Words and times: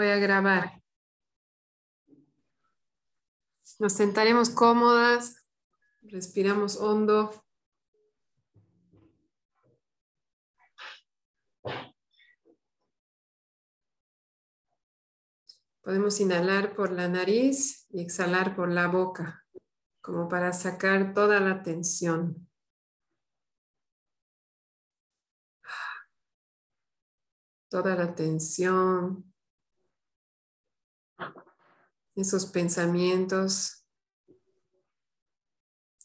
Voy 0.00 0.08
a 0.08 0.16
grabar. 0.16 0.82
Nos 3.80 3.92
sentaremos 3.92 4.48
cómodas, 4.48 5.44
respiramos 6.00 6.78
hondo. 6.78 7.44
Podemos 15.82 16.18
inhalar 16.18 16.74
por 16.74 16.92
la 16.92 17.06
nariz 17.06 17.86
y 17.90 18.00
exhalar 18.00 18.56
por 18.56 18.72
la 18.72 18.88
boca, 18.88 19.46
como 20.00 20.30
para 20.30 20.54
sacar 20.54 21.12
toda 21.12 21.40
la 21.40 21.62
tensión. 21.62 22.48
Toda 27.68 27.94
la 27.96 28.14
tensión, 28.14 29.29
esos 32.20 32.46
pensamientos 32.46 33.84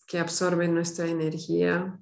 que 0.08 0.20
absorben 0.20 0.74
nuestra 0.74 1.08
energía. 1.08 2.00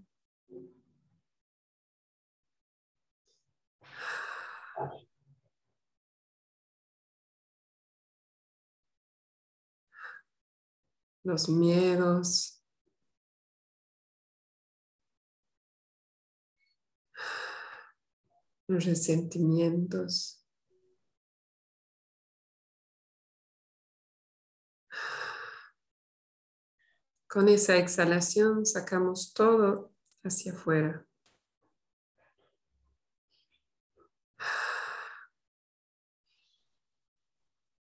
Los 11.24 11.48
miedos. 11.48 12.62
Los 18.68 18.86
resentimientos. 18.86 20.43
Con 27.34 27.50
esa 27.50 27.78
exhalación 27.78 28.64
sacamos 28.64 29.34
todo 29.34 29.92
hacia 30.24 30.54
afuera. 30.54 31.04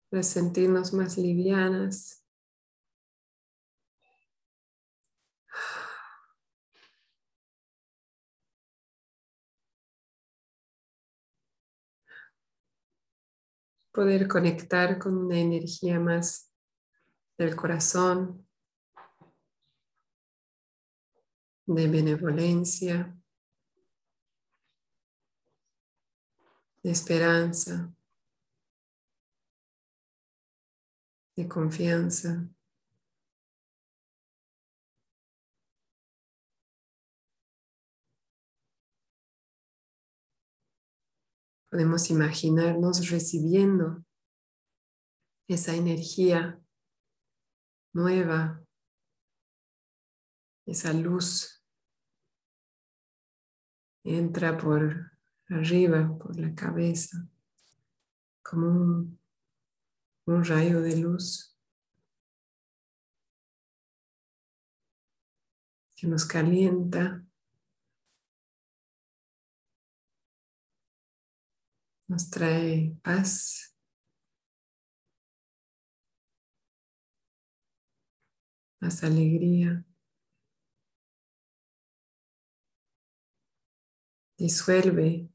Para 0.10 0.22
sentirnos 0.22 0.92
más 0.92 1.18
livianas. 1.18 2.26
Poder 13.94 14.28
conectar 14.28 15.00
con 15.00 15.18
una 15.18 15.40
energía 15.40 16.02
más 16.02 16.52
del 17.38 17.56
corazón, 17.56 18.47
de 21.68 21.88
benevolencia, 21.90 23.14
de 26.82 26.90
esperanza, 26.90 27.94
de 31.36 31.48
confianza. 31.48 32.50
Podemos 41.70 42.10
imaginarnos 42.10 43.10
recibiendo 43.10 44.06
esa 45.50 45.76
energía 45.76 46.64
nueva, 47.94 48.66
esa 50.66 50.94
luz 50.94 51.57
entra 54.08 54.58
por 54.58 55.12
arriba, 55.50 56.18
por 56.18 56.40
la 56.40 56.56
cabeza, 56.56 57.28
como 58.42 59.18
un, 60.26 60.46
rayo 60.46 60.82
de 60.82 60.98
luz 60.98 61.58
que 65.96 66.08
nos 66.08 66.26
calienta, 66.26 67.24
nos 72.08 72.30
trae 72.30 72.96
paz. 73.02 73.76
Más 78.80 79.04
alegría. 79.04 79.84
Disuelve 84.38 85.28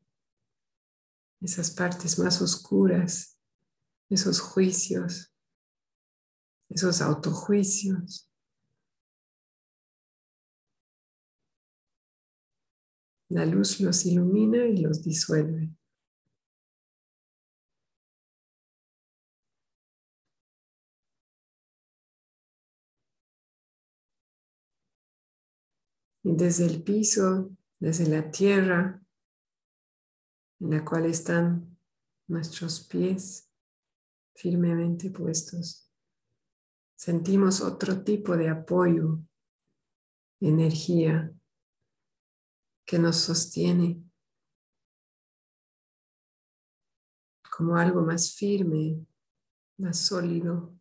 esas 1.41 1.73
partes 1.73 2.21
más 2.21 2.41
oscuras, 2.41 3.37
esos 4.09 4.41
juicios, 4.41 5.35
esos 6.69 7.03
autojuicios. 7.03 8.31
La 13.29 13.45
luz 13.45 13.81
los 13.81 14.07
ilumina 14.07 14.67
y 14.67 14.77
los 14.77 15.03
disuelve. 15.03 15.75
Y 26.25 26.37
desde 26.37 26.67
el 26.67 26.85
piso 26.85 27.51
desde 27.83 28.07
la 28.07 28.31
tierra 28.31 29.03
en 30.61 30.71
la 30.71 30.85
cual 30.85 31.07
están 31.07 31.77
nuestros 32.29 32.87
pies 32.87 33.51
firmemente 34.37 35.11
puestos. 35.11 35.91
Sentimos 36.95 37.61
otro 37.61 38.05
tipo 38.05 38.37
de 38.37 38.51
apoyo, 38.51 39.19
energía 40.39 41.35
que 42.85 43.01
nos 43.01 43.17
sostiene 43.17 44.01
como 47.51 47.75
algo 47.75 48.03
más 48.03 48.33
firme, 48.33 49.05
más 49.79 49.99
sólido. 49.99 50.73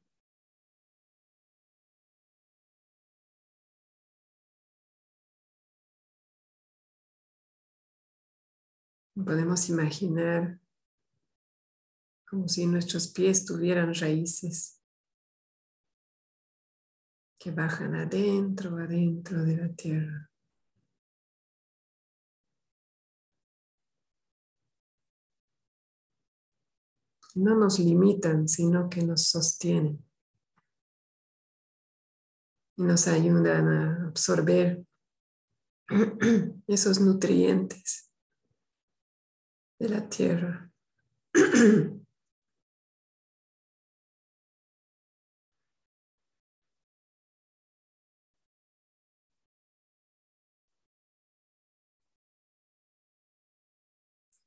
Podemos 9.13 9.67
imaginar 9.69 10.59
como 12.29 12.47
si 12.47 12.65
nuestros 12.65 13.09
pies 13.09 13.45
tuvieran 13.45 13.93
raíces 13.93 14.81
que 17.37 17.51
bajan 17.51 17.93
adentro, 17.95 18.77
adentro 18.77 19.43
de 19.43 19.57
la 19.57 19.73
tierra. 19.73 20.31
No 27.35 27.55
nos 27.55 27.79
limitan, 27.79 28.47
sino 28.47 28.87
que 28.87 29.03
nos 29.03 29.27
sostienen 29.27 30.05
y 32.77 32.83
nos 32.83 33.07
ayudan 33.07 33.67
a 33.67 34.07
absorber 34.07 34.85
esos 36.67 37.01
nutrientes 37.01 38.10
de 39.81 39.89
la 39.89 40.07
tierra. 40.07 40.71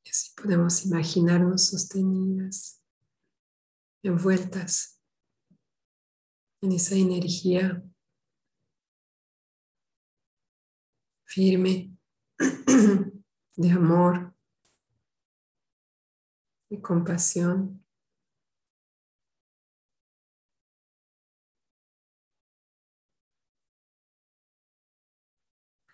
Así 0.08 0.32
podemos 0.40 0.86
imaginarnos 0.86 1.66
sostenidas, 1.66 2.80
envueltas 4.04 5.00
en 6.60 6.70
esa 6.70 6.94
energía 6.94 7.82
firme 11.24 11.90
de 13.56 13.70
amor, 13.72 14.33
y 16.74 16.80
compasión. 16.80 17.82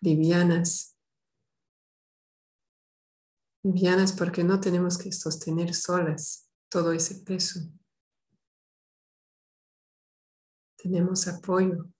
Livianas. 0.00 0.96
Livianas 3.62 4.12
porque 4.14 4.42
no 4.42 4.58
tenemos 4.60 4.96
que 4.96 5.12
sostener 5.12 5.74
solas 5.74 6.48
todo 6.70 6.92
ese 6.92 7.16
peso. 7.16 7.60
Tenemos 10.76 11.28
apoyo. 11.28 11.90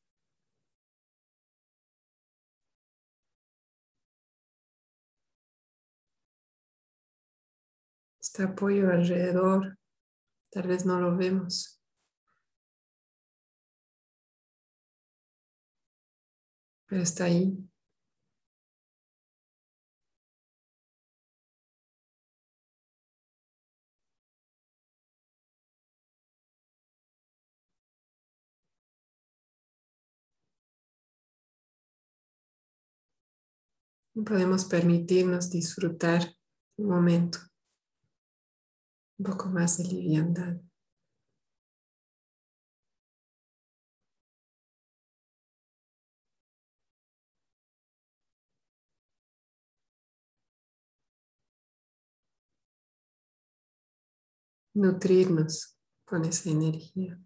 Apoyo 8.41 8.91
alrededor, 8.91 9.79
tal 10.51 10.69
vez 10.69 10.87
no 10.87 11.01
lo 11.01 11.17
vemos. 11.17 11.81
Pero 16.87 17.03
está 17.03 17.25
ahí. 17.25 17.71
podemos 34.25 34.65
permitirnos 34.65 35.51
disfrutar 35.51 36.35
un 36.77 36.89
momento, 36.89 37.39
un 39.21 39.25
poco 39.25 39.51
más 39.51 39.77
de 39.77 39.85
liviandad. 39.85 40.57
Nutrirnos 54.73 55.77
con 56.07 56.25
esa 56.25 56.49
energía. 56.49 57.21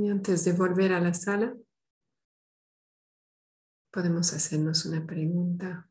Y 0.00 0.08
antes 0.08 0.46
de 0.46 0.54
volver 0.54 0.94
a 0.94 1.00
la 1.02 1.12
sala, 1.12 1.54
podemos 3.92 4.32
hacernos 4.32 4.86
una 4.86 5.06
pregunta. 5.06 5.90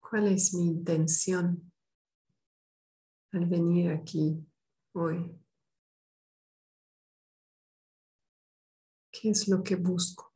¿Cuál 0.00 0.28
es 0.28 0.54
mi 0.54 0.68
intención 0.68 1.70
al 3.32 3.44
venir 3.44 3.90
aquí 3.90 4.42
hoy? 4.94 5.38
¿Qué 9.12 9.28
es 9.28 9.46
lo 9.48 9.62
que 9.62 9.76
busco? 9.76 10.33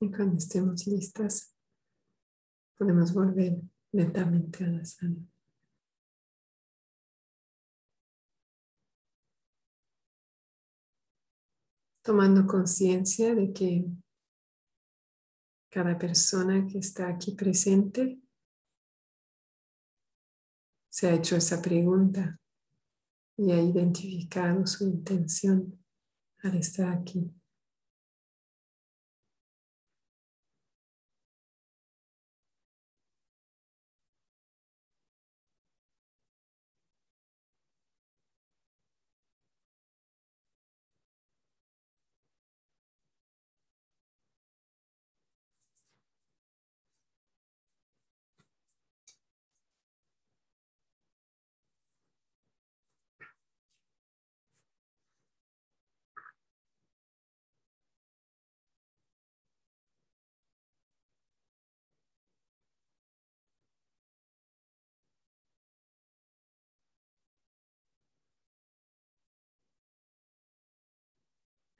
Y 0.00 0.10
cuando 0.10 0.36
estemos 0.36 0.86
listas, 0.86 1.54
podemos 2.76 3.12
volver 3.12 3.60
lentamente 3.90 4.64
a 4.64 4.68
la 4.68 4.84
sala. 4.84 5.16
Tomando 12.02 12.46
conciencia 12.46 13.34
de 13.34 13.52
que 13.52 13.86
cada 15.68 15.98
persona 15.98 16.66
que 16.66 16.78
está 16.78 17.08
aquí 17.08 17.34
presente 17.34 18.18
se 20.88 21.08
ha 21.08 21.14
hecho 21.14 21.36
esa 21.36 21.60
pregunta 21.60 22.40
y 23.36 23.52
ha 23.52 23.60
identificado 23.60 24.66
su 24.66 24.84
intención 24.84 25.84
al 26.42 26.56
estar 26.56 26.88
aquí. 26.88 27.37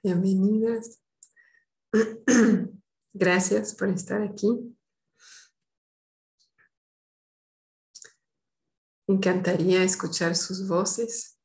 Bienvenidas. 0.01 1.03
Gracias 3.13 3.75
por 3.75 3.89
estar 3.89 4.21
aquí. 4.21 4.47
Me 9.07 9.15
encantaría 9.15 9.83
escuchar 9.83 10.37
sus 10.37 10.69
voces. 10.69 11.37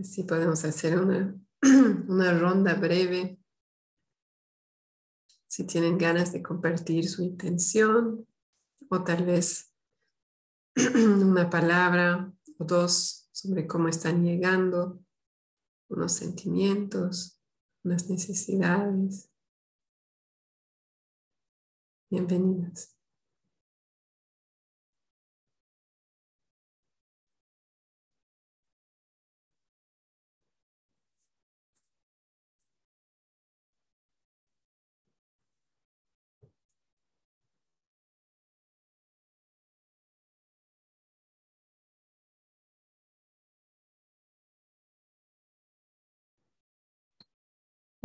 Así 0.00 0.24
podemos 0.24 0.64
hacer 0.64 0.98
una, 0.98 1.38
una 1.62 2.36
ronda 2.36 2.74
breve. 2.74 3.38
Si 5.46 5.64
tienen 5.68 5.98
ganas 5.98 6.32
de 6.32 6.42
compartir 6.42 7.08
su 7.08 7.22
intención 7.22 8.26
o 8.90 9.04
tal 9.04 9.24
vez 9.24 9.72
una 10.96 11.48
palabra 11.48 12.32
o 12.58 12.64
dos 12.64 13.28
sobre 13.30 13.68
cómo 13.68 13.86
están 13.86 14.24
llegando 14.24 15.03
unos 15.94 16.12
sentimientos, 16.12 17.40
unas 17.84 18.08
necesidades. 18.08 19.30
Bienvenidas. 22.10 22.93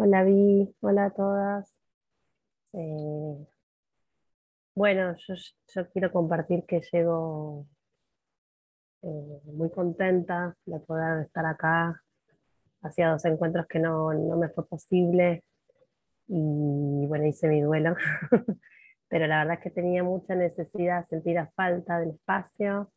Hola 0.02 0.24
Vi, 0.24 0.74
hola 0.80 1.08
a 1.08 1.10
todas. 1.12 1.76
Eh, 2.72 3.48
bueno, 4.74 5.14
yo, 5.28 5.90
quiero 5.92 6.10
compartir 6.14 6.64
que 6.66 6.80
llego 6.90 7.68
eh, 9.02 9.42
muy 9.44 9.70
contenta 9.72 10.56
de 10.66 10.80
poder 10.80 11.26
estar 11.26 11.46
acá. 11.46 12.02
Hacía 12.82 13.10
dos 13.10 13.26
encuentros 13.26 13.68
que 13.68 13.80
no, 13.80 14.12
me 14.38 14.48
fue 14.48 14.66
posible 14.70 15.44
y 16.28 17.06
bueno, 17.08 17.26
hice 17.26 17.50
mi 17.50 17.60
duelo, 17.62 17.96
pero 19.10 19.28
la 19.28 19.40
verdad 19.40 19.56
es 19.58 19.64
que 19.64 19.72
tenía 19.72 20.04
mucha 20.04 20.34
necesidad, 20.34 21.06
sentir 21.08 21.36
la 21.36 21.52
falta 21.58 22.00
del 22.00 22.12
espacio 22.12 22.90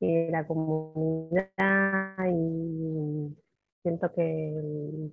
y 0.00 0.26
de 0.26 0.30
la 0.30 0.46
comunidad 0.46 1.50
y 2.30 3.36
siento 3.82 4.12
que 4.12 5.12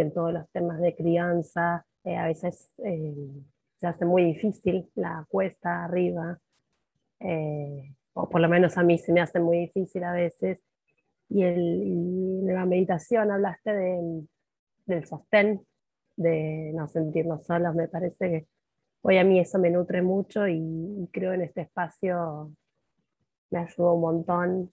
en 0.00 0.12
todos 0.12 0.32
los 0.32 0.48
temas 0.50 0.80
de 0.80 0.94
crianza 0.94 1.86
eh, 2.04 2.16
a 2.16 2.26
veces 2.26 2.70
eh, 2.84 3.14
se 3.76 3.86
hace 3.86 4.04
muy 4.04 4.24
difícil 4.24 4.90
la 4.94 5.24
cuesta 5.28 5.84
arriba, 5.84 6.38
eh, 7.20 7.94
o 8.12 8.28
por 8.28 8.40
lo 8.40 8.48
menos 8.48 8.76
a 8.76 8.82
mí 8.82 8.98
se 8.98 9.12
me 9.12 9.22
hace 9.22 9.40
muy 9.40 9.58
difícil 9.60 10.04
a 10.04 10.12
veces. 10.12 10.60
Y, 11.30 11.42
en 11.42 12.46
la 12.46 12.66
meditación 12.66 13.30
hablaste 13.30 13.72
del 14.86 15.06
sostén, 15.06 15.66
de 16.16 16.72
no 16.74 16.86
sentirnos 16.88 17.44
solos, 17.44 17.74
me 17.74 17.88
parece 17.88 18.30
que 18.30 18.46
hoy 19.02 19.18
a 19.18 19.24
mí 19.24 19.40
eso 19.40 19.58
me 19.58 19.70
nutre 19.70 20.02
mucho 20.02 20.46
y, 20.46 21.08
creo 21.12 21.32
en 21.32 21.42
este 21.42 21.62
espacio 21.62 22.52
me 23.50 23.60
ayuda 23.60 23.92
un 23.92 24.00
montón 24.00 24.72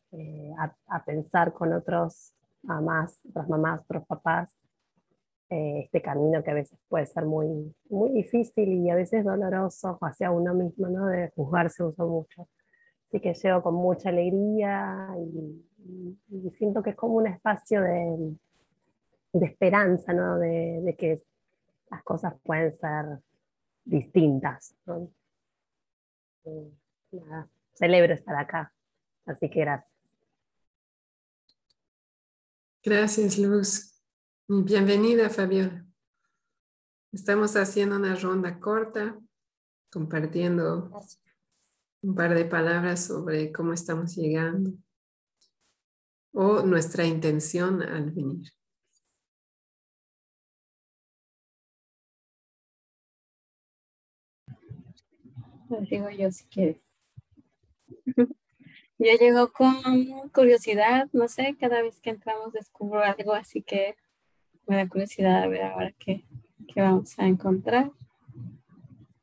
a, 0.58 0.76
a, 0.88 1.06
pensar 1.06 1.54
con 1.54 1.72
otros 1.74 2.34
mamás, 2.64 3.22
otras 3.30 3.48
mamás, 3.48 3.82
otros 3.82 4.06
papás, 4.08 4.56
eh, 5.52 5.82
este 5.84 6.02
camino 6.02 6.42
que 6.42 6.52
a 6.52 6.54
veces 6.54 6.80
puede 6.88 7.06
ser 7.06 7.26
muy, 7.26 7.76
muy 7.90 8.10
difícil 8.12 8.72
y 8.72 8.90
a 8.90 8.96
veces 8.96 9.26
doloroso 9.26 9.98
hacia 10.00 10.32
uno 10.32 10.54
mismo, 10.54 10.88
¿no? 10.88 11.08
de 11.08 11.30
juzgarse 11.36 11.84
uso 11.84 12.08
mucho. 12.08 12.48
Así 13.06 13.20
que 13.20 13.34
llego 13.34 13.62
con 13.62 13.74
mucha 13.74 14.08
alegría 14.08 15.10
y, 15.20 16.52
siento 16.52 16.82
que 16.82 16.92
es 16.92 16.96
como 16.96 17.16
un 17.16 17.28
espacio 17.28 17.82
de, 17.82 18.38
de 19.34 19.46
esperanza, 19.46 20.14
¿no? 20.14 20.38
de, 20.38 20.80
de, 20.84 20.96
que 20.96 21.22
las 21.90 22.02
cosas 22.04 22.34
pueden 22.44 22.74
ser 22.78 23.20
distintas. 23.84 24.74
¿no? 24.86 25.12
Nada, 27.12 27.50
celebro 27.74 28.14
estar 28.14 28.38
acá, 28.38 28.74
así 29.26 29.50
que 29.50 29.60
gracias. 29.60 29.92
Gracias, 32.84 33.38
Luz. 33.38 33.91
Bienvenida, 34.54 35.30
Fabiola. 35.30 35.86
Estamos 37.14 37.56
haciendo 37.56 37.96
una 37.96 38.16
ronda 38.16 38.60
corta, 38.60 39.18
compartiendo 39.90 40.92
un 42.02 42.14
par 42.14 42.36
de 42.36 42.44
palabras 42.44 43.06
sobre 43.06 43.54
cómo 43.54 43.72
estamos 43.72 44.14
llegando 44.14 44.74
o 46.34 46.64
nuestra 46.64 47.06
intención 47.06 47.82
al 47.82 48.12
venir. 48.12 48.52
digo 55.90 56.10
yo 56.10 56.30
si 56.30 56.44
quieres. 56.50 56.82
Yo 58.98 59.14
llego 59.18 59.54
con 59.54 59.82
curiosidad, 60.34 61.08
no 61.14 61.30
sé, 61.30 61.56
cada 61.58 61.82
vez 61.82 62.02
que 62.02 62.10
entramos 62.10 62.52
descubro 62.52 63.02
algo, 63.02 63.34
así 63.34 63.64
que 63.64 63.96
me 64.72 64.78
da 64.78 64.88
curiosidad 64.88 65.44
a 65.44 65.48
ver 65.48 65.64
ahora 65.64 65.92
qué, 66.00 66.24
qué 66.74 66.80
vamos 66.80 67.20
a 67.20 67.28
encontrar. 67.28 67.92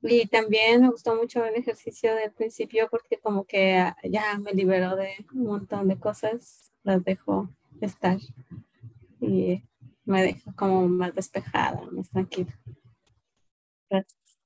Y 0.03 0.27
también 0.27 0.83
me 0.83 0.91
gustó 0.91 1.17
mucho 1.17 1.43
el 1.43 1.55
ejercicio 1.55 2.15
del 2.15 2.33
principio 2.33 2.87
porque 2.91 3.19
como 3.19 3.47
que 3.47 3.91
ya 4.05 4.39
me 4.39 4.53
liberó 4.53 4.95
de 4.95 5.25
un 5.33 5.45
montón 5.45 5.89
de 5.89 5.99
cosas, 5.99 6.71
las 6.83 7.03
dejo 7.03 7.49
estar 7.81 8.19
y 9.21 9.63
me 10.05 10.23
dejo 10.23 10.53
como 10.55 10.87
más 10.87 11.15
despejada, 11.15 11.81
más 11.93 12.11
tranquila. 12.11 12.55
Gracias. 13.89 14.39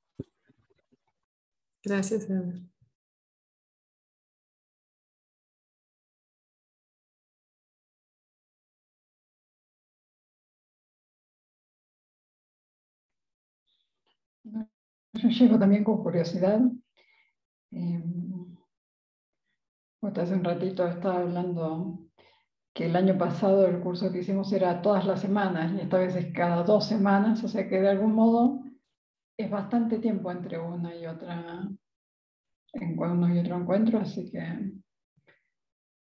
Gracias, 1.83 2.29
llego 15.29 15.59
también 15.59 15.85
con 15.85 16.03
curiosidad. 16.03 16.61
Eh, 17.71 18.03
hace 20.21 20.35
un 20.35 20.45
ratito 20.45 20.87
estaba 20.87 21.21
hablando 21.21 21.99
que 22.75 22.87
el 22.87 22.97
año 22.97 23.17
pasado 23.19 23.67
el 23.67 23.81
curso 23.81 24.11
que 24.11 24.19
hicimos 24.21 24.53
era 24.53 24.83
todas 24.83 25.07
las 25.07 25.21
semanas 25.21 25.73
y 25.75 25.81
esta 25.81 25.99
vez 25.99 26.15
es 26.17 26.33
cada 26.33 26.63
dos 26.63 26.87
semanas, 26.87 27.43
o 27.45 27.49
sea 27.49 27.69
que 27.69 27.81
de 27.81 27.89
algún 27.89 28.15
modo 28.15 28.63
es 29.37 29.51
bastante 29.51 29.99
tiempo 29.99 30.31
entre 30.31 30.59
una 30.59 30.95
y 30.95 31.07
otra, 31.07 31.69
en 32.73 32.99
uno 32.99 33.35
y 33.35 33.39
otro 33.39 33.57
encuentro, 33.57 33.99
así 33.99 34.31
que 34.31 34.39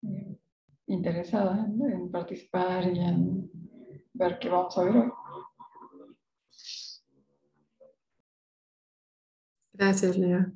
eh, 0.03 0.39
interesada 0.87 1.67
en 1.67 2.11
participar 2.11 2.85
y 2.85 2.99
en 2.99 3.51
ver 4.15 4.39
qué 4.39 4.49
vamos 4.49 4.77
a 4.79 4.85
ver 4.85 4.97
hoy. 4.97 5.11
Gracias, 9.79 10.17
Lea. 10.17 10.51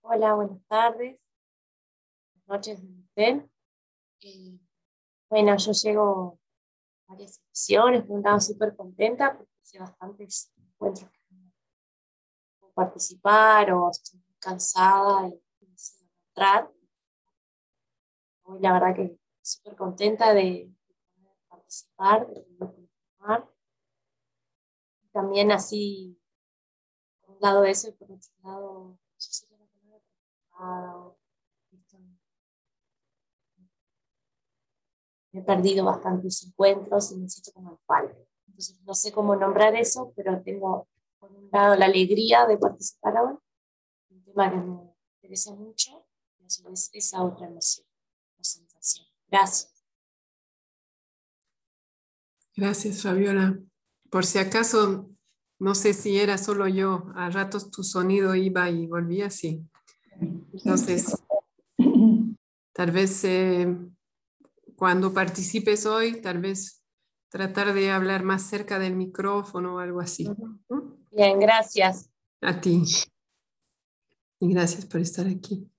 Hola, 0.00 0.34
buenas 0.34 0.66
tardes. 0.66 1.18
Buenas 2.46 2.66
noches, 2.68 2.82
eh, 3.16 4.58
bueno, 5.28 5.56
yo 5.58 5.72
llego 5.72 6.40
a 7.06 7.12
varias 7.12 7.42
sesiones, 7.52 8.04
estaba 8.08 8.40
súper 8.40 8.74
contenta 8.74 9.36
porque 9.36 9.52
hice 9.62 9.78
bastantes 9.78 10.52
encuentros 10.56 11.10
que 11.10 11.34
no 11.34 12.70
participar 12.72 13.72
o 13.72 13.90
estoy 13.90 14.22
cansada 14.38 15.28
y 15.28 15.66
no 15.66 15.76
sé 15.76 16.06
entrar. 16.28 16.72
Hoy 18.44 18.60
la 18.60 18.72
verdad 18.72 18.94
que 18.94 19.18
súper 19.42 19.76
contenta 19.76 20.32
de, 20.32 20.72
participar, 21.66 22.26
También 25.12 25.50
así, 25.50 26.20
por 27.20 27.36
un 27.36 27.40
lado 27.40 27.64
eso 27.64 27.88
y 27.88 27.92
por 27.92 28.12
otro 28.12 28.30
lado, 28.42 28.98
yo 29.18 29.32
sé 29.32 29.46
que 29.46 29.56
no 35.32 35.40
he 35.40 35.42
perdido 35.42 35.84
bastantes 35.84 36.44
encuentros 36.44 37.12
y 37.12 37.16
me 37.16 37.28
siento 37.28 37.52
como 37.52 37.72
el 37.72 37.78
falta. 37.86 38.16
Entonces 38.46 38.80
no 38.82 38.94
sé 38.94 39.12
cómo 39.12 39.34
nombrar 39.36 39.74
eso, 39.74 40.12
pero 40.14 40.42
tengo 40.42 40.86
por 41.18 41.32
un 41.32 41.48
lado 41.50 41.76
la 41.76 41.86
alegría 41.86 42.46
de 42.46 42.58
participar 42.58 43.16
ahora, 43.16 43.38
un 44.10 44.24
tema 44.24 44.50
que 44.50 44.56
me 44.56 44.94
interesa 45.14 45.54
mucho, 45.54 46.06
y 46.38 46.44
a 46.44 46.50
su 46.50 46.68
esa 46.92 47.22
otra 47.22 47.46
emoción 47.46 47.86
o 48.38 48.44
sensación. 48.44 49.06
Gracias. 49.28 49.75
Gracias, 52.56 53.02
Fabiola. 53.02 53.58
Por 54.10 54.24
si 54.24 54.38
acaso, 54.38 55.10
no 55.58 55.74
sé 55.74 55.92
si 55.92 56.18
era 56.18 56.38
solo 56.38 56.66
yo, 56.66 57.12
a 57.14 57.28
ratos 57.28 57.70
tu 57.70 57.84
sonido 57.84 58.34
iba 58.34 58.70
y 58.70 58.86
volvía 58.86 59.26
así. 59.26 59.62
Entonces, 60.54 61.22
tal 62.72 62.90
vez 62.92 63.24
eh, 63.24 63.76
cuando 64.74 65.12
participes 65.12 65.84
hoy, 65.84 66.22
tal 66.22 66.38
vez 66.38 66.82
tratar 67.28 67.74
de 67.74 67.90
hablar 67.90 68.22
más 68.22 68.42
cerca 68.42 68.78
del 68.78 68.96
micrófono 68.96 69.76
o 69.76 69.78
algo 69.78 70.00
así. 70.00 70.26
Bien, 71.10 71.38
gracias. 71.38 72.08
A 72.40 72.58
ti. 72.58 72.82
Y 74.40 74.52
gracias 74.52 74.86
por 74.86 75.02
estar 75.02 75.26
aquí. 75.26 75.70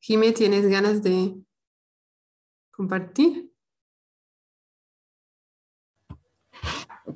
Jimé, 0.00 0.32
¿tienes 0.32 0.66
ganas 0.66 1.02
de 1.02 1.34
compartir? 2.70 3.50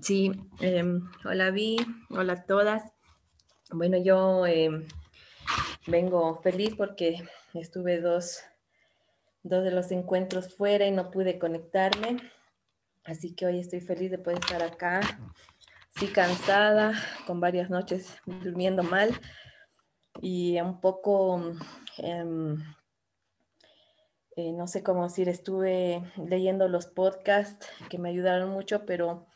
Sí, 0.01 0.33
em, 0.61 1.03
hola 1.25 1.51
Vi, 1.51 1.77
hola 2.11 2.33
a 2.33 2.45
todas. 2.45 2.83
Bueno, 3.71 3.99
yo 3.99 4.47
em, 4.47 4.87
vengo 5.87 6.41
feliz 6.43 6.75
porque 6.77 7.23
estuve 7.53 8.01
dos, 8.01 8.41
dos 9.43 9.63
de 9.63 9.71
los 9.71 9.91
encuentros 9.93 10.55
fuera 10.55 10.87
y 10.87 10.91
no 10.91 11.11
pude 11.11 11.39
conectarme. 11.39 12.17
Así 13.05 13.35
que 13.35 13.47
hoy 13.47 13.61
estoy 13.61 13.81
feliz 13.81 14.11
de 14.11 14.19
poder 14.19 14.39
estar 14.39 14.63
acá. 14.63 15.01
Sí, 15.97 16.09
cansada, 16.09 16.95
con 17.27 17.41
varias 17.41 17.69
noches 17.69 18.17
durmiendo 18.25 18.83
mal 18.83 19.11
y 20.21 20.59
un 20.61 20.81
poco, 20.81 21.53
em, 21.99 22.57
eh, 24.37 24.53
no 24.53 24.67
sé 24.67 24.83
cómo 24.83 25.05
decir, 25.05 25.29
estuve 25.29 26.03
leyendo 26.17 26.67
los 26.69 26.87
podcasts 26.87 27.69
que 27.91 27.99
me 27.99 28.09
ayudaron 28.09 28.51
mucho, 28.51 28.87
pero 28.87 29.27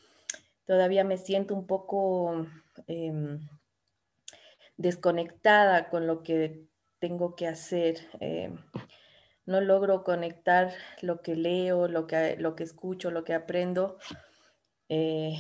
todavía 0.67 1.05
me 1.05 1.17
siento 1.17 1.55
un 1.55 1.67
poco 1.67 2.47
em, 2.87 3.49
desconectada 4.77 5.89
con 5.89 6.07
lo 6.07 6.23
que 6.23 6.67
tengo 6.99 7.35
que 7.37 7.47
hacer. 7.47 8.09
Em, 8.21 8.59
no 9.47 9.61
logro 9.61 10.03
conectar 10.03 10.75
lo 11.03 11.23
que 11.23 11.37
leo, 11.37 11.89
lo 11.89 12.07
que, 12.07 12.37
lo 12.37 12.57
que 12.57 12.65
escucho, 12.65 13.11
lo 13.11 13.25
que 13.25 13.35
aprendo 13.35 13.97
eh, 14.89 15.39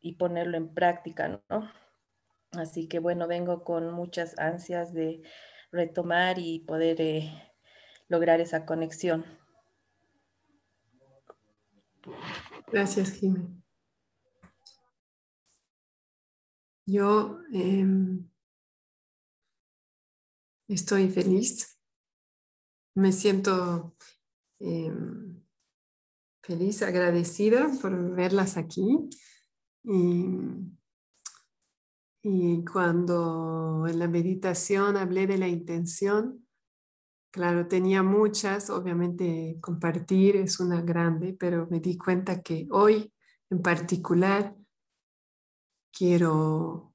y 0.00 0.16
ponerlo 0.16 0.58
en 0.58 0.74
práctica, 0.74 1.42
¿no? 1.48 1.72
Así 2.52 2.86
que 2.86 2.98
bueno, 2.98 3.26
vengo 3.26 3.64
con 3.64 3.90
muchas 3.92 4.38
ansias 4.38 4.92
de 4.92 5.22
retomar 5.70 6.38
y 6.38 6.60
poder 6.60 7.00
eh, 7.00 7.32
lograr 8.08 8.42
esa 8.42 8.66
conexión. 8.66 9.24
Gracias, 12.70 13.12
Jiménez. 13.12 13.61
Yo 16.92 17.38
em, 17.50 18.28
estoy 20.68 21.08
feliz. 21.08 21.78
Me 22.94 23.12
siento 23.12 23.96
em, 24.60 25.42
feliz, 26.42 26.82
agradecida 26.82 27.70
por 27.80 28.14
verlas 28.14 28.58
aquí. 28.58 29.08
Y, 29.84 30.36
y 32.22 32.62
cuando 32.70 33.86
en 33.88 33.98
la 33.98 34.06
meditación 34.06 34.98
hablé 34.98 35.26
de 35.26 35.38
la 35.38 35.48
intención, 35.48 36.46
claro, 37.30 37.68
tenía 37.68 38.02
muchas, 38.02 38.68
obviamente 38.68 39.56
compartir 39.62 40.36
es 40.36 40.60
una 40.60 40.82
grande, 40.82 41.34
pero 41.40 41.66
me 41.70 41.80
di 41.80 41.96
cuenta 41.96 42.42
que 42.42 42.68
hoy 42.70 43.14
en 43.48 43.62
particular 43.62 44.54
quiero 45.92 46.94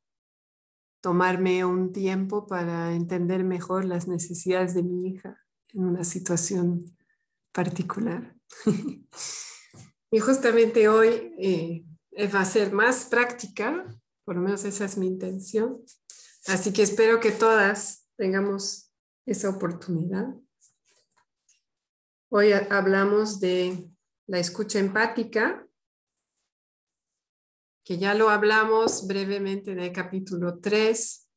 tomarme 1.01 1.63
un 1.63 1.92
tiempo 1.92 2.48
para 2.48 2.94
entender 2.94 3.44
mejor 3.44 3.86
las 3.86 4.08
necesidades 4.08 4.74
de 4.74 4.84
mi 4.84 5.10
hija 5.10 5.46
en 5.70 5.86
una 5.86 6.04
situación 6.04 6.98
particular. 7.51 8.36
y 10.12 10.20
justamente 10.20 10.89
hoy 10.89 11.34
eh, 11.39 11.86
va 12.34 12.42
a 12.42 12.46
ser 12.46 12.74
más 12.74 13.06
práctica, 13.06 13.86
por 14.25 14.36
lo 14.36 14.42
menos 14.42 14.66
esa 14.66 14.86
es 14.86 14.98
mi 14.98 15.08
intención. 15.08 15.82
Así 16.48 16.74
que 16.74 16.82
espero 16.82 17.20
que 17.20 17.32
todas 17.32 18.08
tengamos 18.18 18.92
esa 19.25 19.50
oportunidad. 19.50 20.27
Hoy 22.30 22.51
hablamos 22.51 23.39
de 23.39 23.89
la 24.25 24.39
escucha 24.39 24.80
empática 24.80 25.67
que 27.88 27.98
ya 27.98 28.13
lo 28.13 28.29
hablamos 28.29 29.08
brevemente 29.08 29.72
en 29.72 29.79
el 29.79 29.94
capítulo 29.94 30.60
3, 30.60 31.29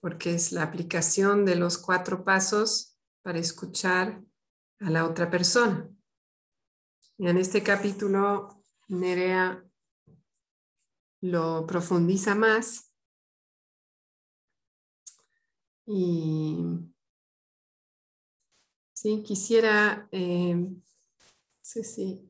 porque 0.00 0.32
es 0.32 0.50
la 0.50 0.62
aplicación 0.62 1.44
de 1.44 1.56
los 1.56 1.76
cuatro 1.76 2.24
pasos 2.24 2.96
para 3.20 3.38
escuchar 3.38 4.24
a 4.78 4.88
la 4.88 5.04
otra 5.04 5.28
persona. 5.28 5.90
Y 7.18 7.28
en 7.28 7.36
este 7.36 7.62
capítulo, 7.62 8.64
Nerea 8.88 9.62
lo 11.20 11.66
profundiza 11.66 12.34
más 12.34 12.94
y 15.84 16.64
sí, 18.94 19.22
quisiera, 19.22 20.08
eh, 20.12 20.66
sí, 21.60 21.84
sí, 21.84 22.29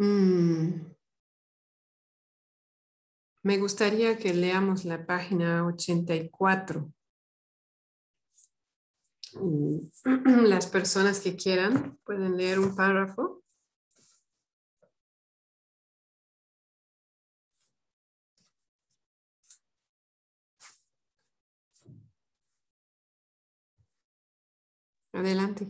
Mm. 0.00 0.94
Me 3.42 3.58
gustaría 3.58 4.16
que 4.16 4.32
leamos 4.32 4.86
la 4.86 5.04
página 5.04 5.66
84. 5.66 6.90
Las 10.24 10.66
personas 10.68 11.20
que 11.20 11.36
quieran 11.36 11.98
pueden 12.04 12.38
leer 12.38 12.60
un 12.60 12.74
párrafo. 12.74 13.42
Adelante, 25.12 25.66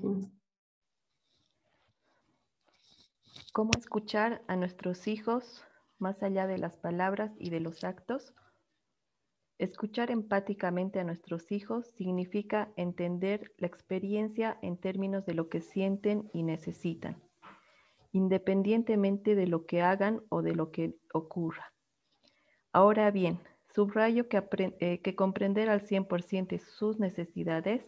¿Cómo 3.53 3.73
escuchar 3.77 4.43
a 4.47 4.55
nuestros 4.55 5.09
hijos 5.09 5.65
más 5.99 6.23
allá 6.23 6.47
de 6.47 6.57
las 6.57 6.77
palabras 6.77 7.33
y 7.37 7.51
de 7.51 7.59
los 7.59 7.83
actos? 7.83 8.33
Escuchar 9.59 10.13
empáticamente 10.13 11.01
a 11.01 11.05
nuestros 11.05 11.51
hijos 11.51 11.89
significa 11.97 12.73
entender 12.77 13.53
la 13.59 13.67
experiencia 13.67 14.57
en 14.63 14.77
términos 14.77 15.27
de 15.27 15.35
lo 15.35 15.49
que 15.49 15.63
sienten 15.63 16.31
y 16.33 16.45
necesitan, 16.45 17.21
independientemente 18.13 19.35
de 19.35 19.49
lo 19.49 19.67
que 19.67 19.83
hagan 19.83 20.23
o 20.29 20.43
de 20.43 20.55
lo 20.55 20.71
que 20.71 20.95
ocurra. 21.13 21.75
Ahora 22.73 23.11
bien, 23.11 23.41
subrayo 23.75 24.29
que, 24.29 24.41
eh, 24.79 25.15
comprender 25.17 25.71
al 25.71 25.81
100% 25.81 26.57
sus 26.61 27.01
necesidades 27.01 27.83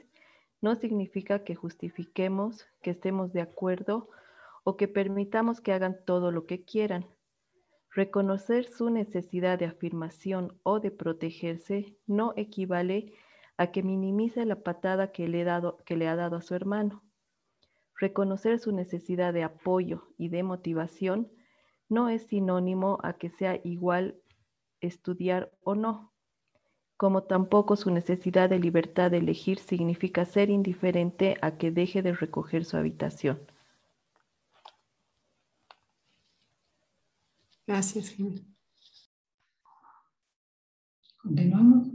no 0.60 0.74
significa 0.74 1.44
que 1.44 1.54
justifiquemos, 1.54 2.66
que 2.82 2.90
estemos 2.90 3.32
de 3.32 3.42
acuerdo 3.42 4.10
o 4.64 4.76
que 4.76 4.88
permitamos 4.88 5.60
que 5.60 5.72
hagan 5.72 5.96
todo 6.04 6.30
lo 6.30 6.46
que 6.46 6.64
quieran. 6.64 7.06
Reconocer 7.90 8.66
su 8.66 8.90
necesidad 8.90 9.58
de 9.58 9.66
afirmación 9.66 10.58
o 10.62 10.80
de 10.80 10.90
protegerse 10.90 11.96
no 12.06 12.32
equivale 12.36 13.12
a 13.56 13.70
que 13.70 13.82
minimice 13.82 14.46
la 14.46 14.62
patada 14.62 15.12
que 15.12 15.28
le, 15.28 15.46
que 15.84 15.96
le 15.96 16.08
ha 16.08 16.16
dado 16.16 16.36
a 16.36 16.42
su 16.42 16.54
hermano. 16.54 17.02
Reconocer 17.98 18.58
su 18.58 18.72
necesidad 18.72 19.32
de 19.32 19.44
apoyo 19.44 20.08
y 20.16 20.28
de 20.28 20.42
motivación 20.42 21.30
no 21.88 22.08
es 22.08 22.22
sinónimo 22.22 22.98
a 23.02 23.12
que 23.12 23.28
sea 23.28 23.60
igual 23.62 24.18
estudiar 24.80 25.52
o 25.62 25.74
no, 25.74 26.12
como 26.96 27.24
tampoco 27.24 27.76
su 27.76 27.90
necesidad 27.90 28.48
de 28.48 28.58
libertad 28.58 29.10
de 29.10 29.18
elegir 29.18 29.58
significa 29.58 30.24
ser 30.24 30.50
indiferente 30.50 31.36
a 31.42 31.58
que 31.58 31.70
deje 31.70 32.02
de 32.02 32.14
recoger 32.14 32.64
su 32.64 32.76
habitación. 32.76 33.40
Gracias, 37.72 38.10
Jiménez. 38.10 38.44
Continuamos. 41.22 41.88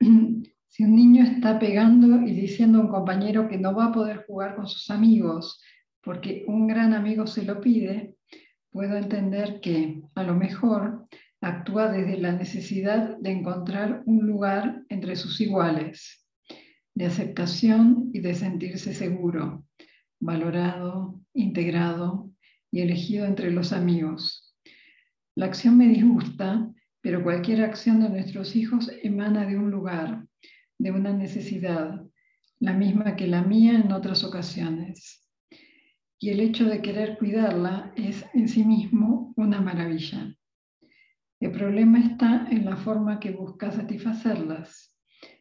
Si 0.68 0.84
un 0.84 0.94
niño 0.94 1.24
está 1.24 1.58
pegando 1.58 2.22
y 2.22 2.32
diciendo 2.32 2.78
a 2.78 2.82
un 2.82 2.88
compañero 2.88 3.48
que 3.48 3.58
no 3.58 3.74
va 3.74 3.86
a 3.86 3.92
poder 3.92 4.24
jugar 4.24 4.54
con 4.54 4.68
sus 4.68 4.88
amigos 4.88 5.60
porque 6.00 6.44
un 6.46 6.68
gran 6.68 6.94
amigo 6.94 7.26
se 7.26 7.42
lo 7.42 7.60
pide, 7.60 8.14
puedo 8.70 8.96
entender 8.96 9.60
que 9.60 10.00
a 10.14 10.22
lo 10.22 10.36
mejor 10.36 11.08
actúa 11.40 11.90
desde 11.90 12.18
la 12.18 12.32
necesidad 12.32 13.18
de 13.18 13.30
encontrar 13.32 14.04
un 14.06 14.24
lugar 14.24 14.84
entre 14.88 15.16
sus 15.16 15.40
iguales, 15.40 16.24
de 16.94 17.06
aceptación 17.06 18.10
y 18.14 18.20
de 18.20 18.34
sentirse 18.34 18.94
seguro, 18.94 19.64
valorado, 20.20 21.20
integrado 21.34 22.30
y 22.70 22.80
elegido 22.80 23.26
entre 23.26 23.50
los 23.50 23.72
amigos. 23.72 24.49
La 25.36 25.46
acción 25.46 25.76
me 25.76 25.88
disgusta, 25.88 26.70
pero 27.00 27.22
cualquier 27.22 27.62
acción 27.62 28.00
de 28.00 28.08
nuestros 28.08 28.56
hijos 28.56 28.90
emana 29.02 29.46
de 29.46 29.56
un 29.56 29.70
lugar, 29.70 30.26
de 30.78 30.90
una 30.90 31.12
necesidad, 31.12 32.02
la 32.58 32.72
misma 32.72 33.16
que 33.16 33.26
la 33.26 33.42
mía 33.42 33.78
en 33.78 33.92
otras 33.92 34.24
ocasiones. 34.24 35.26
Y 36.18 36.30
el 36.30 36.40
hecho 36.40 36.66
de 36.66 36.82
querer 36.82 37.16
cuidarla 37.16 37.92
es 37.96 38.26
en 38.34 38.48
sí 38.48 38.64
mismo 38.64 39.32
una 39.36 39.60
maravilla. 39.60 40.34
El 41.40 41.52
problema 41.52 41.98
está 42.00 42.46
en 42.50 42.66
la 42.66 42.76
forma 42.76 43.18
que 43.18 43.30
busca 43.30 43.70
satisfacerlas. 43.70 44.94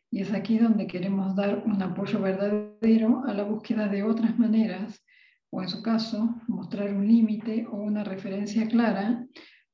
Y 0.09 0.21
es 0.21 0.31
aquí 0.33 0.57
donde 0.57 0.87
queremos 0.87 1.35
dar 1.35 1.63
un 1.65 1.81
apoyo 1.81 2.21
verdadero 2.21 3.23
a 3.25 3.33
la 3.33 3.43
búsqueda 3.43 3.89
de 3.89 4.03
otras 4.03 4.39
maneras, 4.39 5.03
o 5.51 5.61
en 5.61 5.67
su 5.67 5.81
caso, 5.81 6.35
mostrar 6.47 6.93
un 6.93 7.05
límite 7.05 7.67
o 7.69 7.75
una 7.77 8.03
referencia 8.03 8.67
clara 8.67 9.27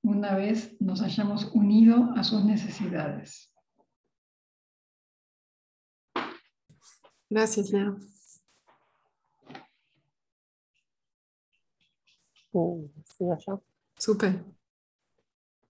una 0.05 0.35
vez 0.35 0.79
nos 0.79 1.01
hayamos 1.01 1.45
unido 1.53 2.11
a 2.15 2.23
sus 2.23 2.45
necesidades. 2.45 3.51
Gracias, 7.27 7.71
Leo. 7.71 7.97
Uh, 12.51 12.87
¿Sigo 13.03 13.37
yo? 13.45 13.63
Súper. 13.97 14.33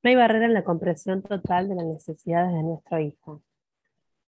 No 0.04 0.10
hay 0.10 0.15
barrera 0.15 0.45
en 0.45 0.54
la 0.54 0.63
comprensión 0.63 1.24
total 1.24 1.69
de 1.69 1.76
las 1.76 1.86
necesidades 1.86 2.54
de 2.54 2.62
nuestro 2.62 3.00
hijo. 3.00 3.41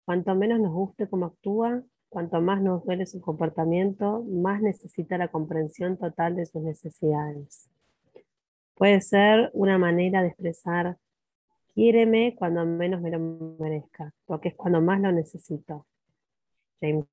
Cuanto 0.05 0.35
menos 0.37 0.61
nos 0.61 0.73
guste 0.73 1.09
cómo 1.09 1.27
actúa, 1.27 1.83
cuanto 2.09 2.41
más 2.41 2.63
nos 2.63 2.85
duele 2.85 3.07
su 3.07 3.21
comportamiento, 3.21 4.23
más 4.23 4.63
necesita 4.63 5.19
la 5.19 5.29
comprensión 5.29 5.99
total 5.99 6.37
de 6.37 6.47
sus 6.47 6.63
necesidades. 6.63 7.71
Puede 8.77 9.01
ser 9.01 9.51
una 9.55 9.79
manera 9.79 10.23
de 10.23 10.29
expresar, 10.29 10.99
quiéreme 11.75 12.35
cuando 12.37 12.65
menos 12.67 13.01
me 13.01 13.11
lo 13.11 13.19
merezca, 13.59 14.13
porque 14.27 14.51
es 14.51 14.55
cuando 14.55 14.83
más 14.83 15.01
lo 15.01 15.13
necesito. 15.13 15.87
James 16.81 17.07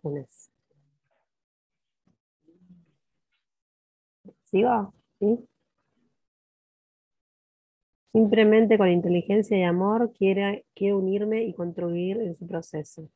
Funes. 0.00 0.50
¿Sigo? 4.44 4.94
¿Sí? 5.18 5.48
Simplemente 8.12 8.78
con 8.78 8.88
inteligencia 8.88 9.56
y 9.56 9.62
amor 9.62 10.12
quiere, 10.12 10.64
unirme 10.92 11.42
y 11.44 11.54
contribuir 11.54 12.20
en 12.20 12.34
su 12.36 12.46
proceso. 12.46 13.08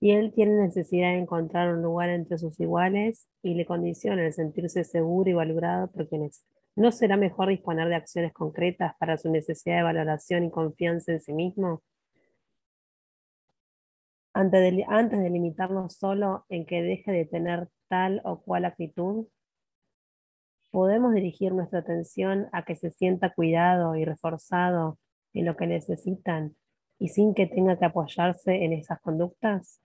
Y 0.00 0.12
él 0.12 0.32
tiene 0.32 0.54
necesidad 0.62 1.12
de 1.12 1.18
encontrar 1.18 1.74
un 1.74 1.82
lugar 1.82 2.10
entre 2.10 2.38
sus 2.38 2.58
iguales 2.60 3.28
y 3.42 3.54
le 3.54 3.66
condiciona 3.66 4.24
el 4.26 4.32
sentirse 4.32 4.84
seguro 4.84 5.30
y 5.30 5.34
valorado 5.34 5.90
por 5.90 6.08
quienes. 6.08 6.44
¿No 6.76 6.92
será 6.92 7.16
mejor 7.16 7.48
disponer 7.48 7.88
de 7.88 7.94
acciones 7.94 8.34
concretas 8.34 8.94
para 8.98 9.16
su 9.16 9.30
necesidad 9.30 9.78
de 9.78 9.82
valoración 9.82 10.44
y 10.44 10.50
confianza 10.50 11.12
en 11.12 11.20
sí 11.20 11.32
mismo? 11.32 11.82
Antes 14.34 14.60
de, 14.60 14.84
antes 14.86 15.18
de 15.18 15.30
limitarnos 15.30 15.94
solo 15.94 16.44
en 16.50 16.66
que 16.66 16.82
deje 16.82 17.10
de 17.10 17.24
tener 17.24 17.68
tal 17.88 18.20
o 18.24 18.42
cual 18.42 18.66
actitud, 18.66 19.26
podemos 20.70 21.14
dirigir 21.14 21.54
nuestra 21.54 21.78
atención 21.78 22.50
a 22.52 22.66
que 22.66 22.76
se 22.76 22.90
sienta 22.90 23.32
cuidado 23.32 23.96
y 23.96 24.04
reforzado 24.04 24.98
en 25.32 25.46
lo 25.46 25.56
que 25.56 25.66
necesitan 25.66 26.54
y 26.98 27.08
sin 27.08 27.32
que 27.32 27.46
tenga 27.46 27.78
que 27.78 27.86
apoyarse 27.86 28.64
en 28.64 28.74
esas 28.74 29.00
conductas? 29.00 29.80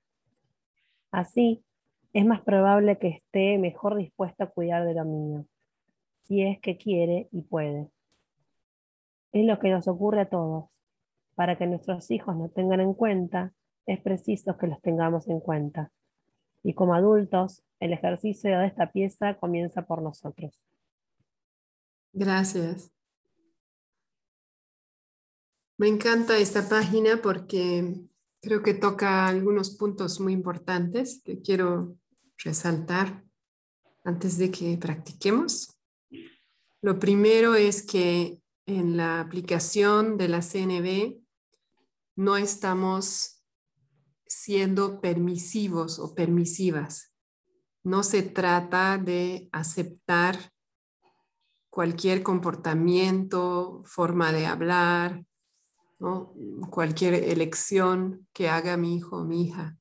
Así, 1.09 1.63
es 2.11 2.25
más 2.25 2.41
probable 2.41 2.97
que 2.97 3.07
esté 3.07 3.57
mejor 3.57 3.95
dispuesto 3.95 4.43
a 4.43 4.47
cuidar 4.47 4.85
de 4.85 4.93
lo 4.93 5.05
mío, 5.05 5.45
si 6.31 6.43
es 6.43 6.61
que 6.61 6.77
quiere 6.77 7.27
y 7.33 7.41
puede. 7.41 7.91
Es 9.33 9.45
lo 9.45 9.59
que 9.59 9.69
nos 9.69 9.89
ocurre 9.89 10.21
a 10.21 10.29
todos. 10.29 10.81
Para 11.35 11.57
que 11.57 11.67
nuestros 11.67 12.09
hijos 12.09 12.37
nos 12.37 12.53
tengan 12.53 12.79
en 12.79 12.93
cuenta, 12.93 13.53
es 13.85 13.99
preciso 13.99 14.57
que 14.57 14.67
los 14.67 14.81
tengamos 14.81 15.27
en 15.27 15.41
cuenta. 15.41 15.91
Y 16.63 16.73
como 16.73 16.93
adultos, 16.93 17.63
el 17.81 17.91
ejercicio 17.91 18.57
de 18.57 18.67
esta 18.67 18.93
pieza 18.93 19.37
comienza 19.39 19.81
por 19.81 20.01
nosotros. 20.01 20.63
Gracias. 22.13 22.93
Me 25.77 25.89
encanta 25.89 26.37
esta 26.37 26.69
página 26.69 27.19
porque 27.21 28.05
creo 28.39 28.61
que 28.61 28.73
toca 28.73 29.27
algunos 29.27 29.71
puntos 29.75 30.21
muy 30.21 30.31
importantes 30.31 31.21
que 31.25 31.41
quiero 31.41 31.97
resaltar 32.37 33.21
antes 34.05 34.37
de 34.37 34.49
que 34.49 34.77
practiquemos. 34.77 35.80
Lo 36.81 36.97
primero 36.97 37.55
es 37.55 37.85
que 37.85 38.41
en 38.65 38.97
la 38.97 39.21
aplicación 39.21 40.17
de 40.17 40.27
la 40.27 40.41
CNB 40.41 41.21
no 42.15 42.37
estamos 42.37 43.43
siendo 44.25 45.01
permisivos 45.01 45.99
o 45.99 46.15
permisivas. 46.15 47.13
No 47.83 48.03
se 48.03 48.23
trata 48.23 48.97
de 48.97 49.49
aceptar 49.51 50.51
cualquier 51.69 52.23
comportamiento, 52.23 53.83
forma 53.85 54.31
de 54.31 54.45
hablar, 54.45 55.25
cualquier 56.69 57.13
elección 57.13 58.27
que 58.33 58.49
haga 58.49 58.75
mi 58.75 58.95
hijo 58.95 59.17
o 59.17 59.23
mi 59.23 59.43
hija, 59.43 59.77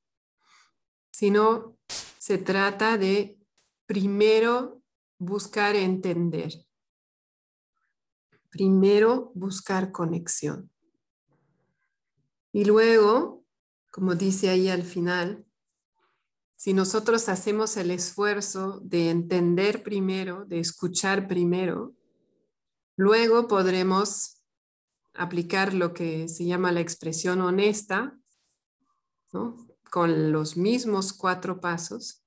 sino 1.11 1.77
se 2.19 2.37
trata 2.37 2.97
de 2.97 3.39
primero 3.87 4.81
buscar 5.17 5.75
entender, 5.75 6.53
primero 8.51 9.31
buscar 9.33 9.91
conexión. 9.91 10.69
Y 12.51 12.65
luego, 12.65 13.45
como 13.89 14.13
dice 14.13 14.49
ahí 14.49 14.67
al 14.67 14.83
final, 14.83 15.45
si 16.57 16.73
nosotros 16.73 17.29
hacemos 17.29 17.77
el 17.77 17.89
esfuerzo 17.89 18.81
de 18.83 19.09
entender 19.09 19.81
primero, 19.81 20.45
de 20.45 20.59
escuchar 20.59 21.27
primero, 21.27 21.95
luego 22.97 23.47
podremos 23.47 24.43
aplicar 25.13 25.73
lo 25.73 25.93
que 25.93 26.27
se 26.27 26.45
llama 26.45 26.71
la 26.71 26.81
expresión 26.81 27.41
honesta, 27.41 28.17
con 29.89 30.31
los 30.33 30.57
mismos 30.57 31.13
cuatro 31.13 31.61
pasos, 31.61 32.21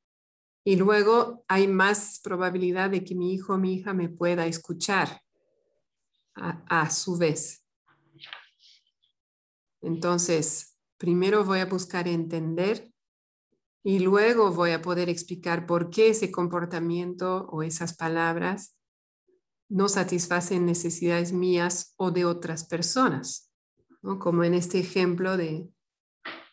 y 0.65 0.77
luego 0.77 1.45
hay 1.49 1.69
más 1.69 2.19
probabilidad 2.25 2.89
de 2.89 3.05
que 3.05 3.15
mi 3.15 3.35
hijo 3.35 3.53
o 3.53 3.59
mi 3.59 3.75
hija 3.75 3.93
me 3.93 4.09
pueda 4.09 4.47
escuchar 4.47 5.24
a, 6.35 6.83
a 6.83 6.91
su 6.91 7.17
vez. 7.17 7.65
Entonces, 9.81 10.79
primero 10.97 11.45
voy 11.45 11.61
a 11.61 11.67
buscar 11.67 12.09
entender 12.09 12.91
y 13.83 13.99
luego 13.99 14.51
voy 14.51 14.71
a 14.71 14.81
poder 14.81 15.11
explicar 15.11 15.67
por 15.67 15.91
qué 15.91 16.09
ese 16.09 16.31
comportamiento 16.31 17.47
o 17.51 17.63
esas 17.63 17.95
palabras 17.95 18.79
no 19.69 19.89
satisfacen 19.89 20.65
necesidades 20.65 21.33
mías 21.33 21.95
o 21.97 22.11
de 22.11 22.25
otras 22.25 22.65
personas. 22.65 23.53
Como 24.03 24.45
en 24.45 24.55
este 24.55 24.79
ejemplo 24.79 25.37
de, 25.37 25.69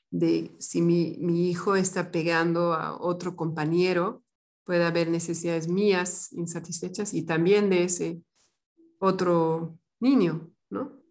de 0.10 0.56
si 0.60 0.82
mi, 0.82 1.18
mi, 1.20 1.50
hijo 1.50 1.76
está 1.76 2.12
pegando 2.12 2.74
a 2.74 3.00
otro 3.00 3.36
compañero, 3.36 4.24
puede 4.66 4.84
haber 4.86 5.10
necesidades 5.10 5.68
mías 5.68 6.32
insatisfechas 6.34 7.14
y 7.14 7.24
también 7.24 7.70
de 7.70 7.84
ese 7.84 8.22
otro 9.02 9.80
niño, 10.00 10.54
¿no? 10.70 11.02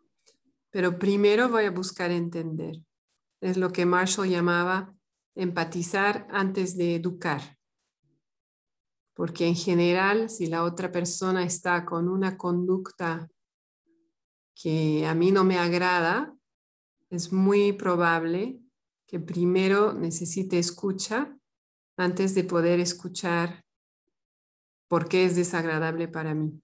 Pero 0.70 0.98
primero 0.98 1.48
voy 1.48 1.64
a 1.64 1.72
buscar 1.72 2.12
entender. 2.12 2.76
Es 3.40 3.56
lo 3.56 3.72
que 3.72 3.84
Marshall 3.84 4.28
llamaba 4.28 4.94
empatizar 5.34 6.26
antes 6.30 6.76
de 6.76 6.94
educar. 6.94 7.58
Porque 9.14 9.46
en 9.46 9.56
general, 9.56 10.30
si 10.30 10.46
la 10.46 10.62
otra 10.62 10.92
persona 10.92 11.44
está 11.44 11.84
con 11.84 12.08
una 12.08 12.38
conducta 12.38 13.28
que 14.54 15.04
a 15.06 15.14
mí 15.14 15.32
no 15.32 15.42
me 15.42 15.58
agrada, 15.58 16.34
es 17.10 17.32
muy 17.32 17.72
probable 17.72 18.60
que 19.04 19.18
primero 19.18 19.94
necesite 19.94 20.60
escucha 20.60 21.36
antes 21.96 22.36
de 22.36 22.44
poder 22.44 22.78
escuchar 22.78 23.64
por 24.86 25.08
qué 25.08 25.24
es 25.24 25.34
desagradable 25.34 26.06
para 26.06 26.34
mí. 26.34 26.62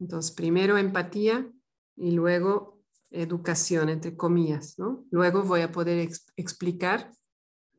Entonces, 0.00 0.32
primero 0.32 0.78
empatía 0.78 1.50
y 1.96 2.12
luego 2.12 2.82
educación, 3.10 3.88
entre 3.88 4.16
comillas, 4.16 4.78
¿no? 4.78 5.06
Luego 5.10 5.42
voy 5.42 5.62
a 5.62 5.72
poder 5.72 6.08
explicar 6.36 7.12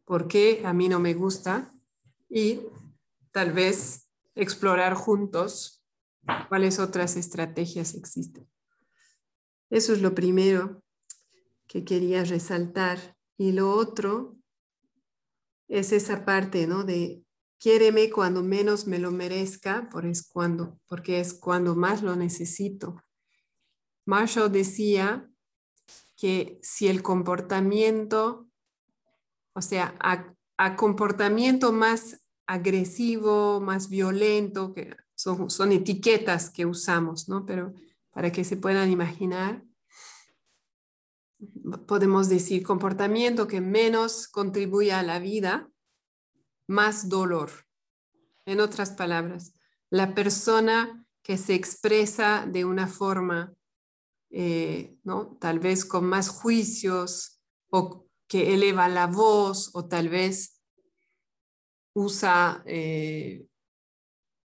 por 0.06 0.28
qué 0.28 0.64
a 0.66 0.74
mí 0.74 0.90
no 0.90 1.00
me 1.00 1.14
gusta 1.14 1.74
y 2.30 2.62
tal 3.32 3.54
vez 3.54 4.10
explorar 4.36 4.96
juntos 4.96 5.84
cuáles 6.48 6.80
otras 6.80 7.16
estrategias 7.16 7.94
existen. 7.94 8.48
Eso 9.70 9.94
es 9.94 10.02
lo 10.02 10.16
primero 10.16 10.84
que 11.68 11.86
quería 11.86 12.24
resaltar. 12.24 13.16
Y 13.38 13.54
lo 13.54 13.72
otro 13.72 14.36
es 15.68 15.94
esa 15.94 16.26
parte, 16.26 16.68
¿no? 16.68 16.84
De 16.84 17.24
quiéreme 17.60 18.10
cuando 18.10 18.42
menos 18.42 18.88
me 18.88 19.00
lo 19.00 19.12
merezca, 19.12 19.90
es 20.04 20.28
cuando, 20.28 20.80
porque 20.88 21.20
es 21.20 21.34
cuando 21.34 21.76
más 21.76 22.02
lo 22.02 22.16
necesito. 22.16 23.04
Marshall 24.06 24.52
decía 24.52 25.30
que 26.16 26.60
si 26.62 26.88
el 26.88 27.04
comportamiento 27.04 28.50
o 29.60 29.62
sea, 29.62 29.94
a, 30.00 30.76
comportamiento 30.78 31.74
más 31.74 32.22
agresivo, 32.48 33.60
más 33.60 33.90
violento, 33.90 34.74
que 34.74 34.96
son, 35.16 35.50
son 35.50 35.74
etiquetas 35.74 36.50
que 36.50 36.66
usamos, 36.66 37.28
¿no? 37.28 37.46
Pero 37.46 37.74
para 38.12 38.32
que 38.32 38.46
se 38.46 38.56
puedan 38.56 38.90
imaginar, 38.90 39.64
podemos 41.88 42.30
decir 42.30 42.64
comportamiento 42.64 43.48
que 43.48 43.62
menos 43.62 44.30
contribuye 44.30 44.94
a 44.94 45.04
la 45.04 45.20
vida, 45.20 45.70
más 46.70 47.10
dolor. 47.10 47.50
En 48.46 48.62
otras 48.62 48.92
palabras, 48.92 49.54
la 49.90 50.14
persona 50.14 51.04
que 51.24 51.36
se 51.38 51.56
expresa 51.56 52.46
de 52.48 52.64
una 52.64 52.88
forma, 52.88 53.54
eh, 54.30 54.96
¿no? 55.04 55.36
tal 55.42 55.60
vez 55.60 55.84
con 55.84 56.06
más 56.06 56.30
juicios 56.30 57.42
o 57.72 58.06
que 58.28 58.54
eleva 58.54 58.88
la 58.88 59.08
voz 59.08 59.72
o 59.74 59.88
tal 59.88 60.10
vez 60.10 60.62
usa 61.94 62.62
eh, 62.68 63.48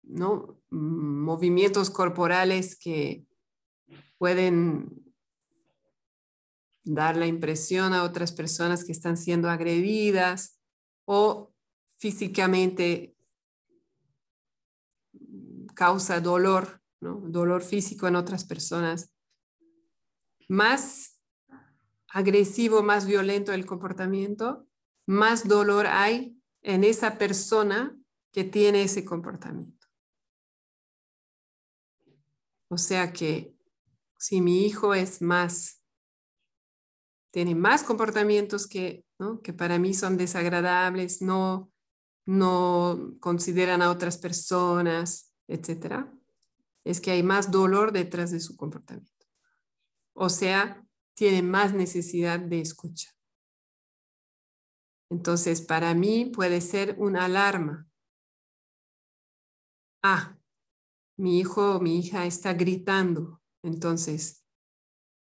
¿no? 0.03 0.63
movimientos 0.71 1.91
corporales 1.91 2.75
que 2.75 3.27
pueden 4.17 5.15
dar 6.85 7.17
la 7.17 7.27
impresión 7.27 7.93
a 7.93 8.03
otras 8.03 8.33
personas 8.33 8.83
que 8.83 8.93
están 8.93 9.19
siendo 9.19 9.51
agredidas 9.51 10.59
o 11.05 11.54
físicamente 11.99 13.15
causa 15.75 16.21
dolor, 16.21 16.81
dolor 17.01 17.63
físico 17.63 18.07
en 18.09 18.17
otras 18.17 18.45
personas. 18.45 19.11
Más 20.49 21.21
agresivo, 22.09 22.83
más 22.83 23.07
violento 23.07 23.53
el 23.53 23.67
comportamiento, 23.67 24.67
más 25.07 25.49
dolor 25.49 25.87
hay 25.87 26.41
en 26.63 26.85
esa 26.85 27.19
persona 27.19 27.97
que 28.33 28.45
tiene 28.45 28.83
ese 28.83 29.05
comportamiento. 29.05 29.87
O 32.69 32.79
sea 32.79 33.13
que 33.13 33.55
si 34.19 34.41
mi 34.41 34.65
hijo 34.65 34.95
es 34.95 35.21
más, 35.21 35.83
tiene 37.31 37.55
más 37.55 37.83
comportamientos 37.83 38.67
que, 38.67 39.05
que 39.43 39.53
para 39.53 39.79
mí 39.79 39.93
son 39.93 40.17
desagradables, 40.17 41.21
no, 41.21 41.74
no 42.27 43.17
consideran 43.21 43.83
a 43.83 43.91
otras 43.91 44.19
personas, 44.19 45.33
etc., 45.49 46.07
es 46.85 47.01
que 47.01 47.11
hay 47.11 47.23
más 47.23 47.51
dolor 47.51 47.93
detrás 47.93 48.31
de 48.31 48.41
su 48.41 48.57
comportamiento. 48.57 49.27
O 50.15 50.29
sea, 50.29 50.87
tiene 51.15 51.43
más 51.43 51.73
necesidad 51.75 52.39
de 52.39 52.61
escucha. 52.61 53.11
Entonces, 55.11 55.63
para 55.63 55.95
mí 55.95 56.27
puede 56.27 56.61
ser 56.61 56.97
una 56.99 57.25
alarma. 57.25 57.89
Ah, 60.03 60.37
mi 61.17 61.39
hijo 61.39 61.77
o 61.77 61.81
mi 61.81 61.99
hija 61.99 62.27
está 62.27 62.53
gritando. 62.53 63.41
Entonces, 63.63 64.45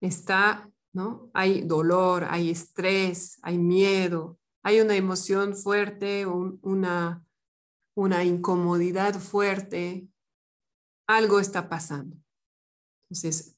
está, 0.02 0.72
¿no? 0.94 1.32
Hay 1.34 1.62
dolor, 1.62 2.26
hay 2.30 2.50
estrés, 2.50 3.40
hay 3.42 3.58
miedo, 3.58 4.39
hay 4.64 4.82
una 4.82 4.96
emoción 4.96 5.56
fuerte, 5.56 6.26
una, 6.26 7.26
una 7.96 8.24
incomodidad 8.24 9.20
fuerte. 9.20 10.10
Algo 11.08 11.40
está 11.40 11.70
pasando. 11.70 12.18
Entonces, 13.10 13.58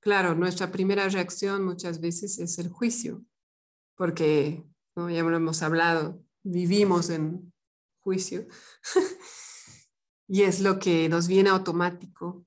claro, 0.00 0.34
nuestra 0.34 0.70
primera 0.70 1.08
reacción 1.08 1.64
muchas 1.64 2.00
veces 2.00 2.38
es 2.38 2.58
el 2.58 2.68
juicio, 2.68 3.24
porque 3.96 4.64
ya 4.96 5.22
lo 5.22 5.36
hemos 5.36 5.62
hablado, 5.62 6.22
vivimos 6.42 7.08
en 7.10 7.52
juicio 8.00 8.46
y 10.28 10.42
es 10.42 10.60
lo 10.60 10.78
que 10.78 11.08
nos 11.08 11.26
viene 11.26 11.50
automático. 11.50 12.46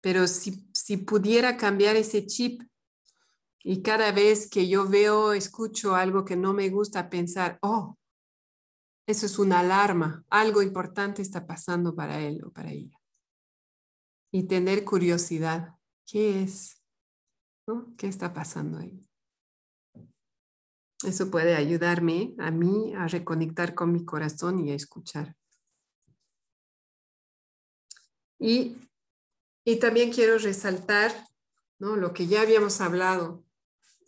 Pero 0.00 0.26
si, 0.26 0.68
si 0.74 0.96
pudiera 0.96 1.56
cambiar 1.56 1.96
ese 1.96 2.26
chip 2.26 2.62
y 3.64 3.82
cada 3.82 4.10
vez 4.12 4.48
que 4.48 4.68
yo 4.68 4.88
veo, 4.88 5.32
escucho 5.32 5.94
algo 5.94 6.24
que 6.24 6.36
no 6.36 6.52
me 6.52 6.68
gusta, 6.68 7.08
pensar, 7.08 7.58
oh, 7.62 7.96
eso 9.06 9.26
es 9.26 9.38
una 9.38 9.60
alarma, 9.60 10.24
algo 10.30 10.62
importante 10.62 11.22
está 11.22 11.46
pasando 11.46 11.94
para 11.94 12.20
él 12.20 12.42
o 12.44 12.50
para 12.50 12.72
ella. 12.72 12.98
Y 14.32 14.44
tener 14.44 14.84
curiosidad, 14.84 15.76
¿qué 16.06 16.42
es? 16.42 16.82
¿Qué 17.96 18.08
está 18.08 18.32
pasando 18.32 18.78
ahí? 18.78 19.06
Eso 21.04 21.30
puede 21.30 21.54
ayudarme 21.54 22.34
a 22.38 22.50
mí 22.50 22.94
a 22.96 23.08
reconectar 23.08 23.74
con 23.74 23.92
mi 23.92 24.04
corazón 24.04 24.66
y 24.66 24.70
a 24.70 24.74
escuchar. 24.74 25.36
Y, 28.38 28.76
también 29.80 30.12
quiero 30.12 30.38
resaltar 30.38 31.12
¿no? 31.78 31.96
lo 31.96 32.12
que 32.12 32.26
ya 32.26 32.40
habíamos 32.40 32.80
hablado 32.80 33.44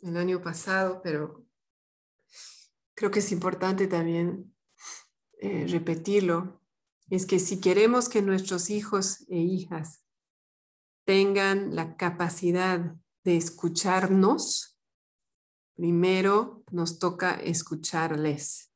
el 0.05 0.17
año 0.17 0.43
pasado, 0.43 1.01
pero 1.03 1.47
creo 2.95 3.11
que 3.11 3.21
es 3.21 3.33
importante 3.33 3.87
también 3.87 4.55
eh, 5.41 5.67
repetirlo, 5.69 6.61
es 7.11 7.27
que 7.27 7.39
si 7.39 7.61
queremos 7.61 8.09
que 8.09 8.23
nuestros 8.23 8.71
hijos 8.71 9.25
e 9.29 9.39
hijas 9.39 10.05
tengan 11.05 11.75
la 11.75 11.97
capacidad 11.97 12.95
de 13.25 13.37
escucharnos, 13.37 14.75
Primero 15.75 16.65
nos 16.71 17.01
toca 17.01 17.35
escucharles. 17.35 18.73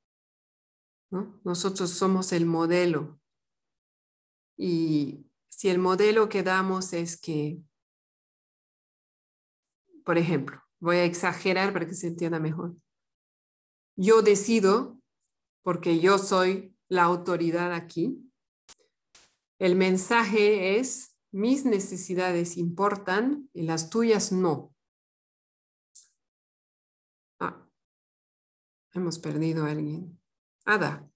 Nosotros 1.44 1.90
somos 1.90 2.32
el 2.32 2.44
modelo. 2.44 3.20
Y 4.56 5.30
si 5.48 5.68
el 5.68 5.78
modelo 5.78 6.28
que 6.28 6.42
damos 6.42 6.92
es 6.92 7.18
que, 7.18 7.62
por 10.04 10.18
ejemplo, 10.18 10.60
voy 10.80 10.96
a 10.96 11.04
exagerar 11.04 11.72
para 11.72 11.86
que 11.86 11.94
se 11.94 12.08
entienda 12.08 12.38
mejor. 12.40 12.76
Yo 13.96 14.22
decido, 14.22 15.00
porque 15.62 16.00
yo 16.00 16.18
soy 16.18 16.76
la 16.88 17.04
autoridad 17.04 17.72
aquí, 17.72 18.30
el 19.58 19.74
mensaje 19.74 20.78
es, 20.78 21.16
mis 21.32 21.64
necesidades 21.64 22.56
importan 22.56 23.50
y 23.52 23.62
las 23.62 23.90
tuyas 23.90 24.32
no. 24.32 24.72
Hemos 28.94 29.18
perdido 29.18 29.64
a 29.64 29.70
alguien. 29.70 30.18
Ada. 30.64 31.08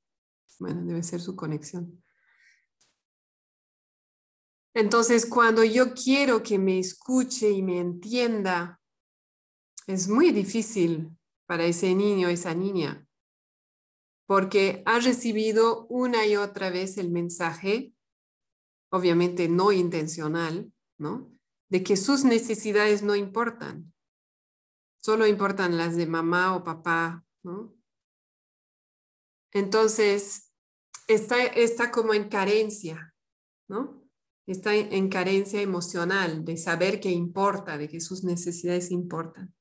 Bueno, 0.59 0.85
debe 0.85 1.03
ser 1.03 1.21
su 1.21 1.35
conexión. 1.35 2.03
Entonces, 4.75 5.27
cuando 5.27 5.65
yo 5.65 5.93
quiero 5.95 6.43
que 6.43 6.59
me 6.59 6.79
escuche 6.79 7.51
y 7.51 7.63
me 7.63 7.81
entienda, 7.81 8.81
es 9.87 10.09
muy 10.09 10.33
difícil 10.33 11.11
para 11.47 11.65
ese 11.65 11.95
niño, 11.95 12.29
esa 12.29 12.55
niña, 12.55 13.07
porque 14.27 14.83
ha 14.87 14.99
recibido 15.01 15.87
una 15.87 16.27
y 16.27 16.37
otra 16.37 16.71
vez 16.71 16.99
el 16.99 17.11
mensaje, 17.11 17.93
obviamente 18.91 19.49
no 19.49 19.73
intencional, 19.73 20.73
¿no? 20.99 21.31
De 21.69 21.83
que 21.83 21.97
sus 21.97 22.25
necesidades 22.25 23.03
no 23.03 23.17
importan, 23.17 23.93
solo 25.03 25.27
importan 25.27 25.77
las 25.77 25.97
de 25.97 26.07
mamá 26.07 26.55
o 26.55 26.65
papá 26.65 27.25
entonces, 29.53 30.51
está, 31.09 31.45
está 31.45 31.91
como 31.91 32.15
en 32.15 32.29
carencia, 32.29 33.15
¿no? 33.69 34.03
Está 34.47 34.75
en 34.75 35.09
carencia 35.09 35.61
emocional 35.61 36.45
de 36.45 36.57
saber 36.57 37.01
que 37.01 37.11
importa, 37.11 37.79
de 37.79 37.89
que 37.89 38.01
sus 38.01 38.25
necesidades 38.25 38.91
importan. 38.91 39.55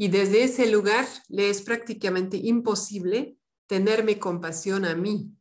Y 0.00 0.08
desde 0.08 0.44
ese 0.44 0.70
lugar 0.70 1.06
le 1.28 1.50
es 1.50 1.60
prácticamente 1.60 2.38
imposible 2.38 3.36
tenerme 3.66 4.18
compasión 4.18 4.86
a 4.86 4.94
mí, 4.94 5.36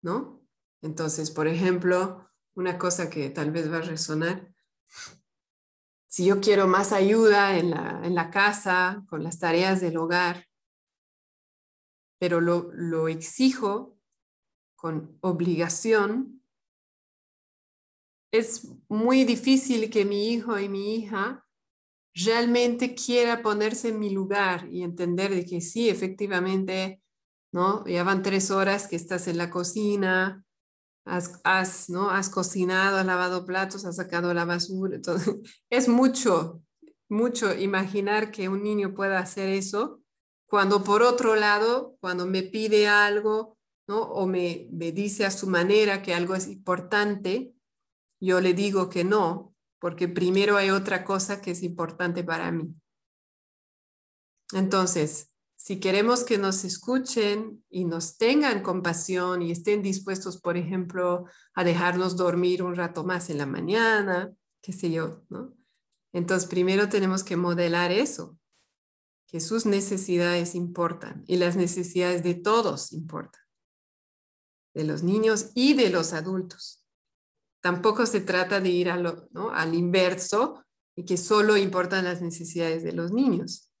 ¿no? 0.00 0.46
Entonces, 0.80 1.32
por 1.32 1.48
ejemplo, 1.48 2.30
una 2.54 2.78
cosa 2.78 3.10
que 3.10 3.30
tal 3.30 3.50
vez 3.50 3.68
va 3.68 3.78
a 3.78 3.82
resonar 3.82 4.54
si 6.06 6.26
yo 6.26 6.40
quiero 6.40 6.68
más 6.68 6.92
ayuda 6.92 7.58
en 7.58 7.70
la, 8.14 8.30
casa, 8.30 9.04
con 9.08 9.24
las 9.24 9.40
tareas 9.40 9.80
del 9.80 9.96
hogar, 9.96 10.46
pero 12.20 12.40
lo, 12.40 12.70
lo 12.74 13.08
exijo 13.08 13.98
con 14.76 15.18
obligación, 15.20 16.44
es 18.32 18.68
muy 18.88 19.24
difícil 19.24 19.90
que 19.90 20.04
mi 20.04 20.28
hijo 20.28 20.56
y 20.60 20.68
mi 20.68 20.94
hija 20.94 21.45
realmente 22.16 22.94
quiera 22.94 23.42
ponerse 23.42 23.90
en 23.90 23.98
mi 23.98 24.10
lugar 24.10 24.68
y 24.72 24.82
entender 24.82 25.34
de 25.34 25.44
que 25.44 25.60
sí, 25.60 25.90
efectivamente, 25.90 27.02
¿no? 27.52 27.86
Ya 27.86 28.02
van 28.04 28.22
tres 28.22 28.50
horas 28.50 28.88
que 28.88 28.96
estás 28.96 29.28
en 29.28 29.36
la 29.36 29.50
cocina, 29.50 30.42
has, 31.04 31.88
¿no? 31.88 32.10
has 32.10 32.30
cocinado, 32.30 32.96
has 32.96 33.06
lavado 33.06 33.44
platos, 33.44 33.84
has 33.84 33.96
sacado 33.96 34.34
la 34.34 34.44
basura. 34.44 35.00
Todo. 35.00 35.18
Es 35.70 35.88
mucho, 35.88 36.62
mucho 37.08 37.54
imaginar 37.54 38.30
que 38.30 38.48
un 38.48 38.62
niño 38.62 38.94
pueda 38.94 39.18
hacer 39.18 39.48
eso 39.50 40.00
cuando 40.48 40.84
por 40.84 41.02
otro 41.02 41.34
lado, 41.34 41.96
cuando 42.00 42.26
me 42.26 42.42
pide 42.42 42.86
algo 42.86 43.58
¿no? 43.88 44.02
o 44.02 44.26
me, 44.26 44.68
me 44.70 44.92
dice 44.92 45.24
a 45.24 45.30
su 45.30 45.48
manera 45.48 46.02
que 46.02 46.14
algo 46.14 46.34
es 46.34 46.46
importante, 46.46 47.52
yo 48.20 48.40
le 48.40 48.54
digo 48.54 48.88
que 48.88 49.04
no, 49.04 49.55
porque 49.78 50.08
primero 50.08 50.56
hay 50.56 50.70
otra 50.70 51.04
cosa 51.04 51.40
que 51.40 51.52
es 51.52 51.62
importante 51.62 52.24
para 52.24 52.50
mí. 52.50 52.74
Entonces, 54.52 55.32
si 55.56 55.80
queremos 55.80 56.22
que 56.22 56.38
nos 56.38 56.64
escuchen 56.64 57.64
y 57.68 57.86
nos 57.86 58.18
tengan 58.18 58.62
compasión 58.62 59.42
y 59.42 59.50
estén 59.50 59.82
dispuestos, 59.82 60.40
por 60.40 60.56
ejemplo, 60.56 61.26
a 61.54 61.64
dejarnos 61.64 62.16
dormir 62.16 62.62
un 62.62 62.76
rato 62.76 63.04
más 63.04 63.30
en 63.30 63.38
la 63.38 63.46
mañana, 63.46 64.32
qué 64.62 64.72
sé 64.72 64.90
yo, 64.90 65.24
¿no? 65.28 65.56
Entonces, 66.12 66.48
primero 66.48 66.88
tenemos 66.88 67.24
que 67.24 67.36
modelar 67.36 67.90
eso, 67.90 68.38
que 69.26 69.40
sus 69.40 69.66
necesidades 69.66 70.54
importan 70.54 71.24
y 71.26 71.36
las 71.36 71.56
necesidades 71.56 72.22
de 72.22 72.34
todos 72.34 72.92
importan, 72.92 73.42
de 74.72 74.84
los 74.84 75.02
niños 75.02 75.50
y 75.54 75.74
de 75.74 75.90
los 75.90 76.12
adultos. 76.12 76.85
Tampoco 77.66 78.06
se 78.06 78.20
trata 78.20 78.60
de 78.60 78.68
ir 78.68 78.88
al 78.88 79.74
inverso 79.74 80.64
y 80.94 81.04
que 81.04 81.16
solo 81.16 81.56
importan 81.56 82.04
las 82.04 82.22
necesidades 82.22 82.84
de 82.84 82.92
los 82.92 83.10
niños. 83.10 83.72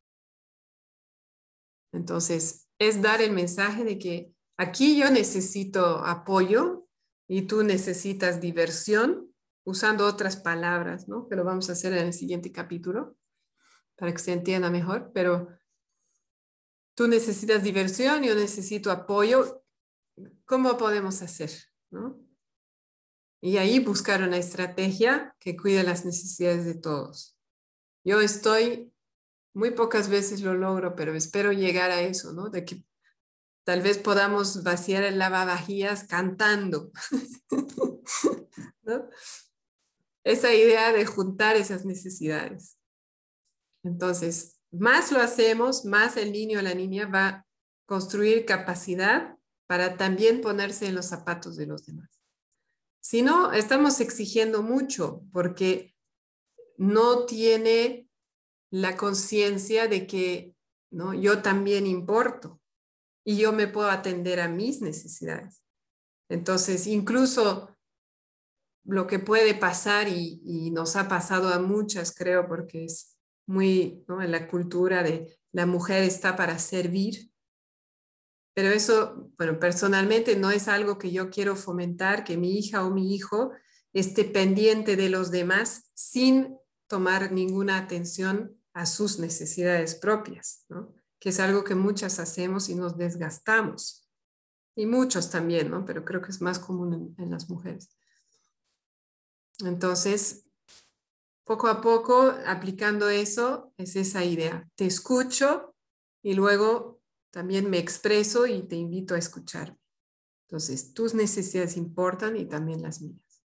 Entonces, 1.92 2.66
es 2.80 3.00
dar 3.00 3.22
el 3.22 3.30
mensaje 3.30 3.84
de 3.84 3.96
que 3.96 4.34
aquí 4.56 4.98
yo 4.98 5.08
necesito 5.12 6.04
apoyo 6.04 6.88
y 7.28 7.42
tú 7.42 7.62
necesitas 7.62 8.40
diversión, 8.40 9.32
usando 9.64 10.04
otras 10.04 10.36
palabras, 10.36 11.06
¿no? 11.06 11.28
Que 11.28 11.36
lo 11.36 11.44
vamos 11.44 11.68
a 11.68 11.74
hacer 11.74 11.92
en 11.92 12.08
el 12.08 12.12
siguiente 12.12 12.50
capítulo 12.50 13.16
para 13.94 14.10
que 14.10 14.18
se 14.18 14.32
entienda 14.32 14.68
mejor, 14.68 15.12
pero 15.14 15.46
tú 16.96 17.06
necesitas 17.06 17.62
diversión, 17.62 18.24
yo 18.24 18.34
necesito 18.34 18.90
apoyo. 18.90 19.62
¿Cómo 20.44 20.76
podemos 20.76 21.22
hacer? 21.22 21.52
¿no? 21.92 22.25
Y 23.40 23.58
ahí 23.58 23.80
buscar 23.80 24.22
una 24.22 24.38
estrategia 24.38 25.34
que 25.38 25.56
cuide 25.56 25.82
las 25.82 26.04
necesidades 26.04 26.64
de 26.64 26.74
todos. 26.74 27.36
Yo 28.04 28.20
estoy, 28.20 28.92
muy 29.54 29.72
pocas 29.72 30.08
veces 30.08 30.40
lo 30.40 30.54
logro, 30.54 30.96
pero 30.96 31.14
espero 31.14 31.52
llegar 31.52 31.90
a 31.90 32.02
eso, 32.02 32.32
¿no? 32.32 32.50
De 32.50 32.64
que 32.64 32.84
tal 33.64 33.82
vez 33.82 33.98
podamos 33.98 34.62
vaciar 34.62 35.02
el 35.02 35.18
lavavajillas 35.18 36.04
cantando. 36.04 36.92
¿no? 38.82 39.08
Esa 40.24 40.54
idea 40.54 40.92
de 40.92 41.04
juntar 41.04 41.56
esas 41.56 41.84
necesidades. 41.84 42.78
Entonces, 43.82 44.60
más 44.70 45.12
lo 45.12 45.20
hacemos, 45.20 45.84
más 45.84 46.16
el 46.16 46.32
niño 46.32 46.58
o 46.58 46.62
la 46.62 46.74
niña 46.74 47.06
va 47.06 47.28
a 47.28 47.46
construir 47.86 48.44
capacidad 48.44 49.36
para 49.66 49.96
también 49.96 50.40
ponerse 50.40 50.86
en 50.86 50.94
los 50.94 51.06
zapatos 51.06 51.56
de 51.56 51.66
los 51.66 51.86
demás. 51.86 52.15
Si 53.06 53.22
no, 53.22 53.52
estamos 53.52 54.00
exigiendo 54.00 54.64
mucho 54.64 55.22
porque 55.32 55.94
no 56.76 57.24
tiene 57.24 58.08
la 58.72 58.96
conciencia 58.96 59.86
de 59.86 60.08
que 60.08 60.56
¿no? 60.90 61.14
yo 61.14 61.40
también 61.40 61.86
importo 61.86 62.60
y 63.24 63.36
yo 63.36 63.52
me 63.52 63.68
puedo 63.68 63.90
atender 63.90 64.40
a 64.40 64.48
mis 64.48 64.82
necesidades. 64.82 65.62
Entonces, 66.28 66.88
incluso 66.88 67.70
lo 68.84 69.06
que 69.06 69.20
puede 69.20 69.54
pasar 69.54 70.08
y, 70.08 70.72
nos 70.72 70.96
ha 70.96 71.06
pasado 71.06 71.50
a 71.50 71.60
muchas, 71.60 72.12
creo, 72.12 72.48
porque 72.48 72.86
es 72.86 73.16
muy 73.46 74.04
en 74.08 74.32
la 74.32 74.48
cultura 74.48 75.04
de 75.04 75.38
la 75.52 75.64
mujer 75.64 76.02
está 76.02 76.34
para 76.34 76.58
servir, 76.58 77.30
pero 78.56 78.70
eso, 78.70 79.30
bueno, 79.36 79.60
personalmente 79.60 80.34
no 80.34 80.50
es 80.50 80.66
algo 80.66 80.96
que 80.96 81.12
yo 81.12 81.28
quiero 81.28 81.56
fomentar, 81.56 82.24
que 82.24 82.38
mi 82.38 82.58
hija 82.58 82.86
o 82.86 82.90
mi 82.90 83.14
hijo 83.14 83.52
esté 83.92 84.24
pendiente 84.24 84.96
de 84.96 85.10
los 85.10 85.30
demás 85.30 85.90
sin 85.92 86.56
tomar 86.86 87.32
ninguna 87.32 87.76
atención 87.76 88.58
a 88.72 88.86
sus 88.86 89.18
necesidades 89.18 89.94
propias, 89.94 90.64
¿no? 90.70 90.94
que 91.20 91.28
es 91.28 91.38
algo 91.38 91.64
que 91.64 91.74
muchas 91.74 92.18
hacemos 92.18 92.70
y 92.70 92.74
nos 92.76 92.96
desgastamos. 92.96 94.08
Y 94.74 94.86
muchos 94.86 95.28
también, 95.28 95.70
¿no? 95.70 95.84
Pero 95.84 96.02
creo 96.02 96.22
que 96.22 96.30
es 96.30 96.40
más 96.40 96.58
común 96.58 97.14
en, 97.18 97.30
las 97.30 97.50
mujeres. 97.50 97.94
Entonces, 99.66 100.46
poco 101.44 101.68
a 101.68 101.82
poco, 101.82 102.32
aplicando 102.46 103.10
eso, 103.10 103.74
es 103.76 103.96
esa 103.96 104.24
idea. 104.24 104.66
Te 104.76 104.86
escucho 104.86 105.74
y 106.22 106.32
luego 106.32 106.95
también 107.30 107.70
me 107.70 107.78
expreso 107.78 108.46
y 108.46 108.62
te 108.62 108.76
invito 108.76 109.14
a 109.14 109.18
escucharme. 109.18 109.78
Entonces, 110.48 110.94
tus 110.94 111.14
necesidades 111.14 111.76
importan 111.76 112.36
y 112.36 112.46
también 112.46 112.82
las 112.82 113.02
mías. 113.02 113.42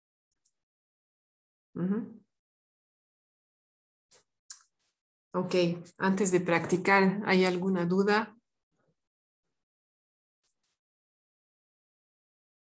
Ok, 5.31 5.55
antes 5.97 6.31
de 6.33 6.41
practicar, 6.41 7.21
¿hay 7.25 7.45
alguna 7.45 7.85
duda? 7.85 8.35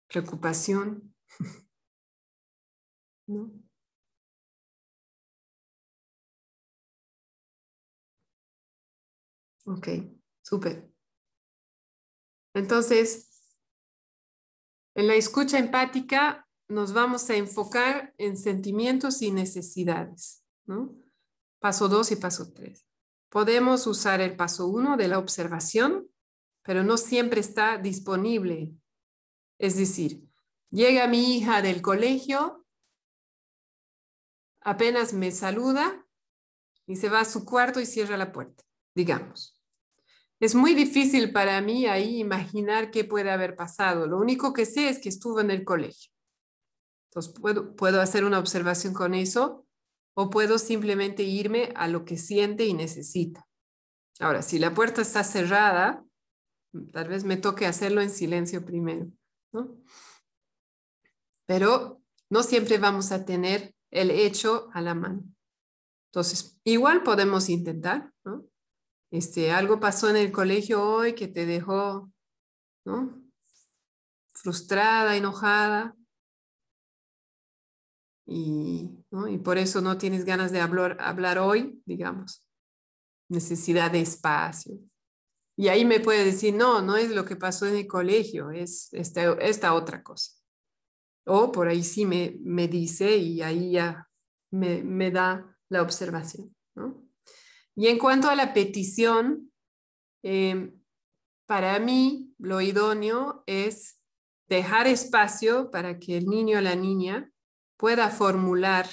¿Preocupación? 0.10 1.14
¿No? 3.28 3.50
Ok, 9.66 9.88
súper. 10.42 10.89
Entonces, 12.54 13.30
en 14.96 15.08
la 15.08 15.16
escucha 15.16 15.60
empática 15.60 16.48
nos 16.68 16.94
vamos 16.94 17.30
a 17.30 17.36
enfocar 17.36 18.14
en 18.18 18.38
sentimientos 18.38 19.22
y 19.22 19.32
necesidades. 19.32 20.44
Paso 21.60 21.90
2 21.90 22.12
y 22.12 22.16
paso 22.16 22.54
3. 22.54 22.86
Podemos 23.30 23.88
usar 23.88 24.22
el 24.22 24.36
paso 24.36 24.68
1 24.68 24.98
de 24.98 25.08
la 25.08 25.20
observación, 25.20 26.10
pero 26.64 26.84
no 26.84 26.98
siempre 26.98 27.42
está 27.42 27.78
disponible. 27.78 28.74
Es 29.58 29.78
decir, 29.78 30.28
llega 30.70 31.08
mi 31.08 31.38
hija 31.38 31.62
del 31.62 31.82
colegio, 31.82 32.66
apenas 34.62 35.14
me 35.14 35.32
saluda 35.32 36.06
y 36.86 36.96
se 36.96 37.10
va 37.10 37.22
a 37.22 37.26
su 37.26 37.46
cuarto 37.46 37.80
y 37.80 37.86
cierra 37.86 38.18
la 38.18 38.32
puerta, 38.32 38.64
digamos. 38.96 39.59
Es 40.40 40.56
muy 40.56 40.74
difícil 40.74 41.34
para 41.34 41.60
mí 41.62 41.86
ahí 41.86 42.20
imaginar 42.20 42.92
qué 42.92 43.04
puede 43.04 43.30
haber 43.30 43.56
pasado. 43.56 44.08
Lo 44.08 44.18
único 44.18 44.54
que 44.54 44.66
sé 44.66 44.90
es 44.90 45.00
que 45.00 45.10
estuvo 45.10 45.42
en 45.42 45.52
el 45.52 45.66
colegio. 45.66 46.12
Entonces, 47.10 47.34
puedo, 47.40 47.76
puedo 47.76 48.02
hacer 48.02 48.24
una 48.24 48.40
observación 48.40 48.94
con 48.94 49.14
eso 49.16 49.66
o 50.16 50.30
puedo 50.30 50.58
simplemente 50.58 51.24
irme 51.24 51.74
a 51.76 51.88
lo 51.88 52.06
que 52.06 52.18
siente 52.18 52.66
y 52.66 52.74
necesita. 52.74 53.48
Ahora, 54.20 54.42
si 54.42 54.60
la 54.60 54.74
puerta 54.74 55.02
está 55.02 55.24
cerrada, 55.24 56.06
tal 56.92 57.08
vez 57.10 57.24
me 57.24 57.38
toque 57.38 57.66
hacerlo 57.66 58.02
en 58.02 58.10
silencio 58.10 58.66
primero, 58.66 59.12
¿no? 59.52 59.78
Pero 61.46 62.02
no 62.30 62.44
siempre 62.44 62.78
vamos 62.78 63.12
a 63.12 63.26
tener 63.26 63.74
el 63.92 64.12
hecho 64.12 64.70
a 64.74 64.82
la 64.82 64.94
mano. 64.94 65.24
Entonces, 66.12 66.60
igual 66.64 67.04
podemos 67.04 67.50
intentar. 67.50 68.12
Este, 69.12 69.52
algo 69.52 69.80
pasó 69.80 70.10
en 70.10 70.18
el 70.18 70.32
colegio 70.32 70.84
hoy 70.84 71.14
que 71.14 71.28
te 71.28 71.46
dejó, 71.46 72.12
¿no? 72.86 73.22
Frustrada, 74.32 75.16
enojada 75.16 75.96
y, 78.32 78.92
por 79.44 79.58
eso 79.58 79.82
no 79.82 79.98
tienes 79.98 80.24
ganas 80.24 80.52
de 80.52 80.62
hablar, 80.62 80.98
hablar 81.00 81.40
hoy, 81.40 81.82
digamos. 81.86 82.48
Necesidad 83.28 83.90
de 83.90 84.02
espacio. 84.02 84.80
Y 85.58 85.68
ahí 85.68 85.84
me 85.84 86.00
puede 86.00 86.24
decir, 86.24 86.54
no, 86.54 86.82
no 86.82 86.96
es 86.96 87.10
lo 87.10 87.26
que 87.26 87.36
pasó 87.36 87.66
en 87.66 87.76
el 87.76 87.88
colegio, 87.88 88.52
es 88.52 88.90
esta, 88.94 89.34
esta 89.40 89.74
otra 89.74 90.04
cosa. 90.04 90.34
O 91.26 91.52
por 91.52 91.68
ahí 91.68 91.84
sí 91.84 92.06
me, 92.06 92.38
me 92.42 92.68
dice 92.68 93.18
y 93.18 93.42
ahí 93.42 93.72
ya 93.72 94.08
me, 94.52 94.84
me 94.84 95.10
da 95.10 95.58
la 95.68 95.82
observación. 95.82 96.56
Y 97.80 97.88
en 97.88 97.98
cuanto 97.98 98.28
a 98.28 98.36
la 98.36 98.54
petición, 98.54 99.54
eh, 100.22 100.74
para 101.46 101.80
mí 101.80 102.36
lo 102.38 102.60
idóneo 102.60 103.42
es 103.46 104.02
dejar 104.50 104.86
espacio 104.86 105.72
para 105.72 105.98
que 105.98 106.18
el 106.18 106.26
niño 106.26 106.58
o 106.58 106.62
la 106.62 106.76
niña 106.76 107.32
pueda 107.78 108.10
formular 108.10 108.86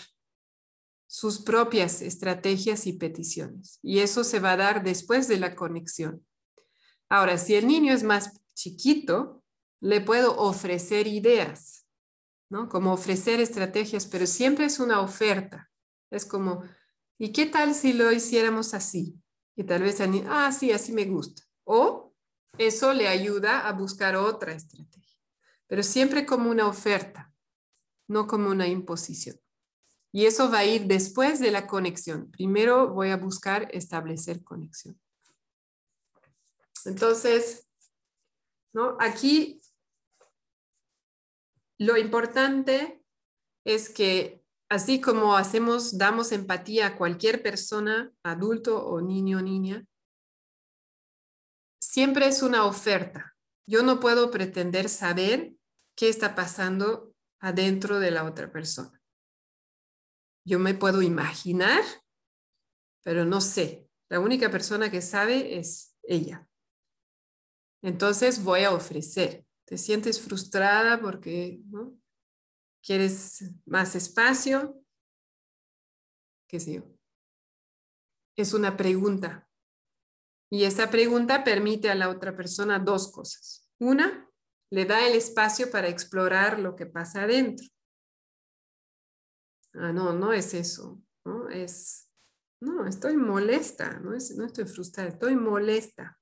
sus 1.08 1.42
propias 1.42 2.00
estrategias 2.00 2.86
y 2.86 2.92
peticiones. 2.92 3.80
Y 3.82 3.98
eso 3.98 4.22
se 4.22 4.38
va 4.38 4.52
a 4.52 4.56
dar 4.56 4.84
después 4.84 5.26
de 5.26 5.40
la 5.40 5.56
conexión. 5.56 6.24
Ahora, 7.08 7.38
si 7.38 7.56
el 7.56 7.66
niño 7.66 7.92
es 7.92 8.04
más 8.04 8.40
chiquito, 8.54 9.42
le 9.80 10.00
puedo 10.00 10.36
ofrecer 10.36 11.08
ideas, 11.08 11.88
¿no? 12.48 12.68
Como 12.68 12.92
ofrecer 12.92 13.40
estrategias, 13.40 14.06
pero 14.06 14.28
siempre 14.28 14.66
es 14.66 14.78
una 14.78 15.00
oferta. 15.00 15.72
Es 16.08 16.24
como, 16.24 16.62
¿y 17.18 17.32
qué 17.32 17.46
tal 17.46 17.74
si 17.74 17.92
lo 17.92 18.12
hiciéramos 18.12 18.74
así? 18.74 19.14
Y 19.56 19.64
tal 19.64 19.82
vez, 19.82 19.98
ah, 20.28 20.52
sí, 20.52 20.72
así 20.72 20.92
me 20.92 21.04
gusta. 21.04 21.42
O 21.64 22.14
eso 22.58 22.92
le 22.92 23.08
ayuda 23.08 23.66
a 23.66 23.72
buscar 23.72 24.16
otra 24.16 24.52
estrategia, 24.52 25.18
pero 25.66 25.82
siempre 25.82 26.26
como 26.26 26.50
una 26.50 26.66
oferta 26.66 27.32
no 28.08 28.26
como 28.26 28.50
una 28.50 28.68
imposición. 28.68 29.40
Y 30.12 30.26
eso 30.26 30.50
va 30.50 30.58
a 30.58 30.64
ir 30.64 30.86
después 30.86 31.40
de 31.40 31.50
la 31.50 31.66
conexión. 31.66 32.30
Primero 32.30 32.94
voy 32.94 33.10
a 33.10 33.16
buscar 33.16 33.68
establecer 33.72 34.42
conexión. 34.44 34.98
Entonces, 36.84 37.68
¿no? 38.72 38.96
Aquí 39.00 39.60
lo 41.78 41.96
importante 41.96 43.04
es 43.64 43.90
que 43.90 44.42
así 44.68 45.00
como 45.00 45.36
hacemos, 45.36 45.98
damos 45.98 46.32
empatía 46.32 46.86
a 46.88 46.96
cualquier 46.96 47.42
persona, 47.42 48.12
adulto 48.22 48.84
o 48.86 49.00
niño 49.00 49.38
o 49.38 49.42
niña, 49.42 49.86
siempre 51.80 52.26
es 52.26 52.42
una 52.42 52.64
oferta. 52.64 53.36
Yo 53.66 53.82
no 53.82 54.00
puedo 54.00 54.30
pretender 54.30 54.88
saber 54.88 55.54
qué 55.96 56.08
está 56.08 56.34
pasando 56.34 57.14
adentro 57.40 58.00
de 58.00 58.10
la 58.10 58.24
otra 58.24 58.52
persona. 58.52 59.00
Yo 60.44 60.58
me 60.58 60.74
puedo 60.74 61.02
imaginar, 61.02 61.82
pero 63.02 63.24
no 63.24 63.40
sé. 63.40 63.88
La 64.08 64.20
única 64.20 64.50
persona 64.50 64.90
que 64.90 65.02
sabe 65.02 65.58
es 65.58 65.96
ella. 66.04 66.48
Entonces 67.82 68.44
voy 68.44 68.62
a 68.62 68.72
ofrecer. 68.72 69.44
¿Te 69.64 69.78
sientes 69.78 70.20
frustrada 70.20 71.00
porque. 71.00 71.60
Quieres 72.86 73.44
más 73.66 73.96
espacio? 73.96 74.80
¿Qué 76.48 76.60
sé 76.60 76.74
yo? 76.74 76.82
Es 78.36 78.54
una 78.54 78.76
pregunta. 78.76 79.48
Y 80.50 80.62
esa 80.62 80.88
pregunta 80.88 81.42
permite 81.42 81.90
a 81.90 81.96
la 81.96 82.08
otra 82.08 82.36
persona 82.36 82.78
dos 82.78 83.10
cosas. 83.10 83.68
Una, 83.80 84.30
le 84.70 84.84
da 84.84 85.06
el 85.06 85.16
espacio 85.16 85.70
para 85.70 85.88
explorar 85.88 86.60
lo 86.60 86.76
que 86.76 86.86
pasa 86.86 87.22
adentro. 87.22 87.66
Ah, 89.74 89.92
no, 89.92 90.12
no 90.12 90.32
es 90.32 90.54
eso, 90.54 91.02
¿no? 91.24 91.48
Es, 91.48 92.08
no, 92.60 92.86
estoy 92.86 93.16
molesta, 93.16 93.98
no, 93.98 94.14
es, 94.14 94.36
no 94.36 94.46
estoy 94.46 94.64
frustrada, 94.66 95.08
estoy 95.08 95.34
molesta. 95.34 96.18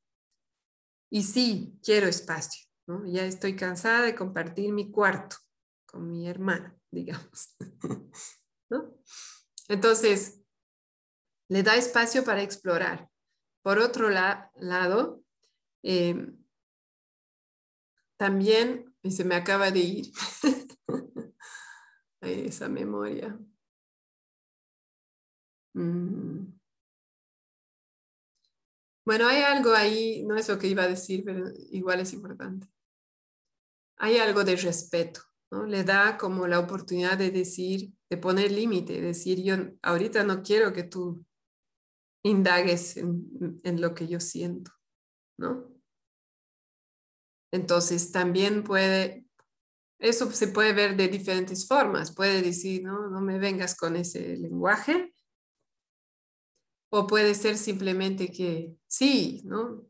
Y 1.10 1.22
sí, 1.22 1.78
quiero 1.84 2.06
espacio. 2.06 2.66
Ya 3.06 3.24
estoy 3.24 3.54
cansada 3.54 4.02
de 4.02 4.14
compartir 4.14 4.72
mi 4.72 4.90
cuarto 4.90 5.36
con 5.94 6.10
mi 6.10 6.28
hermana, 6.28 6.76
digamos. 6.90 7.56
Entonces, 9.68 10.40
le 11.48 11.62
da 11.62 11.76
espacio 11.76 12.24
para 12.24 12.42
explorar. 12.42 13.08
Por 13.62 13.78
otro 13.78 14.10
lado, 14.10 15.22
em, 15.82 16.36
también, 18.16 18.92
y 19.02 19.12
se 19.12 19.24
me 19.24 19.36
acaba 19.36 19.70
de 19.70 19.80
ir 19.80 20.12
esa 22.20 22.68
memoria. 22.68 23.38
Mm. 25.74 26.58
Bueno, 29.04 29.28
hay 29.28 29.42
algo 29.42 29.74
ahí, 29.74 30.24
no 30.24 30.36
es 30.36 30.48
lo 30.48 30.58
que 30.58 30.66
iba 30.66 30.82
a 30.82 30.88
decir, 30.88 31.22
pero 31.24 31.50
igual 31.70 32.00
es 32.00 32.12
importante. 32.12 32.66
Hay 33.96 34.18
algo 34.18 34.44
de 34.44 34.56
respeto, 34.56 35.20
Le 35.62 35.84
da 35.84 36.18
como 36.18 36.48
la 36.48 36.58
oportunidad 36.58 37.16
de 37.16 37.30
decir, 37.30 37.92
de 38.10 38.16
poner 38.16 38.50
límite, 38.50 39.00
decir, 39.00 39.42
yo 39.42 39.54
ahorita 39.82 40.24
no 40.24 40.42
quiero 40.42 40.72
que 40.72 40.82
tú 40.82 41.24
indagues 42.24 42.96
en, 42.96 43.80
lo 43.80 43.94
que 43.94 44.08
yo 44.08 44.18
siento, 44.18 44.72
¿no? 45.38 45.70
Entonces 47.52 48.10
también 48.10 48.64
puede, 48.64 49.26
eso 50.00 50.30
se 50.32 50.48
puede 50.48 50.72
ver 50.72 50.96
de 50.96 51.08
diferentes 51.08 51.68
formas. 51.68 52.12
Puede 52.12 52.42
decir, 52.42 52.82
no, 52.82 53.08
no 53.08 53.20
me 53.20 53.38
vengas 53.38 53.76
con 53.76 53.94
ese 53.94 54.36
lenguaje. 54.36 55.14
O 56.90 57.06
puede 57.06 57.34
ser 57.34 57.58
simplemente 57.58 58.28
que 58.28 58.76
sí, 58.88 59.42
¿no? 59.44 59.86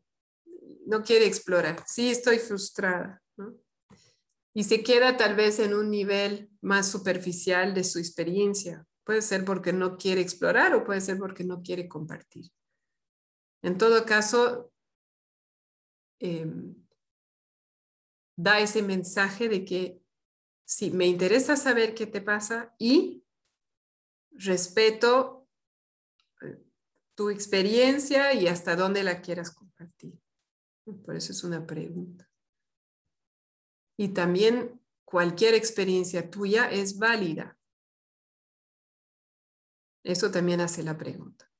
No 0.87 1.03
quiere 1.03 1.27
explorar. 1.27 1.83
Sí, 1.87 2.11
estoy 2.11 2.39
frustrada. 2.39 3.23
Y 4.55 4.65
se 4.65 4.85
queda 4.85 5.17
tal 5.17 5.35
vez 5.35 5.59
en 5.59 5.75
un 5.75 5.91
nivel 5.91 6.49
más 6.61 6.89
superficial 6.89 7.75
de 7.75 7.83
su 7.83 7.99
experiencia. 7.99 8.87
Puede 9.05 9.21
ser 9.21 9.45
porque 9.45 9.73
no 9.73 9.97
quiere 9.97 10.21
explorar 10.21 10.75
o 10.75 10.85
puede 10.85 11.01
ser 11.01 11.19
porque 11.19 11.45
no 11.45 11.63
quiere 11.63 11.89
compartir. 11.89 12.47
En 13.63 13.77
todo 13.77 14.07
caso, 14.07 14.73
em, 16.21 16.75
da 18.37 18.61
ese 18.61 18.83
mensaje 18.83 19.49
de 19.49 19.65
que 19.65 20.01
sí, 20.65 20.91
me 20.91 21.07
interesa 21.07 21.57
saber 21.57 21.95
qué 21.95 22.07
te 22.07 22.21
pasa 22.21 22.75
y 22.79 23.25
respeto 24.31 25.49
eh, 26.43 26.63
tu 27.15 27.31
experiencia 27.31 28.33
y 28.35 28.49
hasta 28.49 28.77
dónde 28.77 29.03
la 29.03 29.21
quieras 29.21 29.51
compartir. 29.51 30.19
Por 31.05 31.17
eso 31.17 31.33
es 31.33 31.43
una 31.45 31.67
pregunta. 31.67 32.29
Y 33.97 34.09
también 34.09 34.81
cualquier 35.05 35.55
experiencia 35.55 36.31
tuya 36.31 36.71
es 36.71 36.99
válida. 36.99 37.57
Eso 40.05 40.31
también 40.31 40.61
hace 40.61 40.83
la 40.83 40.99
pregunta. 40.99 41.51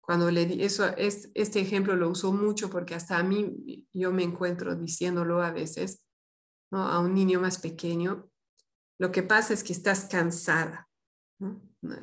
Cuando 0.00 0.30
le 0.30 0.46
di 0.46 0.62
eso, 0.62 0.86
es, 0.96 1.30
este 1.34 1.60
ejemplo 1.60 1.96
lo 1.96 2.08
uso 2.08 2.32
mucho 2.32 2.70
porque 2.70 2.94
hasta 2.94 3.18
a 3.18 3.24
mí 3.24 3.88
yo 3.92 4.12
me 4.12 4.22
encuentro 4.22 4.76
diciéndolo 4.76 5.42
a 5.42 5.50
veces, 5.50 6.06
¿no? 6.70 6.82
a 6.82 7.00
un 7.00 7.12
niño 7.12 7.40
más 7.40 7.58
pequeño, 7.58 8.30
lo 8.98 9.10
que 9.10 9.24
pasa 9.24 9.52
es 9.52 9.64
que 9.64 9.72
estás 9.72 10.04
cansada. 10.04 10.88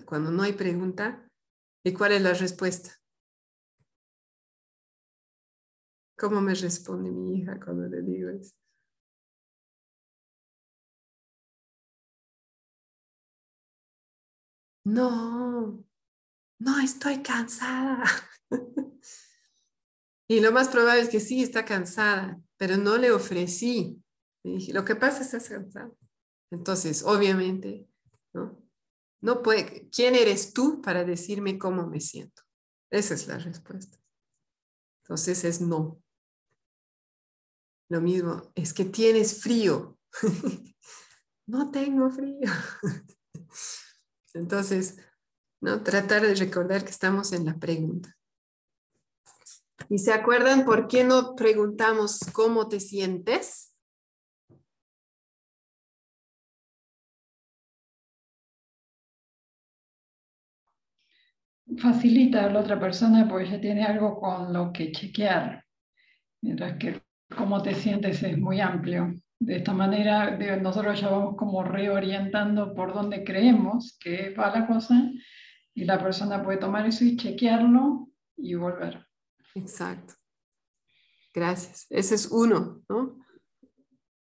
Cuando 0.05 0.31
no 0.31 0.43
hay 0.43 0.53
pregunta, 0.53 1.27
¿y 1.85 1.93
cuál 1.93 2.11
es 2.11 2.21
la 2.21 2.33
respuesta? 2.33 2.91
¿Cómo 6.17 6.41
me 6.41 6.53
responde 6.53 7.09
mi 7.09 7.37
hija 7.37 7.59
cuando 7.59 7.87
le 7.87 8.01
digo 8.01 8.29
eso? 8.29 8.53
No, 14.85 15.85
no, 16.59 16.79
estoy 16.79 17.21
cansada. 17.21 18.03
y 20.27 20.39
lo 20.41 20.51
más 20.51 20.69
probable 20.69 21.01
es 21.01 21.09
que 21.09 21.19
sí, 21.19 21.41
está 21.41 21.65
cansada, 21.65 22.41
pero 22.57 22.77
no 22.77 22.97
le 22.97 23.11
ofrecí. 23.11 24.01
lo 24.43 24.83
que 24.83 24.95
pasa 24.95 25.21
es 25.21 25.31
que 25.31 25.37
estás 25.37 25.49
cansada. 25.49 25.91
Entonces, 26.51 27.03
obviamente, 27.03 27.87
¿no? 28.33 28.61
No 29.21 29.41
puede, 29.41 29.89
¿quién 29.89 30.15
eres 30.15 30.53
tú 30.53 30.81
para 30.81 31.05
decirme 31.05 31.57
cómo 31.57 31.87
me 31.87 32.01
siento? 32.01 32.43
Esa 32.91 33.13
es 33.13 33.25
la 33.27 33.39
respuesta. 33.39 33.97
Entonces 35.03 35.45
es 35.45 35.61
no. 35.61 36.03
Lo 37.89 38.01
mismo, 38.01 38.51
es 38.55 38.73
que 38.73 38.85
tienes 38.85 39.41
frío. 39.41 39.97
no 41.47 41.71
tengo 41.71 42.09
frío. 42.09 42.51
Entonces, 44.33 44.97
¿no? 45.61 45.81
Tratar 45.83 46.23
de 46.23 46.35
recordar 46.35 46.83
que 46.83 46.91
estamos 46.91 47.31
en 47.33 47.45
la 47.45 47.57
pregunta. 47.57 48.15
¿Y 49.89 49.99
se 49.99 50.13
acuerdan 50.13 50.65
por 50.65 50.87
qué 50.87 51.03
no 51.03 51.35
preguntamos 51.35 52.19
cómo 52.33 52.67
te 52.67 52.79
sientes? 52.79 53.73
Facilita 61.77 62.45
a 62.45 62.49
la 62.49 62.59
otra 62.59 62.79
persona 62.79 63.27
porque 63.27 63.49
ya 63.49 63.61
tiene 63.61 63.83
algo 63.83 64.19
con 64.19 64.53
lo 64.53 64.71
que 64.71 64.91
chequear, 64.91 65.63
mientras 66.41 66.77
que 66.77 67.01
cómo 67.35 67.61
te 67.61 67.73
sientes 67.73 68.21
es 68.21 68.37
muy 68.37 68.61
amplio. 68.61 69.13
De 69.45 69.57
esta 69.57 69.73
manera 69.73 70.37
nosotros 70.61 71.01
ya 71.01 71.09
vamos 71.09 71.35
como 71.35 71.65
reorientando 71.65 72.73
por 72.73 72.93
dónde 72.93 73.25
creemos 73.25 73.97
que 73.99 74.33
va 74.33 74.57
la 74.57 74.65
cosa 74.65 75.11
y 75.73 75.83
la 75.83 76.01
persona 76.01 76.41
puede 76.41 76.59
tomar 76.59 76.85
eso 76.85 77.03
y 77.03 77.17
chequearlo 77.17 78.07
y 78.37 78.55
volver. 78.55 79.05
Exacto. 79.53 80.13
Gracias. 81.33 81.87
Ese 81.89 82.15
es 82.15 82.27
uno, 82.31 82.83
¿no? 82.87 83.19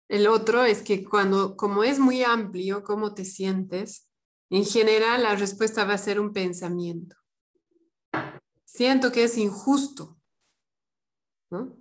El 0.08 0.26
otro 0.26 0.64
es 0.64 0.80
que 0.80 1.04
cuando, 1.04 1.54
como 1.54 1.84
es 1.84 1.98
muy 1.98 2.22
amplio, 2.22 2.82
cómo 2.82 3.12
te 3.12 3.26
sientes, 3.26 4.08
en 4.48 4.64
general 4.64 5.24
la 5.24 5.36
respuesta 5.36 5.84
va 5.84 5.94
a 5.94 5.98
ser 5.98 6.18
un 6.18 6.32
pensamiento. 6.32 7.14
Siento 8.64 9.12
que 9.12 9.24
es 9.24 9.36
injusto, 9.36 10.18
¿no? 11.50 11.76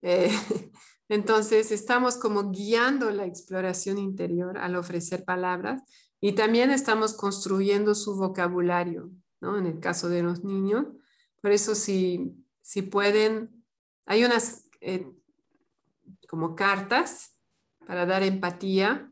Eh, 0.00 0.30
entonces 1.08 1.72
estamos 1.72 2.16
como 2.16 2.50
guiando 2.50 3.10
la 3.10 3.24
exploración 3.24 3.98
interior 3.98 4.58
al 4.58 4.76
ofrecer 4.76 5.24
palabras 5.24 5.82
y 6.20 6.32
también 6.32 6.70
estamos 6.70 7.14
construyendo 7.14 7.94
su 7.94 8.16
vocabulario, 8.16 9.10
¿no? 9.40 9.56
En 9.56 9.66
el 9.66 9.80
caso 9.80 10.08
de 10.08 10.22
los 10.22 10.44
niños. 10.44 10.86
Por 11.40 11.52
eso 11.52 11.74
si, 11.74 12.34
si 12.60 12.82
pueden, 12.82 13.64
hay 14.04 14.24
unas 14.24 14.68
eh, 14.80 15.10
como 16.28 16.54
cartas 16.54 17.34
para 17.86 18.04
dar 18.04 18.22
empatía. 18.22 19.10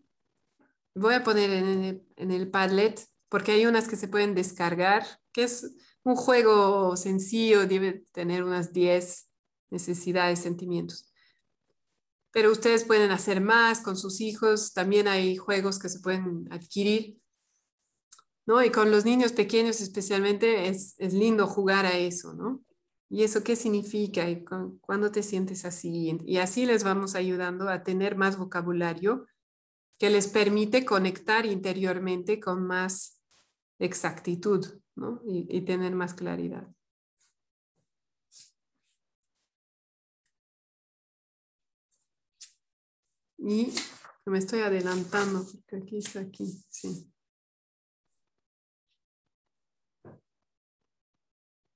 Voy 0.95 1.15
a 1.15 1.25
poner 1.25 1.51
en 1.51 1.85
el, 1.85 2.07
en 2.17 2.31
el 2.31 2.51
Padlet 2.51 3.09
porque 3.31 3.53
hay 3.53 3.65
unas 3.65 3.89
que 3.89 3.97
se 3.97 4.09
pueden 4.09 4.35
descargar, 4.35 5.05
que 5.33 5.45
es 5.45 5.75
un 6.03 6.15
juego 6.15 6.97
sencillo, 6.97 7.67
debe 7.67 8.05
tener 8.13 8.45
unas 8.45 8.73
10 8.73 9.31
necesidades, 9.71 10.41
sentimientos 10.41 11.11
pero 12.37 12.53
ustedes 12.53 12.85
pueden 12.85 13.13
hacer 13.13 13.41
más 13.41 13.81
con 13.81 13.97
sus 13.97 14.21
hijos, 14.21 14.75
también 14.75 15.09
hay 15.09 15.37
juegos 15.37 15.79
que 15.79 15.89
se 15.89 16.01
pueden 16.01 16.47
adquirir, 16.51 17.19
¿no? 18.45 18.63
Y 18.63 18.71
con 18.71 18.91
los 18.91 19.07
niños 19.07 19.33
pequeños 19.33 19.81
especialmente 19.81 20.69
es, 20.69 20.97
es 20.99 21.15
lindo 21.15 21.47
jugar 21.47 21.87
a 21.87 21.97
eso, 21.97 22.35
¿no? 22.35 22.63
¿Y 23.09 23.23
eso 23.23 23.43
qué 23.43 23.57
significa? 23.57 24.29
¿Y 24.29 24.45
cuándo 24.83 25.11
te 25.11 25.23
sientes 25.23 25.65
así? 25.65 26.15
Y 26.27 26.37
así 26.37 26.67
les 26.67 26.85
vamos 26.85 27.15
ayudando 27.15 27.71
a 27.71 27.83
tener 27.83 28.17
más 28.19 28.37
vocabulario 28.37 29.27
que 29.99 30.11
les 30.11 30.29
permite 30.29 30.85
conectar 30.85 31.47
interiormente 31.47 32.39
con 32.39 32.67
más 32.67 33.19
exactitud, 33.79 34.79
¿no? 34.95 35.23
y 35.25 35.63
tener 35.63 35.95
más 35.95 36.13
claridad. 36.13 36.69
Y 43.47 43.73
me 44.25 44.39
estoy 44.39 44.63
adelantando, 44.63 45.45
porque 45.45 45.77
aquí 45.77 45.99
está 45.99 46.19
aquí, 46.19 46.47
sí. 46.69 47.09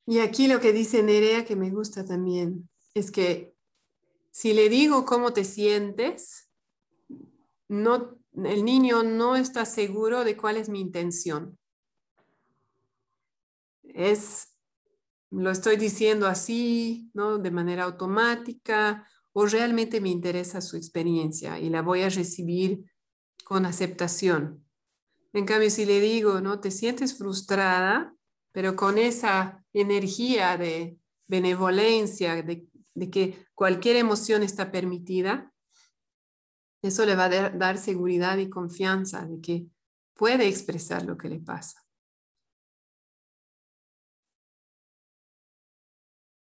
Y 0.04 0.18
aquí 0.18 0.48
lo 0.48 0.58
que 0.58 0.72
dice 0.72 1.04
Nerea, 1.04 1.44
que 1.44 1.54
me 1.54 1.70
gusta 1.70 2.04
también, 2.04 2.68
es 2.92 3.12
que 3.12 3.54
si 4.32 4.52
le 4.52 4.68
digo 4.68 5.04
cómo 5.04 5.32
te 5.32 5.44
sientes, 5.44 6.50
no, 7.68 8.18
el 8.34 8.64
niño 8.64 9.04
no 9.04 9.36
está 9.36 9.64
seguro 9.64 10.24
de 10.24 10.36
cuál 10.36 10.56
es 10.56 10.68
mi 10.68 10.80
intención. 10.80 11.56
Es, 13.84 14.56
lo 15.30 15.52
estoy 15.52 15.76
diciendo 15.76 16.26
así, 16.26 17.12
¿no? 17.14 17.38
De 17.38 17.52
manera 17.52 17.84
automática, 17.84 19.06
o 19.33 19.47
realmente 19.47 20.01
me 20.01 20.09
interesa 20.09 20.61
su 20.61 20.76
experiencia 20.76 21.59
y 21.59 21.70
la 21.70 21.83
voy 21.83 22.03
a 22.03 22.09
recibir 22.09 22.85
con 23.45 23.66
aceptación. 23.66 24.64
En 25.33 25.45
cambio, 25.45 25.70
si 25.70 25.85
le 25.85 26.01
digo, 26.01 26.41
¿no? 26.41 26.61
Te 26.61 26.70
sientes 26.70 27.16
frustrada, 27.16 28.14
pero 28.53 28.74
con 28.74 28.99
esa 28.99 29.64
energía 29.72 30.57
de 30.57 30.99
benevolencia, 31.28 32.43
de, 32.43 32.66
de 32.95 33.11
que 33.11 33.47
cualquier 33.55 33.97
emoción 33.97 34.43
está 34.43 34.72
permitida, 34.72 35.53
eso 36.83 37.05
le 37.05 37.14
va 37.14 37.26
a 37.26 37.51
dar 37.51 37.78
seguridad 37.78 38.39
y 38.39 38.49
confianza 38.49 39.26
de 39.26 39.41
que 39.41 39.66
puede 40.14 40.49
expresar 40.49 41.05
lo 41.05 41.16
que 41.16 41.28
le 41.28 41.39
pasa. 41.39 41.85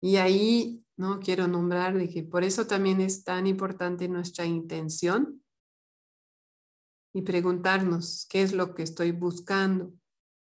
Y 0.01 0.17
ahí 0.17 0.84
no 0.97 1.19
quiero 1.19 1.47
nombrar 1.47 1.97
de 1.97 2.09
que 2.09 2.23
por 2.23 2.43
eso 2.43 2.67
también 2.67 3.01
es 3.01 3.23
tan 3.23 3.47
importante 3.47 4.07
nuestra 4.07 4.45
intención 4.45 5.43
y 7.13 7.21
preguntarnos 7.21 8.27
qué 8.29 8.41
es 8.41 8.53
lo 8.53 8.73
que 8.73 8.83
estoy 8.83 9.11
buscando. 9.11 9.93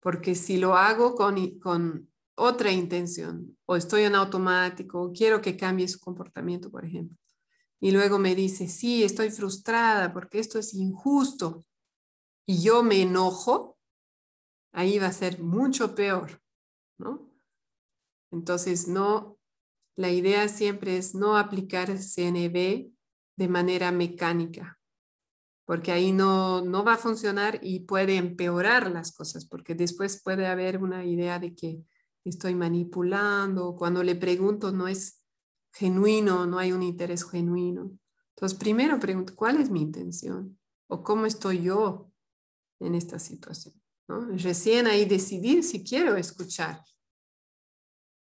Porque 0.00 0.34
si 0.34 0.58
lo 0.58 0.76
hago 0.76 1.14
con, 1.14 1.58
con 1.58 2.10
otra 2.36 2.72
intención 2.72 3.56
o 3.66 3.76
estoy 3.76 4.02
en 4.02 4.14
automático 4.14 5.02
o 5.02 5.12
quiero 5.12 5.40
que 5.40 5.56
cambie 5.56 5.88
su 5.88 5.98
comportamiento, 5.98 6.70
por 6.70 6.84
ejemplo, 6.84 7.16
y 7.80 7.92
luego 7.92 8.18
me 8.18 8.34
dice, 8.34 8.68
sí, 8.68 9.04
estoy 9.04 9.30
frustrada 9.30 10.12
porque 10.12 10.38
esto 10.38 10.58
es 10.58 10.74
injusto 10.74 11.64
y 12.46 12.62
yo 12.62 12.82
me 12.82 13.02
enojo, 13.02 13.78
ahí 14.72 14.98
va 14.98 15.06
a 15.06 15.12
ser 15.12 15.40
mucho 15.40 15.94
peor, 15.94 16.42
¿no? 16.98 17.30
Entonces, 18.30 18.88
no, 18.88 19.37
la 19.98 20.12
idea 20.12 20.46
siempre 20.46 20.96
es 20.96 21.16
no 21.16 21.36
aplicar 21.36 21.98
CNB 21.98 22.92
de 23.36 23.48
manera 23.48 23.90
mecánica, 23.90 24.78
porque 25.64 25.90
ahí 25.90 26.12
no, 26.12 26.64
no 26.64 26.84
va 26.84 26.94
a 26.94 26.98
funcionar 26.98 27.58
y 27.64 27.80
puede 27.80 28.14
empeorar 28.14 28.92
las 28.92 29.10
cosas, 29.10 29.44
porque 29.44 29.74
después 29.74 30.22
puede 30.22 30.46
haber 30.46 30.78
una 30.80 31.04
idea 31.04 31.40
de 31.40 31.52
que 31.56 31.82
estoy 32.22 32.54
manipulando, 32.54 33.74
cuando 33.74 34.04
le 34.04 34.14
pregunto 34.14 34.70
no 34.70 34.86
es 34.86 35.20
genuino, 35.72 36.46
no 36.46 36.60
hay 36.60 36.70
un 36.70 36.84
interés 36.84 37.28
genuino. 37.28 37.90
Entonces, 38.36 38.56
primero 38.56 39.00
pregunto, 39.00 39.34
¿cuál 39.34 39.56
es 39.60 39.68
mi 39.68 39.82
intención? 39.82 40.60
¿O 40.86 41.02
cómo 41.02 41.26
estoy 41.26 41.62
yo 41.62 42.12
en 42.78 42.94
esta 42.94 43.18
situación? 43.18 43.74
Recién 44.36 44.86
ahí 44.86 45.06
decidir 45.06 45.64
si 45.64 45.82
quiero 45.82 46.14
escuchar. 46.16 46.84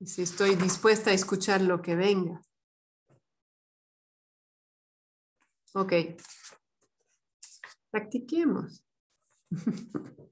Y 0.04 0.08
si 0.08 0.24
estoy 0.24 0.56
dispuesta 0.56 1.12
a 1.12 1.14
escuchar 1.14 1.62
lo 1.62 1.82
que 1.82 1.96
venga. 1.96 2.42
Ok. 5.74 5.94
Practiquemos. 7.90 8.84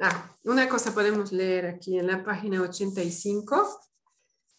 ah, 0.00 0.36
una 0.44 0.68
cosa 0.68 0.94
podemos 0.94 1.32
leer 1.32 1.66
aquí 1.66 1.98
en 1.98 2.06
la 2.06 2.22
página 2.22 2.62
85. 2.62 3.80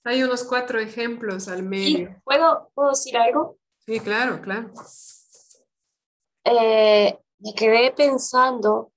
Hay 0.04 0.24
unos 0.24 0.44
cuatro 0.44 0.78
ejemplos 0.78 1.48
al 1.48 1.64
medio. 1.64 2.22
¿puedo, 2.26 2.70
¿puedo 2.74 2.90
decir 2.90 3.16
algo? 3.16 3.58
Sí, 3.86 4.02
claro, 4.02 4.42
claro. 4.42 4.74
Eh, 6.44 7.18
me 7.40 7.54
quedé 7.54 7.94
pensando 7.94 8.92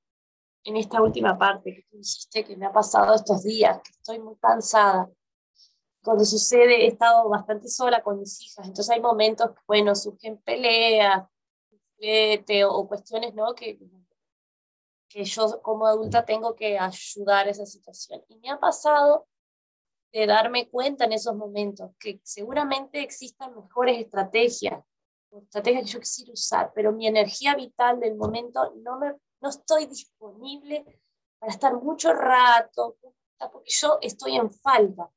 en 0.64 0.76
esta 0.76 1.01
última 1.01 1.39
parte 1.39 1.72
que 1.72 1.83
tú 1.89 1.99
dijiste 1.99 2.45
que 2.45 2.57
me 2.57 2.66
ha 2.66 2.72
pasado 2.72 3.14
estos 3.14 3.45
días, 3.45 3.81
que 3.85 3.93
estoy 3.93 4.18
muy 4.18 4.35
cansada. 4.35 5.09
Cuando 6.03 6.24
sucede, 6.24 6.84
he 6.84 6.88
estado 6.88 7.28
bastante 7.28 7.68
sola 7.68 8.03
con 8.03 8.18
mis 8.18 8.40
hijas, 8.42 8.66
entonces 8.66 8.90
hay 8.90 9.01
momentos 9.01 9.51
que, 9.51 9.61
bueno, 9.66 9.94
surgen 9.94 10.38
peleas, 10.38 11.24
o 12.66 12.88
cuestiones, 12.88 13.34
¿no? 13.34 13.55
Que, 13.55 13.78
que 15.09 15.24
yo 15.24 15.61
como 15.61 15.86
adulta 15.86 16.24
tengo 16.24 16.55
que 16.55 16.78
ayudar 16.78 17.46
a 17.46 17.51
esa 17.51 17.66
situación. 17.66 18.24
Y 18.28 18.36
me 18.38 18.51
ha 18.51 18.59
pasado 18.59 19.26
de 20.12 20.26
darme 20.26 20.68
cuenta 20.68 21.05
en 21.05 21.12
esos 21.12 21.36
momentos 21.36 21.90
que 21.98 22.20
seguramente 22.24 23.03
existan 23.03 23.55
mejores 23.55 23.98
estrategias, 23.98 24.82
estrategias 25.30 25.84
que 25.84 25.90
yo 25.90 26.01
quisiera 26.01 26.32
usar, 26.32 26.72
pero 26.74 26.92
mi 26.92 27.07
energía 27.07 27.55
vital 27.55 28.01
del 28.01 28.16
momento 28.16 28.72
no, 28.76 28.98
me, 28.98 29.14
no 29.40 29.48
estoy 29.48 29.86
disponible 29.86 31.01
para 31.38 31.53
estar 31.53 31.74
mucho 31.74 32.12
rato, 32.12 32.96
porque 33.53 33.70
yo 33.70 33.98
estoy 34.01 34.36
en 34.36 34.51
falta. 34.53 35.11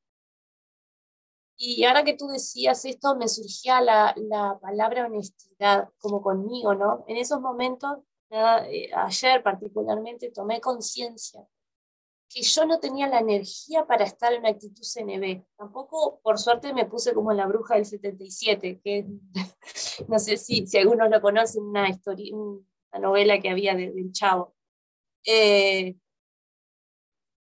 Y 1.65 1.85
ahora 1.85 2.03
que 2.03 2.15
tú 2.15 2.27
decías 2.27 2.83
esto, 2.83 3.15
me 3.15 3.29
surgía 3.29 3.79
la, 3.79 4.13
la 4.17 4.59
palabra 4.59 5.05
honestidad, 5.05 5.87
como 5.97 6.21
conmigo, 6.21 6.75
¿no? 6.75 7.05
En 7.07 7.15
esos 7.15 7.39
momentos, 7.39 7.99
eh, 8.31 8.91
ayer 8.93 9.41
particularmente, 9.41 10.29
tomé 10.31 10.59
conciencia 10.59 11.39
que 12.27 12.41
yo 12.41 12.65
no 12.65 12.79
tenía 12.81 13.07
la 13.07 13.19
energía 13.19 13.85
para 13.85 14.03
estar 14.03 14.33
en 14.33 14.45
actitud 14.45 14.83
CNB. 14.83 15.45
Tampoco, 15.55 16.19
por 16.21 16.37
suerte, 16.37 16.73
me 16.73 16.85
puse 16.85 17.13
como 17.13 17.31
la 17.31 17.47
bruja 17.47 17.75
del 17.75 17.85
77, 17.85 18.81
que 18.83 19.05
no 20.09 20.19
sé 20.19 20.35
si, 20.35 20.67
si 20.67 20.77
algunos 20.77 21.09
lo 21.09 21.21
conocen, 21.21 21.63
una, 21.63 21.87
historia, 21.87 22.35
una 22.35 22.99
novela 22.99 23.39
que 23.39 23.49
había 23.49 23.73
del 23.73 24.11
Chavo. 24.11 24.53
Eh, 25.25 25.95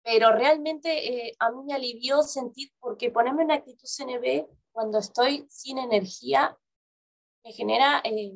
pero 0.02 0.32
realmente 0.32 1.28
eh, 1.28 1.36
a 1.38 1.50
mí 1.50 1.62
me 1.64 1.74
alivió 1.74 2.22
sentir, 2.22 2.72
porque 2.80 3.10
ponerme 3.10 3.44
en 3.44 3.52
actitud 3.52 3.86
CNB 3.86 4.46
cuando 4.72 4.98
estoy 4.98 5.46
sin 5.48 5.78
energía 5.78 6.56
me 7.44 7.52
genera, 7.52 8.00
eh, 8.04 8.32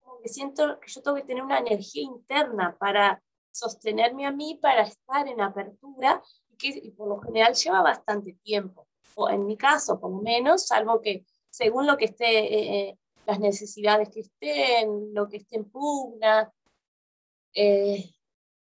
como 0.00 0.20
que 0.20 0.28
siento 0.28 0.78
que 0.80 0.88
yo 0.88 1.02
tengo 1.02 1.16
que 1.16 1.24
tener 1.24 1.42
una 1.42 1.58
energía 1.58 2.02
interna 2.02 2.76
para 2.78 3.22
sostenerme 3.50 4.26
a 4.26 4.32
mí 4.32 4.58
para 4.60 4.82
estar 4.82 5.26
en 5.28 5.40
apertura 5.40 6.22
y 6.50 6.56
que 6.56 6.92
por 6.92 7.08
lo 7.08 7.20
general 7.20 7.54
lleva 7.54 7.82
bastante 7.82 8.34
tiempo, 8.42 8.86
o 9.14 9.30
en 9.30 9.46
mi 9.46 9.56
caso 9.56 9.98
por 9.98 10.10
lo 10.10 10.18
menos, 10.18 10.66
salvo 10.66 11.00
que 11.00 11.24
según 11.50 11.86
lo 11.86 11.96
que 11.96 12.06
esté, 12.06 12.88
eh, 12.88 12.98
las 13.24 13.40
necesidades 13.40 14.10
que 14.10 14.20
estén, 14.20 15.14
lo 15.14 15.26
que 15.28 15.38
esté 15.38 15.56
en 15.56 15.70
pugna. 15.70 16.52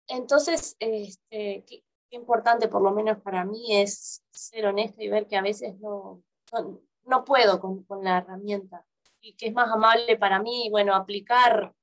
Entonces, 0.08 0.76
este, 0.80 1.64
qué, 1.66 1.84
importante 2.10 2.68
por 2.68 2.80
lo 2.80 2.90
menos 2.90 3.20
para 3.20 3.44
mí 3.44 3.76
es 3.76 4.24
ser 4.30 4.66
honesta 4.66 5.02
y 5.02 5.08
ver 5.08 5.26
que 5.26 5.36
a 5.36 5.42
veces 5.42 5.78
no, 5.78 6.22
no, 6.52 6.80
no 7.04 7.24
puedo 7.24 7.60
con, 7.60 7.84
con 7.84 8.02
la 8.02 8.18
herramienta 8.18 8.86
y 9.20 9.34
que 9.34 9.48
es 9.48 9.52
más 9.52 9.70
amable 9.70 10.16
para 10.16 10.40
mí, 10.40 10.68
bueno, 10.70 10.94
aplicar 10.94 11.74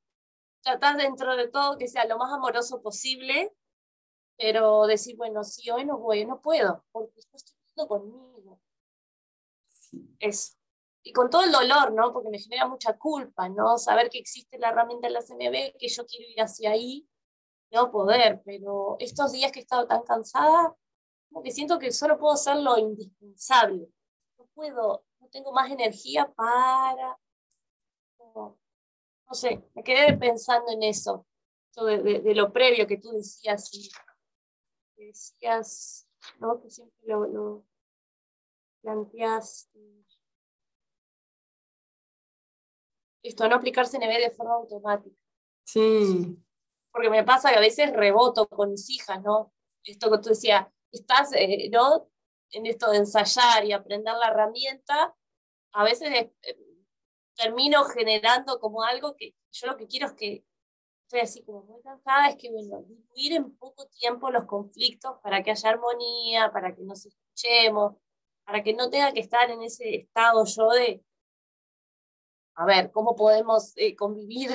tratar 0.66 0.98
dentro 0.98 1.36
de 1.36 1.48
todo 1.48 1.78
que 1.78 1.88
sea 1.88 2.06
lo 2.06 2.18
más 2.18 2.34
amoroso 2.34 2.82
posible, 2.82 3.54
pero 4.36 4.88
decir, 4.88 5.16
bueno, 5.16 5.44
si 5.44 5.70
hoy 5.70 5.86
no 5.86 6.00
voy, 6.00 6.26
no 6.26 6.42
puedo, 6.42 6.84
porque 6.92 7.20
estoy 7.20 7.88
conmigo. 7.88 8.60
Eso. 10.20 10.56
Y 11.04 11.14
con 11.14 11.30
todo 11.30 11.44
el 11.44 11.52
dolor, 11.52 11.94
¿no? 11.94 12.12
Porque 12.12 12.30
me 12.30 12.40
genera 12.40 12.68
mucha 12.68 12.98
culpa, 12.98 13.48
¿no? 13.48 13.78
Saber 13.78 14.10
que 14.10 14.18
existe 14.18 14.58
la 14.58 14.70
herramienta 14.70 15.08
de 15.08 15.14
la 15.14 15.22
CNB, 15.22 15.78
que 15.78 15.88
yo 15.88 16.04
quiero 16.08 16.32
ir 16.32 16.42
hacia 16.42 16.72
ahí, 16.72 17.08
no 17.72 17.92
poder, 17.92 18.42
pero 18.46 18.98
estos 19.00 19.32
días 19.32 19.52
que 19.52 19.60
he 19.60 19.64
estado 19.64 19.88
tan 19.88 20.04
cansada, 20.04 20.76
como 21.30 21.44
que 21.44 21.52
siento 21.52 21.80
que 21.80 21.92
solo 21.92 22.18
puedo 22.18 22.34
hacer 22.34 22.58
lo 22.58 22.78
indispensable. 22.78 23.90
No 24.38 24.46
puedo, 24.54 25.06
no 25.20 25.28
tengo 25.30 25.52
más 25.52 25.72
energía 25.72 26.32
para 26.34 27.18
no 29.28 29.34
sé, 29.34 29.64
me 29.74 29.84
quedé 29.84 30.18
pensando 30.18 30.72
en 30.72 30.84
eso, 30.84 31.26
de, 31.76 32.36
lo 32.36 32.54
previo 32.54 32.88
que 32.88 32.98
tú 32.98 33.12
decías, 33.12 33.74
y 33.74 33.90
decías, 35.08 36.08
¿no? 36.40 36.62
Que 36.62 36.70
siempre 36.70 36.98
lo, 37.06 37.26
lo 37.28 37.66
planteas. 38.82 39.70
Esto, 43.24 43.50
no 43.50 43.56
aplicar 43.56 43.88
CNB 43.88 44.20
de 44.20 44.32
forma 44.32 44.54
automática. 44.54 45.16
Sí. 45.66 46.38
Porque 46.96 47.10
me 47.10 47.26
pasa 47.26 47.50
que 47.52 47.58
a 47.58 47.60
veces 47.60 47.92
reboto 47.92 48.48
con 48.48 48.72
mis 48.72 48.90
hijas, 48.90 49.22
¿no? 49.22 49.52
Esto 49.84 50.10
que 50.10 50.20
tú 50.20 50.30
decías, 50.30 50.66
estás, 50.94 51.34
eh, 51.34 51.70
¿no? 51.70 52.08
En 52.52 52.66
esto 52.68 52.90
de 52.90 53.00
ensayar 53.00 53.66
y 53.66 53.74
aprender 53.74 54.14
la 54.16 54.30
herramienta, 54.30 55.14
a 55.74 55.84
veces 55.84 56.10
eh, 56.10 56.34
termino 57.36 57.84
generando 57.84 58.62
como 58.62 58.82
algo 58.84 59.14
que 59.18 59.36
yo 59.52 59.68
lo 59.68 59.76
que 59.76 59.88
quiero 59.88 60.08
es 60.08 60.14
que, 60.14 60.46
estoy 61.04 61.20
así 61.20 61.44
como 61.44 61.64
muy 61.64 61.82
cansada, 61.82 62.30
es 62.30 62.38
que, 62.38 62.50
bueno, 62.50 62.82
diluir 62.84 63.34
en 63.34 63.58
poco 63.58 63.88
tiempo 63.88 64.32
los 64.32 64.46
conflictos 64.46 65.18
para 65.22 65.44
que 65.44 65.52
haya 65.52 65.70
armonía, 65.72 66.50
para 66.54 66.74
que 66.74 66.82
nos 66.82 67.06
escuchemos, 67.06 67.98
para 68.46 68.64
que 68.64 68.74
no 68.74 68.90
tenga 68.90 69.12
que 69.12 69.20
estar 69.20 69.52
en 69.52 69.62
ese 69.64 69.98
estado 69.98 70.46
yo 70.46 70.70
de, 70.70 71.04
a 72.56 72.66
ver, 72.66 72.90
¿cómo 72.94 73.18
podemos 73.18 73.74
eh, 73.76 73.98
convivir? 73.98 74.52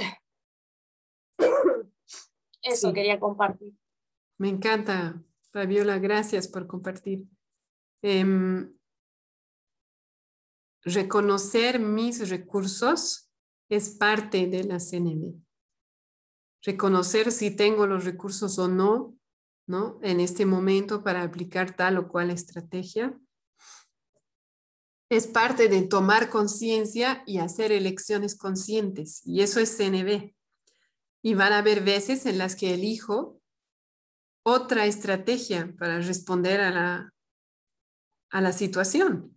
Eso 2.62 2.92
quería 2.92 3.18
compartir. 3.18 3.72
Me 4.38 4.48
encanta, 4.48 5.22
Fabiola, 5.52 5.98
gracias 5.98 6.48
por 6.48 6.66
compartir. 6.66 7.24
Em, 8.02 8.72
reconocer 10.82 11.78
mis 11.78 12.28
recursos 12.28 13.30
es 13.68 13.90
parte 13.90 14.46
de 14.46 14.64
la 14.64 14.80
CNV. 14.80 15.34
Reconocer 16.62 17.32
si 17.32 17.50
tengo 17.50 17.86
los 17.86 18.04
recursos 18.04 18.58
o 18.58 18.68
no, 18.68 19.16
¿no? 19.66 19.98
En 20.02 20.20
este 20.20 20.46
momento 20.46 21.02
para 21.02 21.22
aplicar 21.22 21.76
tal 21.76 21.98
o 21.98 22.08
cual 22.08 22.30
estrategia. 22.30 23.18
Es 25.10 25.26
parte 25.26 25.68
de 25.68 25.82
tomar 25.82 26.30
conciencia 26.30 27.22
y 27.26 27.38
hacer 27.38 27.72
elecciones 27.72 28.36
conscientes. 28.36 29.22
Y 29.26 29.42
eso 29.42 29.60
es 29.60 29.76
CNV. 29.76 30.34
Y 31.22 31.34
van 31.34 31.52
a 31.52 31.58
haber 31.58 31.82
veces 31.82 32.26
en 32.26 32.38
las 32.38 32.56
que 32.56 32.74
elijo 32.74 33.40
otra 34.42 34.86
estrategia 34.86 35.74
para 35.78 36.00
responder 36.00 36.60
a 36.60 36.70
la, 36.70 37.14
a 38.30 38.40
la 38.40 38.52
situación. 38.52 39.36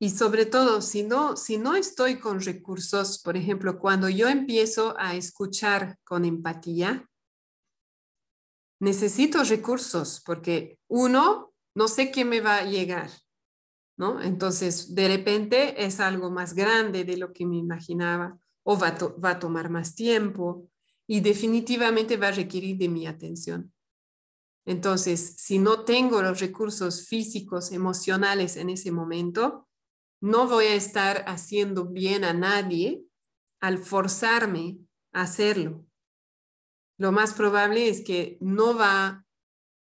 Y 0.00 0.10
sobre 0.10 0.46
todo, 0.46 0.80
si 0.80 1.02
no, 1.02 1.36
si 1.36 1.58
no 1.58 1.74
estoy 1.74 2.20
con 2.20 2.40
recursos, 2.40 3.20
por 3.20 3.36
ejemplo, 3.36 3.80
cuando 3.80 4.08
yo 4.08 4.28
empiezo 4.28 4.94
a 4.96 5.16
escuchar 5.16 5.98
con 6.04 6.24
empatía, 6.24 7.08
necesito 8.80 9.42
recursos 9.42 10.22
porque 10.24 10.78
uno, 10.88 11.52
no 11.74 11.88
sé 11.88 12.12
qué 12.12 12.24
me 12.24 12.40
va 12.40 12.58
a 12.58 12.64
llegar, 12.64 13.10
¿no? 13.98 14.22
Entonces, 14.22 14.94
de 14.94 15.08
repente 15.08 15.84
es 15.84 15.98
algo 15.98 16.30
más 16.30 16.54
grande 16.54 17.04
de 17.04 17.16
lo 17.16 17.32
que 17.32 17.44
me 17.44 17.56
imaginaba 17.56 18.38
o 18.70 18.78
va, 18.78 18.98
va 19.24 19.30
a 19.30 19.38
tomar 19.38 19.70
más 19.70 19.94
tiempo 19.94 20.68
y 21.06 21.20
definitivamente 21.20 22.18
va 22.18 22.28
a 22.28 22.32
requerir 22.32 22.76
de 22.76 22.90
mi 22.90 23.06
atención. 23.06 23.72
Entonces, 24.66 25.36
si 25.38 25.58
no 25.58 25.86
tengo 25.86 26.20
los 26.20 26.38
recursos 26.38 27.08
físicos, 27.08 27.72
emocionales 27.72 28.58
en 28.58 28.68
ese 28.68 28.92
momento, 28.92 29.66
no 30.20 30.46
voy 30.46 30.66
a 30.66 30.74
estar 30.74 31.24
haciendo 31.26 31.86
bien 31.86 32.24
a 32.24 32.34
nadie 32.34 33.02
al 33.58 33.78
forzarme 33.78 34.76
a 35.14 35.22
hacerlo. 35.22 35.86
Lo 36.98 37.10
más 37.10 37.32
probable 37.32 37.88
es 37.88 38.02
que 38.02 38.36
no 38.42 38.76
va, 38.76 39.24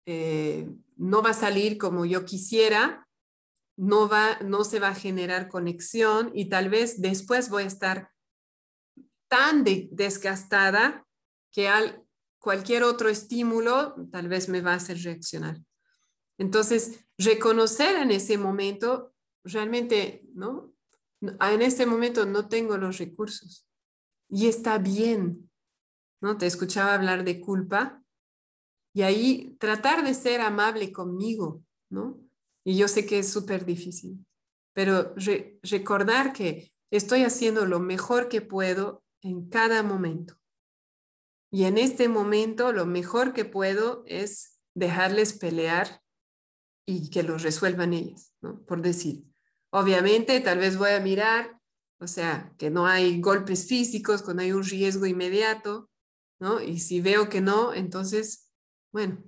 eh, 0.06 0.70
no 0.96 1.20
va 1.22 1.30
a 1.30 1.34
salir 1.34 1.76
como 1.76 2.06
yo 2.06 2.24
quisiera, 2.24 3.06
no, 3.76 4.08
va, 4.08 4.38
no 4.38 4.64
se 4.64 4.80
va 4.80 4.88
a 4.88 4.94
generar 4.94 5.48
conexión 5.48 6.32
y 6.34 6.48
tal 6.48 6.70
vez 6.70 7.02
después 7.02 7.50
voy 7.50 7.64
a 7.64 7.66
estar 7.66 8.10
tan 9.30 9.64
desgastada 9.64 11.06
que 11.52 11.68
al 11.68 12.04
cualquier 12.40 12.82
otro 12.82 13.08
estímulo 13.08 13.94
tal 14.10 14.28
vez 14.28 14.48
me 14.48 14.60
va 14.60 14.72
a 14.72 14.76
hacer 14.76 14.98
reaccionar. 14.98 15.62
Entonces, 16.36 17.04
reconocer 17.16 17.96
en 17.96 18.10
ese 18.10 18.38
momento, 18.38 19.14
realmente, 19.44 20.24
¿no? 20.34 20.72
En 21.20 21.62
este 21.62 21.86
momento 21.86 22.26
no 22.26 22.48
tengo 22.48 22.76
los 22.76 22.98
recursos 22.98 23.68
y 24.28 24.48
está 24.48 24.78
bien, 24.78 25.50
¿no? 26.20 26.36
Te 26.36 26.46
escuchaba 26.46 26.94
hablar 26.94 27.24
de 27.24 27.40
culpa 27.40 28.02
y 28.94 29.02
ahí 29.02 29.56
tratar 29.60 30.02
de 30.02 30.14
ser 30.14 30.40
amable 30.40 30.92
conmigo, 30.92 31.62
¿no? 31.90 32.18
Y 32.64 32.76
yo 32.76 32.88
sé 32.88 33.06
que 33.06 33.20
es 33.20 33.30
súper 33.30 33.64
difícil, 33.64 34.24
pero 34.72 35.14
recordar 35.62 36.32
que 36.32 36.72
estoy 36.90 37.22
haciendo 37.22 37.66
lo 37.66 37.80
mejor 37.80 38.28
que 38.28 38.40
puedo 38.40 39.04
en 39.22 39.48
cada 39.48 39.82
momento. 39.82 40.40
Y 41.50 41.64
en 41.64 41.78
este 41.78 42.08
momento 42.08 42.72
lo 42.72 42.86
mejor 42.86 43.32
que 43.32 43.44
puedo 43.44 44.04
es 44.06 44.60
dejarles 44.74 45.32
pelear 45.32 46.02
y 46.86 47.10
que 47.10 47.22
lo 47.22 47.38
resuelvan 47.38 47.92
ellos, 47.92 48.32
¿no? 48.40 48.64
Por 48.64 48.82
decir, 48.82 49.24
obviamente 49.70 50.40
tal 50.40 50.58
vez 50.58 50.76
voy 50.76 50.90
a 50.90 51.00
mirar, 51.00 51.60
o 51.98 52.06
sea, 52.06 52.54
que 52.56 52.70
no 52.70 52.86
hay 52.86 53.20
golpes 53.20 53.66
físicos, 53.66 54.22
cuando 54.22 54.42
hay 54.42 54.52
un 54.52 54.64
riesgo 54.64 55.06
inmediato, 55.06 55.90
¿no? 56.40 56.60
Y 56.60 56.78
si 56.78 57.00
veo 57.00 57.28
que 57.28 57.40
no, 57.40 57.74
entonces, 57.74 58.50
bueno, 58.92 59.22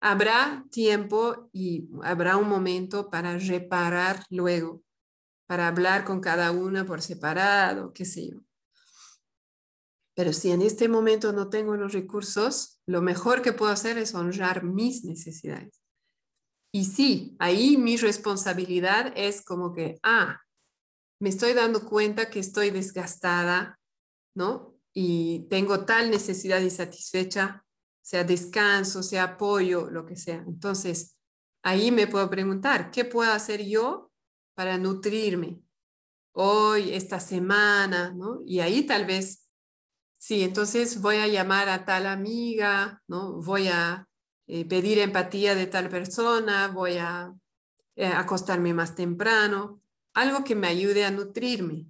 habrá 0.00 0.64
tiempo 0.70 1.48
y 1.52 1.88
habrá 2.02 2.36
un 2.36 2.48
momento 2.48 3.10
para 3.10 3.38
reparar 3.38 4.24
luego, 4.30 4.82
para 5.46 5.68
hablar 5.68 6.04
con 6.04 6.20
cada 6.20 6.50
una 6.52 6.84
por 6.84 7.02
separado, 7.02 7.92
qué 7.92 8.04
sé 8.04 8.30
yo. 8.30 8.45
Pero 10.16 10.32
si 10.32 10.50
en 10.50 10.62
este 10.62 10.88
momento 10.88 11.32
no 11.32 11.50
tengo 11.50 11.76
los 11.76 11.92
recursos, 11.92 12.80
lo 12.86 13.02
mejor 13.02 13.42
que 13.42 13.52
puedo 13.52 13.70
hacer 13.70 13.98
es 13.98 14.14
honrar 14.14 14.64
mis 14.64 15.04
necesidades. 15.04 15.82
Y 16.72 16.86
sí, 16.86 17.36
ahí 17.38 17.76
mi 17.76 17.98
responsabilidad 17.98 19.12
es 19.14 19.44
como 19.44 19.74
que, 19.74 19.98
ah, 20.02 20.40
me 21.20 21.28
estoy 21.28 21.52
dando 21.52 21.84
cuenta 21.84 22.30
que 22.30 22.40
estoy 22.40 22.70
desgastada, 22.70 23.78
¿no? 24.34 24.78
Y 24.94 25.46
tengo 25.50 25.84
tal 25.84 26.10
necesidad 26.10 26.60
insatisfecha, 26.60 27.64
sea 28.02 28.24
descanso, 28.24 29.02
sea 29.02 29.24
apoyo, 29.24 29.90
lo 29.90 30.06
que 30.06 30.16
sea. 30.16 30.44
Entonces, 30.46 31.18
ahí 31.62 31.90
me 31.90 32.06
puedo 32.06 32.30
preguntar, 32.30 32.90
¿qué 32.90 33.04
puedo 33.04 33.32
hacer 33.32 33.62
yo 33.66 34.10
para 34.54 34.78
nutrirme 34.78 35.60
hoy, 36.32 36.94
esta 36.94 37.20
semana, 37.20 38.12
¿no? 38.12 38.40
Y 38.46 38.60
ahí 38.60 38.86
tal 38.86 39.04
vez 39.04 39.45
Sí, 40.18 40.42
entonces 40.42 41.00
voy 41.00 41.16
a 41.16 41.28
llamar 41.28 41.68
a 41.68 41.84
tal 41.84 42.06
amiga, 42.06 43.02
¿no? 43.06 43.40
Voy 43.42 43.68
a 43.68 44.08
eh, 44.46 44.64
pedir 44.64 44.98
empatía 44.98 45.54
de 45.54 45.66
tal 45.66 45.88
persona, 45.88 46.68
voy 46.68 46.96
a 46.98 47.32
eh, 47.96 48.06
acostarme 48.06 48.74
más 48.74 48.94
temprano, 48.94 49.82
algo 50.14 50.44
que 50.44 50.54
me 50.54 50.68
ayude 50.68 51.04
a 51.04 51.10
nutrirme. 51.10 51.86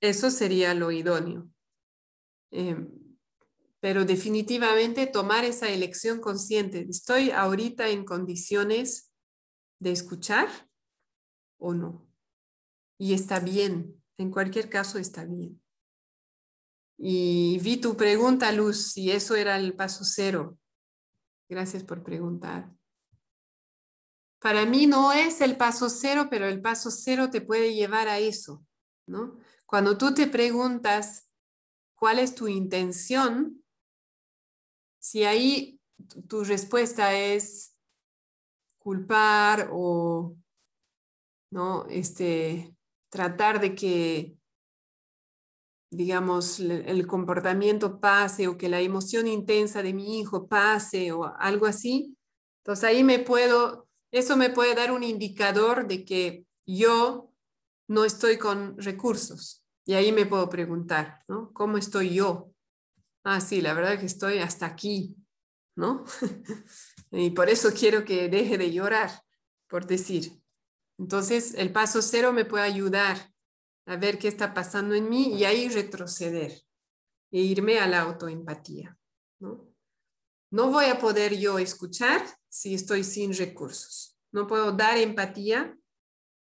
Eso 0.00 0.30
sería 0.30 0.74
lo 0.74 0.90
idóneo. 0.90 1.48
Em, 2.50 2.90
pero 3.80 4.04
definitivamente 4.04 5.06
tomar 5.06 5.44
esa 5.44 5.68
elección 5.68 6.20
consciente. 6.20 6.86
¿Estoy 6.88 7.30
ahorita 7.30 7.88
en 7.88 8.04
condiciones 8.04 9.12
de 9.78 9.92
escuchar 9.92 10.48
o 11.58 11.72
no? 11.74 12.06
Y 12.98 13.14
está 13.14 13.40
bien, 13.40 14.02
en 14.18 14.30
cualquier 14.30 14.68
caso 14.68 14.98
está 14.98 15.24
bien. 15.24 15.61
Y 16.98 17.58
vi 17.60 17.78
tu 17.78 17.96
pregunta, 17.96 18.52
Luz, 18.52 18.92
si 18.92 19.10
eso 19.10 19.34
era 19.34 19.56
el 19.56 19.74
paso 19.74 20.04
cero. 20.04 20.58
Gracias 21.48 21.84
por 21.84 22.02
preguntar. 22.02 22.72
Para 24.38 24.66
mí 24.66 24.86
no 24.86 25.12
es 25.12 25.40
el 25.40 25.56
paso 25.56 25.88
cero, 25.88 26.26
pero 26.30 26.46
el 26.46 26.60
paso 26.60 26.90
cero 26.90 27.30
te 27.30 27.40
puede 27.40 27.74
llevar 27.74 28.08
a 28.08 28.18
eso, 28.18 28.64
¿no? 29.06 29.38
Cuando 29.66 29.96
tú 29.96 30.14
te 30.14 30.26
preguntas 30.26 31.28
cuál 31.94 32.18
es 32.18 32.34
tu 32.34 32.48
intención, 32.48 33.64
si 34.98 35.24
ahí 35.24 35.80
tu 36.28 36.44
respuesta 36.44 37.14
es 37.14 37.76
culpar 38.78 39.68
o 39.72 40.36
no 41.50 41.86
este 41.88 42.76
tratar 43.10 43.60
de 43.60 43.74
que 43.74 44.36
digamos, 45.92 46.58
el 46.58 47.06
comportamiento 47.06 48.00
pase 48.00 48.48
o 48.48 48.56
que 48.56 48.70
la 48.70 48.80
emoción 48.80 49.26
intensa 49.26 49.82
de 49.82 49.92
mi 49.92 50.18
hijo 50.18 50.48
pase 50.48 51.12
o 51.12 51.24
algo 51.38 51.66
así. 51.66 52.16
Entonces 52.62 52.84
ahí 52.84 53.04
me 53.04 53.18
puedo, 53.18 53.88
eso 54.10 54.38
me 54.38 54.48
puede 54.48 54.74
dar 54.74 54.90
un 54.90 55.04
indicador 55.04 55.86
de 55.86 56.04
que 56.06 56.46
yo 56.64 57.30
no 57.88 58.06
estoy 58.06 58.38
con 58.38 58.78
recursos. 58.78 59.64
Y 59.84 59.92
ahí 59.92 60.12
me 60.12 60.24
puedo 60.24 60.48
preguntar, 60.48 61.24
¿no? 61.28 61.52
¿Cómo 61.52 61.76
estoy 61.76 62.14
yo? 62.14 62.54
Ah, 63.22 63.40
sí, 63.40 63.60
la 63.60 63.74
verdad 63.74 64.00
que 64.00 64.06
estoy 64.06 64.38
hasta 64.38 64.64
aquí, 64.64 65.16
¿no? 65.76 66.06
y 67.10 67.30
por 67.30 67.50
eso 67.50 67.70
quiero 67.78 68.04
que 68.06 68.30
deje 68.30 68.56
de 68.56 68.72
llorar, 68.72 69.10
por 69.68 69.86
decir. 69.86 70.40
Entonces, 70.98 71.52
el 71.54 71.70
paso 71.70 72.00
cero 72.00 72.32
me 72.32 72.46
puede 72.46 72.64
ayudar 72.64 73.31
a 73.86 73.96
ver 73.96 74.18
qué 74.18 74.28
está 74.28 74.54
pasando 74.54 74.94
en 74.94 75.08
mí 75.08 75.34
y 75.34 75.44
ahí 75.44 75.68
retroceder 75.68 76.52
e 77.30 77.40
irme 77.40 77.78
a 77.78 77.86
la 77.86 78.02
autoempatía. 78.02 78.98
¿no? 79.40 79.72
no 80.52 80.70
voy 80.70 80.84
a 80.84 80.98
poder 80.98 81.36
yo 81.38 81.58
escuchar 81.58 82.22
si 82.48 82.74
estoy 82.74 83.04
sin 83.04 83.34
recursos. 83.34 84.18
No 84.32 84.46
puedo 84.46 84.72
dar 84.72 84.98
empatía 84.98 85.76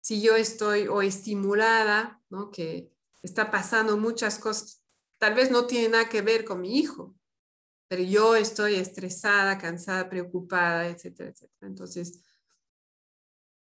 si 0.01 0.23
yo 0.23 0.35
estoy 0.35 0.89
o 0.89 1.03
estimulada, 1.03 2.21
¿no? 2.31 2.51
que 2.51 2.91
está 3.23 3.51
pasando 3.51 3.99
muchas 3.99 4.39
cosas. 4.39 4.83
Tal 5.19 5.35
vez 5.35 5.51
no 5.51 5.67
tiene 5.67 5.91
nada 5.91 6.09
que 6.09 6.23
ver 6.23 6.47
con 6.47 6.63
mi 6.63 6.79
hijo, 6.79 7.15
pero 7.89 8.03
yo 8.03 8.35
estoy 8.35 8.77
estresada, 8.77 9.59
cansada, 9.59 10.09
preocupada, 10.09 10.89
etcétera, 10.89 11.31
etcétera. 11.31 11.69
Entonces, 11.69 12.23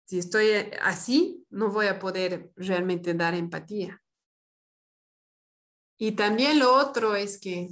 Si 0.07 0.18
estoy 0.18 0.50
así, 0.82 1.46
no 1.50 1.70
voy 1.70 1.86
a 1.86 1.98
poder 1.98 2.52
realmente 2.57 3.14
dar 3.14 3.34
empatía. 3.34 4.02
Y 5.98 6.12
también 6.12 6.59
lo 6.59 6.74
otro 6.74 7.16
es 7.16 7.38
que 7.38 7.70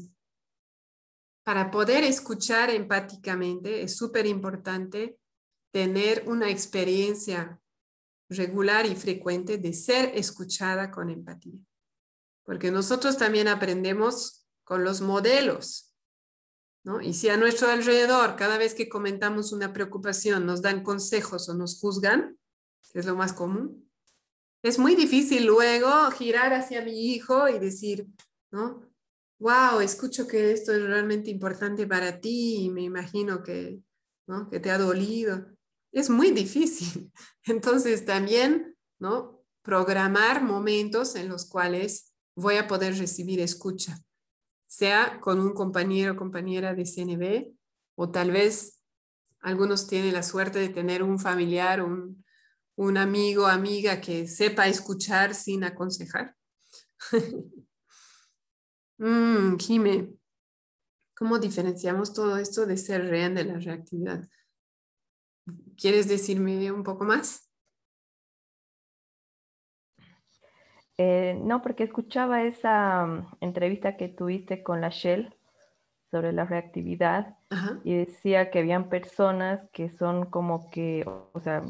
para 1.45 1.71
poder 1.71 2.05
escuchar 2.05 2.71
empáticamente 2.71 3.83
es 3.83 3.97
súper 3.97 4.27
importante 4.27 5.19
tener 5.73 6.25
una 6.27 6.49
experiencia 6.51 7.61
regular 8.29 8.87
y 8.87 8.95
frecuente 8.95 9.59
de 9.59 9.73
ser 9.73 10.13
escuchada 10.15 10.91
con 10.91 11.11
empatía. 11.11 11.59
Porque 12.45 12.71
nosotros 12.71 13.19
también 13.19 13.49
aprendemos 13.49 14.47
con 14.65 14.85
los 14.85 15.01
modelos. 15.01 15.92
¿No? 16.85 17.01
Y 17.01 17.15
si 17.15 17.29
a 17.29 17.37
nuestro 17.37 17.69
alrededor, 17.69 18.37
cada 18.37 18.59
vez 18.59 18.75
que 18.75 18.89
comentamos 18.89 19.53
una 19.53 19.73
preocupación, 19.73 20.47
nos 20.47 20.63
dan 20.63 20.83
consejos 20.83 21.49
o 21.49 21.55
nos 21.55 21.79
juzgan, 21.79 22.39
que 22.93 22.99
es 22.99 23.07
lo 23.07 23.17
más 23.17 23.33
común, 23.33 23.89
es 24.63 24.79
muy 24.79 24.95
difícil 24.95 25.45
luego 25.45 26.11
girar 26.13 26.53
hacia 26.53 26.83
mi 26.83 27.13
hijo 27.13 27.49
y 27.49 27.59
decir, 27.59 28.07
¿no? 28.53 28.89
Wow, 29.41 29.81
escucho 29.81 30.29
que 30.29 30.53
esto 30.53 30.73
es 30.73 30.83
realmente 30.83 31.31
importante 31.31 31.85
para 31.85 32.21
ti 32.21 32.67
y 32.67 32.71
me 32.71 32.83
imagino 32.83 33.43
que, 33.43 33.81
¿no? 34.29 34.49
que 34.49 34.61
te 34.61 34.71
ha 34.71 34.79
dolido. 34.79 35.47
Es 35.91 36.09
muy 36.09 36.31
difícil. 36.31 37.11
Entonces 37.47 38.05
también, 38.05 38.77
¿no? 39.01 39.43
Programar 39.63 40.45
momentos 40.45 41.17
en 41.17 41.29
los 41.29 41.47
cuales 41.47 42.13
voy 42.37 42.55
a 42.57 42.69
poder 42.69 42.97
recibir 42.97 43.41
escucha, 43.41 43.99
sea 44.73 45.21
con 45.21 45.39
un 45.39 45.53
compañero 45.53 46.15
o 46.15 46.17
compañera 46.17 46.73
de 46.73 46.87
CNB 46.87 47.53
o 47.95 48.11
tal 48.11 48.31
vez 48.31 48.81
algunos 49.41 49.87
tienen 49.87 50.15
la 50.15 50.23
suerte 50.23 50.61
de 50.61 50.71
tener 50.71 51.03
un 51.03 51.19
familiar, 51.19 51.83
un, 51.83 52.25
un 52.77 52.97
amigo, 52.97 53.47
amiga 53.47 54.01
que 54.01 54.27
sepa 54.27 54.69
escuchar 54.69 55.35
sin 55.35 55.65
aconsejar. 55.65 56.35
mm, 58.97 59.57
Jime, 59.59 60.15
¿cómo 61.15 61.39
diferenciamos 61.39 62.15
todo 62.15 62.39
esto 62.39 62.65
de 62.65 62.79
ser 62.79 63.11
real 63.11 63.35
de 63.35 63.45
la 63.45 63.59
reactividad? 63.59 64.27
¿Quieres 65.77 66.09
decirme 66.09 66.73
un 66.73 66.83
poco 66.83 67.05
más? 67.05 67.52
Eh, 70.99 71.39
no, 71.43 71.63
porque 71.63 71.85
escuchaba 71.85 72.43
esa 72.43 73.07
mm, 73.07 73.27
entrevista 73.41 73.97
que 73.97 74.09
tuviste 74.09 74.63
con 74.63 74.81
la 74.81 74.91
Shell 74.91 75.35
sobre 76.11 76.33
la 76.33 76.45
reactividad 76.45 77.39
y 77.85 77.95
decía 77.97 78.51
que 78.51 78.59
habían 78.59 78.91
personas 78.91 79.61
que 79.73 79.89
son 79.89 80.27
como 80.27 80.69
que, 80.69 81.05
o 81.07 81.41
sea, 81.41 81.63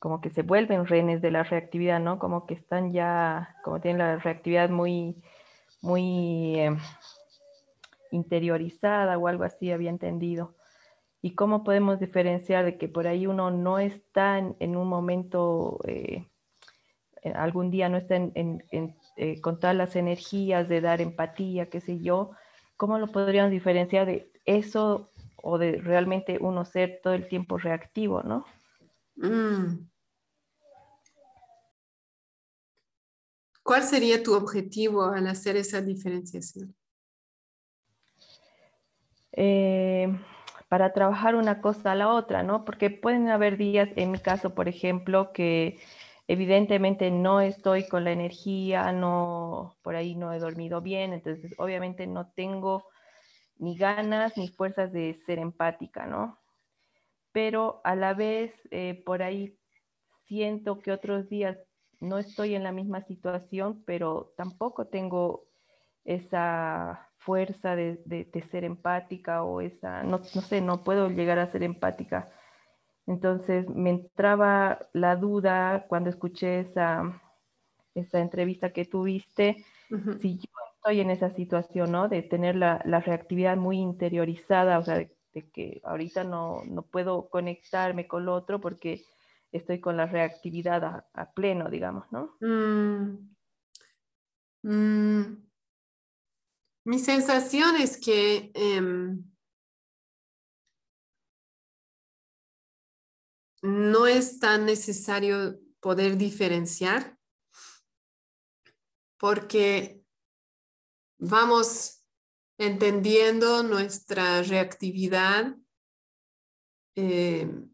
como 0.00 0.20
que 0.20 0.30
se 0.30 0.42
vuelven 0.42 0.86
renes 0.86 1.22
de 1.22 1.30
la 1.30 1.44
reactividad, 1.44 2.00
¿no? 2.00 2.18
Como 2.18 2.46
que 2.46 2.54
están 2.54 2.92
ya, 2.92 3.56
como 3.62 3.80
tienen 3.80 3.98
la 3.98 4.16
reactividad 4.16 4.68
muy, 4.68 5.22
muy 5.80 6.58
eh, 6.58 6.76
interiorizada 8.10 9.16
o 9.16 9.28
algo 9.28 9.44
así, 9.44 9.70
había 9.70 9.90
entendido. 9.90 10.54
¿Y 11.22 11.34
cómo 11.34 11.64
podemos 11.64 11.98
diferenciar 11.98 12.64
de 12.64 12.78
que 12.78 12.88
por 12.88 13.06
ahí 13.06 13.26
uno 13.26 13.50
no 13.50 13.78
está 13.78 14.38
en, 14.38 14.76
un 14.76 14.88
momento, 14.88 15.78
eh, 15.84 16.26
algún 17.34 17.70
día 17.70 17.88
no 17.88 17.96
está 17.96 18.16
en, 18.16 18.62
eh, 19.16 19.40
con 19.40 19.58
todas 19.58 19.74
las 19.74 19.96
energías 19.96 20.68
de 20.68 20.80
dar 20.80 21.00
empatía, 21.00 21.68
qué 21.70 21.80
sé 21.80 22.00
yo? 22.00 22.32
¿Cómo 22.76 22.98
lo 22.98 23.06
podríamos 23.08 23.50
diferenciar 23.50 24.06
de 24.06 24.30
eso 24.44 25.10
o 25.36 25.58
de 25.58 25.78
realmente 25.78 26.38
uno 26.40 26.64
ser 26.64 27.00
todo 27.02 27.14
el 27.14 27.28
tiempo 27.28 27.58
reactivo, 27.58 28.22
¿no? 28.22 28.44
Mm. 29.16 29.88
¿Cuál 33.62 33.82
sería 33.82 34.22
tu 34.22 34.34
objetivo 34.34 35.04
al 35.04 35.26
hacer 35.26 35.56
esa 35.56 35.80
diferenciación? 35.80 36.74
Eh, 39.32 40.08
para 40.68 40.92
trabajar 40.92 41.34
una 41.34 41.60
cosa 41.60 41.92
a 41.92 41.94
la 41.94 42.08
otra, 42.12 42.42
¿no? 42.42 42.64
Porque 42.64 42.90
pueden 42.90 43.28
haber 43.28 43.56
días, 43.56 43.88
en 43.96 44.10
mi 44.10 44.18
caso, 44.18 44.54
por 44.54 44.68
ejemplo, 44.68 45.32
que 45.32 45.78
evidentemente 46.28 47.10
no 47.10 47.40
estoy 47.40 47.86
con 47.88 48.04
la 48.04 48.12
energía, 48.12 48.92
no, 48.92 49.76
por 49.82 49.96
ahí 49.96 50.14
no 50.14 50.32
he 50.32 50.38
dormido 50.38 50.80
bien, 50.80 51.12
entonces 51.12 51.52
obviamente 51.58 52.06
no 52.06 52.30
tengo 52.32 52.84
ni 53.58 53.76
ganas 53.76 54.36
ni 54.36 54.48
fuerzas 54.48 54.92
de 54.92 55.14
ser 55.26 55.38
empática, 55.38 56.06
¿no? 56.06 56.38
Pero 57.32 57.80
a 57.84 57.94
la 57.94 58.14
vez, 58.14 58.52
eh, 58.70 59.02
por 59.04 59.22
ahí 59.22 59.58
siento 60.26 60.80
que 60.80 60.92
otros 60.92 61.28
días 61.28 61.58
no 62.00 62.18
estoy 62.18 62.54
en 62.54 62.62
la 62.62 62.72
misma 62.72 63.02
situación, 63.02 63.82
pero 63.86 64.32
tampoco 64.36 64.86
tengo 64.86 65.46
esa 66.04 67.08
fuerza 67.18 67.74
de, 67.74 68.30
ser 68.50 68.64
empática 68.64 69.42
o 69.42 69.60
esa, 69.60 70.02
no, 70.02 70.22
sé, 70.22 70.60
no 70.60 70.84
puedo 70.84 71.08
llegar 71.08 71.38
a 71.38 71.50
ser 71.50 71.62
empática. 71.62 72.30
Entonces 73.06 73.68
me 73.68 73.90
entraba 73.90 74.80
la 74.92 75.16
duda 75.16 75.86
cuando 75.88 76.10
escuché 76.10 76.60
esa, 76.60 77.20
esa 77.94 78.18
entrevista 78.18 78.72
que 78.72 78.84
tuviste, 78.84 79.64
si 80.20 80.38
yo 80.38 80.50
estoy 80.76 81.00
en 81.00 81.10
esa 81.10 81.30
situación, 81.30 81.92
¿no? 81.92 82.08
De 82.08 82.22
tener 82.22 82.56
la, 82.56 82.78
reactividad 82.78 83.56
muy 83.56 83.78
interiorizada, 83.78 84.78
o 84.78 84.84
sea, 84.84 84.96
de, 84.96 85.10
que 85.52 85.80
ahorita 85.84 86.24
no, 86.24 86.62
no, 86.66 86.82
puedo 86.82 87.28
conectarme 87.28 88.06
con 88.08 88.24
lo 88.24 88.34
otro 88.34 88.60
porque 88.60 89.04
estoy 89.52 89.80
con 89.80 89.96
la 89.96 90.06
reactividad 90.06 91.04
a, 91.12 91.32
pleno, 91.32 91.68
digamos, 91.70 92.04
¿no? 92.10 92.36
Mm. 92.40 93.36
Mm. 94.62 95.46
Mi 96.84 96.98
sensación 96.98 97.76
es 97.76 97.98
que 97.98 98.50
em, 98.54 99.24
no 103.66 104.06
es 104.06 104.38
tan 104.38 104.64
necesario 104.64 105.58
poder 105.80 106.16
diferenciar 106.16 107.18
porque 109.18 110.02
vamos 111.18 112.04
entendiendo 112.58 113.62
nuestra 113.62 114.42
reactividad 114.42 115.56
em, 116.94 117.70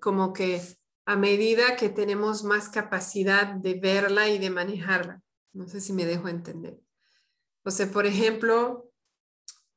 como 0.00 0.32
que 0.32 0.60
a 1.06 1.16
medida 1.16 1.76
que 1.76 1.88
tenemos 1.88 2.44
más 2.44 2.68
capacidad 2.68 3.46
de 3.46 3.74
verla 3.74 4.28
y 4.28 4.38
de 4.38 4.50
manejarla. 4.50 5.22
No 5.52 5.66
sé 5.66 5.80
si 5.80 5.92
me 5.92 6.04
dejo 6.04 6.28
entender. 6.28 6.80
O 7.64 7.70
sea, 7.70 7.90
por 7.90 8.06
ejemplo, 8.06 8.92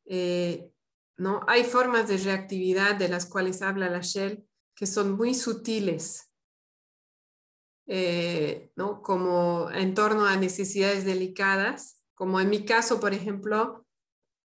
eh, 0.06 0.72
¿no? 1.18 1.42
hay 1.48 1.64
formas 1.64 2.08
de 2.08 2.18
reactividad 2.18 2.96
de 2.96 3.10
las 3.10 3.26
cuales 3.26 3.62
habla 3.62 3.90
la 3.90 4.02
Shell 4.02 4.46
que 4.76 4.86
son 4.86 5.12
muy 5.12 5.34
sutiles, 5.34 6.32
eh, 7.86 8.72
¿no? 8.76 9.02
como 9.02 9.70
en 9.72 9.94
torno 9.94 10.26
a 10.26 10.38
necesidades 10.38 11.06
delicadas, 11.06 12.04
como 12.14 12.40
en 12.40 12.50
mi 12.50 12.66
caso, 12.66 13.00
por 13.00 13.14
ejemplo, 13.14 13.86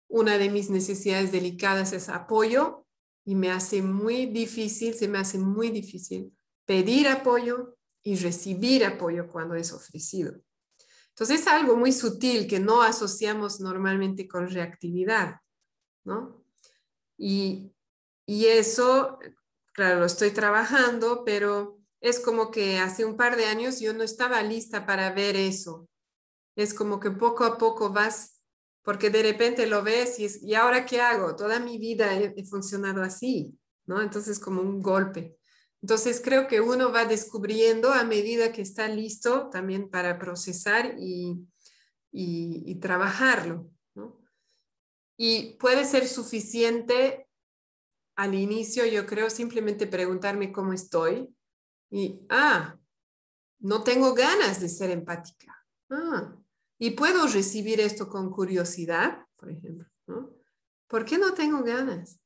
una 0.09 0.37
de 0.37 0.51
mis 0.51 0.69
necesidades 0.69 1.33
delicadas 1.33 1.93
es 1.93 2.09
apoyo 2.09 2.87
y 3.25 3.35
me 3.35 3.51
hace 3.51 3.83
muy 3.83 4.27
difícil, 4.27 4.95
se 4.95 5.09
me 5.09 5.19
hace 5.19 5.39
muy 5.39 5.71
difícil 5.71 6.37
pedir 6.67 7.09
apoyo 7.09 7.77
y 8.03 8.17
recibir 8.17 8.85
apoyo 8.85 9.29
cuando 9.29 9.55
es 9.55 9.73
ofrecido. 9.73 10.35
Entonces 11.11 11.41
es 11.41 11.47
algo 11.47 11.77
muy 11.77 11.93
sutil 11.93 12.47
que 12.47 12.59
no 12.59 12.83
asociamos 12.83 13.61
normalmente 13.61 14.27
con 14.27 14.49
reactividad, 14.49 15.37
¿no? 16.05 16.45
Y, 17.17 17.73
y 18.27 18.47
eso, 18.47 19.19
claro, 19.73 20.01
lo 20.01 20.07
estoy 20.07 20.31
trabajando, 20.31 21.25
pero 21.25 21.79
es 22.01 22.21
como 22.21 22.51
que 22.51 22.79
hace 22.79 23.05
un 23.05 23.17
par 23.17 23.37
de 23.37 23.47
años 23.47 23.81
yo 23.81 23.93
no 23.93 24.03
estaba 24.03 24.43
lista 24.43 24.87
para 24.87 25.13
ver 25.13 25.37
eso. 25.37 25.89
Es 26.57 26.75
como 26.75 27.01
que 27.01 27.11
poco 27.11 27.45
a 27.45 27.59
poco 27.59 27.91
vas 27.91 28.43
porque 28.83 29.11
de 29.11 29.23
repente 29.23 29.67
lo 29.67 29.83
ves 29.83 30.19
y, 30.19 30.25
es, 30.25 30.43
¿y 30.43 30.55
ahora 30.55 30.85
qué 30.85 31.01
hago? 31.01 31.37
Toda 31.37 31.61
mi 31.61 31.79
vida 31.79 32.19
he, 32.19 32.45
funcionado 32.45 33.03
así, 33.03 33.57
¿no? 33.87 34.03
Entonces 34.03 34.39
como 34.39 34.61
un 34.61 34.83
golpe. 34.83 35.39
Entonces 35.81 36.21
creo 36.23 36.47
que 36.47 36.61
uno 36.61 36.93
va 36.93 37.05
descubriendo 37.05 37.93
a 37.93 38.05
medida 38.05 38.53
que 38.53 38.63
está 38.63 38.89
listo 38.89 39.49
también 39.51 39.89
para 39.89 40.19
procesar 40.19 40.97
y, 40.99 41.47
y, 42.11 42.75
trabajarlo, 42.77 43.71
¿no? 43.95 44.21
Y 45.17 45.55
puede 45.59 45.85
ser 45.85 46.07
suficiente 46.07 47.29
al 48.17 48.35
inicio, 48.35 48.85
yo 48.87 49.07
creo, 49.07 49.31
simplemente 49.31 49.87
preguntarme 49.87 50.53
cómo 50.53 50.73
estoy 50.73 51.35
y, 51.91 52.21
ah, 52.29 52.79
no 53.61 53.83
tengo 53.83 54.15
ganas 54.15 54.61
de 54.61 54.69
ser 54.69 54.91
empática. 54.91 55.65
Ah, 55.91 56.37
y 56.79 56.91
puedo 56.91 57.27
recibir 57.27 57.81
esto 57.81 58.09
con 58.09 58.31
curiosidad, 58.31 59.25
por 59.37 59.51
ejemplo. 59.51 59.89
¿Por 60.89 61.05
qué 61.05 61.17
no 61.17 61.33
tengo 61.33 61.63
ganas? 61.63 62.19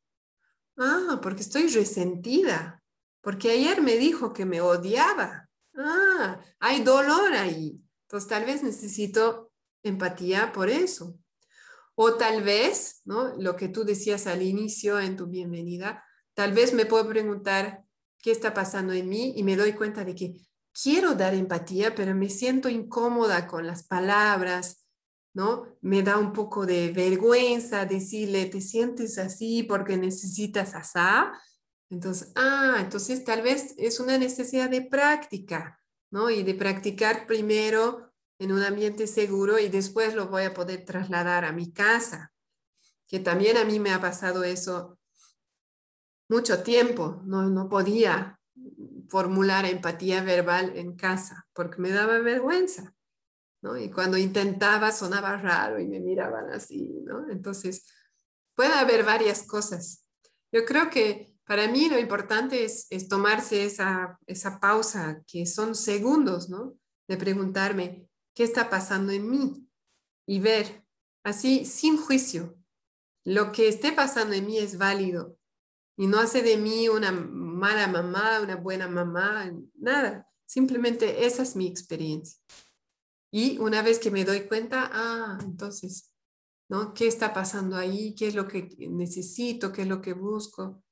Ah, 0.77 1.21
porque 1.23 1.43
estoy 1.43 1.69
resentida. 1.69 2.83
porque 3.21 3.51
ayer 3.51 3.83
me 3.83 3.97
dijo 3.97 4.33
que 4.33 4.45
me 4.45 4.61
odiaba. 4.61 5.49
Ah, 5.75 6.41
hay 6.61 6.85
dolor 6.85 7.33
ahí. 7.33 7.83
Entonces 8.03 8.29
tal 8.29 8.45
vez 8.45 8.63
necesito 8.63 9.51
empatía 9.83 10.53
por 10.53 10.71
eso. 10.71 11.19
O 11.99 12.15
tal 12.15 12.43
vez, 12.43 13.01
¿no? 13.07 13.35
Lo 13.39 13.57
que 13.57 13.69
tú 13.69 13.85
decías 13.85 14.27
al 14.27 14.43
inicio 14.43 15.01
en 15.01 15.17
tu 15.17 15.27
bienvenida, 15.27 16.05
tal 16.35 16.53
vez 16.53 16.75
me 16.75 16.85
puedo 16.85 17.09
preguntar 17.09 17.85
qué 18.23 18.31
está 18.31 18.53
pasando 18.53 18.93
en 18.93 19.09
mí 19.09 19.33
y 19.35 19.43
me 19.43 19.57
doy 19.57 19.73
cuenta 19.73 20.05
de 20.05 20.15
que 20.15 20.35
quiero 20.81 21.15
dar 21.15 21.33
empatía, 21.33 21.95
pero 21.95 22.15
me 22.15 22.29
siento 22.29 22.69
incómoda 22.69 23.47
con 23.47 23.67
las 23.67 23.85
palabras, 23.85 24.87
¿no? 25.33 25.65
Me 25.81 26.03
da 26.03 26.19
un 26.19 26.35
poco 26.35 26.67
de 26.67 26.93
vergüenza 26.93 27.87
decirle, 27.87 28.45
te 28.47 28.61
sientes 28.61 29.17
así 29.17 29.63
porque 29.63 29.97
necesitas 29.97 30.75
asá. 30.75 31.33
Entonces, 31.89 32.33
ah, 32.35 32.77
entonces 32.81 33.25
tal 33.25 33.41
vez 33.41 33.75
es 33.79 34.01
una 34.01 34.19
necesidad 34.19 34.69
de 34.69 34.83
práctica, 34.83 35.81
¿no? 36.11 36.29
Y 36.29 36.43
de 36.43 36.55
practicar 36.55 37.27
primero 37.27 38.06
en 38.39 38.53
un 38.53 38.63
ambiente 38.63 39.07
seguro 39.07 39.59
y 39.59 39.69
después 39.69 40.15
lo 40.15 40.29
voy 40.29 40.45
a 40.45 40.55
poder 40.55 40.85
trasladar 40.85 41.45
a 41.45 41.53
mi 41.53 41.73
casa, 41.73 42.33
que 43.07 43.21
también 43.21 43.57
a 43.57 43.65
mí 43.65 43.81
me 43.81 43.93
ha 43.93 44.01
pasado 44.01 44.45
eso 44.45 44.99
mucho 46.29 46.63
tiempo, 46.63 47.23
no, 47.25 47.49
no 47.49 47.69
podía 47.69 48.41
formular 49.09 49.65
empatía 49.65 50.23
verbal 50.23 50.73
en 50.77 50.97
casa 50.97 51.47
porque 51.53 51.81
me 51.81 51.91
daba 51.91 52.19
vergüenza, 52.19 52.95
¿no? 53.63 53.77
Y 53.77 53.91
cuando 53.91 54.17
intentaba 54.17 54.91
sonaba 54.91 55.37
raro 55.37 55.79
y 55.79 55.87
me 55.87 56.01
miraban 56.01 56.51
así, 56.51 57.03
¿no? 57.05 57.31
Entonces, 57.31 57.87
puede 58.55 58.73
haber 58.73 59.05
varias 59.05 59.45
cosas. 59.45 60.05
Yo 60.51 60.65
creo 60.65 60.91
que 60.91 61.37
para 61.45 61.69
mí 61.69 61.89
lo 61.89 61.99
importante 61.99 62.65
es, 62.65 62.87
es 62.91 63.09
tomarse 63.09 63.65
esa, 63.65 64.19
esa 64.27 64.59
pausa, 64.59 65.23
que 65.29 65.47
son 65.47 65.75
segundos, 65.77 66.49
¿no? 66.49 66.77
De 67.07 67.17
preguntarme, 67.17 68.06
qué 68.37 68.45
está 68.45 68.71
pasando 68.71 69.11
en 69.13 69.29
mí 69.29 69.69
y 70.27 70.39
ver 70.39 70.85
así 71.25 71.65
sin 71.65 71.97
juicio. 71.97 72.57
Lo 73.25 73.51
que 73.51 73.67
esté 73.67 73.91
pasando 73.91 74.35
en 74.35 74.47
mí 74.47 74.59
es 74.59 74.79
válido 74.79 75.37
y 75.97 76.07
no 76.07 76.21
hace 76.21 76.43
de 76.43 76.59
mí 76.59 76.89
una 76.89 77.11
mala 77.11 77.89
mamá, 77.89 78.41
una 78.41 78.57
buena 78.57 78.87
mamá, 78.87 79.51
nada. 79.75 80.29
Simplemente 80.45 81.27
esa 81.27 81.43
es 81.43 81.57
mi 81.57 81.67
experiencia. 81.67 82.39
Y 83.33 83.59
una 83.59 83.83
vez 83.83 83.99
que 83.99 84.11
me 84.11 84.25
doy 84.25 84.47
cuenta, 84.47 84.91
ah, 84.93 85.39
entonces, 85.43 86.13
¿no? 86.69 86.95
¿Qué 86.95 87.07
está 87.09 87.33
pasando 87.33 87.77
ahí? 87.77 88.15
¿Qué 88.15 88.29
es 88.29 88.35
lo 88.35 88.47
que 88.47 88.69
necesito? 88.91 89.73
¿Qué 89.73 89.83
es 89.83 89.89
lo 89.89 90.01
que 90.01 90.13
busco? 90.13 90.85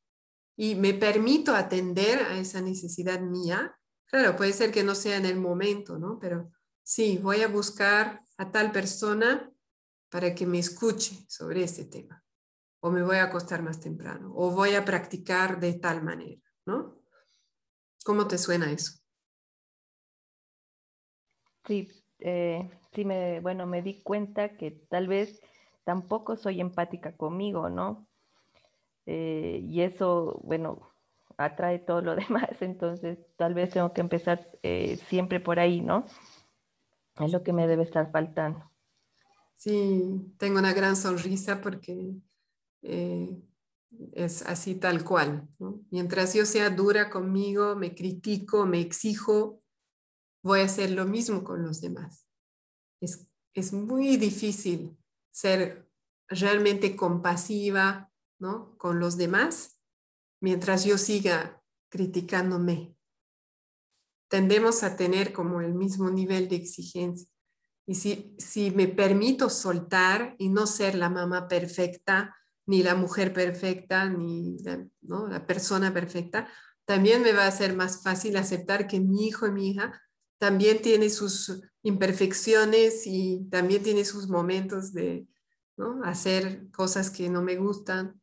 Y 0.56 0.74
me 0.74 0.94
permito 0.94 1.54
atender 1.54 2.20
a 2.22 2.38
esa 2.38 2.60
necesidad 2.62 3.20
mía. 3.20 3.78
Claro, 4.06 4.34
puede 4.34 4.52
ser 4.52 4.72
que 4.72 4.82
no 4.82 4.94
sea 4.94 5.18
en 5.18 5.26
el 5.26 5.36
momento, 5.36 5.98
¿no? 5.98 6.18
Pero 6.18 6.50
sí, 6.84 7.18
voy 7.18 7.42
a 7.42 7.48
buscar 7.48 8.22
a 8.38 8.52
tal 8.52 8.70
persona 8.70 9.50
para 10.10 10.34
que 10.34 10.46
me 10.46 10.60
escuche 10.60 11.24
sobre 11.28 11.64
este 11.64 11.86
tema. 11.86 12.22
O 12.80 12.90
me 12.90 13.02
voy 13.02 13.16
a 13.16 13.24
acostar 13.24 13.62
más 13.62 13.80
temprano. 13.80 14.32
O 14.36 14.50
voy 14.50 14.74
a 14.74 14.84
practicar 14.84 15.58
de 15.58 15.74
tal 15.74 16.04
manera, 16.04 16.40
¿no? 16.66 17.00
¿Cómo 18.04 18.28
te 18.28 18.38
suena 18.38 18.70
eso? 18.70 19.00
Sí, 21.66 21.88
eh, 22.20 22.70
sí 22.92 23.04
me, 23.04 23.40
bueno, 23.40 23.66
me 23.66 23.80
di 23.82 24.02
cuenta 24.02 24.56
que 24.56 24.70
tal 24.70 25.08
vez 25.08 25.40
tampoco 25.84 26.36
soy 26.36 26.60
empática 26.60 27.16
conmigo, 27.16 27.70
¿no? 27.70 28.06
Eh, 29.06 29.60
y 29.62 29.80
eso, 29.82 30.40
bueno, 30.44 30.94
atrae 31.36 31.78
todo 31.78 32.02
lo 32.02 32.14
demás, 32.16 32.60
entonces 32.60 33.18
tal 33.36 33.54
vez 33.54 33.70
tengo 33.70 33.92
que 33.92 34.00
empezar 34.00 34.50
eh, 34.62 34.98
siempre 35.08 35.40
por 35.40 35.58
ahí, 35.58 35.80
¿no? 35.80 36.06
Es 37.20 37.32
lo 37.32 37.42
que 37.42 37.52
me 37.52 37.66
debe 37.66 37.82
estar 37.82 38.10
faltando. 38.10 38.70
Sí, 39.54 40.34
tengo 40.38 40.58
una 40.58 40.72
gran 40.72 40.96
sonrisa 40.96 41.60
porque 41.60 42.14
eh, 42.82 43.42
es 44.12 44.42
así 44.42 44.74
tal 44.74 45.04
cual. 45.04 45.48
Mientras 45.90 46.34
yo 46.34 46.44
sea 46.44 46.70
dura 46.70 47.10
conmigo, 47.10 47.76
me 47.76 47.94
critico, 47.94 48.66
me 48.66 48.80
exijo, 48.80 49.62
voy 50.42 50.60
a 50.60 50.64
hacer 50.64 50.90
lo 50.90 51.04
mismo 51.06 51.44
con 51.44 51.62
los 51.62 51.80
demás. 51.80 52.26
Es, 53.00 53.28
es 53.54 53.72
muy 53.72 54.16
difícil 54.16 54.98
ser 55.30 55.88
realmente 56.28 56.96
compasiva 56.96 58.12
¿no? 58.38 58.76
con 58.76 58.98
los 58.98 59.16
demás 59.16 59.74
mientras 60.44 60.84
yo 60.84 60.98
siga 60.98 61.62
criticándome 61.88 62.93
tendemos 64.28 64.82
a 64.82 64.96
tener 64.96 65.32
como 65.32 65.60
el 65.60 65.74
mismo 65.74 66.10
nivel 66.10 66.48
de 66.48 66.56
exigencia. 66.56 67.28
Y 67.86 67.96
si, 67.96 68.34
si 68.38 68.70
me 68.70 68.88
permito 68.88 69.50
soltar 69.50 70.34
y 70.38 70.48
no 70.48 70.66
ser 70.66 70.94
la 70.94 71.10
mamá 71.10 71.48
perfecta, 71.48 72.34
ni 72.66 72.82
la 72.82 72.94
mujer 72.94 73.32
perfecta, 73.32 74.08
ni 74.08 74.56
la, 74.62 75.46
persona 75.46 75.92
perfecta, 75.92 76.48
también 76.84 77.22
me 77.22 77.32
va 77.32 77.46
a 77.46 77.50
ser 77.50 77.76
más 77.76 78.02
fácil 78.02 78.36
aceptar 78.36 78.86
que 78.86 79.00
mi 79.00 79.26
hijo 79.26 79.46
y 79.46 79.52
mi 79.52 79.70
hija 79.70 80.00
también 80.38 80.82
tiene 80.82 81.10
sus 81.10 81.62
imperfecciones 81.82 83.06
y 83.06 83.46
también 83.50 83.82
tiene 83.82 84.04
sus 84.04 84.28
momentos 84.28 84.92
de 84.92 85.26
¿no? 85.76 86.02
hacer 86.04 86.70
cosas 86.70 87.10
que 87.10 87.28
no 87.28 87.42
me 87.42 87.56
gustan. 87.56 88.20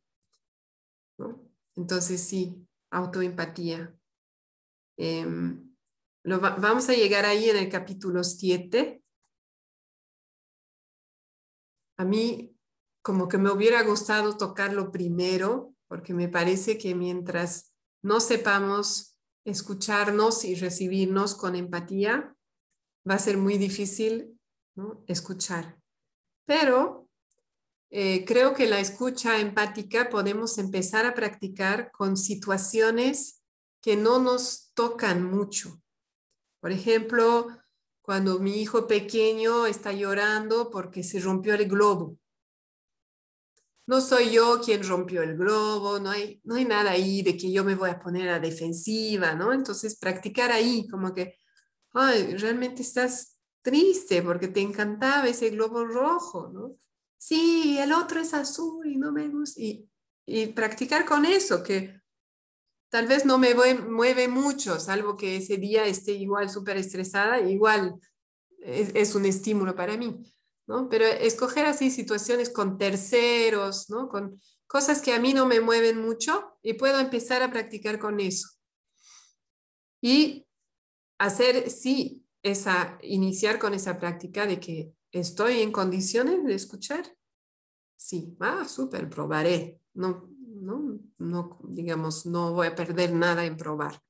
¿no? 1.17 1.41
Entonces 1.75 2.21
sí, 2.21 2.67
autoempatía. 2.89 3.95
Eh, 4.97 5.25
vamos 6.23 6.89
a 6.89 6.93
llegar 6.93 7.25
ahí 7.25 7.49
en 7.49 7.57
el 7.57 7.69
capítulo 7.69 8.23
7. 8.23 9.01
A 11.97 12.05
mí 12.05 12.55
como 13.01 13.27
que 13.27 13.37
me 13.37 13.51
hubiera 13.51 13.81
gustado 13.83 14.37
tocarlo 14.37 14.91
primero, 14.91 15.73
porque 15.87 16.13
me 16.13 16.27
parece 16.27 16.77
que 16.77 16.93
mientras 16.95 17.73
no 18.03 18.19
sepamos 18.19 19.17
escucharnos 19.43 20.45
y 20.45 20.55
recibirnos 20.55 21.35
con 21.35 21.55
empatía, 21.55 22.35
va 23.09 23.15
a 23.15 23.19
ser 23.19 23.37
muy 23.37 23.57
difícil 23.57 24.39
escuchar. 25.07 25.79
Pero 26.45 27.09
eh, 27.89 28.23
creo 28.25 28.53
que 28.53 28.67
la 28.67 28.79
escucha 28.79 29.39
empática 29.39 30.09
podemos 30.09 30.57
empezar 30.57 31.05
a 31.05 31.13
practicar 31.13 31.91
con 31.91 32.15
situaciones 32.17 33.41
que 33.81 33.97
no 33.97 34.19
nos 34.19 34.71
tocan 34.73 35.23
mucho. 35.23 35.81
Por 36.61 36.71
ejemplo, 36.71 37.47
cuando 38.01 38.39
mi 38.39 38.61
hijo 38.61 38.87
pequeño 38.87 39.65
está 39.65 39.91
llorando 39.91 40.69
porque 40.69 41.03
se 41.03 41.19
rompió 41.19 41.55
el 41.55 41.67
globo. 41.67 42.17
No 43.87 43.99
soy 43.99 44.31
yo 44.31 44.61
quien 44.63 44.87
rompió 44.87 45.23
el 45.23 45.35
globo, 45.35 45.99
no 45.99 46.11
hay, 46.11 46.39
no 46.43 46.55
hay 46.55 46.65
nada 46.65 46.91
ahí 46.91 47.23
de 47.23 47.35
que 47.35 47.51
yo 47.51 47.63
me 47.63 47.75
voy 47.75 47.89
a 47.89 47.99
poner 47.99 48.29
a 48.29 48.39
defensiva, 48.39 49.33
¿no? 49.33 49.51
Entonces, 49.51 49.97
practicar 49.97 50.51
ahí, 50.51 50.87
como 50.87 51.13
que, 51.13 51.35
ay, 51.93 52.37
realmente 52.37 52.83
estás 52.83 53.39
triste 53.61 54.21
porque 54.21 54.47
te 54.47 54.61
encantaba 54.61 55.27
ese 55.27 55.49
globo 55.49 55.83
rojo, 55.83 56.49
¿no? 56.53 56.77
Sí, 57.17 57.77
el 57.79 57.91
otro 57.91 58.21
es 58.21 58.33
azul 58.33 58.87
y 58.87 58.97
no 58.97 59.11
me 59.11 59.27
gusta. 59.27 59.61
Y, 59.61 59.89
y 60.25 60.47
practicar 60.47 61.05
con 61.05 61.25
eso, 61.25 61.63
que 61.63 62.00
tal 62.91 63.07
vez 63.07 63.25
no 63.25 63.37
me 63.37 63.55
mueve 63.55 64.27
mucho, 64.27 64.79
salvo 64.79 65.15
que 65.15 65.37
ese 65.37 65.55
día 65.55 65.85
esté 65.85 66.11
igual 66.11 66.49
súper 66.49 66.75
estresada, 66.75 67.39
igual 67.39 67.95
es, 68.59 69.15
un 69.15 69.25
estímulo 69.25 69.75
para 69.75 69.95
mí, 69.95 70.21
¿no? 70.67 70.89
Pero 70.89 71.05
escoger 71.05 71.65
así 71.65 71.89
situaciones 71.89 72.49
con 72.49 72.77
terceros, 72.77 73.89
¿no? 73.89 74.09
Con 74.09 74.41
cosas 74.67 75.01
que 75.01 75.13
a 75.13 75.21
mí 75.21 75.33
no 75.33 75.45
me 75.45 75.61
mueven 75.61 76.01
mucho 76.01 76.57
y 76.61 76.73
puedo 76.73 76.99
empezar 76.99 77.41
a 77.41 77.49
practicar 77.49 77.97
con 77.97 78.19
eso. 78.19 78.49
Y 80.01 80.45
hacer, 81.17 81.69
sí, 81.69 82.25
esa, 82.43 82.99
iniciar 83.01 83.57
con 83.57 83.73
esa 83.73 83.99
práctica 83.99 84.45
de 84.45 84.59
que 84.59 84.91
estoy 85.13 85.61
en 85.61 85.71
condiciones 85.71 86.43
de 86.43 86.55
escuchar. 86.55 87.05
Sí, 87.95 88.35
ah, 88.41 88.67
súper, 88.67 89.09
probaré. 89.09 89.79
No, 89.93 90.29
¿no? 90.61 90.99
Digamos, 91.63 92.25
no 92.25 92.53
voy 92.53 92.67
a 92.67 92.75
perder 92.75 93.13
nada 93.13 93.45
en 93.45 93.57
probar. 93.57 94.01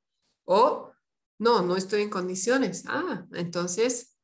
O, 0.45 0.91
no, 1.39 1.61
no 1.61 1.75
estoy 1.75 2.03
en 2.03 2.09
condiciones. 2.09 2.83
Ah, 2.87 3.25
entonces, 3.33 4.17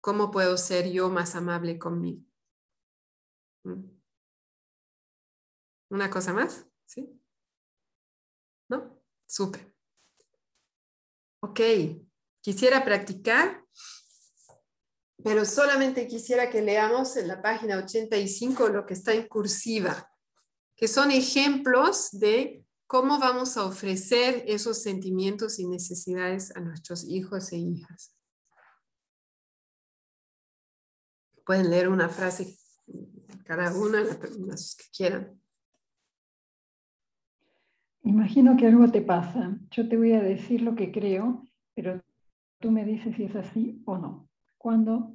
¿cómo 0.00 0.30
puedo 0.30 0.56
ser 0.58 0.90
yo 0.90 1.08
más 1.08 1.34
amable 1.34 1.78
conmigo? 1.78 2.22
¿Mm? 3.64 3.84
¿Una 5.90 6.10
cosa 6.10 6.32
más? 6.32 6.66
¿Sí? 6.86 7.20
¿No? 8.68 9.02
Súper. 9.26 9.74
Ok, 11.40 11.60
quisiera 12.40 12.84
practicar, 12.84 13.64
pero 15.24 15.44
solamente 15.44 16.06
quisiera 16.06 16.50
que 16.50 16.62
leamos 16.62 17.16
en 17.16 17.28
la 17.28 17.42
página 17.42 17.78
85 17.78 18.68
lo 18.68 18.86
que 18.86 18.94
está 18.94 19.12
en 19.12 19.26
cursiva 19.26 20.11
que 20.82 20.88
son 20.88 21.12
ejemplos 21.12 22.10
de 22.10 22.66
¿cómo 22.88 23.20
vamos 23.20 23.56
a 23.56 23.64
ofrecer 23.66 24.42
esos 24.48 24.82
sentimientos 24.82 25.60
y 25.60 25.68
necesidades 25.68 26.50
a 26.56 26.60
nuestros 26.60 27.04
hijos 27.04 27.52
e 27.52 27.58
hijas? 27.58 28.16
Pueden 31.46 31.70
leer 31.70 31.88
una 31.88 32.08
frase 32.08 32.58
cada 33.44 33.72
una, 33.76 34.02
las 34.40 34.74
que 34.74 34.84
quieran. 34.92 35.40
Imagino 38.02 38.56
que 38.56 38.66
algo 38.66 38.90
te 38.90 39.02
pasa. 39.02 39.56
Yo 39.70 39.88
te 39.88 39.96
voy 39.96 40.14
a 40.14 40.20
decir 40.20 40.62
lo 40.62 40.74
que 40.74 40.90
creo, 40.90 41.46
pero 41.76 42.02
tú 42.58 42.72
me 42.72 42.84
dices 42.84 43.14
si 43.14 43.22
es 43.22 43.36
así 43.36 43.80
o 43.86 43.98
no. 43.98 44.28
¿Cuándo? 44.58 45.14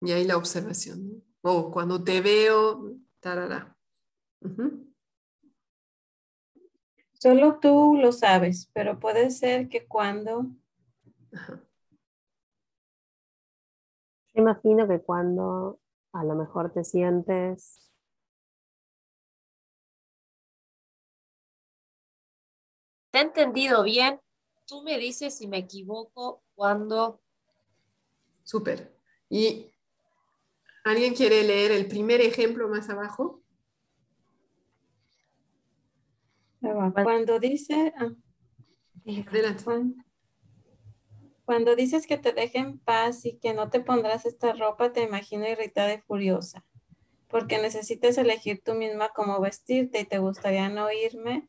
Y 0.00 0.12
ahí 0.12 0.24
la 0.24 0.36
observación. 0.36 1.20
O 1.40 1.72
cuando 1.72 2.04
te 2.04 2.20
veo, 2.20 2.96
tarara. 3.18 3.71
Solo 7.14 7.58
tú 7.60 7.96
lo 7.96 8.12
sabes, 8.12 8.68
pero 8.72 8.98
puede 8.98 9.30
ser 9.30 9.68
que 9.68 9.86
cuando... 9.86 10.46
imagino 14.34 14.88
que 14.88 15.00
cuando 15.00 15.78
a 16.12 16.24
lo 16.24 16.34
mejor 16.34 16.72
te 16.72 16.84
sientes 16.84 17.82
¿Te 23.12 23.18
he 23.18 23.22
entendido 23.22 23.82
bien? 23.82 24.18
Tú 24.66 24.82
me 24.82 24.96
dices 24.98 25.36
si 25.36 25.46
me 25.46 25.58
equivoco 25.58 26.42
cuando... 26.54 27.20
Súper. 28.42 28.96
¿Y 29.28 29.70
alguien 30.82 31.14
quiere 31.14 31.42
leer 31.42 31.72
el 31.72 31.86
primer 31.88 32.22
ejemplo 32.22 32.68
más 32.68 32.88
abajo? 32.88 33.41
Cuando 37.02 37.38
dice... 37.38 37.92
Ah. 37.96 38.12
Cuando 41.44 41.74
dices 41.74 42.06
que 42.06 42.18
te 42.18 42.32
dejen 42.32 42.78
paz 42.78 43.26
y 43.26 43.36
que 43.38 43.52
no 43.52 43.68
te 43.68 43.80
pondrás 43.80 44.26
esta 44.26 44.52
ropa, 44.52 44.92
te 44.92 45.02
imagino 45.02 45.48
irritada 45.48 45.92
y 45.92 46.00
furiosa, 46.00 46.64
porque 47.28 47.60
necesitas 47.60 48.16
elegir 48.16 48.62
tú 48.64 48.74
misma 48.74 49.10
cómo 49.14 49.40
vestirte 49.40 50.00
y 50.00 50.04
te 50.04 50.18
gustaría 50.18 50.68
no 50.68 50.84
oírme, 50.84 51.48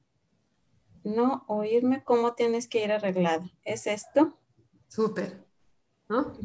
no 1.03 1.45
oírme 1.47 2.03
cómo 2.03 2.33
tienes 2.33 2.67
que 2.67 2.83
ir 2.83 2.91
arreglada. 2.91 3.47
¿Es 3.63 3.85
esto? 3.85 4.39
Súper, 4.87 5.45
¿no? 6.09 6.37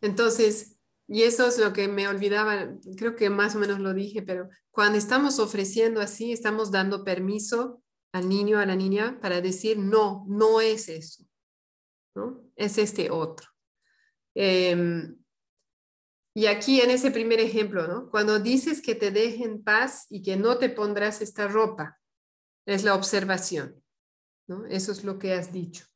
Entonces, 0.00 0.76
y 1.06 1.22
eso 1.22 1.46
es 1.46 1.58
lo 1.58 1.72
que 1.72 1.86
me 1.86 2.08
olvidaba, 2.08 2.74
creo 2.96 3.14
que 3.14 3.30
más 3.30 3.54
o 3.54 3.60
menos 3.60 3.78
lo 3.78 3.94
dije, 3.94 4.22
pero 4.22 4.48
cuando 4.72 4.98
estamos 4.98 5.38
ofreciendo 5.38 6.00
así, 6.00 6.32
estamos 6.32 6.70
dando 6.70 7.04
permiso 7.04 7.79
al 8.12 8.28
niño, 8.28 8.58
a 8.58 8.66
la 8.66 8.76
niña, 8.76 9.18
para 9.20 9.40
decir, 9.40 9.78
no, 9.78 10.24
no 10.28 10.60
es 10.60 10.88
eso. 10.88 11.24
Es 12.56 12.78
este 12.78 13.10
otro. 13.10 13.48
Em, 14.34 15.16
y 16.34 16.46
aquí 16.46 16.80
en 16.80 16.90
ese 16.90 17.10
primer 17.10 17.40
ejemplo, 17.40 17.86
¿no? 17.86 18.10
Cuando 18.10 18.38
dices 18.38 18.80
que 18.82 18.94
te 18.94 19.10
dejen 19.10 19.62
paz 19.62 20.06
y 20.10 20.22
que 20.22 20.36
no 20.36 20.58
te 20.58 20.68
pondrás 20.68 21.20
esta 21.22 21.48
ropa, 21.48 21.98
es 22.66 22.84
la 22.84 22.94
observación, 22.94 23.82
¿no? 24.46 24.66
Eso 24.66 24.92
es 24.92 25.04
lo 25.04 25.18
que 25.18 25.34
has 25.34 25.52
dicho. 25.52 25.86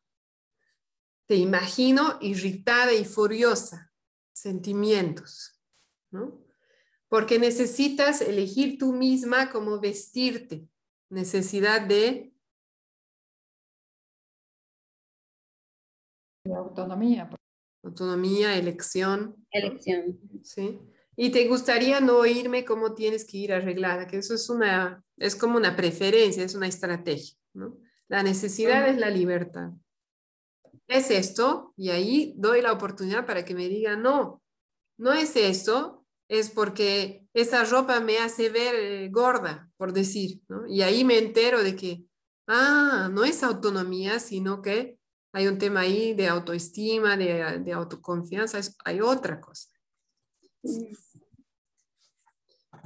Te 1.27 1.37
imagino 1.37 2.19
irritada 2.21 2.93
y 2.93 3.05
furiosa, 3.05 3.93
sentimientos, 4.33 5.61
¿no? 6.11 6.45
Porque 7.09 7.39
necesitas 7.39 8.21
elegir 8.21 8.79
tú 8.79 8.93
misma 8.93 9.51
cómo 9.51 9.79
vestirte, 9.81 10.69
necesidad 11.15 11.81
de 11.81 12.33
autonomía. 16.55 17.31
Autonomía, 17.83 18.57
elección. 18.57 19.47
Elección. 19.51 20.19
Sí. 20.43 20.79
Y 21.17 21.31
te 21.31 21.47
gustaría 21.47 22.01
no 22.01 22.19
oírme 22.19 22.65
cómo 22.65 22.95
tienes 22.95 23.25
que 23.25 23.37
ir 23.39 23.53
arreglada, 23.53 24.07
que 24.07 24.19
eso 24.19 24.35
es 24.35 24.51
una, 24.51 25.05
es 25.17 25.37
como 25.37 25.57
una 25.57 25.77
preferencia, 25.77 26.43
es 26.43 26.57
una 26.57 26.67
estrategia, 26.67 27.37
¿no? 27.53 27.79
La 28.09 28.23
necesidad 28.23 28.89
es 28.89 28.99
la 28.99 29.11
libertad. 29.11 29.71
Es 30.89 31.11
esto, 31.11 31.73
y 31.77 31.91
ahí 31.91 32.35
doy 32.37 32.61
la 32.61 32.73
oportunidad 32.73 33.25
para 33.25 33.45
que 33.45 33.55
me 33.55 33.69
diga, 33.69 33.97
no, 33.97 34.43
no 34.99 35.13
es 35.13 35.37
esto, 35.37 35.94
es 36.29 36.51
porque 36.51 37.27
esa 37.35 37.65
ropa 37.65 38.01
me 38.01 38.19
hace 38.19 38.49
ver 38.49 38.75
eh, 38.75 39.09
gorda, 39.11 39.71
por 39.77 39.93
decir, 39.93 40.43
¿no? 40.49 40.67
Y 40.67 40.83
ahí 40.83 41.05
me 41.05 41.19
entero 41.19 41.63
de 41.63 41.77
que, 41.77 42.05
ah, 42.47 43.09
no 43.13 43.25
es 43.25 43.43
autonomía, 43.43 44.21
sino 44.21 44.63
que 44.63 44.99
hay 45.33 45.49
un 45.49 45.59
tema 45.59 45.81
ahí 45.81 46.15
de 46.15 46.29
autoestima, 46.29 47.17
de, 47.17 47.73
autoconfianza, 47.73 48.61
hay 48.85 49.01
otra 49.01 49.41
cosa. 49.41 49.69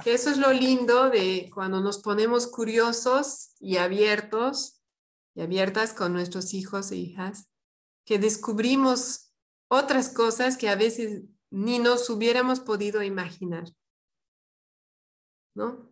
eso 0.05 0.29
es 0.29 0.37
lo 0.37 0.51
lindo 0.51 1.09
de 1.11 1.51
cuando 1.53 1.79
nos 1.79 1.99
ponemos 1.99 2.47
curiosos 2.47 3.51
y 3.59 3.77
abiertos 3.77 4.81
y 5.35 5.41
abiertas 5.41 5.93
con 5.93 6.11
nuestros 6.11 6.55
hijos 6.55 6.91
e 6.91 6.95
hijas, 6.95 7.49
que 8.03 8.17
descubrimos 8.17 9.31
otras 9.69 10.09
cosas 10.09 10.57
que 10.57 10.69
a 10.69 10.75
veces 10.75 11.23
ni 11.51 11.79
nos 11.79 12.09
hubiéramos 12.09 12.59
podido 12.59 13.01
imaginar. 13.03 13.65
¿No? 15.55 15.91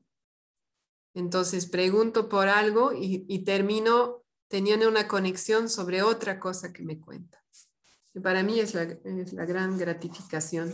Entonces 1.13 1.65
pregunto 1.65 2.29
por 2.29 2.47
algo 2.47 2.91
y, 2.93 3.43
termino 3.43 4.23
teniendo 4.47 4.87
una 4.87 5.07
conexión 5.07 5.67
sobre 5.67 6.03
otra 6.03 6.39
cosa 6.39 6.71
que 6.71 6.83
me 6.83 6.99
cuenta. 6.99 7.43
Y 8.13 8.19
para 8.19 8.43
mí 8.43 8.59
es 8.59 8.75
la, 8.75 8.83
es 8.83 9.33
la 9.33 9.45
gran 9.45 9.77
gratificación. 9.77 10.71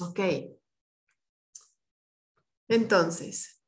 Ok. 0.00 0.20
Entonces, 2.68 3.62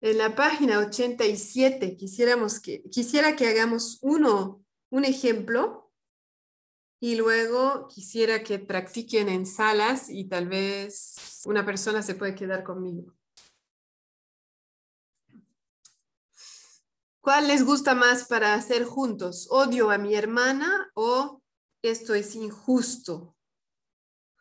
en 0.00 0.18
la 0.18 0.36
página 0.36 0.78
87 0.78 1.96
quisiéramos 1.96 2.60
que, 2.60 2.82
quisiera 2.90 3.34
que 3.34 3.48
hagamos 3.48 3.98
uno, 4.02 4.64
un 4.90 5.04
ejemplo 5.04 5.87
y 7.00 7.16
luego 7.16 7.86
quisiera 7.88 8.42
que 8.42 8.58
practiquen 8.58 9.28
en 9.28 9.46
salas 9.46 10.10
y 10.10 10.24
tal 10.24 10.48
vez 10.48 11.42
una 11.44 11.64
persona 11.64 12.02
se 12.02 12.14
puede 12.14 12.34
quedar 12.34 12.64
conmigo. 12.64 13.14
¿Cuál 17.20 17.48
les 17.48 17.64
gusta 17.64 17.94
más 17.94 18.26
para 18.26 18.54
hacer 18.54 18.84
juntos? 18.84 19.48
¿Odio 19.50 19.90
a 19.90 19.98
mi 19.98 20.14
hermana 20.14 20.90
o 20.94 21.42
esto 21.82 22.14
es 22.14 22.34
injusto? 22.34 23.36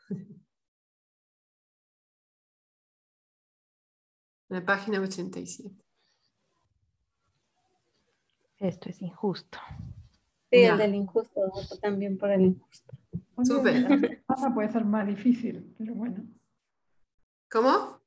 La 4.47 4.65
página 4.65 5.01
87. 5.01 5.69
Esto 8.59 8.89
es 8.89 9.01
injusto. 9.01 9.59
Sí, 10.51 10.59
el 10.59 10.77
del 10.77 10.95
injusto, 10.95 11.41
también 11.81 12.17
por 12.17 12.31
el 12.31 12.41
injusto. 12.41 12.93
Súper. 13.43 14.23
puede 14.53 14.71
ser 14.71 14.85
más 14.85 15.07
difícil, 15.07 15.73
pero 15.77 15.93
bueno. 15.93 16.25
¿Cómo? 17.49 17.97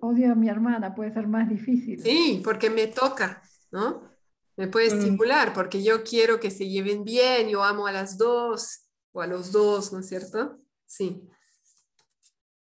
odio 0.00 0.32
a 0.32 0.34
mi 0.34 0.48
hermana, 0.48 0.94
puede 0.94 1.12
ser 1.12 1.26
más 1.26 1.48
difícil. 1.48 2.02
Sí, 2.02 2.40
porque 2.44 2.70
me 2.70 2.88
toca, 2.88 3.42
¿no? 3.70 4.02
Me 4.56 4.68
puede 4.68 4.90
mm. 4.92 4.98
estimular 4.98 5.52
porque 5.54 5.82
yo 5.82 6.02
quiero 6.02 6.40
que 6.40 6.50
se 6.50 6.68
lleven 6.68 7.04
bien, 7.04 7.48
yo 7.48 7.62
amo 7.62 7.86
a 7.86 7.92
las 7.92 8.18
dos 8.18 8.86
o 9.12 9.22
a 9.22 9.26
los 9.26 9.52
dos, 9.52 9.92
¿no 9.92 10.00
es 10.00 10.08
cierto? 10.08 10.58
Sí. 10.86 11.22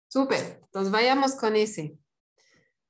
Súper, 0.07 0.61
entonces 0.63 0.91
vayamos 0.91 1.35
con 1.35 1.55
ese. 1.55 1.97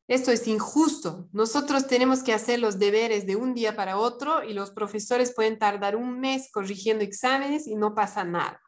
Esto 0.09 0.31
es 0.31 0.47
injusto. 0.47 1.29
Nosotros 1.33 1.85
tenemos 1.85 2.23
que 2.23 2.33
hacer 2.33 2.59
los 2.59 2.79
deberes 2.79 3.27
de 3.27 3.35
un 3.35 3.53
día 3.53 3.75
para 3.75 3.99
otro 3.99 4.43
y 4.43 4.53
los 4.53 4.71
profesores 4.71 5.35
pueden 5.35 5.59
tardar 5.59 5.95
un 5.95 6.19
mes 6.19 6.51
corrigiendo 6.51 7.03
exámenes 7.03 7.67
y 7.67 7.75
no 7.75 7.93
pasa 7.93 8.23
nada. 8.23 8.59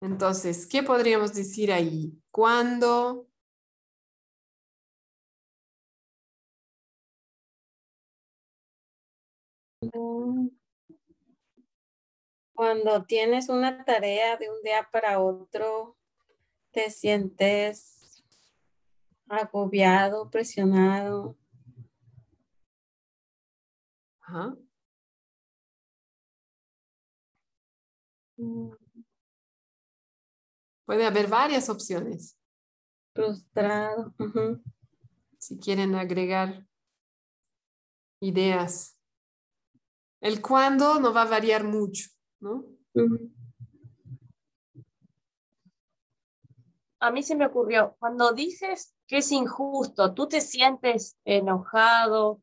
Entonces, 0.00 0.66
¿qué 0.66 0.82
podríamos 0.82 1.34
decir 1.34 1.72
ahí? 1.72 2.20
¿Cuándo? 2.32 3.28
Cuando 12.52 13.04
tienes 13.04 13.48
una 13.48 13.84
tarea 13.84 14.36
de 14.36 14.50
un 14.50 14.60
día 14.64 14.88
para 14.90 15.20
otro, 15.20 15.96
te 16.72 16.90
sientes 16.90 17.99
agobiado, 19.30 20.28
presionado. 20.28 21.36
Puede 30.84 31.06
haber 31.06 31.28
varias 31.28 31.68
opciones. 31.68 32.36
Frustrado. 33.14 34.14
si 35.38 35.58
quieren 35.58 35.94
agregar 35.94 36.66
ideas. 38.20 38.98
El 40.20 40.42
cuándo 40.42 41.00
no 41.00 41.12
va 41.14 41.22
a 41.22 41.30
variar 41.30 41.64
mucho, 41.64 42.10
¿no? 42.40 42.66
A 47.00 47.10
mí 47.10 47.22
se 47.22 47.34
me 47.34 47.46
ocurrió, 47.46 47.96
cuando 47.98 48.32
dices 48.32 48.94
que 49.10 49.18
es 49.18 49.32
injusto, 49.32 50.14
¿tú 50.14 50.28
te 50.28 50.40
sientes 50.40 51.16
enojado, 51.24 52.40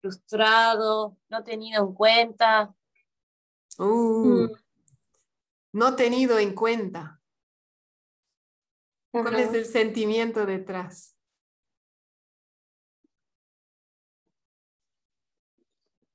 frustrado, 0.00 1.16
no 1.28 1.44
tenido 1.44 1.86
en 1.86 1.94
cuenta? 1.94 2.74
Uh, 3.78 4.48
no 5.72 5.94
tenido 5.94 6.40
en 6.40 6.52
cuenta. 6.52 7.20
¿Cuál 9.12 9.36
es 9.36 9.54
el 9.54 9.64
sentimiento 9.66 10.44
detrás? 10.46 11.16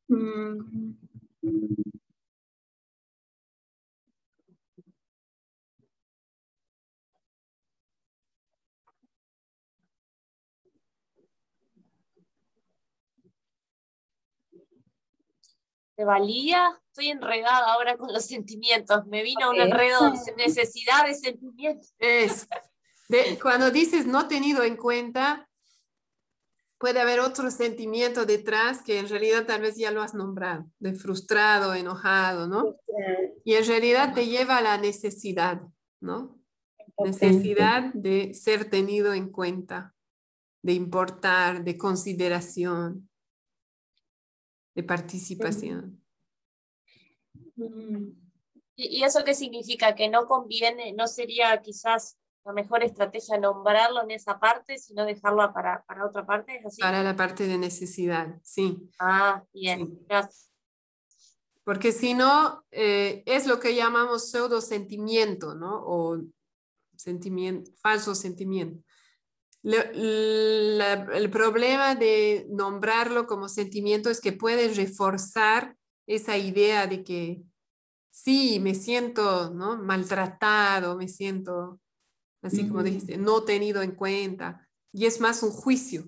Mm. 0.10 0.92
¿Te 15.96 16.04
valía? 16.04 16.78
Estoy 16.88 17.10
enredada 17.10 17.74
ahora 17.74 17.98
con 17.98 18.12
los 18.12 18.26
sentimientos. 18.26 19.06
Me 19.08 19.24
vino 19.24 19.50
un 19.50 19.60
enredo 19.60 20.12
de 20.12 20.36
necesidad 20.36 21.06
de 21.06 21.14
sentimientos. 21.14 21.94
Es. 22.00 22.48
cuando 23.42 23.72
dices 23.72 24.06
no 24.06 24.28
tenido 24.28 24.64
en 24.64 24.76
cuenta, 24.76 25.48
puede 26.78 27.00
haber 27.00 27.20
otro 27.20 27.50
sentimiento 27.50 28.26
detrás 28.26 28.82
que 28.82 29.00
en 29.00 29.08
realidad 29.08 29.46
tal 29.46 29.62
vez 29.62 29.78
ya 29.78 29.92
lo 29.92 30.02
has 30.02 30.14
nombrado, 30.14 30.70
de 30.80 30.94
frustrado, 30.96 31.74
enojado, 31.74 32.48
¿no? 32.48 32.76
Y 33.44 33.54
en 33.54 33.66
realidad 33.66 34.14
te 34.14 34.28
lleva 34.28 34.58
a 34.58 34.62
la 34.62 34.78
necesidad, 34.78 35.62
¿no? 36.02 36.40
Necesidad 36.98 37.94
de 37.94 38.34
ser 38.34 38.70
tenido 38.70 39.14
en 39.14 39.30
cuenta, 39.30 39.96
de 40.62 40.74
importar, 40.74 41.64
de 41.64 41.78
consideración, 41.78 43.10
de 44.76 44.84
participación. 44.84 46.04
Mm. 47.56 48.10
¿Y 48.76 49.04
eso 49.04 49.24
qué 49.24 49.34
significa? 49.34 49.96
Que 49.96 50.10
no 50.10 50.28
conviene, 50.28 50.94
no 50.94 51.08
sería 51.08 51.62
quizás 51.62 52.18
la 52.44 52.54
mejor 52.54 52.84
estrategia 52.84 53.40
nombrarlo 53.40 54.04
en 54.04 54.12
esa 54.12 54.40
parte, 54.40 54.78
sino 54.78 55.06
dejarlo 55.06 55.52
para, 55.54 55.84
para 55.86 56.06
otra 56.06 56.26
parte. 56.26 56.58
¿es 56.58 56.66
así? 56.66 56.82
Para 56.82 57.02
la 57.02 57.16
parte 57.16 57.48
de 57.48 57.58
necesidad, 57.58 58.40
sí. 58.44 58.78
Ah, 59.00 59.44
bien, 59.54 59.98
gracias. 60.08 60.52
Porque 61.64 61.92
si 61.92 62.14
no, 62.14 62.64
eh, 62.70 63.24
es 63.26 63.48
lo 63.48 63.60
que 63.60 63.74
llamamos 63.74 64.30
pseudo 64.30 64.62
sentimiento, 64.62 65.56
¿no? 65.56 65.82
O 65.84 66.22
sentimiento, 66.96 67.72
falso 67.78 68.14
sentimiento. 68.14 68.85
El 69.74 71.30
problema 71.32 71.96
de 71.96 72.46
nombrarlo 72.50 73.26
como 73.26 73.50
sentimiento 73.50 74.10
es 74.10 74.22
que 74.22 74.32
puede 74.32 74.74
reforzar 74.74 75.76
esa 76.08 76.38
idea 76.38 76.86
de 76.86 77.04
que 77.04 77.42
sí, 78.12 78.60
me 78.60 78.76
siento 78.76 79.52
¿no? 79.54 79.78
maltratado, 79.78 80.96
me 80.96 81.08
siento 81.08 81.80
así 82.46 82.68
como 82.68 82.84
dijiste, 82.84 83.18
no 83.18 83.44
tenido 83.44 83.82
en 83.82 83.92
cuenta, 83.92 84.68
y 84.92 85.06
es 85.06 85.20
más 85.20 85.44
un 85.44 85.52
juicio. 85.52 86.06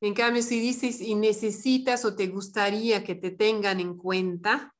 En 0.00 0.14
cambio, 0.14 0.42
si 0.42 0.60
dices 0.60 1.00
y 1.00 1.14
necesitas 1.14 2.04
o 2.04 2.16
te 2.16 2.26
gustaría 2.26 3.04
que 3.04 3.14
te 3.14 3.30
tengan 3.30 3.78
en 3.78 3.96
cuenta, 3.96 4.74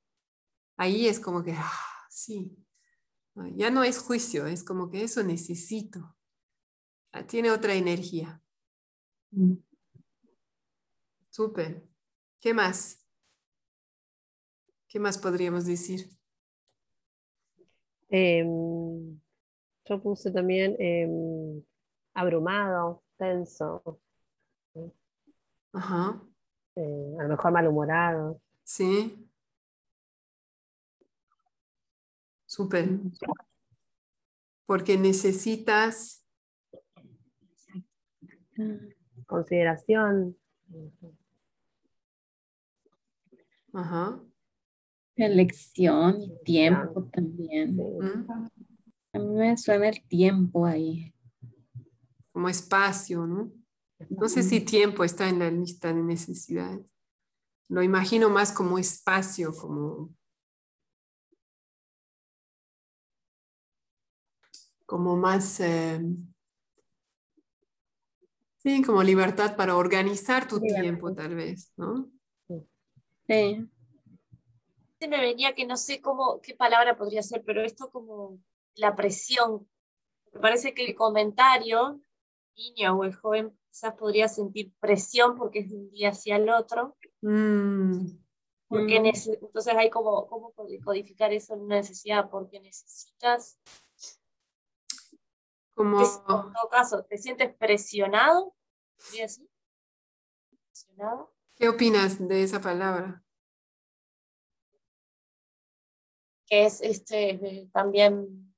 ahí 0.76 1.06
es 1.06 1.20
como 1.20 1.44
que, 1.44 1.52
ah, 1.52 2.06
sí, 2.10 2.56
ya 3.54 3.70
no 3.70 3.84
es 3.84 3.98
juicio, 3.98 4.46
es 4.46 4.64
como 4.64 4.90
que 4.90 5.04
eso 5.04 5.22
necesito. 5.22 6.16
Tiene 7.26 7.50
otra 7.50 7.74
energía. 7.74 8.42
Mm. 9.30 9.54
Súper. 11.30 11.82
¿Qué 12.40 12.54
más? 12.54 13.06
¿Qué 14.88 14.98
más 14.98 15.16
podríamos 15.18 15.64
decir? 15.64 16.10
Em, 18.10 19.18
yo 19.86 20.02
puse 20.02 20.30
también 20.30 20.76
em, 20.78 21.62
abrumado, 22.12 23.02
tenso. 23.16 24.00
Ajá. 25.72 26.22
Eh, 26.76 27.16
a 27.18 27.22
lo 27.22 27.28
mejor 27.30 27.52
malhumorado. 27.52 28.40
Sí. 28.64 29.28
Súper. 32.44 32.86
Porque 34.66 34.98
necesitas 34.98 36.21
consideración. 39.26 40.36
Ajá. 43.72 44.20
Elección 45.16 46.22
y 46.22 46.44
tiempo 46.44 47.04
también. 47.12 47.78
A 49.12 49.18
mí 49.18 49.34
me 49.34 49.56
suena 49.56 49.88
el 49.88 50.02
tiempo 50.08 50.66
ahí. 50.66 51.14
Como 52.32 52.48
espacio, 52.48 53.26
¿no? 53.26 53.52
No 54.08 54.28
sé 54.28 54.42
si 54.42 54.60
tiempo 54.60 55.04
está 55.04 55.28
en 55.28 55.38
la 55.38 55.50
lista 55.50 55.92
de 55.92 56.02
necesidades. 56.02 56.80
Lo 57.68 57.82
imagino 57.82 58.28
más 58.28 58.52
como 58.52 58.78
espacio, 58.78 59.52
como, 59.54 60.14
como 64.86 65.16
más, 65.16 65.60
eh, 65.60 66.00
sí, 68.62 68.82
como 68.82 69.02
libertad 69.02 69.56
para 69.56 69.76
organizar 69.76 70.46
tu 70.46 70.60
tiempo, 70.60 71.12
tal 71.14 71.34
vez, 71.34 71.72
¿no? 71.76 72.10
Sí. 73.26 73.68
Me 75.08 75.20
venía 75.20 75.54
que 75.54 75.66
no 75.66 75.76
sé 75.76 76.00
cómo, 76.00 76.40
qué 76.40 76.54
palabra 76.54 76.96
podría 76.96 77.22
ser, 77.22 77.42
pero 77.44 77.62
esto 77.62 77.90
como 77.90 78.38
la 78.74 78.94
presión. 78.94 79.68
Me 80.32 80.40
parece 80.40 80.74
que 80.74 80.84
el 80.84 80.94
comentario, 80.94 82.00
niño 82.56 82.96
o 82.96 83.04
el 83.04 83.14
joven 83.14 83.58
quizás 83.68 83.94
podría 83.94 84.28
sentir 84.28 84.72
presión 84.78 85.36
porque 85.36 85.60
es 85.60 85.70
de 85.70 85.76
un 85.76 85.90
día 85.90 86.10
hacia 86.10 86.36
el 86.36 86.48
otro. 86.50 86.96
Mm. 87.20 88.06
Porque 88.68 89.00
mm. 89.00 89.06
entonces 89.06 89.74
hay 89.74 89.90
como, 89.90 90.26
¿cómo 90.26 90.52
codificar 90.52 91.32
eso 91.32 91.54
en 91.54 91.60
una 91.62 91.76
necesidad? 91.76 92.30
Porque 92.30 92.60
necesitas... 92.60 93.58
Como... 95.74 96.00
En 96.00 96.24
todo 96.24 96.68
caso, 96.70 97.04
¿te 97.04 97.18
sientes 97.18 97.54
presionado? 97.54 98.54
¿Presionado? 100.70 101.34
¿Qué 101.56 101.68
opinas 101.68 102.26
de 102.26 102.42
esa 102.42 102.60
palabra? 102.60 103.22
Que 106.46 106.66
es 106.66 106.80
este, 106.82 107.68
también 107.72 108.52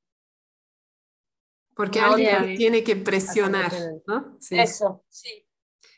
porque 1.74 2.00
alguien 2.00 2.56
tiene 2.56 2.84
que 2.84 2.96
presionar, 2.96 3.72
¿no? 4.06 4.38
Eso, 4.50 5.04
sí. 5.08 5.46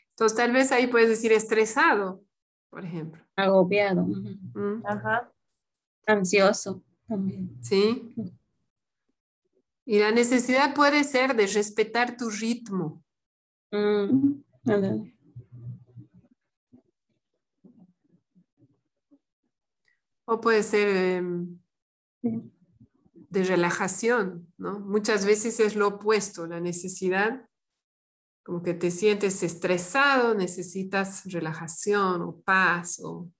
Entonces 0.09 0.35
tal 0.35 0.51
vez 0.51 0.71
ahí 0.71 0.87
puedes 0.87 1.09
decir 1.09 1.31
estresado, 1.31 2.23
por 2.69 2.83
ejemplo. 2.83 3.23
Agobiado. 3.35 4.03
Mm. 4.03 4.83
Ajá. 4.85 5.31
Ansioso 6.07 6.83
también. 7.07 7.55
Sí. 7.61 8.15
Y 9.89 9.99
la 9.99 10.11
necesidad 10.11 10.75
puede 10.75 11.05
ser 11.05 11.33
de 11.33 11.47
respetar 11.47 12.17
tu 12.17 12.29
ritmo. 12.29 13.01
Mm. 13.71 14.41
O 20.25 20.41
puede 20.41 20.61
ser 20.63 20.89
em, 20.89 21.57
de 22.21 23.43
relajación, 23.45 24.53
¿no? 24.57 24.81
Muchas 24.81 25.25
veces 25.25 25.57
es 25.61 25.77
lo 25.77 25.87
opuesto, 25.87 26.45
la 26.47 26.59
necesidad, 26.59 27.47
como 28.43 28.61
que 28.61 28.73
te 28.73 28.91
sientes 28.91 29.41
estresado, 29.41 30.33
necesitas 30.35 31.23
relajación 31.31 32.23
o 32.23 32.41
paz 32.41 32.99
o... 33.01 33.31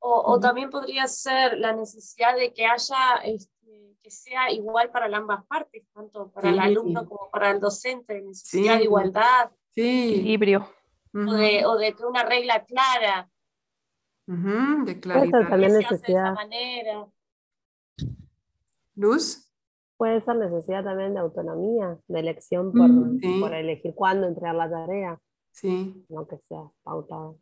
O, 0.00 0.40
también 0.40 0.70
podría 0.70 1.06
ser 1.06 1.58
la 1.58 1.74
necesidad 1.74 2.34
de 2.34 2.52
que 2.52 2.64
haya, 2.64 3.16
este, 3.24 3.57
que 4.08 4.12
sea 4.14 4.50
igual 4.50 4.90
para 4.90 5.14
ambas 5.14 5.44
partes, 5.44 5.82
tanto 5.92 6.30
para 6.32 6.48
el 6.48 6.58
alumno 6.58 7.06
como 7.06 7.30
para 7.30 7.50
el 7.50 7.60
docente, 7.60 8.22
necesidad 8.22 8.78
de 8.78 8.84
igualdad. 8.84 9.50
Sí. 9.70 10.14
Equilibrio. 10.14 10.66
O, 11.14 11.32
de, 11.34 11.66
o 11.66 11.76
de 11.76 11.94
una 12.08 12.22
regla 12.24 12.64
clara, 12.64 13.28
de 14.26 15.00
claridad. 15.00 15.48
también 15.48 15.72
necesidad. 15.74 16.34
Luz. 18.94 19.44
Puede 19.98 20.20
ser 20.22 20.36
necesidad 20.36 20.84
también 20.84 21.12
de 21.14 21.20
autonomía, 21.20 21.98
de 22.06 22.20
elección 22.20 22.72
por, 22.72 22.88
Mm, 22.88 23.18
sí. 23.20 23.40
por 23.40 23.52
elegir 23.52 23.94
cuándo 23.94 24.26
entregar 24.26 24.54
la 24.54 24.70
tarea, 24.70 25.20
Sí, 25.50 26.06
no 26.08 26.26
que 26.28 26.38
sea 26.48 26.62
pautado. 26.84 27.36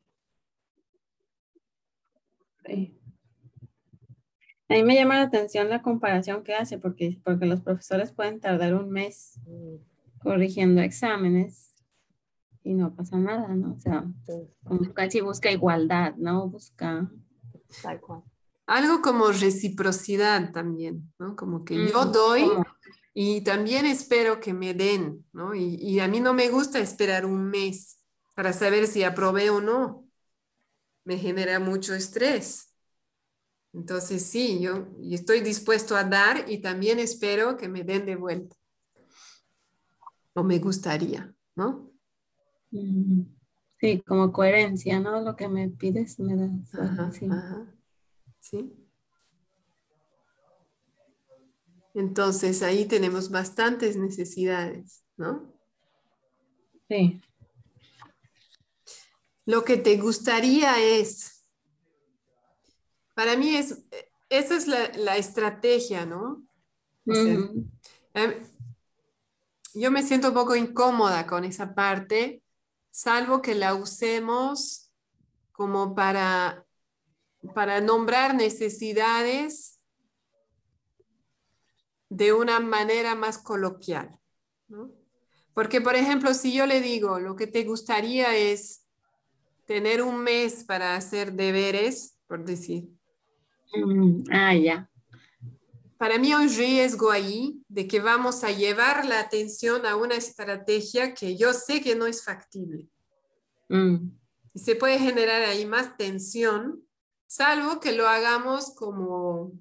Sí. 2.65 2.99
A 4.69 4.75
mí 4.75 4.83
me 4.83 4.95
llama 4.95 5.17
la 5.17 5.23
atención 5.23 5.69
la 5.69 5.83
comparación 5.83 6.43
que 6.43 6.55
hace, 6.55 6.79
porque, 6.79 7.21
porque 7.25 7.47
los 7.47 7.61
profesores 7.61 8.13
pueden 8.13 8.41
tardar 8.41 8.75
un 8.75 8.91
mes 8.91 9.39
corrigiendo 10.19 10.81
exámenes 10.81 11.73
y 12.65 12.75
no 12.75 12.95
pasa 12.95 13.17
nada, 13.17 13.49
¿no? 13.55 13.75
O 13.75 13.79
sea, 13.79 14.05
como 14.65 14.93
casi 14.93 15.21
busca 15.21 15.53
igualdad, 15.53 16.15
¿no? 16.17 16.49
Busca... 16.49 17.09
tal 17.81 18.01
cual. 18.01 18.23
algo 18.67 19.01
como 19.03 19.31
reciprocidad 19.31 20.53
también, 20.53 21.13
¿no? 21.19 21.37
Como 21.37 21.65
que 21.65 21.89
yo 21.89 22.07
doy 22.07 22.51
y 23.15 23.43
también 23.43 23.87
espero 23.87 24.41
que 24.41 24.53
me 24.53 24.75
den, 24.75 25.25
¿no? 25.33 25.55
Y, 25.55 25.77
y 25.77 26.01
a 26.01 26.09
mí 26.09 26.21
no 26.21 26.35
me 26.35 26.49
gusta 26.49 26.81
esperar 26.81 27.25
un 27.25 27.49
mes 27.51 28.03
para 28.35 28.53
saber 28.53 28.89
si 28.89 29.05
aprobé 29.05 29.49
o 29.51 29.61
no. 29.61 30.05
Me 31.05 31.19
genera 31.19 31.61
mucho 31.61 31.95
estrés. 31.95 32.66
Entonces, 33.77 34.25
sí, 34.25 34.59
yo 34.59 34.89
estoy 35.11 35.43
dispuesto 35.43 35.97
a 35.97 36.05
dar 36.05 36.51
y 36.51 36.63
también 36.63 36.99
espero 36.99 37.59
que 37.59 37.69
me 37.69 37.85
den 37.85 38.07
de 38.07 38.17
vuelta. 38.17 38.57
O 40.33 40.43
me 40.43 40.59
gustaría, 40.59 41.35
¿no? 41.55 41.93
Sí, 43.79 44.03
como 44.07 44.33
coherencia, 44.33 44.99
¿no? 44.99 45.21
Lo 45.21 45.37
que 45.37 45.49
me 45.49 45.69
pides 45.69 46.19
me 46.19 46.37
das. 46.37 46.75
Ajá, 46.75 47.13
sí. 47.13 47.27
ajá. 47.31 47.67
Sí. 48.41 48.73
Entonces, 51.93 52.63
ahí 52.63 52.87
tenemos 52.87 53.31
bastantes 53.31 53.99
necesidades, 53.99 55.05
¿no? 55.19 55.53
Sí. 56.89 57.21
Lo 59.45 59.65
que 59.65 59.77
te 59.77 59.99
gustaría 59.99 60.83
es, 60.83 61.36
para 63.17 63.35
mí 63.35 63.57
es, 63.57 63.83
esa 64.29 64.57
es 64.57 64.67
la, 64.67 64.93
la 64.95 65.17
estrategia, 65.17 66.05
¿no? 66.05 66.47
O 67.07 67.15
sea, 67.15 67.39
Ujú. 67.39 67.67
Yo 69.73 69.91
me 69.91 70.03
siento 70.03 70.29
un 70.29 70.35
poco 70.35 70.55
incómoda 70.55 71.27
con 71.27 71.45
esa 71.45 71.75
parte, 71.75 72.43
salvo 72.91 73.41
que 73.41 73.55
la 73.55 73.75
usemos 73.75 74.91
como 75.53 75.95
para, 75.95 76.67
para 77.55 77.81
nombrar 77.81 78.35
necesidades 78.35 79.79
de 82.11 82.35
una 82.35 82.61
manera 82.61 83.15
más 83.15 83.39
coloquial. 83.39 84.19
¿no? 84.69 84.93
Porque, 85.55 85.81
por 85.81 85.95
ejemplo, 85.95 86.35
si 86.35 86.53
yo 86.53 86.67
le 86.67 86.83
digo, 86.83 87.19
lo 87.19 87.35
que 87.35 87.47
te 87.47 87.65
gustaría 87.65 88.37
es 88.37 88.87
tener 89.67 90.03
un 90.03 90.23
mes 90.23 90.65
para 90.65 90.97
hacer 90.97 91.33
deberes, 91.33 92.19
por 92.27 92.45
decir, 92.45 92.96
Mm, 93.75 94.25
Ah, 94.31 94.55
ya. 94.55 94.91
Para 95.99 96.19
mí 96.19 96.31
hay 96.33 96.45
un 96.47 96.55
riesgo 96.55 97.11
ahí 97.11 97.63
de 97.69 97.89
que 97.89 98.01
vamos 98.01 98.45
a 98.45 98.51
llevar 98.51 99.07
la 99.07 99.19
atención 99.21 99.87
a 99.87 99.97
una 99.97 100.15
estrategia 100.15 101.15
que 101.15 101.37
yo 101.37 101.53
sé 101.55 101.81
que 101.81 101.95
no 101.97 102.07
es 102.07 102.23
factible. 102.23 102.89
Mm, 103.69 104.11
Y 104.55 104.59
se 104.59 104.77
puede 104.77 104.99
generar 104.99 105.43
ahí 105.43 105.65
más 105.67 105.97
tensión, 105.97 106.87
salvo 107.27 107.81
que 107.81 107.93
lo 107.93 108.09
hagamos 108.09 108.75
como 108.75 109.53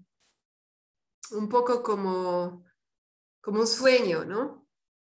un 1.32 1.50
poco 1.50 1.82
como, 1.84 2.64
como 3.42 3.62
un 3.62 3.68
sueño, 3.68 4.26
¿no? 4.26 4.68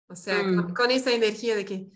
O 0.08 0.16
sea, 0.16 0.42
Mm. 0.44 0.56
con, 0.56 0.74
con 0.74 0.92
esa 0.92 1.12
energía 1.12 1.56
de 1.56 1.66
que, 1.66 1.92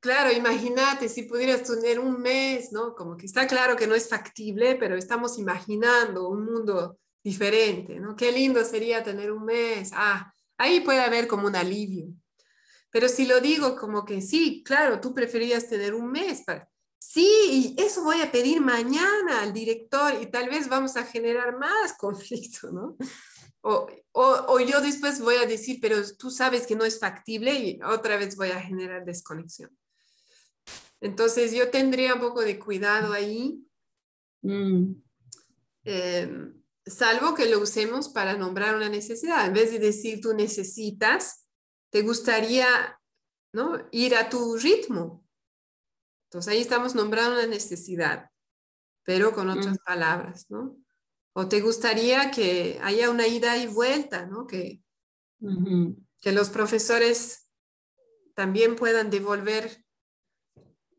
claro, 0.00 0.32
imagínate 0.32 1.08
si 1.08 1.22
pudieras 1.22 1.62
tener 1.62 2.00
un 2.00 2.20
mes, 2.20 2.72
¿no? 2.72 2.94
Como 2.94 3.16
que 3.16 3.26
está 3.26 3.46
claro 3.46 3.76
que 3.76 3.86
no 3.86 3.94
es 3.94 4.08
factible, 4.08 4.76
pero 4.76 4.96
estamos 4.96 5.38
imaginando 5.38 6.28
un 6.28 6.44
mundo 6.44 6.98
diferente, 7.22 8.00
¿no? 8.00 8.16
Qué 8.16 8.32
lindo 8.32 8.64
sería 8.64 9.02
tener 9.02 9.30
un 9.30 9.44
mes. 9.44 9.90
Ah, 9.94 10.32
ahí 10.58 10.80
puede 10.80 11.00
haber 11.00 11.26
como 11.28 11.46
un 11.46 11.56
alivio. 11.56 12.08
Pero 12.90 13.08
si 13.08 13.26
lo 13.26 13.40
digo 13.40 13.76
como 13.76 14.04
que 14.04 14.20
sí, 14.20 14.62
claro, 14.64 15.00
tú 15.00 15.14
preferías 15.14 15.68
tener 15.68 15.94
un 15.94 16.10
mes 16.10 16.42
para... 16.44 16.68
Sí, 16.98 17.74
y 17.76 17.82
eso 17.82 18.02
voy 18.04 18.20
a 18.20 18.30
pedir 18.30 18.60
mañana 18.60 19.40
al 19.40 19.52
director 19.52 20.14
y 20.20 20.26
tal 20.26 20.48
vez 20.48 20.68
vamos 20.68 20.96
a 20.96 21.04
generar 21.04 21.56
más 21.58 21.92
conflicto, 21.98 22.72
¿no? 22.72 22.96
O, 23.62 23.86
o, 24.12 24.44
o 24.48 24.60
yo 24.60 24.80
después 24.80 25.20
voy 25.20 25.36
a 25.36 25.46
decir, 25.46 25.78
pero 25.80 25.96
tú 26.16 26.30
sabes 26.30 26.66
que 26.66 26.76
no 26.76 26.84
es 26.84 26.98
factible 26.98 27.52
y 27.54 27.80
otra 27.82 28.16
vez 28.16 28.36
voy 28.36 28.50
a 28.50 28.60
generar 28.60 29.04
desconexión. 29.04 29.70
Entonces 31.00 31.52
yo 31.52 31.70
tendría 31.70 32.14
un 32.14 32.20
poco 32.20 32.40
de 32.42 32.58
cuidado 32.58 33.12
ahí. 33.12 33.66
mm, 34.42 34.92
Eh, 35.84 36.52
salvo 36.84 37.34
que 37.34 37.48
lo 37.48 37.58
usemos 37.60 38.08
para 38.10 38.36
nombrar 38.36 38.76
una 38.76 38.88
necesidad. 38.88 39.46
En 39.46 39.54
vez 39.54 39.70
de 39.72 39.78
decir 39.78 40.20
tú 40.20 40.34
necesitas, 40.34 41.46
te 41.90 42.02
gustaría 42.02 43.00
¿no? 43.52 43.78
ir 43.90 44.14
a 44.14 44.28
tu 44.28 44.56
ritmo. 44.56 45.24
Entonces 46.28 46.52
ahí 46.52 46.60
estamos 46.60 46.94
nombrando 46.94 47.32
una 47.32 47.46
necesidad, 47.46 48.30
pero 49.04 49.32
con 49.32 49.48
otras 49.48 49.76
Mm. 49.76 49.84
palabras, 49.84 50.46
¿no? 50.50 50.76
O 51.32 51.48
te 51.48 51.60
gustaría 51.60 52.30
que 52.30 52.78
haya 52.82 53.10
una 53.10 53.26
ida 53.26 53.56
y 53.56 53.66
vuelta, 53.66 54.26
¿no? 54.26 54.46
Que, 54.46 54.82
que 56.20 56.32
los 56.32 56.50
profesores 56.50 57.50
también 58.34 58.76
puedan 58.76 59.10
devolver, 59.10 59.79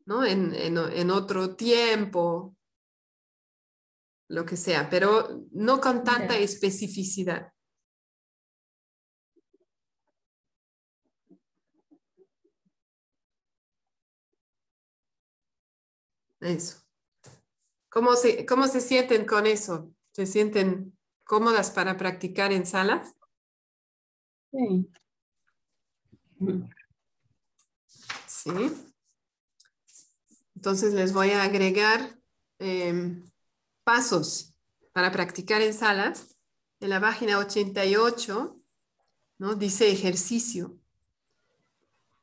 ¿no? 0.06 0.26
En, 0.26 0.54
en, 0.56 0.78
en 0.78 1.12
otro 1.12 1.56
tiempo, 1.56 2.56
lo 4.30 4.46
que 4.46 4.56
sea, 4.58 4.90
pero 4.90 5.46
no 5.52 5.82
con 5.82 6.04
tanta 6.04 6.38
especificidad. 6.38 7.52
Eso. 16.40 16.82
¿Cómo 17.90 18.16
se, 18.16 18.46
¿Cómo 18.46 18.68
se 18.68 18.80
sienten 18.82 19.26
con 19.26 19.46
eso? 19.46 19.94
¿Se 20.12 20.26
sienten 20.26 20.98
cómodas 21.26 21.72
para 21.72 21.98
practicar 21.98 22.52
en 22.54 22.66
salas? 22.66 23.16
Sí. 24.52 24.90
Sí. 28.28 28.91
Entonces 30.62 30.94
les 30.94 31.12
voy 31.12 31.32
a 31.32 31.42
agregar 31.42 32.20
em, 32.60 33.26
pasos 33.84 34.54
para 34.94 35.12
practicar 35.12 35.60
en 35.64 35.74
salas. 35.74 36.38
En 36.80 36.92
la 36.92 37.02
página 37.02 37.40
88, 37.40 38.62
¿no? 39.40 39.56
Dice 39.56 39.90
ejercicio. 39.90 40.78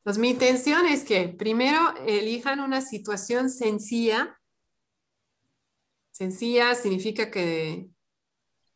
Pues 0.04 0.18
mi 0.18 0.30
intención 0.30 0.86
es 0.86 1.02
que 1.02 1.30
primero 1.30 1.96
elijan 2.06 2.60
una 2.60 2.80
situación 2.80 3.50
sencilla. 3.50 4.40
Sencilla 6.12 6.76
significa 6.76 7.32
que 7.32 7.90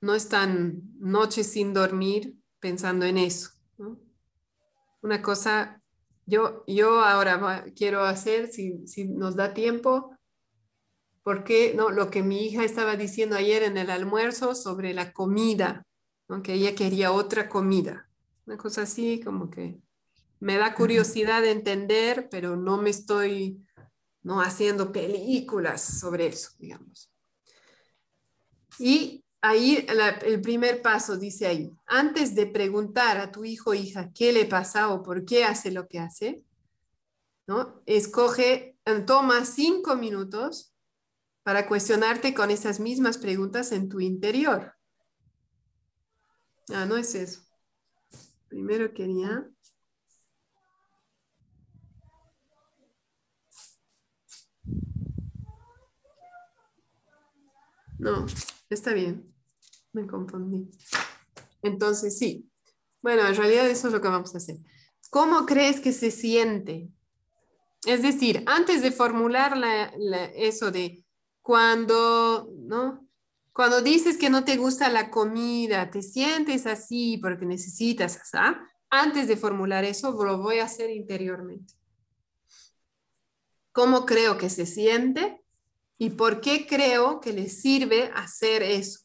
no 0.00 0.16
están 0.16 0.82
noches 0.98 1.52
sin 1.52 1.72
dormir 1.72 2.34
pensando 2.58 3.06
en 3.06 3.16
eso. 3.16 3.50
Una 5.02 5.22
cosa 5.22 5.81
yo, 6.26 6.64
yo 6.66 7.00
ahora 7.00 7.64
quiero 7.74 8.04
hacer, 8.04 8.48
si, 8.48 8.86
si 8.86 9.04
nos 9.04 9.36
da 9.36 9.54
tiempo, 9.54 10.16
porque 11.22 11.72
no, 11.74 11.90
lo 11.90 12.10
que 12.10 12.22
mi 12.22 12.46
hija 12.46 12.64
estaba 12.64 12.96
diciendo 12.96 13.36
ayer 13.36 13.62
en 13.62 13.76
el 13.76 13.90
almuerzo 13.90 14.54
sobre 14.54 14.92
la 14.92 15.12
comida, 15.12 15.86
¿no? 16.28 16.42
que 16.42 16.54
ella 16.54 16.74
quería 16.74 17.12
otra 17.12 17.48
comida. 17.48 18.08
Una 18.46 18.56
cosa 18.56 18.82
así 18.82 19.20
como 19.20 19.50
que 19.50 19.80
me 20.40 20.56
da 20.56 20.74
curiosidad 20.74 21.42
de 21.42 21.52
entender, 21.52 22.28
pero 22.28 22.56
no 22.56 22.76
me 22.76 22.90
estoy 22.90 23.64
no 24.22 24.40
haciendo 24.40 24.92
películas 24.92 25.82
sobre 25.82 26.26
eso, 26.26 26.50
digamos. 26.58 27.10
Y 28.78 29.24
ahí 29.42 29.84
el 30.24 30.40
primer 30.40 30.80
paso 30.80 31.16
dice 31.16 31.46
ahí, 31.46 31.70
antes 31.86 32.34
de 32.34 32.46
preguntar 32.46 33.18
a 33.18 33.32
tu 33.32 33.44
hijo 33.44 33.70
o 33.70 33.74
hija 33.74 34.12
qué 34.14 34.32
le 34.32 34.46
pasa 34.46 34.88
o 34.88 35.02
por 35.02 35.24
qué 35.24 35.44
hace 35.44 35.72
lo 35.72 35.88
que 35.88 35.98
hace, 35.98 36.44
¿no? 37.46 37.82
Escoge, 37.86 38.78
eh, 38.84 39.00
toma 39.00 39.44
cinco 39.44 39.96
minutos 39.96 40.72
para 41.42 41.66
cuestionarte 41.66 42.34
con 42.34 42.50
esas 42.50 42.78
mismas 42.78 43.18
preguntas 43.18 43.72
en 43.72 43.88
tu 43.88 44.00
interior. 44.00 44.74
Ah, 46.72 46.86
no 46.86 46.96
es 46.96 47.14
eso. 47.14 47.42
Primero 48.48 48.94
quería... 48.94 49.48
No, 57.98 58.26
está 58.68 58.92
bien. 58.94 59.31
Me 59.92 60.06
confundí. 60.06 60.70
Entonces, 61.62 62.18
sí, 62.18 62.48
Bueno, 63.02 63.26
en 63.26 63.34
realidad 63.34 63.68
eso 63.68 63.88
es 63.88 63.92
lo 63.92 64.00
que 64.00 64.08
vamos 64.08 64.34
a 64.34 64.38
hacer. 64.38 64.56
¿Cómo 65.10 65.44
crees 65.44 65.80
que 65.80 65.92
se 65.92 66.10
siente? 66.10 66.88
Es 67.84 68.02
decir, 68.02 68.44
antes 68.46 68.80
de 68.80 68.92
formular 68.92 69.54
eso 70.36 70.70
de 70.70 71.04
cuando, 71.42 72.48
¿no? 72.60 73.08
Cuando 73.52 73.82
dices 73.82 74.16
que 74.16 74.30
no 74.30 74.44
te 74.44 74.56
gusta 74.56 74.88
la 74.88 75.10
comida, 75.10 75.90
te 75.90 76.00
sientes 76.00 76.64
así 76.66 77.18
porque 77.18 77.44
necesitas, 77.44 78.20
¿sabes? 78.24 78.58
Antes 78.88 79.26
de 79.26 79.36
formular 79.36 79.84
eso, 79.84 80.12
lo 80.12 80.38
voy 80.38 80.60
a 80.60 80.64
hacer 80.64 80.90
interiormente. 80.90 81.74
¿Cómo 83.72 84.06
creo 84.06 84.38
que 84.38 84.48
se 84.48 84.64
siente? 84.64 85.42
¿Y 85.98 86.10
por 86.10 86.40
qué 86.40 86.66
creo 86.66 87.20
que 87.20 87.32
le 87.32 87.48
sirve 87.48 88.10
hacer 88.14 88.62
eso? 88.62 89.01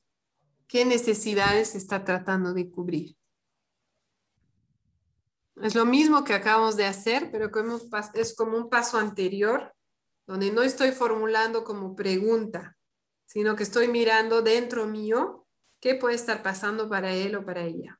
¿Qué 0.67 0.83
necesidades 0.83 1.75
está 1.75 2.03
tratando 2.03 2.53
de 2.53 2.69
cubrir? 2.69 3.15
Es 5.61 5.75
lo 5.75 5.85
mismo 5.85 6.23
que 6.23 6.33
acabamos 6.33 6.75
de 6.75 6.85
hacer, 6.85 7.31
pero 7.31 7.49
es 8.13 8.35
como 8.35 8.57
un 8.57 8.69
paso 8.69 8.97
anterior, 8.97 9.73
donde 10.27 10.51
no 10.51 10.61
estoy 10.61 10.91
formulando 10.91 11.63
como 11.63 11.95
pregunta, 11.95 12.77
sino 13.25 13.55
que 13.55 13.63
estoy 13.63 13.87
mirando 13.87 14.41
dentro 14.41 14.85
mío 14.87 15.47
qué 15.79 15.95
puede 15.95 16.15
estar 16.15 16.43
pasando 16.43 16.89
para 16.89 17.13
él 17.13 17.35
o 17.35 17.45
para 17.45 17.63
ella. 17.63 17.99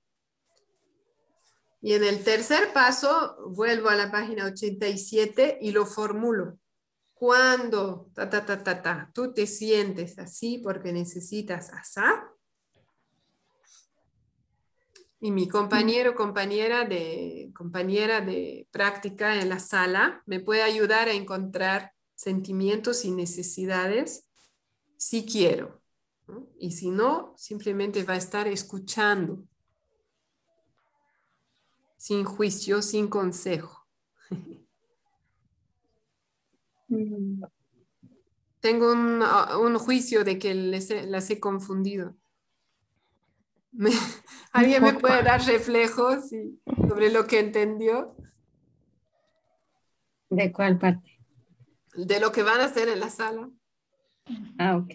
Y 1.82 1.94
en 1.94 2.04
el 2.04 2.24
tercer 2.24 2.74
paso, 2.74 3.38
vuelvo 3.50 3.90
a 3.90 3.96
la 3.96 4.12
página 4.12 4.46
87 4.46 5.60
y 5.62 5.72
lo 5.72 5.86
formulo. 5.86 6.60
Cuando 7.14 8.10
ta, 8.14 8.30
ta, 8.30 8.46
ta, 8.46 8.62
ta, 8.62 8.82
ta, 8.82 9.12
tú 9.14 9.34
te 9.34 9.48
sientes 9.48 10.20
así 10.20 10.60
porque 10.60 10.92
necesitas 10.92 11.72
asá, 11.72 12.30
y 15.20 15.32
mi 15.32 15.48
compañero 15.48 16.16
compañera 16.16 16.86
de, 16.86 17.52
compañera 17.56 18.22
de 18.22 18.68
práctica 18.72 19.42
en 19.42 19.50
la 19.50 19.60
sala 19.60 20.22
me 20.26 20.40
puede 20.40 20.62
ayudar 20.62 21.08
a 21.08 21.14
encontrar 21.14 21.94
sentimientos 22.16 23.04
y 23.06 23.12
necesidades 23.12 24.28
si 24.98 25.26
quiero. 25.26 25.82
Y 26.60 26.72
si 26.72 26.92
no, 26.92 27.34
simplemente 27.38 28.04
va 28.04 28.14
a 28.14 28.18
estar 28.18 28.48
escuchando, 28.48 29.48
sin 31.98 32.26
juicio, 32.26 32.82
sin 32.82 33.08
consejo. 33.08 33.86
Mm. 36.90 37.44
Tengo 38.62 38.94
un, 38.94 39.22
un, 39.22 39.78
juicio 39.78 40.24
de 40.24 40.40
que 40.40 40.54
las 40.54 41.30
he 41.30 41.38
confundido. 41.38 42.16
¿Alguien 44.52 44.84
me 44.84 44.94
puede 44.94 45.24
dar 45.24 45.42
reflejos 45.42 46.30
sobre 46.88 47.12
lo 47.12 47.28
que 47.28 47.40
entendió? 47.40 48.16
¿De 50.30 50.52
cuál 50.52 50.78
parte? 50.78 51.20
De 51.96 52.20
lo 52.20 52.32
que 52.32 52.44
van 52.44 52.62
a 52.62 52.66
hacer 52.66 52.90
en 52.90 53.00
la 53.00 53.10
sala. 53.10 53.50
Ah, 54.58 54.78
ok. 54.78 54.94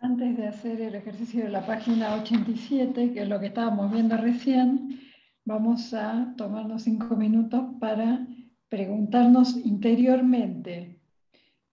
Antes 0.00 0.36
de 0.36 0.48
hacer 0.48 0.80
el 0.80 0.94
ejercicio 0.96 1.44
de 1.44 1.50
la 1.50 1.64
página 1.64 2.16
87, 2.16 3.12
que 3.12 3.22
es 3.22 3.28
lo 3.28 3.38
que 3.38 3.46
estábamos 3.46 3.92
viendo 3.92 4.16
recién, 4.16 5.00
vamos 5.44 5.94
a 5.94 6.34
tomarnos 6.36 6.82
cinco 6.82 7.16
minutos 7.16 7.64
para 7.80 8.26
preguntarnos 8.68 9.56
interiormente 9.56 11.00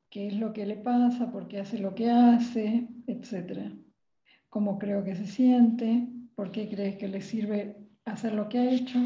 qué 0.10 0.28
es 0.28 0.34
lo 0.36 0.54
que 0.54 0.66
le 0.66 0.76
pasa, 0.76 1.32
por 1.32 1.48
qué 1.48 1.60
hace 1.60 1.80
lo 1.80 1.96
que 1.96 2.10
hace, 2.12 2.88
etcétera 3.08 3.72
cómo 4.50 4.80
creo 4.80 5.04
que 5.04 5.16
se 5.16 5.28
siente, 5.28 6.08
por 6.36 6.52
qué 6.52 6.70
crees 6.70 6.98
que 6.98 7.08
le 7.08 7.22
sirve 7.22 7.78
hacer 8.06 8.34
lo 8.34 8.50
que 8.50 8.60
ha 8.60 8.72
hecho 8.72 9.00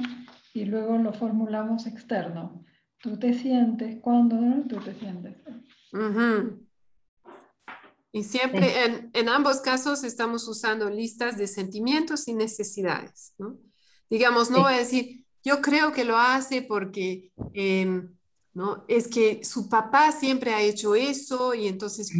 y 0.53 0.65
luego 0.65 0.97
lo 0.97 1.13
formulamos 1.13 1.85
externo. 1.87 2.63
Tú 3.01 3.17
te 3.17 3.33
sientes, 3.33 3.99
¿cuándo 4.01 4.37
tú 4.67 4.77
te 4.77 4.93
sientes? 4.95 5.35
Y 8.11 8.23
siempre 8.23 8.85
en, 8.85 9.09
en, 9.13 9.29
ambos 9.29 9.59
casos 9.59 10.03
estamos 10.03 10.47
usando 10.47 10.89
listas 10.89 11.37
de 11.37 11.47
sentimientos 11.47 12.27
y 12.27 12.33
necesidades. 12.33 13.33
¿no? 13.37 13.57
Digamos, 14.09 14.51
no 14.51 14.61
voy 14.61 14.73
a 14.73 14.77
decir, 14.77 15.25
yo 15.43 15.61
creo 15.61 15.91
que 15.91 16.05
lo 16.05 16.17
hace 16.17 16.61
porque 16.61 17.31
em, 17.53 18.15
¿no? 18.53 18.85
es 18.87 19.07
que 19.07 19.43
su 19.43 19.67
papá 19.67 20.11
siempre 20.11 20.53
ha 20.53 20.61
hecho 20.61 20.95
eso 20.95 21.53
y 21.53 21.67
entonces. 21.67 22.11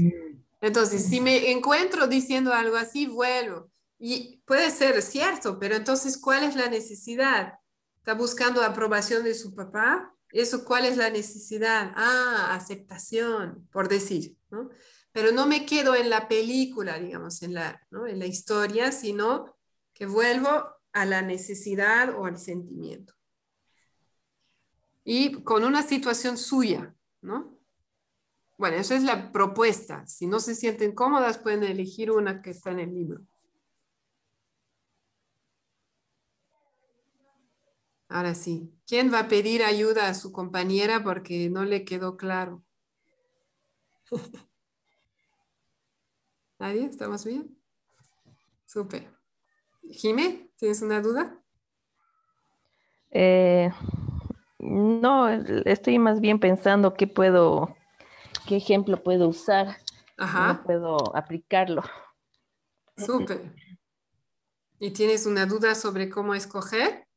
Entonces, 0.64 1.06
si 1.06 1.20
me 1.20 1.52
encuentro 1.52 2.08
diciendo 2.08 2.54
algo 2.54 2.78
así, 2.78 3.06
vuelvo. 3.06 3.70
Y 4.00 4.42
puede 4.46 4.72
ser 4.72 5.02
cierto, 5.02 5.60
pero 5.60 5.76
entonces, 5.76 6.18
¿cuál 6.18 6.46
es 6.46 6.56
la 6.56 6.70
necesidad? 6.70 7.56
¿Está 7.98 8.14
buscando 8.14 8.64
aprobación 8.64 9.26
de 9.26 9.34
su 9.34 9.54
papá? 9.54 10.16
¿Eso 10.32 10.64
cuál 10.64 10.86
es 10.86 10.96
la 10.96 11.10
necesidad? 11.10 11.92
Ah, 11.98 12.56
aceptación, 12.56 13.68
por 13.74 13.90
decir, 13.90 14.38
¿no? 14.52 14.70
Pero 15.12 15.34
no 15.34 15.48
me 15.48 15.66
quedo 15.66 15.96
en 15.96 16.10
la 16.10 16.30
película, 16.30 16.98
digamos, 16.98 17.42
en 17.42 17.56
la, 17.56 17.86
¿no? 17.92 18.08
en 18.08 18.20
la 18.20 18.26
historia, 18.26 18.94
sino 18.94 19.58
que 19.94 20.06
vuelvo 20.06 20.64
a 20.94 21.06
la 21.06 21.22
necesidad 21.22 22.18
o 22.18 22.26
al 22.26 22.40
sentimiento. 22.40 23.14
Y 25.04 25.44
con 25.44 25.66
una 25.66 25.84
situación 25.84 26.38
suya, 26.38 26.96
¿no? 27.20 27.53
Bueno, 28.64 28.78
esa 28.78 28.96
es 28.96 29.04
la 29.04 29.34
propuesta. 29.34 30.08
Si 30.08 30.26
no 30.26 30.40
se 30.40 30.56
sienten 30.56 30.96
cómodas, 30.96 31.38
pueden 31.38 31.66
elegir 31.66 32.12
una 32.12 32.42
que 32.42 32.52
está 32.52 32.72
en 32.72 32.80
el 32.80 32.94
libro. 32.94 33.20
Ahora 38.08 38.34
sí, 38.36 38.74
¿quién 38.88 39.12
va 39.14 39.20
a 39.20 39.28
pedir 39.28 39.64
ayuda 39.64 40.08
a 40.08 40.14
su 40.14 40.32
compañera 40.32 41.04
porque 41.04 41.50
no 41.50 41.66
le 41.66 41.84
quedó 41.84 42.16
claro? 42.16 42.64
¿Nadie? 46.58 46.86
¿Estamos 46.86 47.26
bien? 47.26 47.58
Súper. 48.66 49.14
Jime, 49.90 50.50
¿tienes 50.56 50.82
una 50.82 51.02
duda? 51.02 51.38
Eh, 53.12 53.70
no, 54.60 55.28
estoy 55.28 56.00
más 56.00 56.22
bien 56.22 56.40
pensando 56.40 56.94
qué 56.94 57.08
puedo 57.08 57.76
qué 58.48 58.58
ejemplo 58.58 59.02
puedo 59.02 59.28
usar, 59.28 59.78
Ajá. 60.18 60.62
puedo 60.66 61.16
aplicarlo. 61.16 61.84
Súper. 62.98 63.54
¿Y 64.80 64.92
tienes 64.92 65.26
una 65.26 65.46
duda 65.46 65.76
sobre 65.76 66.10
cómo 66.10 66.34
escoger? 66.34 67.08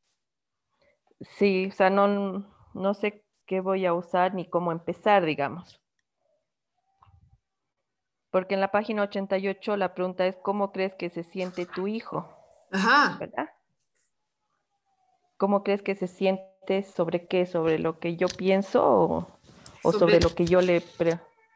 Sí, 1.21 1.67
o 1.67 1.71
sea, 1.71 1.89
no, 1.89 2.47
no 2.73 2.93
sé 2.93 3.25
qué 3.45 3.59
voy 3.59 3.85
a 3.85 3.93
usar 3.93 4.33
ni 4.33 4.49
cómo 4.49 4.71
empezar, 4.71 5.25
digamos. 5.25 5.81
Porque 8.29 8.53
en 8.53 8.61
la 8.61 8.71
página 8.71 9.03
88 9.03 9.77
la 9.77 9.93
pregunta 9.93 10.27
es, 10.27 10.37
¿cómo 10.43 10.71
crees 10.71 10.93
que 10.95 11.09
se 11.09 11.23
siente 11.23 11.65
tu 11.65 11.87
hijo? 11.87 12.29
Ajá. 12.71 13.17
¿Verdad? 13.19 13.49
¿Cómo 15.37 15.63
crees 15.63 15.81
que 15.81 15.95
se 15.95 16.07
siente 16.07 16.83
sobre 16.83 17.27
qué? 17.27 17.45
¿Sobre 17.45 17.79
lo 17.79 17.99
que 17.99 18.15
yo 18.15 18.27
pienso 18.27 18.83
o, 18.83 19.36
o 19.87 19.93
sobre, 19.93 20.19
lo 20.19 20.33
que 20.35 20.45
yo 20.45 20.61
le... 20.61 20.83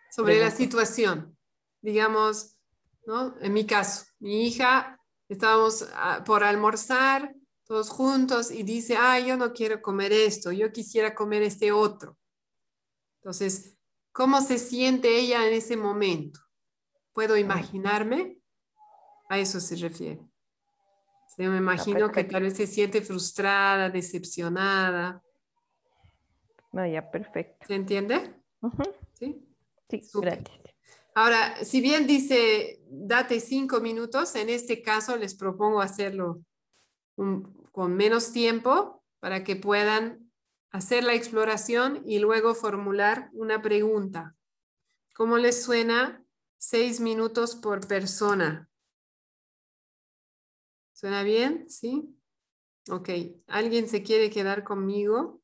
sobre 0.10 0.40
la 0.40 0.52
situación. 0.52 1.38
Digamos, 1.82 2.58
¿no? 3.06 3.36
En 3.42 3.54
mi 3.54 3.66
caso, 3.66 4.06
mi 4.20 4.48
hija, 4.48 5.00
estábamos 5.28 5.88
ah, 5.96 6.24
por 6.26 6.44
almorzar 6.44 7.34
todos 7.66 7.90
juntos 7.90 8.52
y 8.52 8.64
dice, 8.64 8.96
ah, 8.98 9.20
yo 9.20 9.38
no 9.38 9.54
quiero 9.54 9.82
comer 9.82 10.14
esto, 10.14 10.52
yo 10.52 10.72
quisiera 10.72 11.16
comer 11.16 11.42
este 11.44 11.72
otro. 11.72 12.18
Entonces, 13.20 13.78
¿cómo 14.12 14.42
se 14.42 14.58
siente 14.60 15.20
ella 15.20 15.48
en 15.48 15.54
ese 15.54 15.76
momento? 15.76 16.40
¿Puedo 17.14 17.38
imaginarme? 17.38 18.38
A 19.30 19.40
eso 19.40 19.60
se 19.60 19.76
refiere. 19.76 20.22
Yo 21.38 21.50
me 21.50 21.58
imagino 21.58 22.12
que 22.12 22.24
tal 22.24 22.44
vez 22.44 22.56
se 22.56 22.68
siente 22.68 23.02
frustrada, 23.02 23.90
decepcionada, 23.90 25.24
no, 26.72 26.88
ya, 26.88 27.10
perfecto. 27.12 27.66
¿Se 27.68 27.76
entiende? 27.76 28.36
Sí. 29.20 29.48
Sí, 29.90 30.02
gracias. 30.14 30.50
Ahora, 31.14 31.64
si 31.64 31.82
bien 31.82 32.08
dice 32.08 32.82
date 32.90 33.42
cinco 33.42 33.82
minutos, 33.82 34.36
en 34.36 34.50
este 34.50 34.82
caso 34.82 35.18
les 35.18 35.36
propongo 35.36 35.82
hacerlo 35.82 36.42
con 37.16 37.96
menos 37.96 38.32
tiempo 38.32 39.04
para 39.20 39.44
que 39.44 39.58
puedan 39.58 40.32
hacer 40.72 41.04
la 41.04 41.14
exploración 41.14 42.04
y 42.06 42.20
luego 42.20 42.56
formular 42.56 43.30
una 43.34 43.62
pregunta. 43.62 44.36
¿Cómo 45.14 45.38
les 45.38 45.62
suena 45.62 46.24
seis 46.58 47.02
minutos 47.02 47.56
por 47.56 47.86
persona? 47.86 48.70
¿Suena 50.94 51.24
bien? 51.24 51.70
¿Sí? 51.70 52.16
Ok. 52.90 53.10
¿Alguien 53.48 53.90
se 53.90 54.02
quiere 54.02 54.30
quedar 54.30 54.64
conmigo? 54.64 55.41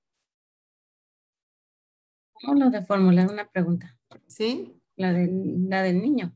Lo 2.41 2.69
de 2.69 2.84
formular 2.84 3.31
una 3.31 3.49
pregunta. 3.49 3.97
¿Sí? 4.27 4.80
La, 4.95 5.11
la 5.11 5.84
del 5.84 6.01
niño. 6.01 6.34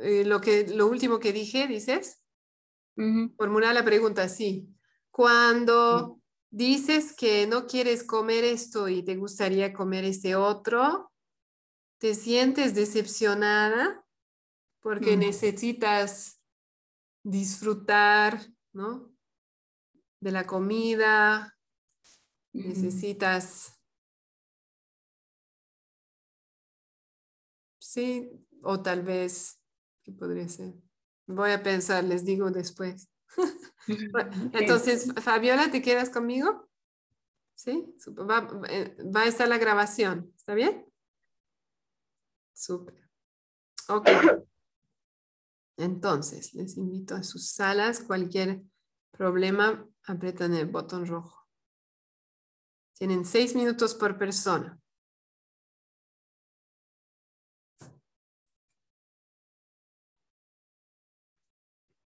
Eh, 0.00 0.24
lo, 0.24 0.40
que, 0.40 0.66
lo 0.68 0.86
último 0.86 1.18
que 1.18 1.32
dije, 1.32 1.66
dices. 1.66 2.22
Formular 3.36 3.74
la 3.74 3.84
pregunta 3.84 4.22
así. 4.22 4.74
Cuando 5.10 6.20
dices 6.50 7.14
que 7.14 7.46
no 7.46 7.66
quieres 7.66 8.02
comer 8.02 8.44
esto 8.44 8.88
y 8.88 9.02
te 9.02 9.16
gustaría 9.16 9.74
comer 9.74 10.04
este 10.04 10.34
otro, 10.34 11.12
¿te 11.98 12.14
sientes 12.14 12.74
decepcionada? 12.74 14.02
Porque 14.80 15.16
necesitas 15.16 16.40
disfrutar, 17.22 18.40
¿no? 18.72 19.12
De 20.20 20.30
la 20.30 20.46
comida, 20.46 21.55
necesitas... 22.56 23.72
Sí, 27.78 28.30
o 28.62 28.82
tal 28.82 29.02
vez, 29.02 29.62
¿qué 30.02 30.12
podría 30.12 30.48
ser? 30.48 30.74
Voy 31.26 31.50
a 31.52 31.62
pensar, 31.62 32.04
les 32.04 32.24
digo 32.24 32.50
después. 32.50 33.08
Entonces, 34.52 35.12
Fabiola, 35.22 35.70
¿te 35.70 35.82
quedas 35.82 36.10
conmigo? 36.10 36.68
¿Sí? 37.54 37.94
Va, 38.08 38.48
eh, 38.68 38.96
va, 39.14 39.22
a 39.22 39.26
estar 39.26 39.48
la 39.48 39.58
grabación, 39.58 40.32
¿está 40.36 40.54
bien? 40.54 40.86
Súper. 42.52 43.10
Ok. 43.88 44.08
Entonces, 45.76 46.54
les 46.54 46.76
invito 46.76 47.14
a 47.14 47.22
sus 47.22 47.50
salas. 47.50 48.00
Cualquier 48.00 48.62
problema, 49.10 49.86
apretan 50.04 50.54
el 50.54 50.66
botón 50.66 51.06
rojo. 51.06 51.35
Tienen 52.98 53.26
seis 53.26 53.54
minutos 53.54 53.94
por 53.94 54.16
persona. 54.16 54.80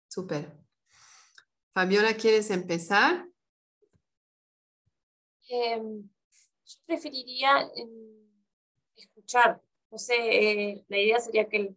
Súper. 0.07 0.57
Fabiola, 1.73 2.15
¿quieres 2.15 2.49
empezar? 2.51 3.27
Em, 5.49 6.09
yo 6.65 6.77
preferiría 6.85 7.69
em, 7.75 8.27
escuchar. 8.95 9.61
No 9.91 9.97
sé, 9.97 10.15
eh, 10.15 10.85
la 10.87 10.97
idea 10.97 11.19
sería 11.19 11.47
que 11.49 11.75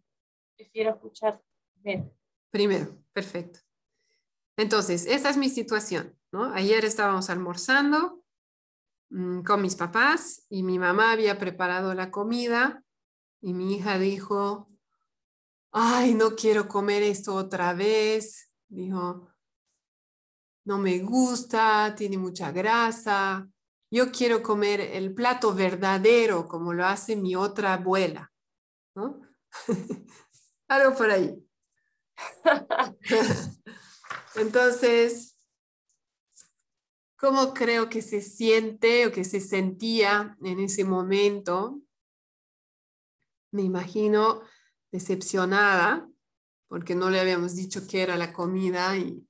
prefiero 0.56 0.90
escuchar 0.90 1.42
primero. 1.74 2.14
Primero, 2.50 3.04
perfecto. 3.12 3.58
Entonces, 4.56 5.06
esa 5.06 5.30
es 5.30 5.36
mi 5.36 5.50
situación, 5.50 6.16
¿no? 6.32 6.52
Ayer 6.54 6.84
estábamos 6.84 7.28
almorzando 7.28 8.19
mm, 9.10 9.42
con 9.42 9.62
mis 9.62 9.76
papás 9.76 10.46
y 10.48 10.62
mi 10.62 10.78
mamá 10.78 11.12
había 11.12 11.38
preparado 11.38 11.94
la 11.94 12.10
comida 12.10 12.82
y 13.40 13.54
mi 13.54 13.76
hija 13.76 13.98
dijo, 13.98 14.70
ay, 15.72 16.14
no 16.14 16.34
quiero 16.36 16.68
comer 16.68 17.02
esto 17.02 17.34
otra 17.34 17.74
vez. 17.74 18.50
Dijo, 18.68 19.28
no 20.64 20.78
me 20.78 20.98
gusta, 20.98 21.94
tiene 21.96 22.18
mucha 22.18 22.52
grasa. 22.52 23.48
Yo 23.90 24.12
quiero 24.12 24.42
comer 24.42 24.80
el 24.80 25.14
plato 25.14 25.54
verdadero 25.54 26.46
como 26.46 26.72
lo 26.72 26.86
hace 26.86 27.16
mi 27.16 27.34
otra 27.34 27.74
abuela. 27.74 28.30
¿no? 28.94 29.20
Algo 30.68 30.96
por 30.96 31.10
ahí. 31.10 31.44
Entonces, 34.36 35.29
¿cómo 37.20 37.52
creo 37.52 37.90
que 37.90 38.00
se 38.00 38.22
siente 38.22 39.06
o 39.06 39.12
que 39.12 39.24
se 39.24 39.40
sentía 39.40 40.36
en 40.42 40.58
ese 40.58 40.84
momento? 40.84 41.80
Me 43.52 43.62
imagino 43.62 44.40
decepcionada 44.90 46.08
porque 46.68 46.94
no 46.94 47.10
le 47.10 47.20
habíamos 47.20 47.54
dicho 47.56 47.86
qué 47.86 48.02
era 48.02 48.16
la 48.16 48.32
comida 48.32 48.96
y 48.96 49.26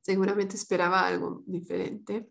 seguramente 0.00 0.56
esperaba 0.56 1.06
algo 1.06 1.42
diferente. 1.46 2.30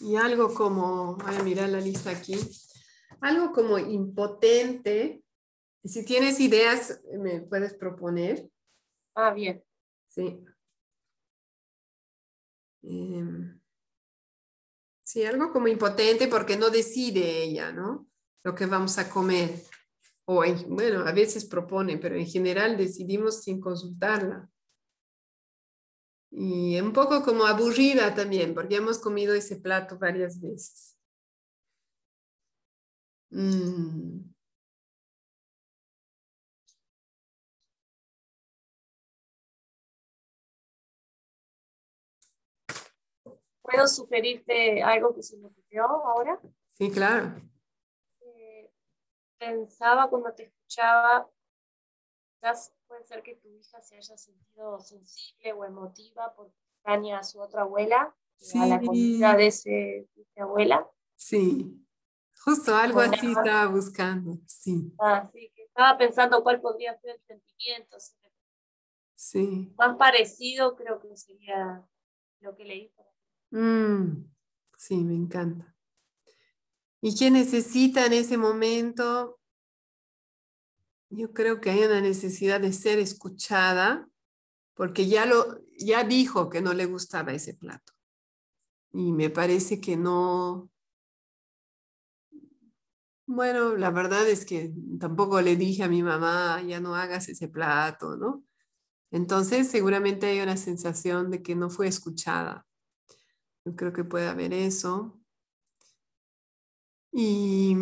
Y 0.00 0.16
algo 0.16 0.52
como, 0.52 1.16
voy 1.16 1.36
a 1.36 1.42
mirar 1.42 1.68
la 1.68 1.80
lista 1.80 2.10
aquí, 2.10 2.34
algo 3.20 3.52
como 3.52 3.78
impotente. 3.78 5.22
Si 5.84 6.04
tienes 6.04 6.40
ideas, 6.40 7.00
me 7.18 7.40
puedes 7.40 7.74
proponer. 7.74 8.50
Ah, 9.14 9.32
bien. 9.32 9.64
Sí. 10.08 10.44
Em, 12.82 13.60
sí, 15.02 15.24
algo 15.24 15.52
como 15.52 15.68
impotente 15.68 16.28
porque 16.28 16.56
no 16.56 16.70
decide 16.70 17.42
ella, 17.44 17.72
¿no? 17.72 18.08
Lo 18.44 18.54
que 18.54 18.66
vamos 18.66 18.98
a 18.98 19.08
comer. 19.08 19.62
O, 20.24 20.44
bueno, 20.68 21.00
a 21.00 21.12
veces 21.12 21.44
propone, 21.44 21.98
pero 21.98 22.16
en 22.16 22.26
general 22.26 22.76
decidimos 22.76 23.42
sin 23.42 23.60
consultarla. 23.60 24.48
Y 26.30 26.80
un 26.80 26.92
poco 26.92 27.22
como 27.22 27.44
aburrida 27.44 28.14
también, 28.14 28.54
porque 28.54 28.76
hemos 28.76 28.98
comido 28.98 29.34
ese 29.34 29.56
plato 29.56 29.98
varias 29.98 30.40
veces. 30.40 30.96
Mm. 33.30 34.31
¿Puedo 43.62 43.86
sugerirte 43.86 44.82
algo 44.82 45.14
que 45.14 45.22
se 45.22 45.36
me 45.38 45.46
ocurrió 45.46 45.84
ahora? 45.84 46.40
Sí, 46.66 46.90
claro. 46.90 47.40
Eh, 48.20 48.70
pensaba 49.38 50.10
cuando 50.10 50.32
te 50.34 50.44
escuchaba, 50.44 51.30
quizás 52.34 52.74
puede 52.88 53.04
ser 53.04 53.22
que 53.22 53.36
tu 53.36 53.48
hija 53.48 53.80
se 53.80 53.96
haya 53.96 54.16
sentido 54.16 54.80
sensible 54.80 55.52
o 55.52 55.64
emotiva 55.64 56.34
porque 56.34 56.56
extraña 56.74 57.18
a 57.18 57.22
su 57.22 57.40
otra 57.40 57.62
abuela, 57.62 58.14
a 58.54 58.66
la 58.66 58.80
comida 58.80 59.36
de, 59.36 59.46
ese, 59.46 59.70
de 59.70 60.22
esa 60.22 60.42
abuela. 60.42 60.90
Sí, 61.14 61.86
justo 62.44 62.74
algo 62.74 63.00
así 63.00 63.30
estaba 63.30 63.66
buscando, 63.68 64.38
sí. 64.46 64.92
Ah, 64.98 65.30
sí, 65.32 65.52
que 65.54 65.62
estaba 65.62 65.96
pensando 65.96 66.42
cuál 66.42 66.60
podría 66.60 66.98
ser 66.98 67.12
el 67.12 67.22
sentimiento. 67.22 67.96
Sí. 69.14 69.72
Más 69.78 69.96
parecido 69.96 70.74
creo 70.74 71.00
que 71.00 71.16
sería 71.16 71.86
lo 72.40 72.56
que 72.56 72.64
leí. 72.64 72.92
Mm, 73.52 74.24
sí, 74.78 75.04
me 75.04 75.14
encanta. 75.14 75.76
¿Y 77.02 77.16
qué 77.16 77.30
necesita 77.30 78.06
en 78.06 78.14
ese 78.14 78.38
momento? 78.38 79.38
Yo 81.10 81.32
creo 81.34 81.60
que 81.60 81.70
hay 81.70 81.80
una 81.84 82.00
necesidad 82.00 82.60
de 82.60 82.72
ser 82.72 82.98
escuchada 82.98 84.08
porque 84.74 85.06
ya, 85.06 85.26
lo, 85.26 85.60
ya 85.78 86.04
dijo 86.04 86.48
que 86.48 86.62
no 86.62 86.72
le 86.72 86.86
gustaba 86.86 87.32
ese 87.32 87.54
plato. 87.54 87.92
Y 88.92 89.12
me 89.12 89.28
parece 89.28 89.80
que 89.80 89.96
no... 89.96 90.70
Bueno, 93.26 93.76
la 93.76 93.90
verdad 93.90 94.28
es 94.28 94.44
que 94.46 94.72
tampoco 94.98 95.40
le 95.42 95.56
dije 95.56 95.82
a 95.82 95.88
mi 95.88 96.02
mamá, 96.02 96.62
ya 96.62 96.80
no 96.80 96.96
hagas 96.96 97.28
ese 97.28 97.48
plato, 97.48 98.16
¿no? 98.16 98.44
Entonces 99.10 99.68
seguramente 99.70 100.26
hay 100.26 100.40
una 100.40 100.56
sensación 100.56 101.30
de 101.30 101.42
que 101.42 101.54
no 101.54 101.68
fue 101.70 101.86
escuchada. 101.86 102.66
Yo 103.64 103.76
creo 103.76 103.92
que 103.92 104.04
puede 104.04 104.28
haber 104.28 104.52
eso. 104.52 105.20
Y 107.12 107.76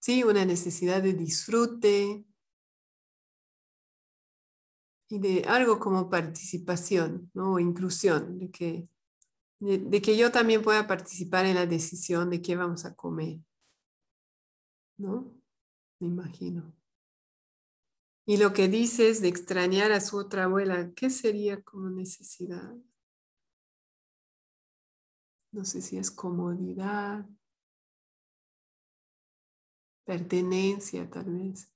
Sí, 0.00 0.24
una 0.24 0.46
necesidad 0.46 1.02
de 1.02 1.12
disfrute 1.12 2.24
y 5.10 5.18
de 5.18 5.44
algo 5.46 5.78
como 5.78 6.08
participación 6.08 7.30
¿no? 7.34 7.54
o 7.54 7.58
inclusión, 7.58 8.38
de 8.38 8.50
que, 8.50 8.88
de, 9.58 10.00
que 10.00 10.16
yo 10.16 10.32
también 10.32 10.62
pueda 10.62 10.86
participar 10.86 11.44
en 11.44 11.56
la 11.56 11.66
decisión 11.66 12.30
de 12.30 12.40
qué 12.40 12.56
vamos 12.56 12.86
a 12.86 12.94
comer. 12.94 13.40
¿No? 14.96 15.34
Me 16.00 16.06
imagino. 16.06 16.74
Y 18.24 18.38
lo 18.38 18.54
que 18.54 18.68
dices 18.68 19.20
de 19.20 19.28
extrañar 19.28 19.92
a 19.92 20.00
su 20.00 20.16
otra 20.16 20.44
abuela, 20.44 20.92
¿qué 20.94 21.10
sería 21.10 21.62
como 21.62 21.90
necesidad? 21.90 22.74
No 25.52 25.64
sé 25.64 25.82
si 25.82 25.98
es 25.98 26.10
comodidad, 26.10 27.26
pertenencia 30.04 31.08
tal 31.10 31.24
vez, 31.24 31.72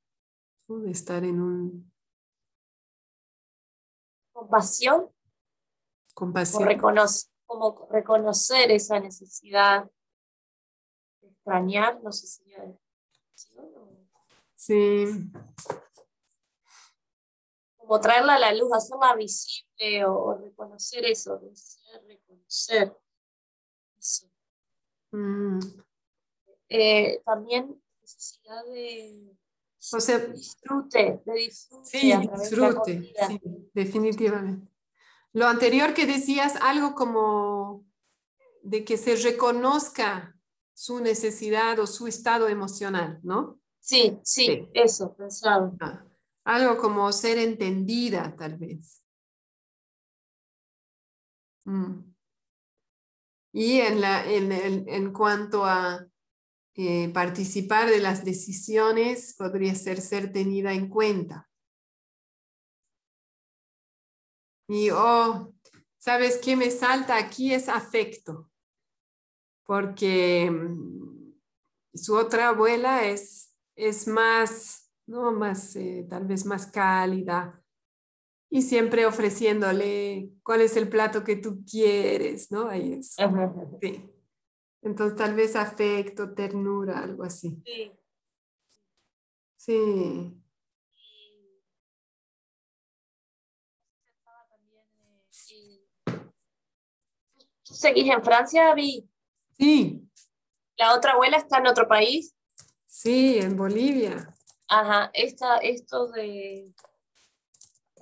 de 0.68 0.90
estar 0.90 1.24
en 1.24 1.40
un... 1.40 1.92
Compasión. 4.32 5.10
Compasión. 6.14 6.68
como 7.46 7.88
reconocer 7.90 8.70
esa 8.70 8.98
necesidad 9.01 9.90
de 11.20 11.28
extrañar, 11.28 12.02
no 12.02 12.12
sé 12.12 12.26
si 12.26 12.44
Sí. 14.56 15.06
Como 17.76 18.01
traerla 18.01 18.36
a 18.36 18.38
la 18.38 18.55
luz, 18.55 18.72
hacerla 18.72 19.14
visible 19.14 20.06
o, 20.06 20.38
reconocer 20.38 21.05
eso, 21.05 21.38
reconocer 22.09 22.88
eso. 22.88 23.03
Mm. 25.14 25.60
Eh, 26.68 27.22
también 27.24 27.80
necesidad 28.00 28.64
de 28.64 29.36
O 29.92 30.00
sea, 30.00 30.18
disfrute, 30.18 31.22
de 31.24 31.34
disfrute. 31.34 31.88
Sí, 31.88 32.12
disfrute, 32.16 33.14
sí, 33.28 33.40
definitivamente. 33.72 34.68
Lo 35.32 35.46
anterior 35.46 35.94
que 35.94 36.06
decías, 36.06 36.56
algo 36.60 36.96
como 36.96 37.86
de 38.62 38.84
que 38.84 38.96
se 38.96 39.14
reconozca 39.14 40.36
su 40.72 41.00
necesidad 41.00 41.78
o 41.78 41.86
su 41.86 42.08
estado 42.08 42.48
emocional, 42.48 43.20
¿no? 43.22 43.60
Sí, 43.78 44.18
sí, 44.24 44.68
eso, 44.74 45.14
pensado. 45.14 45.76
Ah, 45.80 46.02
algo 46.42 46.76
como 46.78 47.12
ser 47.12 47.38
entendida, 47.38 48.34
tal 48.36 48.56
vez. 48.56 49.00
Mm. 51.64 52.13
Y 53.56 53.78
en, 53.81 54.01
la, 54.01 54.28
en, 54.28 54.51
en, 54.51 55.12
cuanto 55.12 55.64
a 55.64 56.05
eh, 56.74 57.09
participar 57.14 57.89
de 57.89 58.01
las 58.01 58.24
decisiones, 58.24 59.36
podría 59.39 59.76
ser 59.76 60.01
ser 60.01 60.32
tenida 60.32 60.72
en 60.72 60.89
cuenta. 60.89 61.48
Y, 64.66 64.90
oh, 64.90 65.55
¿sabes 65.98 66.40
qué 66.43 66.56
me 66.56 66.72
salta 66.72 67.16
aquí? 67.16 67.55
Es 67.55 67.68
afecto, 67.68 68.51
porque 69.64 70.51
mm, 70.51 71.35
su 71.94 72.16
otra 72.16 72.48
abuela 72.48 73.06
es, 73.06 73.55
es 73.76 74.09
más, 74.09 74.90
¿no? 75.06 75.31
Más, 75.31 75.76
eh, 75.76 76.05
tal 76.10 76.26
vez 76.26 76.44
más 76.44 76.66
cálida, 76.66 77.63
y 78.55 78.62
siempre 78.62 79.05
ofreciéndole 79.05 80.31
cuál 80.44 80.60
es 80.60 80.76
el 80.76 80.89
plato 80.89 81.24
que 81.24 81.35
tú 81.35 81.64
quieres, 81.68 82.52
¿no? 82.52 82.68
Ahí 82.68 82.93
es. 82.93 83.16
Sí. 83.81 84.01
Entonces 84.81 85.18
tal 85.18 85.35
vez 85.35 85.56
afecto, 85.56 86.35
ternura, 86.35 87.01
algo 87.01 87.24
así. 87.24 87.60
Sí. 87.66 87.93
Sí. 89.56 90.40
¿Tú 97.64 97.74
seguís 97.74 98.09
en 98.09 98.22
Francia, 98.22 98.72
Vi? 98.72 99.10
Sí. 99.59 100.09
¿La 100.76 100.94
otra 100.94 101.14
abuela 101.14 101.39
está 101.39 101.59
en 101.59 101.66
otro 101.66 101.89
país? 101.89 102.36
Sí, 102.86 103.36
en 103.36 103.56
Bolivia. 103.56 104.32
Ajá, 104.68 105.10
Esta, 105.12 105.56
esto 105.56 106.06
de 106.12 106.72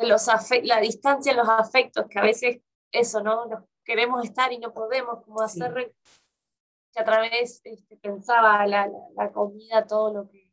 los 0.00 0.26
la 0.64 0.80
distancia, 0.80 1.34
los 1.34 1.48
afectos, 1.48 2.06
que 2.08 2.18
a 2.18 2.22
veces 2.22 2.60
eso, 2.90 3.22
¿no? 3.22 3.46
Nos 3.46 3.64
queremos 3.84 4.24
estar 4.24 4.52
y 4.52 4.58
no 4.58 4.72
podemos, 4.72 5.24
como 5.24 5.40
hacer 5.40 5.94
que 6.92 7.00
a 7.00 7.04
través 7.04 7.60
este, 7.64 7.96
pensaba 7.96 8.66
la, 8.66 8.90
la, 9.14 9.32
comida, 9.32 9.86
todo 9.86 10.12
lo 10.12 10.28
que 10.28 10.52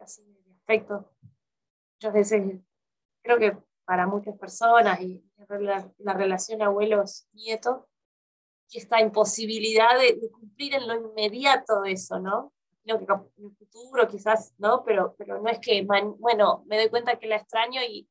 así 0.00 0.22
de 0.24 0.52
afectos. 0.62 1.06
Muchas 1.96 2.12
veces 2.12 2.60
creo 3.22 3.38
que 3.38 3.56
para 3.84 4.06
muchas 4.06 4.36
personas 4.36 5.00
y 5.00 5.22
la, 5.48 5.92
la 5.98 6.14
relación 6.14 6.62
abuelos-nietos, 6.62 7.84
y 8.70 8.78
esta 8.78 9.00
imposibilidad 9.00 9.98
de, 9.98 10.30
cumplir 10.30 10.74
en 10.74 10.86
lo 10.86 10.94
inmediato 10.94 11.84
eso, 11.84 12.18
¿no? 12.20 12.52
que 12.84 13.04
en 13.04 13.44
el 13.44 13.56
futuro 13.56 14.08
quizás, 14.08 14.52
¿no? 14.58 14.82
Pero, 14.84 15.14
pero 15.16 15.40
no 15.40 15.48
es 15.48 15.60
que, 15.60 15.84
bueno, 15.84 16.64
me 16.66 16.76
doy 16.76 16.88
cuenta 16.88 17.18
que 17.18 17.28
la 17.28 17.36
extraño 17.36 17.80
y 17.82 18.08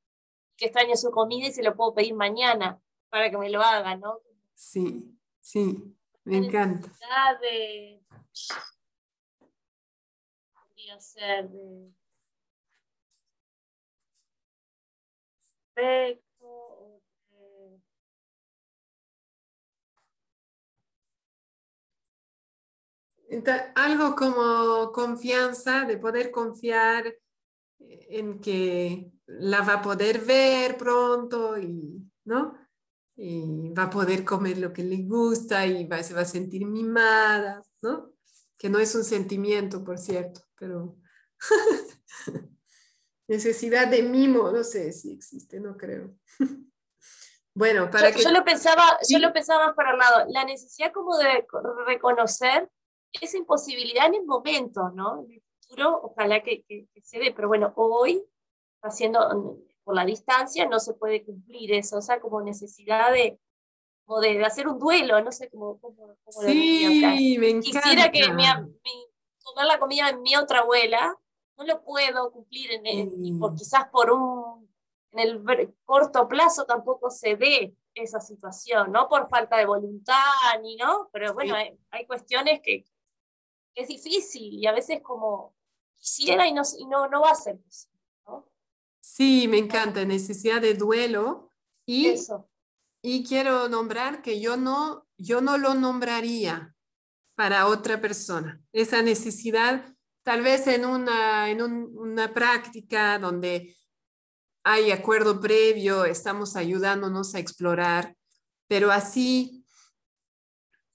que 0.59 0.65
extraño 0.65 0.95
su 0.95 1.09
comida 1.09 1.47
y 1.47 1.53
se 1.53 1.63
lo 1.63 1.75
puedo 1.75 1.93
pedir 1.93 2.13
mañana 2.13 2.81
para 3.09 3.31
que 3.31 3.37
me 3.37 3.49
lo 3.49 3.61
haga, 3.61 3.95
¿no? 3.95 4.19
Sí, 4.53 5.17
sí, 5.39 5.95
me 6.25 6.37
encanta. 6.37 6.91
De, 7.41 8.03
podría 10.53 10.99
ser 10.99 11.49
de 15.75 16.19
algo 23.75 24.15
como 24.15 24.91
confianza, 24.91 25.85
de 25.85 25.97
poder 25.97 26.31
confiar 26.31 27.15
en 27.79 28.39
que 28.41 29.11
la 29.37 29.61
va 29.61 29.75
a 29.75 29.81
poder 29.81 30.19
ver 30.19 30.77
pronto 30.77 31.57
y, 31.57 32.01
¿no? 32.25 32.57
Y 33.15 33.71
va 33.73 33.83
a 33.83 33.89
poder 33.89 34.25
comer 34.25 34.57
lo 34.57 34.73
que 34.73 34.83
le 34.83 35.03
gusta 35.03 35.65
y 35.65 35.85
va, 35.85 36.01
se 36.01 36.13
va 36.13 36.21
a 36.21 36.25
sentir 36.25 36.65
mimada, 36.65 37.61
¿no? 37.81 38.13
Que 38.57 38.69
no 38.69 38.79
es 38.79 38.95
un 38.95 39.03
sentimiento, 39.03 39.83
por 39.83 39.99
cierto, 39.99 40.41
pero 40.55 40.97
necesidad 43.27 43.87
de 43.87 44.03
mimo, 44.03 44.51
no 44.51 44.63
sé 44.63 44.91
si 44.91 45.13
existe, 45.13 45.59
no 45.59 45.77
creo. 45.77 46.15
bueno, 47.53 47.89
para 47.91 48.09
yo, 48.09 48.17
que... 48.17 48.23
Yo 48.23 48.31
lo 48.31 48.43
pensaba, 48.43 48.97
yo 49.07 49.19
lo 49.19 49.31
pensaba 49.31 49.67
más 49.67 49.75
para 49.75 49.91
el 49.91 49.99
lado, 49.99 50.25
la 50.29 50.45
necesidad 50.45 50.91
como 50.91 51.17
de 51.17 51.45
reconocer 51.85 52.69
esa 53.13 53.37
imposibilidad 53.37 54.07
en 54.07 54.15
el 54.15 54.25
momento, 54.25 54.89
¿no? 54.91 55.25
ojalá 56.01 56.41
que, 56.41 56.65
se 57.03 57.19
dé, 57.19 57.31
pero 57.31 57.47
bueno, 57.47 57.73
hoy, 57.75 58.23
haciendo 58.81 59.57
por 59.83 59.95
la 59.95 60.05
distancia, 60.05 60.67
no 60.67 60.79
se 60.79 60.93
puede 60.93 61.23
cumplir 61.23 61.73
eso, 61.73 61.97
o 61.97 62.01
sea, 62.01 62.19
como 62.19 62.41
necesidad 62.41 63.11
de, 63.11 63.39
de, 64.21 64.45
hacer 64.45 64.67
un 64.67 64.79
duelo, 64.79 65.21
no 65.21 65.31
sé 65.31 65.49
cómo, 65.49 65.79
cómo, 65.79 66.15
sí, 66.29 67.37
me 67.39 67.49
encanta. 67.49 67.81
Quisiera 67.81 68.11
que 68.11 68.31
mi, 68.33 68.45
comer 69.43 69.65
la 69.65 69.79
comida 69.79 70.11
de 70.11 70.17
mi 70.17 70.35
otra 70.35 70.59
abuela, 70.59 71.17
no 71.57 71.65
lo 71.65 71.83
puedo 71.83 72.31
cumplir, 72.31 72.69
en, 72.83 73.39
por, 73.39 73.55
quizás 73.55 73.87
por 73.89 74.11
un, 74.11 74.69
en 75.11 75.19
el 75.19 75.75
corto 75.85 76.27
plazo 76.27 76.65
tampoco 76.65 77.09
se 77.09 77.35
dé 77.35 77.75
esa 77.93 78.19
situación, 78.19 78.91
no 78.91 79.09
por 79.09 79.27
falta 79.27 79.57
de 79.57 79.65
voluntad, 79.65 80.15
ni 80.61 80.75
no, 80.75 81.09
pero 81.11 81.33
bueno, 81.33 81.55
hay, 81.55 81.77
hay, 81.91 82.05
cuestiones 82.05 82.61
que, 82.61 82.85
que, 83.73 83.81
es 83.81 83.87
difícil 83.87 84.53
y 84.53 84.67
a 84.67 84.71
veces 84.71 85.01
como 85.01 85.55
quisiera 85.97 86.47
y 86.47 86.53
no, 86.53 86.61
y 86.77 86.85
no, 86.85 87.07
no 87.09 87.21
va 87.21 87.31
a 87.31 87.35
ser 87.35 87.59
Sí, 89.11 89.47
me 89.47 89.57
encanta, 89.57 90.05
necesidad 90.05 90.61
de 90.61 90.75
duelo. 90.75 91.51
Y, 91.87 92.13
y 93.01 93.23
quiero 93.25 93.67
nombrar 93.67 94.21
que 94.21 94.39
yo 94.39 94.55
no, 94.55 95.07
yo 95.17 95.41
no 95.41 95.57
lo 95.57 95.73
nombraría 95.73 96.75
para 97.35 97.65
otra 97.65 97.99
persona. 97.99 98.61
Esa 98.71 99.01
necesidad, 99.01 99.95
tal 100.23 100.43
vez 100.43 100.67
en 100.67 100.85
una, 100.85 101.49
en 101.49 101.61
una 101.61 102.33
práctica 102.35 103.17
donde 103.17 103.75
hay 104.63 104.91
acuerdo 104.91 105.41
previo, 105.41 106.05
estamos 106.05 106.55
ayudándonos 106.55 107.33
a 107.33 107.39
explorar, 107.39 108.15
pero 108.67 108.91
así 108.91 109.65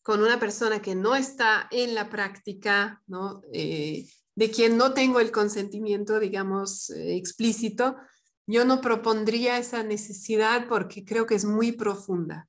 con 0.03 0.23
una 0.23 0.39
persona 0.39 0.81
que 0.81 0.95
no 0.95 1.17
está 1.17 1.67
en 1.73 1.97
la 1.97 2.09
práctica, 2.09 3.03
¿no? 3.07 3.43
Eh, 3.53 4.07
de 4.37 4.51
quien 4.51 4.77
no 4.77 4.95
tengo 4.95 5.21
el 5.21 5.31
consentimiento, 5.31 6.19
digamos, 6.19 6.91
eh, 6.91 7.17
explícito, 7.17 7.97
yo 8.47 8.65
no 8.65 8.81
propondría 8.81 9.59
esa 9.59 9.83
necesidad 9.83 10.67
porque 10.69 11.05
creo 11.05 11.27
que 11.27 11.35
es 11.35 11.45
muy 11.45 11.73
profunda. 11.73 12.49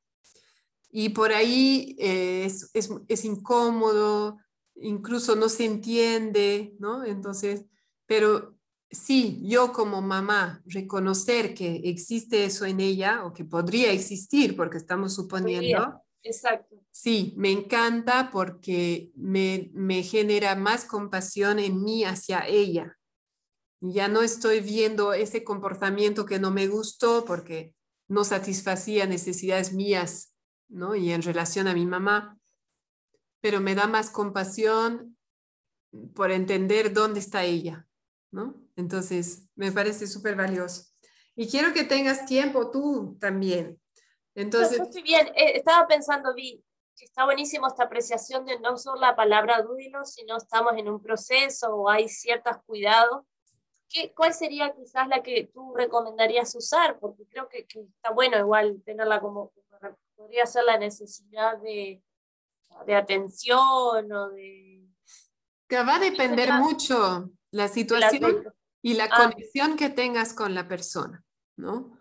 Y 0.92 1.10
por 1.10 1.32
ahí 1.32 1.96
eh, 2.00 2.46
es, 2.46 2.70
es, 2.74 2.90
es, 3.08 3.26
incómodo, 3.26 4.38
incluso 4.76 5.36
no 5.36 5.50
se 5.50 5.66
entiende, 5.66 6.74
¿no? 6.80 7.04
Entonces, 7.04 7.66
pero 8.06 8.56
sí, 8.90 9.42
yo 9.44 9.72
como 9.74 10.02
mamá, 10.02 10.62
reconocer 10.66 11.54
que 11.54 11.82
existe 11.86 12.46
eso 12.46 12.66
en 12.66 12.80
ella 12.80 13.26
o 13.26 13.34
que 13.34 13.46
podría 13.46 13.92
existir, 13.92 14.56
porque 14.56 14.78
estamos 14.78 15.14
suponiendo, 15.14 16.02
Exacto. 16.26 16.84
Sí, 16.90 17.36
me 17.38 17.52
encanta 17.52 18.32
porque 18.32 19.12
me, 19.16 20.02
genera 20.02 20.56
más 20.56 20.84
compasión 20.86 21.60
en 21.60 21.84
mí 21.84 22.04
hacia 22.04 22.48
ella. 22.48 22.98
Ya 23.80 24.08
no 24.08 24.24
estoy 24.24 24.60
viendo 24.60 25.14
ese 25.14 25.44
comportamiento 25.44 26.26
que 26.26 26.40
no 26.40 26.50
me 26.50 26.68
gustó 26.68 27.26
porque 27.26 27.76
no 28.08 28.24
satisfacía 28.24 29.06
necesidades 29.06 29.72
mías, 29.72 30.34
¿no? 30.68 30.96
Y 30.96 31.12
en 31.12 31.22
relación 31.22 31.68
a 31.68 31.76
mi 31.76 31.86
mamá, 31.86 32.40
pero 33.40 33.62
me 33.62 33.76
da 33.76 33.86
más 33.86 34.10
compasión 34.10 35.16
por 36.16 36.32
entender 36.32 36.92
dónde 36.92 37.20
está 37.20 37.44
ella, 37.44 37.88
¿no? 38.32 38.60
Entonces, 38.76 39.48
me 39.56 39.72
parece 39.72 40.08
súper 40.08 40.36
valioso. 40.36 40.88
Y 41.36 41.48
quiero 41.48 41.72
que 41.72 41.84
tengas 41.84 42.26
tiempo 42.26 42.72
tú 42.72 43.16
también 43.20 43.80
entonces, 44.36 44.80
estoy 44.80 45.02
bien, 45.02 45.28
eh, 45.30 45.54
estaba 45.56 45.88
pensando, 45.88 46.34
Vi, 46.34 46.64
que 46.96 47.06
está 47.06 47.26
buenísimo 47.26 47.68
esta 47.68 47.84
apreciación 47.84 48.46
de 48.46 48.60
no 48.60 48.78
solo 48.78 49.02
la 49.02 49.16
palabra 49.16 49.62
duelo, 49.62 50.06
sino 50.06 50.38
estamos 50.38 50.74
en 50.78 50.90
un 50.90 51.02
proceso 51.02 51.76
o 51.76 51.90
hay 51.90 52.08
ciertos 52.08 52.58
cuidados. 52.66 53.26
¿Qué, 53.90 54.14
¿Cuál 54.14 54.34
sería 54.34 54.74
quizás 54.74 55.08
la 55.08 55.22
que 55.22 55.50
tú 55.54 55.74
recomendarías 55.76 56.54
usar? 56.56 57.00
Porque 57.00 57.26
creo 57.28 57.48
que, 57.50 57.66
está 57.70 58.12
bueno 58.14 58.38
igual 58.38 58.82
tenerla 58.86 59.20
como, 59.20 59.52
podría 60.16 60.46
ser 60.46 60.64
la 60.64 60.78
necesidad 60.78 61.58
de, 61.58 62.02
de 62.86 62.96
atención 62.96 64.12
o 64.12 64.30
de... 64.30 64.88
Que 65.68 65.84
va 65.84 65.96
a 65.96 66.00
depender 66.00 66.54
mucho 66.54 67.32
la 67.52 67.68
situación 67.68 68.44
y 68.82 68.94
la 68.94 69.06
Ah. 69.06 69.32
conexión 69.32 69.76
que 69.78 69.90
tengas 69.90 70.34
con 70.34 70.54
la 70.54 70.68
persona, 70.68 71.24
¿no? 71.58 71.98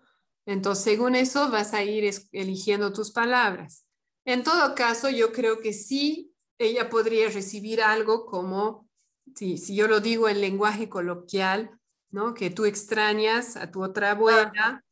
Entonces, 0.47 0.85
según 0.85 1.15
eso, 1.15 1.51
vas 1.51 1.75
a 1.75 1.83
ir 1.83 2.11
eligiendo 2.33 2.93
tus 2.93 3.11
palabras. 3.11 3.87
En 4.27 4.43
todo 4.43 4.75
caso, 4.75 5.09
yo 5.11 5.33
creo 5.33 5.61
que 5.61 5.73
sí, 5.73 6.35
ella 6.59 6.89
podría 6.89 7.29
recibir 7.31 7.83
algo 7.83 8.27
como, 8.27 8.89
si, 9.35 9.59
si 9.59 9.75
yo 9.75 9.89
lo 9.89 10.01
digo 10.01 10.29
en 10.29 10.41
lenguaje 10.41 10.89
coloquial, 10.89 11.71
¿no? 12.11 12.35
Que 12.35 12.51
tú 12.51 12.65
extrañas 12.65 13.57
a 13.57 13.71
tu 13.71 13.83
otra 13.83 14.13
abuela 14.13 14.85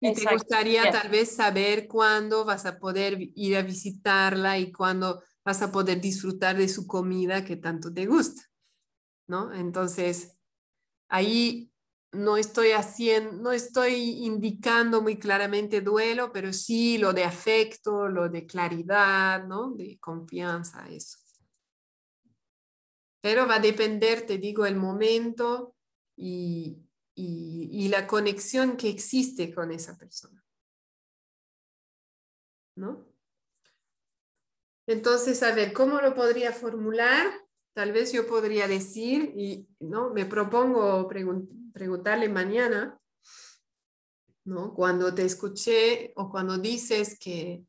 y 0.00 0.12
te 0.12 0.30
gustaría 0.32 0.90
tal 0.90 1.08
vez 1.08 1.34
saber 1.34 1.86
cuándo 1.86 2.44
vas 2.44 2.66
a 2.66 2.78
poder 2.78 3.16
ir 3.34 3.56
a 3.56 3.62
visitarla 3.62 4.58
y 4.58 4.72
cuándo 4.72 5.22
vas 5.44 5.62
a 5.62 5.70
poder 5.70 6.00
disfrutar 6.00 6.56
de 6.56 6.68
su 6.68 6.86
comida 6.86 7.44
que 7.44 7.56
tanto 7.56 7.92
te 7.92 8.06
gusta, 8.06 8.42
¿no? 9.26 9.52
Entonces, 9.52 10.36
ahí 11.08 11.70
no 12.14 12.36
estoy 12.36 12.70
haciendo, 12.70 13.32
no 13.32 13.52
estoy 13.52 14.24
indicando 14.24 15.02
muy 15.02 15.18
claramente 15.18 15.80
duelo, 15.80 16.32
pero 16.32 16.52
sí 16.52 16.98
lo 16.98 17.12
de 17.12 17.24
afecto, 17.24 18.08
lo 18.08 18.28
de 18.28 18.46
claridad, 18.46 19.44
¿no? 19.46 19.72
De 19.72 19.98
confianza, 19.98 20.88
eso. 20.88 21.18
Pero 23.20 23.46
va 23.46 23.56
a 23.56 23.60
depender, 23.60 24.26
te 24.26 24.38
digo, 24.38 24.66
el 24.66 24.76
momento 24.76 25.74
y, 26.16 26.78
y, 27.14 27.68
y 27.72 27.88
la 27.88 28.06
conexión 28.06 28.76
que 28.76 28.88
existe 28.88 29.54
con 29.54 29.70
esa 29.72 29.96
persona. 29.96 30.44
¿No? 32.76 33.06
Entonces, 34.86 35.42
a 35.42 35.54
ver, 35.54 35.72
¿cómo 35.72 36.00
lo 36.00 36.14
podría 36.14 36.52
formular? 36.52 37.43
Tal 37.74 37.92
vez 37.92 38.12
yo 38.12 38.26
podría 38.26 38.68
decir, 38.68 39.32
y 39.36 39.66
no, 39.80 40.10
me 40.10 40.26
propongo 40.26 41.08
pregun- 41.08 41.72
preguntarle 41.72 42.28
mañana, 42.28 43.00
¿no? 44.44 44.72
Cuando 44.74 45.12
te 45.12 45.24
escuché 45.24 46.12
o 46.16 46.30
cuando 46.30 46.56
dices 46.58 47.18
que 47.18 47.64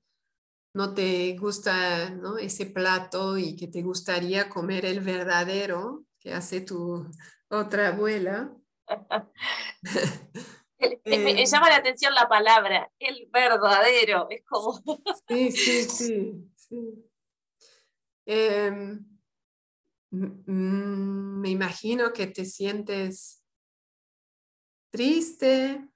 no 0.76 0.94
te 0.94 1.36
gusta 1.38 2.10
¿no? 2.12 2.38
ese 2.38 2.68
plato 2.68 3.38
y 3.38 3.56
que 3.56 3.68
te 3.68 3.82
gustaría 3.82 4.48
comer 4.50 4.86
el 4.86 5.00
verdadero 5.00 6.06
que 6.20 6.34
hace 6.34 6.62
tu 6.62 7.10
otra 7.50 7.88
abuela. 7.90 8.56
El- 10.78 11.00
me, 11.06 11.42
Eh. 11.42 11.46
llama 11.46 11.70
la 11.70 11.78
atención 11.78 12.14
la 12.14 12.28
palabra, 12.28 12.92
el 13.00 13.28
verdadero. 13.32 14.28
Es 14.30 14.44
como. 14.46 14.74
Sí, 15.30 15.52
sí, 15.52 15.84
sí, 15.84 16.52
sí. 16.56 17.06
Em, 18.26 19.06
me 20.46 21.50
imagino 21.50 22.14
que 22.14 22.28
te 22.28 22.46
sientes 22.46 23.44
triste 24.92 25.90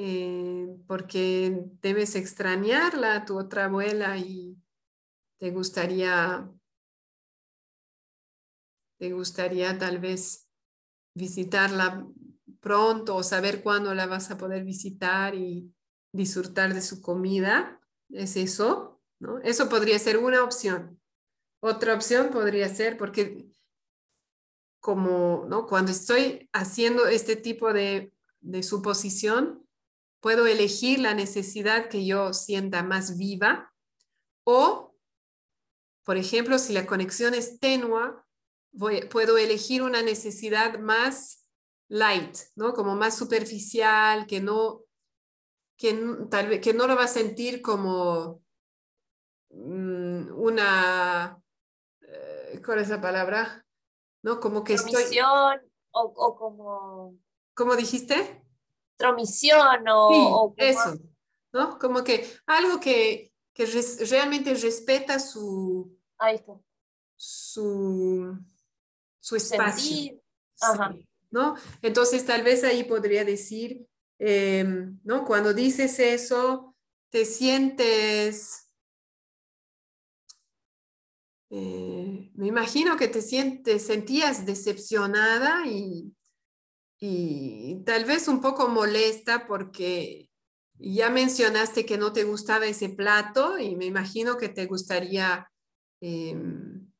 eh, 0.00 0.76
porque 0.86 1.64
debes 1.82 2.14
extrañarla, 2.14 3.16
a 3.16 3.24
tu 3.24 3.36
otra 3.36 3.64
abuela, 3.64 4.16
y 4.16 4.56
te 5.38 5.50
gustaría, 5.50 6.48
te 8.98 9.12
gustaría 9.12 9.76
tal 9.76 9.98
vez 9.98 10.48
visitarla 11.14 12.06
pronto 12.60 13.16
o 13.16 13.24
saber 13.24 13.60
cuándo 13.62 13.92
la 13.92 14.06
vas 14.06 14.30
a 14.30 14.38
poder 14.38 14.64
visitar 14.64 15.34
y 15.34 15.74
disfrutar 16.12 16.74
de 16.74 16.80
su 16.80 17.02
comida. 17.02 17.80
¿Es 18.08 18.36
eso? 18.36 19.00
¿No? 19.18 19.38
Eso 19.40 19.68
podría 19.68 19.98
ser 19.98 20.18
una 20.18 20.44
opción. 20.44 21.00
Otra 21.60 21.94
opción 21.94 22.30
podría 22.30 22.68
ser 22.68 22.96
porque 22.96 23.46
como 24.80 25.44
¿no? 25.48 25.66
cuando 25.66 25.90
estoy 25.90 26.48
haciendo 26.52 27.06
este 27.06 27.36
tipo 27.36 27.72
de, 27.72 28.12
de 28.40 28.62
suposición, 28.62 29.66
puedo 30.20 30.46
elegir 30.46 31.00
la 31.00 31.14
necesidad 31.14 31.88
que 31.88 32.06
yo 32.06 32.32
sienta 32.32 32.82
más 32.82 33.16
viva 33.18 33.72
o, 34.44 34.94
por 36.04 36.16
ejemplo, 36.16 36.58
si 36.58 36.72
la 36.72 36.86
conexión 36.86 37.34
es 37.34 37.58
tenua, 37.60 38.24
voy- 38.72 39.06
puedo 39.08 39.36
elegir 39.36 39.82
una 39.82 40.02
necesidad 40.02 40.78
más 40.78 41.44
light, 41.88 42.36
¿no? 42.56 42.72
Como 42.72 42.94
más 42.96 43.16
superficial, 43.16 44.26
que 44.26 44.40
no, 44.40 44.84
que 45.76 45.94
tal 46.30 46.48
vez, 46.48 46.60
que 46.60 46.72
no 46.72 46.86
lo 46.86 46.96
va 46.96 47.04
a 47.04 47.08
sentir 47.08 47.60
como 47.62 48.42
mm, 49.50 50.32
una, 50.34 51.40
¿cuál 52.64 52.80
es 52.80 52.88
la 52.88 53.00
palabra? 53.00 53.64
¿No? 54.22 54.40
Como 54.40 54.64
que 54.64 54.74
estoy, 54.74 54.92
Tromisión 54.94 55.60
o, 55.92 56.00
o 56.16 56.36
como. 56.36 57.18
¿cómo 57.54 57.76
dijiste? 57.76 58.42
Tromisión 58.96 59.86
o. 59.88 60.08
Sí, 60.08 60.16
o 60.20 60.38
como- 60.38 60.54
eso, 60.58 60.98
¿no? 61.52 61.78
Como 61.78 62.02
que 62.04 62.28
algo 62.46 62.80
que, 62.80 63.32
que 63.52 63.66
res- 63.66 64.10
realmente 64.10 64.52
respeta 64.54 65.18
su, 65.20 65.96
Ahí 66.18 66.36
está. 66.36 66.54
su, 67.16 68.36
su 69.20 69.36
espacio. 69.36 70.20
Ajá. 70.60 70.92
Sí, 70.92 71.06
¿no? 71.30 71.54
Entonces 71.82 72.24
tal 72.26 72.42
vez 72.42 72.64
ahí 72.64 72.84
podría 72.84 73.24
decir, 73.24 73.86
em, 74.18 74.98
¿no? 75.04 75.24
Cuando 75.24 75.52
dices 75.54 75.98
eso, 76.00 76.74
te 77.10 77.24
sientes, 77.24 78.67
eh, 81.50 82.30
me 82.34 82.46
imagino 82.46 82.96
que 82.96 83.08
te 83.08 83.22
sientes, 83.22 83.86
sentías 83.86 84.44
decepcionada 84.44 85.66
y, 85.66 86.14
y 87.00 87.82
tal 87.84 88.04
vez 88.04 88.28
un 88.28 88.40
poco 88.40 88.68
molesta 88.68 89.46
porque 89.46 90.28
ya 90.78 91.10
mencionaste 91.10 91.84
que 91.84 91.98
no 91.98 92.12
te 92.12 92.24
gustaba 92.24 92.66
ese 92.66 92.88
plato 92.88 93.58
y 93.58 93.76
me 93.76 93.86
imagino 93.86 94.36
que 94.36 94.48
te 94.48 94.66
gustaría 94.66 95.50
em, 96.00 96.92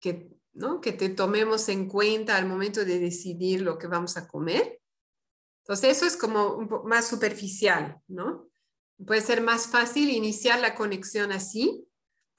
que, 0.00 0.30
¿no? 0.52 0.80
que 0.80 0.92
te 0.92 1.10
tomemos 1.10 1.68
en 1.68 1.88
cuenta 1.88 2.36
al 2.36 2.46
momento 2.46 2.84
de 2.84 2.98
decidir 2.98 3.60
lo 3.60 3.78
que 3.78 3.86
vamos 3.86 4.16
a 4.16 4.26
comer. 4.26 4.80
Entonces 5.64 5.96
eso 5.96 6.06
es 6.06 6.16
como 6.16 6.82
más 6.84 7.06
superficial, 7.06 8.00
¿no? 8.08 8.50
Puede 9.06 9.20
ser 9.20 9.42
más 9.42 9.68
fácil 9.68 10.10
iniciar 10.10 10.60
la 10.60 10.74
conexión 10.74 11.32
así. 11.32 11.86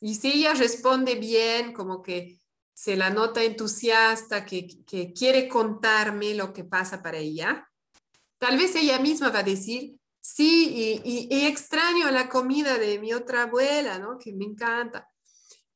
Y 0.02 0.16
si 0.16 0.32
ella 0.34 0.54
responde 0.54 1.16
bien, 1.16 1.74
como 1.74 2.02
que 2.02 2.42
se 2.74 2.96
la 2.98 3.10
nota 3.12 3.44
entusiasta, 3.44 4.46
que, 4.46 4.68
que 4.86 5.14
quiere 5.14 5.48
contarme 5.48 6.34
lo 6.34 6.52
que 6.54 6.64
pasa 6.64 7.02
para 7.04 7.18
ella, 7.20 7.70
tal 8.40 8.58
vez 8.58 8.76
ella 8.76 9.00
misma 9.00 9.30
va 9.30 9.40
a 9.40 9.44
decir, 9.44 9.98
sí, 10.20 11.02
y, 11.04 11.10
y- 11.10 11.28
y 11.32 11.46
extraño 11.46 12.10
la 12.12 12.30
comida 12.30 12.78
de 12.80 13.00
mi 13.00 13.14
otra 13.14 13.44
abuela, 13.44 14.00
¿no? 14.00 14.18
Que 14.18 14.34
me 14.34 14.46
encanta. 14.46 15.08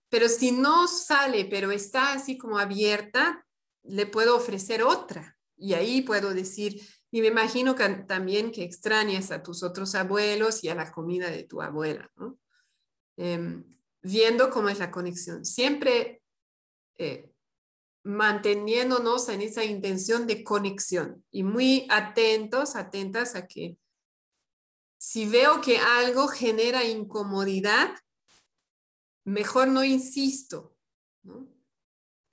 Pero 0.09 0.29
si 0.29 0.51
no 0.51 0.87
sale, 0.87 1.45
pero 1.45 1.71
está 1.71 2.13
así 2.13 2.37
como 2.37 2.57
abierta, 2.57 3.45
le 3.83 4.05
puedo 4.07 4.35
ofrecer 4.37 4.83
otra. 4.83 5.37
Y 5.57 5.73
ahí 5.73 6.01
puedo 6.01 6.33
decir, 6.33 6.81
y 7.11 7.21
me 7.21 7.27
imagino 7.27 7.75
que 7.75 7.87
también 8.07 8.51
que 8.51 8.63
extrañas 8.63 9.31
a 9.31 9.43
tus 9.43 9.63
otros 9.63 9.95
abuelos 9.95 10.63
y 10.63 10.69
a 10.69 10.75
la 10.75 10.91
comida 10.91 11.29
de 11.29 11.43
tu 11.43 11.61
abuela, 11.61 12.11
¿no? 12.17 12.37
Em, 13.17 13.65
viendo 14.05 14.51
cómo 14.51 14.69
es 14.69 14.77
la 14.79 14.91
conexión. 14.91 15.45
Siempre 15.45 16.21
eh, 16.97 17.31
manteniéndonos 18.03 19.29
en 19.29 19.41
esa 19.41 19.63
intención 19.63 20.27
de 20.27 20.43
conexión 20.43 21.25
y 21.31 21.43
muy 21.43 21.87
atentos, 21.89 22.75
atentas 22.75 23.35
a 23.35 23.47
que 23.47 23.77
si 24.97 25.27
veo 25.27 25.59
que 25.61 25.77
algo 25.77 26.27
genera 26.27 26.83
incomodidad, 26.83 27.95
mejor 29.23 29.67
no 29.69 29.83
insisto. 29.83 30.75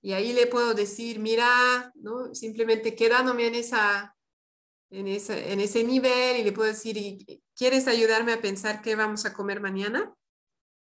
Y 0.03 0.13
ahí 0.13 0.33
le 0.33 0.47
puedo 0.47 0.75
decir, 0.75 1.21
mira, 1.21 1.93
¿no? 1.95 2.35
Simplemente 2.35 2.95
quedándome 2.95 3.47
en, 3.47 3.55
esa, 3.55 4.17
en, 4.91 5.07
esa, 5.09 5.39
en 5.39 5.61
ese 5.61 5.85
nivel 5.85 6.39
y 6.41 6.45
le 6.45 6.53
puedo 6.53 6.69
decir, 6.69 6.97
"¿Y- 6.97 7.43
¿quieres 7.55 7.87
ayudarme 7.89 8.33
a 8.33 8.41
pensar 8.43 8.83
qué 8.83 8.97
vamos 8.97 9.25
a 9.25 9.33
comer 9.33 9.61
mañana? 9.61 10.15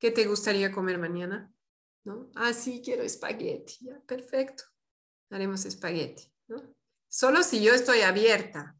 ¿Qué 0.01 0.11
te 0.11 0.27
gustaría 0.27 0.73
comer 0.73 0.99
mañana? 0.99 1.53
¿No? 2.05 2.31
Ah, 2.35 2.55
sí, 2.55 2.81
quiero 2.83 3.03
espagueti. 3.03 3.75
Ya, 3.83 4.01
perfecto. 4.07 4.65
Haremos 5.29 5.67
espagueti, 5.67 6.33
¿no? 6.49 6.75
Solo 7.07 7.43
si 7.43 7.63
yo 7.63 7.75
estoy 7.75 8.01
abierta, 8.01 8.77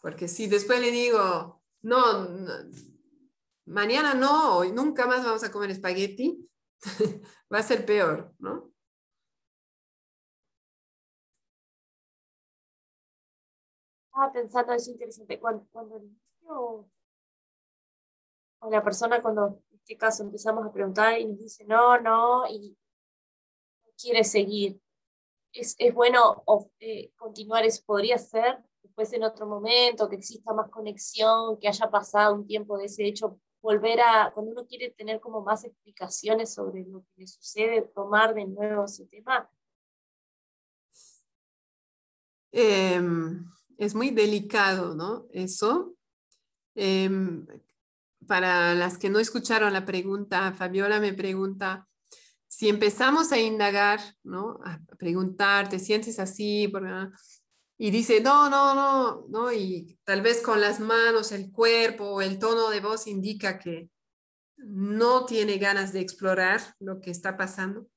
porque 0.00 0.28
si 0.28 0.46
después 0.46 0.80
le 0.80 0.92
digo, 0.92 1.62
no, 1.82 2.28
no, 2.28 2.52
mañana 3.66 4.14
no, 4.14 4.58
hoy 4.58 4.70
nunca 4.70 5.06
más 5.06 5.24
vamos 5.24 5.42
a 5.42 5.50
comer 5.50 5.70
espagueti, 5.72 6.48
va 7.52 7.58
a 7.58 7.62
ser 7.62 7.84
peor, 7.84 8.32
¿no? 8.38 8.72
Estaba 14.06 14.32
pensando, 14.32 14.72
es 14.74 14.86
interesante, 14.86 15.40
cuando, 15.40 15.66
cuando 15.72 15.96
el 15.96 16.02
niño 16.04 16.88
o 18.60 18.70
la 18.70 18.84
persona, 18.84 19.20
cuando 19.20 19.62
caso 19.98 20.22
empezamos 20.22 20.66
a 20.66 20.72
preguntar 20.72 21.18
y 21.18 21.26
nos 21.26 21.38
dice 21.38 21.64
no, 21.64 22.00
no, 22.00 22.46
y 22.48 22.76
no 23.82 23.88
quiere 23.96 24.24
seguir, 24.24 24.80
es, 25.52 25.76
bueno 25.94 26.42
eh, 26.80 27.12
continuar 27.16 27.64
eso, 27.64 27.82
podría 27.86 28.18
ser 28.18 28.58
después 28.82 29.12
en 29.12 29.24
otro 29.24 29.46
momento, 29.46 30.08
que 30.08 30.16
exista 30.16 30.52
más 30.52 30.70
conexión, 30.70 31.58
que 31.58 31.68
haya 31.68 31.90
pasado 31.90 32.34
un 32.34 32.46
tiempo 32.46 32.78
de 32.78 32.84
ese 32.86 33.04
hecho, 33.04 33.40
volver 33.60 34.00
a, 34.00 34.30
cuando 34.32 34.52
uno 34.52 34.66
quiere 34.66 34.90
tener 34.90 35.20
como 35.20 35.40
más 35.40 35.64
explicaciones 35.64 36.52
sobre 36.52 36.84
lo 36.84 37.00
que 37.00 37.22
le 37.22 37.26
sucede, 37.26 37.82
tomar 37.94 38.34
de 38.34 38.44
nuevo 38.44 38.84
ese 38.84 39.06
tema. 39.06 39.50
Em, 42.52 43.50
es 43.78 43.94
muy 43.94 44.10
delicado, 44.10 44.94
¿no? 44.94 45.26
Eso. 45.32 45.96
Em, 46.74 47.46
para 48.26 48.74
las 48.74 48.98
que 48.98 49.10
no 49.10 49.18
escucharon 49.18 49.72
la 49.72 49.84
pregunta, 49.84 50.52
Fabiola 50.52 51.00
me 51.00 51.12
pregunta, 51.12 51.88
si 52.48 52.68
empezamos 52.68 53.32
a 53.32 53.38
indagar, 53.38 54.00
¿no? 54.22 54.60
A 54.64 54.78
preguntar, 54.96 55.68
¿te 55.68 55.78
sientes 55.78 56.18
así? 56.20 56.72
Y 57.76 57.90
dice, 57.90 58.20
no, 58.20 58.48
no, 58.48 58.74
no, 58.74 59.26
no, 59.28 59.52
y 59.52 59.98
tal 60.04 60.22
vez 60.22 60.40
con 60.40 60.60
las 60.60 60.78
manos, 60.78 61.32
el 61.32 61.50
cuerpo 61.50 62.22
el 62.22 62.38
tono 62.38 62.70
de 62.70 62.80
voz 62.80 63.08
indica 63.08 63.58
que 63.58 63.90
no 64.56 65.26
tiene 65.26 65.58
ganas 65.58 65.92
de 65.92 66.00
explorar 66.00 66.60
lo 66.78 67.00
que 67.00 67.10
está 67.10 67.36
pasando 67.36 67.88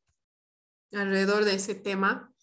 alrededor 0.91 1.45
de 1.45 1.55
ese 1.55 1.75
tema. 1.75 2.33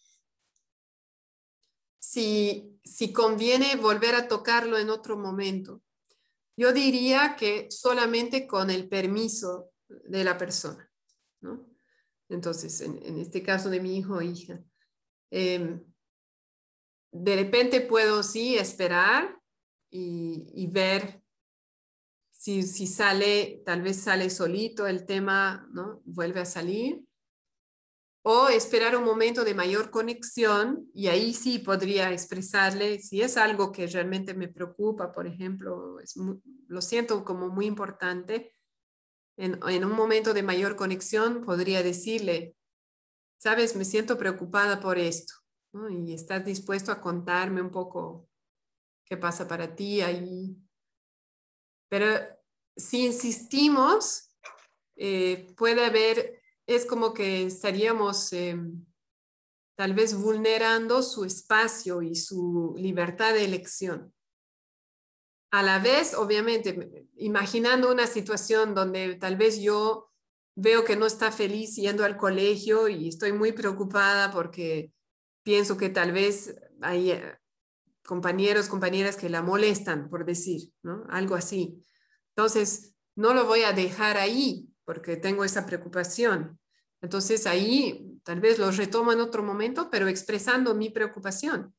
Si, 1.98 2.78
si 2.84 3.12
conviene 3.12 3.76
volver 3.76 4.14
a 4.14 4.28
tocarlo 4.28 4.78
en 4.78 4.90
otro 4.90 5.18
momento. 5.18 5.82
Yo 6.56 6.72
diría 6.72 7.36
que 7.36 7.68
solamente 7.70 8.46
con 8.46 8.70
el 8.70 8.88
permiso 8.88 9.72
de 9.88 10.24
la 10.24 10.38
persona, 10.38 10.90
¿no? 11.40 11.68
Entonces, 12.28 12.80
en, 12.80 13.18
este 13.18 13.42
caso 13.42 13.70
de 13.70 13.80
mi 13.80 13.98
hijo 13.98 14.14
o 14.14 14.22
hija, 14.22 14.62
em, 15.30 15.84
de 17.12 17.36
repente 17.36 17.80
puedo 17.80 18.22
sí 18.22 18.56
esperar 18.56 19.38
y, 19.90 20.66
ver 20.72 21.22
si, 22.30 22.62
si, 22.62 22.86
sale, 22.88 23.62
tal 23.64 23.82
vez 23.82 23.98
sale 23.98 24.30
solito 24.30 24.86
el 24.88 25.06
tema, 25.06 25.68
¿no? 25.72 26.02
Vuelve 26.04 26.40
a 26.40 26.44
salir. 26.44 27.04
O 28.26 28.48
esperar 28.48 28.96
un 28.96 29.04
momento 29.04 29.44
de 29.44 29.52
mayor 29.52 29.90
conexión 29.90 30.88
y 30.94 31.08
ahí 31.08 31.34
sí 31.34 31.58
podría 31.58 32.10
expresarle 32.10 32.98
si 32.98 33.20
es 33.20 33.36
algo 33.36 33.70
que 33.70 33.86
realmente 33.86 34.32
me 34.32 34.48
preocupa, 34.48 35.12
por 35.12 35.26
ejemplo, 35.26 35.98
lo 36.68 36.80
siento 36.80 37.22
como 37.22 37.50
muy 37.50 37.66
importante, 37.66 38.54
en, 39.36 39.84
un 39.84 39.92
momento 39.92 40.32
de 40.32 40.42
mayor 40.42 40.76
conexión 40.76 41.44
podría 41.44 41.82
decirle, 41.82 42.56
sabes, 43.36 43.74
me 43.76 43.84
siento 43.84 44.16
preocupada 44.16 44.80
por 44.80 44.98
esto, 44.98 45.34
y 45.90 46.14
estás 46.14 46.44
dispuesto 46.44 46.92
a 46.92 47.00
contarme 47.00 47.60
un 47.60 47.70
poco 47.70 48.28
qué 49.04 49.16
pasa 49.16 49.48
para 49.48 49.74
ti 49.74 50.00
ahí. 50.00 50.56
Pero 51.88 52.06
si 52.76 53.06
insistimos, 53.06 54.30
eh, 54.96 55.52
puede 55.56 55.84
haber, 55.84 56.40
es 56.66 56.86
como 56.86 57.14
que 57.14 57.44
estaríamos 57.44 58.32
em, 58.32 58.84
tal 59.74 59.94
vez 59.94 60.14
vulnerando 60.14 61.02
su 61.02 61.24
espacio 61.24 62.02
y 62.02 62.14
su 62.16 62.74
libertad 62.76 63.34
de 63.34 63.44
elección 63.44 64.14
a 65.54 65.62
la 65.62 65.78
vez, 65.78 66.14
obviamente, 66.14 67.06
imaginando 67.14 67.92
una 67.92 68.08
situación 68.08 68.74
donde 68.74 69.14
tal 69.14 69.36
vez 69.36 69.60
yo 69.60 70.10
veo 70.56 70.84
que 70.84 70.96
no 70.96 71.06
está 71.06 71.30
feliz 71.30 71.76
yendo 71.76 72.04
al 72.04 72.16
colegio 72.16 72.88
y 72.88 73.06
estoy 73.06 73.32
muy 73.32 73.52
preocupada 73.52 74.32
porque 74.32 74.92
pienso 75.44 75.76
que 75.76 75.90
tal 75.90 76.10
vez 76.10 76.56
hay 76.82 77.12
eh, 77.12 77.38
compañeros, 78.04 78.68
compañeras 78.68 79.16
que 79.16 79.28
la 79.28 79.42
molestan, 79.42 80.10
por 80.10 80.24
decir, 80.24 80.72
¿no? 80.82 81.04
Algo 81.08 81.36
así. 81.36 81.86
Entonces, 82.30 82.96
no 83.14 83.32
lo 83.32 83.44
voy 83.44 83.62
a 83.62 83.72
dejar 83.72 84.16
ahí 84.16 84.73
porque 84.84 85.16
tengo 85.16 85.44
esa 85.44 85.66
preocupación. 85.66 86.58
Entonces, 87.00 87.46
ahí 87.46 88.18
tal 88.22 88.40
vez 88.40 88.58
lo 88.58 88.70
retomo 88.70 89.12
en 89.12 89.20
otro 89.20 89.42
momento, 89.42 89.88
pero 89.90 90.08
expresando 90.08 90.74
mi 90.74 90.90
preocupación 90.90 91.74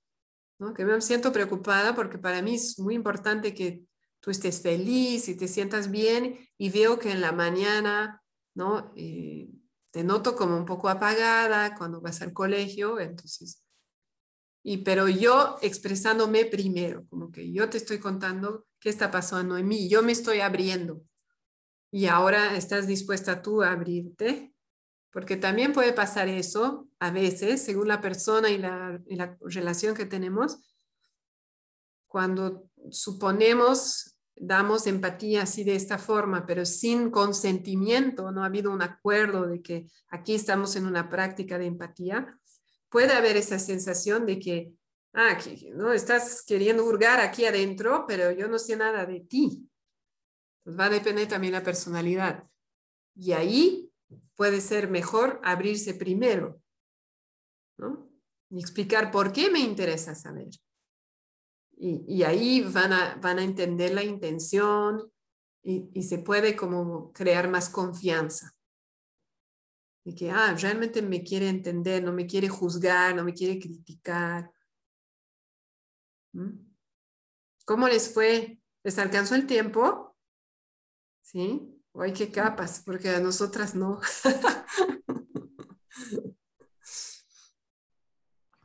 que 0.76 0.86
me 0.86 1.02
siento 1.02 1.32
preocupada 1.32 1.94
porque 1.96 2.18
para 2.18 2.42
mí 2.42 2.56
es 2.56 2.80
muy 2.80 2.96
importante 2.96 3.54
que 3.54 3.84
tú 4.22 4.32
estés 4.32 4.62
feliz 4.62 5.28
y 5.28 5.36
te 5.36 5.48
sientas 5.48 5.92
bien 5.92 6.40
y 6.58 6.70
veo 6.70 6.98
que 6.98 7.12
en 7.12 7.22
la 7.22 7.32
mañana 7.32 8.24
¿no? 8.56 8.94
Eh, 8.96 9.50
te 9.92 10.04
noto 10.04 10.36
como 10.36 10.58
un 10.58 10.66
poco 10.66 10.90
apagada 10.90 11.76
cuando 11.76 12.02
vas 12.02 12.22
al 12.22 12.34
colegio, 12.34 13.00
entonces, 13.00 13.62
y, 14.64 14.78
pero 14.78 15.08
yo 15.08 15.58
expresándome 15.62 16.46
primero, 16.46 17.06
como 17.08 17.32
que 17.32 17.52
yo 17.52 17.70
te 17.70 17.78
estoy 17.78 18.00
contando 18.00 18.66
qué 18.80 18.90
está 18.90 19.12
pasando 19.12 19.58
en 19.58 19.68
mí, 19.68 19.90
yo 19.90 20.04
me 20.04 20.12
estoy 20.12 20.40
abriendo 20.40 21.02
y 21.96 22.08
ahora 22.08 22.58
estás 22.58 22.88
dispuesta 22.88 23.42
tú 23.42 23.64
a 23.64 23.72
abrirte 23.72 24.54
porque 25.12 25.38
también 25.38 25.72
puede 25.72 25.94
pasar 25.94 26.28
eso 26.28 26.90
a 27.00 27.10
veces, 27.10 27.64
según 27.64 27.88
la 27.88 28.02
persona 28.02 28.50
y 28.50 28.58
la, 28.58 29.02
relación 29.40 29.96
que 29.96 30.06
tenemos, 30.06 30.58
cuando 32.06 32.70
suponemos, 32.92 34.18
damos 34.36 34.88
empatía 34.88 35.44
así 35.44 35.64
de 35.64 35.78
esta 35.78 35.98
forma, 35.98 36.46
pero 36.46 36.66
sin 36.66 37.12
consentimiento, 37.12 38.30
no 38.34 38.44
ha 38.44 38.48
habido 38.48 38.72
un 38.72 38.82
acuerdo 38.82 39.48
de 39.48 39.62
que 39.62 39.88
aquí 40.10 40.36
estamos 40.36 40.76
en 40.76 40.88
una 40.88 41.10
práctica 41.10 41.58
de 41.58 41.68
empatía, 41.68 42.38
puede 42.90 43.14
haber 43.14 43.38
esa 43.38 43.58
sensación 43.58 44.26
de 44.26 44.38
que, 44.38 44.74
ah, 45.14 45.38
no 45.76 45.94
estás 45.94 46.44
queriendo 46.46 46.84
hurgar 46.84 47.22
aquí 47.22 47.46
adentro, 47.46 48.04
pero 48.06 48.32
yo 48.34 48.50
no 48.50 48.60
sé 48.60 48.76
nada 48.76 49.06
de 49.06 49.22
ti. 49.22 49.70
Pues 50.66 50.80
va 50.80 50.86
a 50.86 50.90
depender 50.90 51.28
también 51.28 51.54
la 51.54 51.64
personalidad. 51.64 52.50
Y 53.16 53.34
ahí 53.34 53.94
puede 54.36 54.60
ser 54.62 54.90
mejor 54.90 55.40
abrirse 55.44 55.94
primero, 55.94 56.60
¿no? 57.78 58.10
Y 58.50 58.60
explicar 58.60 59.12
por 59.12 59.32
qué 59.32 59.52
me 59.52 59.60
interesa 59.60 60.16
saber. 60.16 60.50
Y, 61.78 62.24
ahí 62.24 62.62
van 62.62 62.94
a, 62.94 63.16
van 63.16 63.38
a 63.38 63.44
entender 63.44 63.94
la 63.94 64.04
intención 64.04 65.12
y, 65.62 65.92
y, 65.94 66.04
se 66.04 66.20
puede 66.20 66.56
como 66.56 67.12
crear 67.12 67.50
más 67.50 67.70
confianza. 67.70 68.56
De 70.06 70.16
que, 70.16 70.32
ah, 70.32 70.56
realmente 70.58 71.02
me 71.02 71.22
quiere 71.22 71.50
entender, 71.50 72.02
no 72.02 72.14
me 72.14 72.26
quiere 72.26 72.48
juzgar, 72.48 73.14
no 73.16 73.24
me 73.24 73.34
quiere 73.34 73.60
criticar. 73.60 74.50
¿Mm? 76.34 76.74
¿Cómo 77.66 77.88
les 77.88 78.12
fue? 78.12 78.62
¿Les 78.84 78.98
alcanzó 78.98 79.36
el 79.36 79.46
tiempo? 79.46 80.15
¿Sí? 81.26 81.82
Ay, 81.96 82.14
qué 82.14 82.32
capas, 82.32 82.84
porque 82.86 83.10
a 83.10 83.20
nosotras 83.20 83.74
no. 83.74 84.00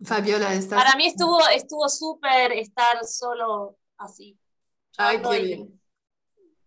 Fabiola, 0.04 0.52
¿estás? 0.54 0.82
Para 0.82 0.96
mí 0.96 1.06
estuvo 1.06 1.40
estuvo 1.48 1.88
súper 1.88 2.52
estar 2.52 3.02
solo 3.06 3.78
así. 3.96 4.38
Ay, 4.98 5.22
qué 5.22 5.40
bien. 5.40 5.80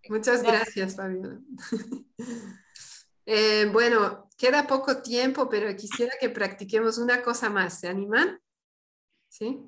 Muchas 0.09 0.41
gracias, 0.41 0.95
Fabiola. 0.95 1.39
Eh, 3.25 3.69
bueno, 3.71 4.29
queda 4.37 4.67
poco 4.67 5.01
tiempo, 5.01 5.47
pero 5.47 5.73
quisiera 5.77 6.11
que 6.19 6.29
practiquemos 6.29 6.97
una 6.97 7.23
cosa 7.23 7.49
más. 7.49 7.79
¿Se 7.79 7.87
animan? 7.87 8.37
¿Sí? 9.29 9.61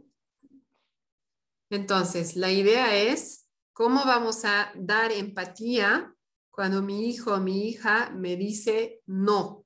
Entonces, 1.70 2.36
la 2.36 2.52
idea 2.52 2.94
es 2.94 3.48
cómo 3.72 4.04
vamos 4.04 4.44
a 4.44 4.74
dar 4.76 5.14
empatía 5.14 6.15
cuando 6.56 6.82
mi 6.82 7.10
hijo 7.10 7.34
o 7.34 7.40
mi 7.42 7.68
hija 7.68 8.12
me 8.12 8.38
dice 8.38 9.02
no. 9.08 9.66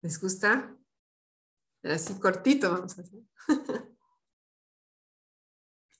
¿Les 0.00 0.20
gusta? 0.20 0.78
Así 1.82 2.16
cortito 2.20 2.70
vamos 2.70 2.96
a 2.96 3.02
hacer. 3.02 3.20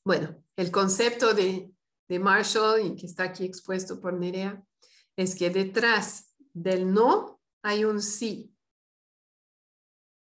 bueno, 0.05 0.40
el 0.55 0.70
concepto 0.70 1.34
de, 1.34 1.74
de 2.06 2.18
Marshall, 2.20 2.86
y 2.86 2.94
que 2.94 3.06
está 3.06 3.24
aquí 3.24 3.44
expuesto 3.44 4.01
por 4.01 4.12
Nerea, 4.12 4.64
es 5.16 5.34
que 5.34 5.51
detrás 5.51 6.32
del 6.52 6.92
no 6.92 7.40
hay 7.60 7.84
un 7.84 8.01
sí. 8.01 8.56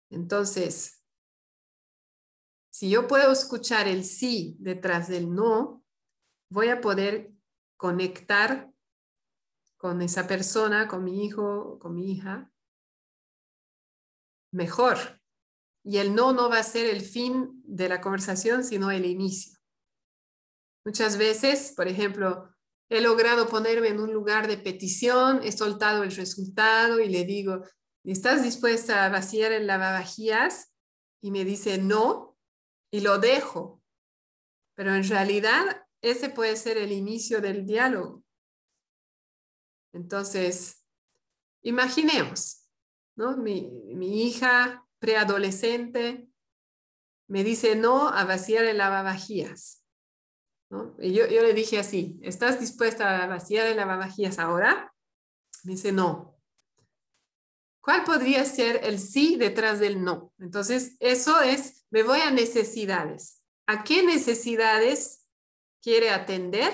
Entonces, 0.09 1.03
si 2.71 2.89
yo 2.89 3.07
puedo 3.07 3.31
escuchar 3.31 3.87
el 3.87 4.03
sí 4.05 4.57
detrás 4.59 5.07
del 5.07 5.31
no, 5.31 5.83
voy 6.49 6.69
a 6.69 6.81
poder 6.81 7.31
conectar 7.77 8.71
con 9.77 10.01
esa 10.01 10.27
persona, 10.27 10.87
con 10.87 11.03
mi 11.03 11.25
hijo, 11.25 11.77
con 11.79 11.93
mi 11.93 12.11
hija, 12.11 12.51
mejor. 14.51 15.21
Y 15.83 15.97
el 15.97 16.15
no 16.15 16.33
no 16.33 16.49
va 16.49 16.59
a 16.59 16.63
ser 16.63 16.87
el 16.87 17.01
fin 17.01 17.61
de 17.63 17.87
la 17.87 18.01
conversación, 18.01 18.63
sino 18.63 18.91
el 18.91 19.05
inicio. 19.05 19.57
Muchas 20.83 21.17
veces, 21.17 21.73
por 21.75 21.87
ejemplo, 21.87 22.49
he 22.89 23.01
logrado 23.01 23.47
ponerme 23.47 23.89
en 23.89 23.99
un 23.99 24.13
lugar 24.13 24.47
de 24.47 24.57
petición, 24.57 25.41
he 25.43 25.51
soltado 25.51 26.03
el 26.03 26.15
resultado 26.15 26.99
y 26.99 27.09
le 27.09 27.25
digo, 27.25 27.61
¿estás 28.03 28.43
dispuesta 28.43 29.05
a 29.05 29.09
vaciar 29.09 29.51
el 29.51 29.67
lavavajillas? 29.67 30.73
Y 31.21 31.31
me 31.31 31.45
dice 31.45 31.77
no, 31.77 32.37
y 32.91 33.01
lo 33.01 33.19
dejo. 33.19 33.81
Pero 34.75 34.95
en 34.95 35.07
realidad 35.07 35.86
ese 36.01 36.29
puede 36.29 36.55
ser 36.55 36.77
el 36.77 36.91
inicio 36.91 37.41
del 37.41 37.65
diálogo. 37.65 38.23
Entonces, 39.93 40.85
imaginemos, 41.61 42.69
¿no? 43.15 43.37
Mi, 43.37 44.25
hija 44.25 44.85
preadolescente 44.99 46.27
me 47.27 47.43
dice 47.43 47.75
no 47.75 48.09
a 48.09 48.23
vaciar 48.25 48.65
el 48.65 48.77
lavavajillas. 48.77 49.83
¿no? 50.69 50.95
Yo, 50.99 51.27
yo 51.27 51.41
le 51.41 51.53
dije 51.53 51.79
así, 51.79 52.19
¿estás 52.21 52.59
dispuesta 52.59 53.23
a 53.23 53.27
vaciar 53.27 53.67
el 53.67 53.77
lavavajillas 53.77 54.39
ahora? 54.39 54.93
Me 55.63 55.73
dice 55.73 55.91
no. 55.91 56.37
¿Cuál 57.81 58.03
podría 58.03 58.43
ser 58.43 58.81
el 58.83 58.99
sí 58.99 59.37
detrás 59.37 59.79
del 59.79 60.03
no? 60.03 60.33
Entonces, 60.39 60.97
eso 60.99 61.41
es, 61.41 61.85
me 61.89 62.03
voy 62.03 62.19
a 62.19 62.31
necesidades. 62.31 63.41
¿A 63.65 63.83
qué 63.83 64.03
necesidades 64.03 65.26
quiere 65.87 66.09
atender? 66.09 66.73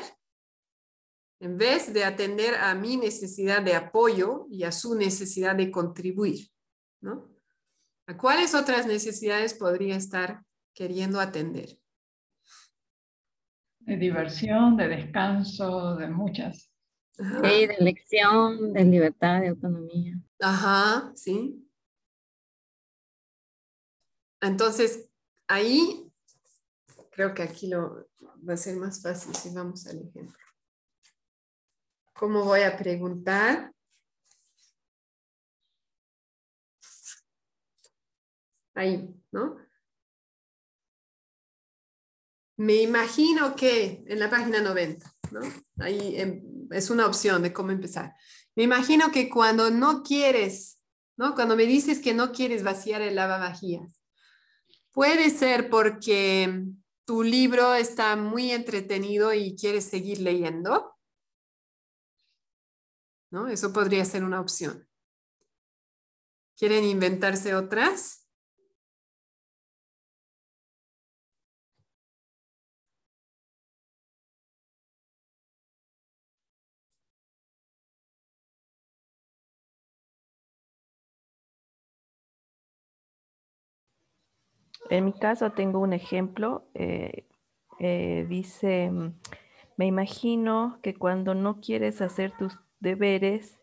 En 1.39 1.55
vez 1.55 1.93
de 1.93 2.03
atender 2.03 2.55
a 2.55 2.73
mi 2.73 2.97
necesidad 2.97 3.61
de 3.61 3.75
apoyo 3.75 4.47
y 4.49 4.63
a 4.63 4.71
su 4.71 4.95
necesidad 4.95 5.55
de 5.55 5.69
contribuir, 5.69 6.49
¿no? 6.99 7.29
¿A 8.07 8.17
cuáles 8.17 8.55
otras 8.55 8.87
necesidades 8.87 9.53
podría 9.53 9.97
estar 9.97 10.43
queriendo 10.73 11.19
atender? 11.19 11.77
De 13.81 13.97
diversión, 13.97 14.77
de 14.77 14.87
descanso, 14.87 15.95
de 15.95 16.07
muchas. 16.07 16.71
Sí, 17.15 17.67
de 17.67 17.75
elección, 17.79 18.73
de 18.73 18.83
libertad, 18.83 19.41
de 19.41 19.49
autonomía. 19.49 20.15
Ajá, 20.39 21.11
sí. 21.13 21.63
Entonces, 24.41 25.07
ahí 25.47 26.11
creo 27.13 27.33
que 27.33 27.43
aquí 27.43 27.67
lo 27.67 28.07
va 28.47 28.53
a 28.53 28.57
ser 28.57 28.75
más 28.77 29.01
fácil 29.01 29.35
si 29.35 29.49
vamos 29.51 29.85
al 29.87 29.99
ejemplo. 29.99 30.37
¿Cómo 32.13 32.43
voy 32.43 32.61
a 32.61 32.75
preguntar? 32.75 33.71
Ahí, 38.75 39.13
¿no? 39.31 39.57
Me 42.57 42.81
imagino 42.81 43.55
que 43.55 44.03
en 44.07 44.19
la 44.19 44.29
página 44.29 44.61
90, 44.61 45.13
¿no? 45.31 45.41
Ahí 45.79 46.15
em, 46.17 46.67
es 46.71 46.89
una 46.89 47.05
opción 47.05 47.43
de 47.43 47.53
cómo 47.53 47.71
empezar. 47.71 48.15
Me 48.55 48.63
imagino 48.63 49.11
que 49.11 49.29
cuando 49.29 49.69
no 49.69 50.01
quieres, 50.03 50.79
¿no? 51.17 51.35
Cuando 51.35 51.55
me 51.55 51.65
dices 51.65 51.99
que 51.99 52.13
no 52.13 52.31
quieres 52.31 52.63
vaciar 52.63 53.01
el 53.01 53.15
lavavajillas, 53.15 54.01
puede 54.91 55.29
ser 55.29 55.69
porque 55.69 56.73
tu 57.05 57.23
libro 57.23 57.75
está 57.75 58.15
muy 58.15 58.51
entretenido 58.51 59.33
y 59.33 59.55
quieres 59.55 59.85
seguir 59.85 60.19
leyendo. 60.19 60.95
¿No? 63.31 63.47
Eso 63.47 63.73
podría 63.73 64.05
ser 64.05 64.23
una 64.23 64.39
opción. 64.39 64.87
¿Quieren 66.55 66.83
inventarse 66.83 67.55
otras? 67.55 68.22
En 84.93 85.05
mi 85.05 85.13
caso 85.13 85.53
tengo 85.53 85.79
un 85.79 85.91
ejemplo. 85.91 86.69
Eh, 86.75 87.25
eh, 87.79 88.27
dice, 88.29 88.91
me 89.75 89.87
imagino 89.87 90.77
que 90.83 90.93
cuando 90.93 91.33
no 91.33 91.61
quieres 91.61 91.99
hacer 91.99 92.37
tus 92.37 92.59
deberes, 92.79 93.59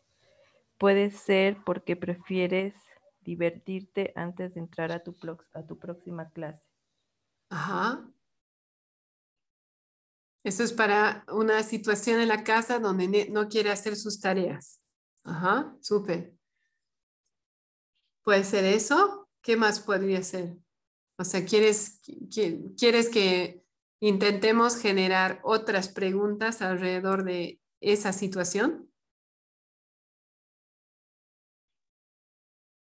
puede 0.76 1.12
ser 1.12 1.62
porque 1.64 1.94
prefieres 1.94 2.74
divertirte 3.20 4.12
antes 4.16 4.54
de 4.54 4.60
entrar 4.60 4.90
a 4.90 5.04
tu, 5.04 5.14
a 5.54 5.62
tu 5.64 5.78
próxima 5.78 6.30
clase. 6.30 6.64
Ajá. 7.48 8.04
Eso 10.42 10.64
es 10.64 10.72
para 10.72 11.24
una 11.32 11.62
situación 11.62 12.20
en 12.20 12.26
la 12.26 12.42
casa 12.42 12.80
donde 12.80 13.28
no 13.30 13.48
quiere 13.48 13.70
hacer 13.70 13.94
sus 13.94 14.20
tareas. 14.20 14.80
Ajá, 15.22 15.76
súper. 15.80 16.34
¿Puede 18.24 18.42
ser 18.42 18.64
eso? 18.64 19.28
¿Qué 19.42 19.56
más 19.56 19.78
podría 19.78 20.24
ser? 20.24 20.56
O 21.20 21.24
sea, 21.24 21.44
¿quieres, 21.44 22.00
¿quieres 22.78 23.10
que 23.10 23.62
intentemos 24.00 24.78
generar 24.80 25.38
otras 25.42 25.90
preguntas 25.90 26.62
alrededor 26.62 27.24
de 27.24 27.60
esa 27.82 28.14
situación? 28.14 28.90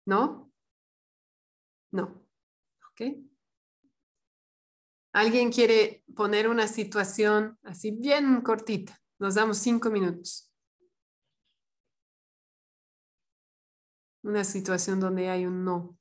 ¿No? 0.06 0.52
No. 1.90 2.24
¿Ok? 2.92 3.16
¿Alguien 5.12 5.50
quiere 5.50 6.04
poner 6.14 6.48
una 6.48 6.68
situación 6.68 7.58
así 7.64 7.90
bien 7.90 8.42
cortita? 8.42 9.02
Nos 9.18 9.34
damos 9.34 9.58
cinco 9.58 9.90
minutos. 9.90 10.52
Una 14.22 14.44
situación 14.44 15.00
donde 15.00 15.28
hay 15.28 15.46
un 15.46 15.64
no. 15.64 15.99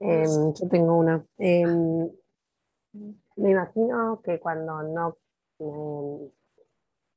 Em, 0.00 0.54
yo 0.54 0.68
tengo 0.68 0.96
una. 0.96 1.24
Em, 1.38 2.10
me 3.36 3.50
imagino 3.50 4.20
que 4.22 4.40
cuando 4.40 4.82
no... 4.82 5.16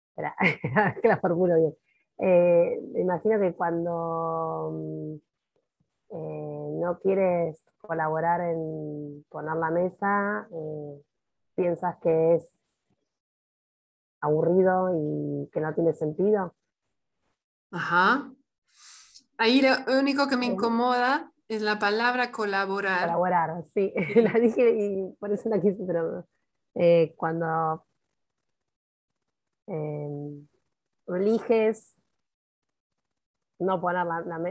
espera, 0.10 0.36
que 1.02 1.08
la 1.08 1.18
formulo 1.20 1.56
bien. 1.56 1.76
Eh, 2.20 2.80
me 2.94 3.02
imagino 3.02 3.40
que 3.40 3.54
cuando 3.54 5.20
eh, 6.10 6.70
no 6.80 7.00
quieres 7.00 7.64
colaborar 7.78 8.42
en 8.42 9.26
poner 9.30 9.56
la 9.56 9.72
mesa, 9.72 10.48
eh, 10.52 11.02
piensas 11.56 11.98
que 12.02 12.36
es 12.36 12.50
aburrido 14.22 14.90
y 14.94 15.50
que 15.52 15.60
no 15.60 15.74
tiene 15.74 15.94
sentido. 15.94 16.54
Ajá. 17.72 18.32
Ahí 19.38 19.62
lo 19.62 20.00
único 20.00 20.28
que 20.28 20.38
me 20.38 20.46
incomoda 20.46 21.33
es 21.48 21.62
la 21.62 21.80
palabra 21.80 22.32
colaborar. 22.32 23.02
Colaborar, 23.02 23.64
sí. 23.74 23.94
la 24.16 24.40
dije 24.40 24.70
y 24.72 25.16
por 25.20 25.32
eso 25.32 25.50
la 25.50 25.62
quise, 25.62 25.84
pero 25.86 26.28
eh, 26.76 27.14
cuando 27.16 27.86
em, 29.68 30.48
eliges 31.08 31.96
no 33.60 33.80
poner, 33.80 34.06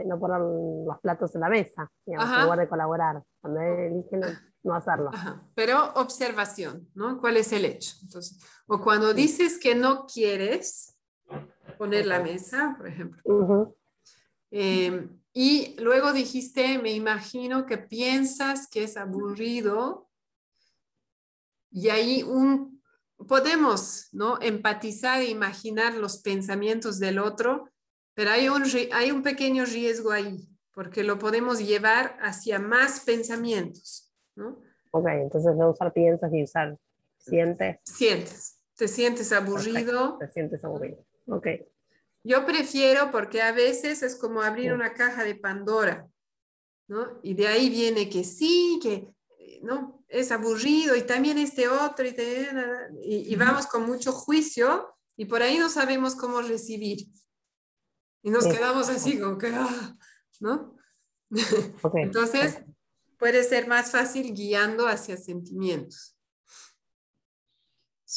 no 0.05 0.19
poner 0.19 0.39
los 0.39 0.99
platos 1.01 1.35
en 1.35 1.41
la 1.41 1.49
mesa, 1.49 1.91
digamos, 2.05 2.35
en 2.35 2.43
lugar 2.43 2.59
de 2.59 2.69
colaborar. 2.69 3.23
Cuando 3.41 3.61
eliges 3.61 4.41
no, 4.63 4.73
hacerlo. 4.73 5.11
Pero 5.55 5.93
observación, 5.95 6.89
¿no? 6.95 7.19
¿Cuál 7.19 7.37
es 7.37 7.51
el 7.51 7.65
hecho? 7.65 7.95
Entonces, 8.01 8.39
o 8.65 8.81
cuando 8.81 9.13
dices 9.13 9.59
que 9.59 9.75
no 9.75 10.05
quieres 10.05 10.97
poner 11.77 12.05
la 12.05 12.19
mesa, 12.19 12.75
por 12.77 12.87
ejemplo. 12.87 13.75
Y 15.33 15.75
luego 15.79 16.13
dijiste, 16.13 16.77
me 16.77 16.91
imagino 16.91 17.65
que 17.65 17.79
piensas 17.79 18.67
que 18.67 18.83
es 18.83 18.97
aburrido. 18.97 20.07
Y 21.71 21.89
ahí 21.89 22.21
un, 22.21 22.83
podemos 23.27 24.09
¿no? 24.11 24.39
empatizar 24.41 25.21
e 25.21 25.29
imaginar 25.29 25.95
los 25.95 26.19
pensamientos 26.19 26.99
del 26.99 27.17
otro, 27.17 27.67
pero 28.13 28.29
hay 28.29 28.47
un, 28.47 28.63
hay 28.91 29.09
un 29.09 29.23
pequeño 29.23 29.65
riesgo 29.65 30.11
ahí, 30.11 30.47
porque 30.71 31.03
lo 31.03 31.17
podemos 31.17 31.59
llevar 31.59 32.15
hacia 32.21 32.59
más 32.59 32.99
pensamientos. 32.99 34.13
¿no? 34.35 34.61
Ok, 34.91 35.07
entonces 35.07 35.55
no 35.55 35.71
usar 35.71 35.91
piensas 35.93 36.31
y 36.31 36.43
usar 36.43 36.77
sientes. 37.17 37.79
Sientes, 37.85 38.59
te 38.75 38.87
sientes 38.87 39.31
aburrido. 39.31 40.17
Te 40.19 40.29
sientes 40.29 40.63
aburrido. 40.63 41.03
Ok. 41.25 41.47
Yo 42.23 42.45
prefiero 42.45 43.11
porque 43.11 43.41
a 43.41 43.51
veces 43.51 44.01
es 44.01 44.15
como 44.15 44.41
abrir 44.41 44.73
una 44.73 44.93
caja 44.93 45.23
de 45.23 45.35
Pandora, 45.35 46.07
¿no? 46.87 47.19
Y 47.21 47.33
de 47.33 47.47
ahí 47.47 47.69
viene 47.69 48.09
que 48.09 48.23
sí, 48.23 48.79
que 48.81 49.13
no, 49.61 50.03
es 50.07 50.31
aburrido 50.31 50.95
y 50.95 51.03
también 51.03 51.37
este 51.37 51.67
otro 51.67 52.05
y, 52.05 52.15
y, 53.03 53.35
vamos 53.35 53.67
con 53.67 53.85
mucho 53.85 54.11
juicio 54.11 54.95
y 55.17 55.25
por 55.25 55.41
ahí 55.41 55.57
no 55.57 55.69
sabemos 55.69 56.15
cómo 56.15 56.41
recibir. 56.41 57.07
Y 58.21 58.29
nos 58.29 58.47
quedamos 58.47 58.89
así 58.89 59.19
como 59.19 59.37
que, 59.37 59.47
ah, 59.47 59.97
¿no? 60.39 60.77
Entonces, 61.95 62.59
puede 63.17 63.43
ser 63.43 63.67
más 63.67 63.91
fácil 63.91 64.33
guiando 64.33 64.87
hacia 64.87 65.17
sentimientos. 65.17 66.12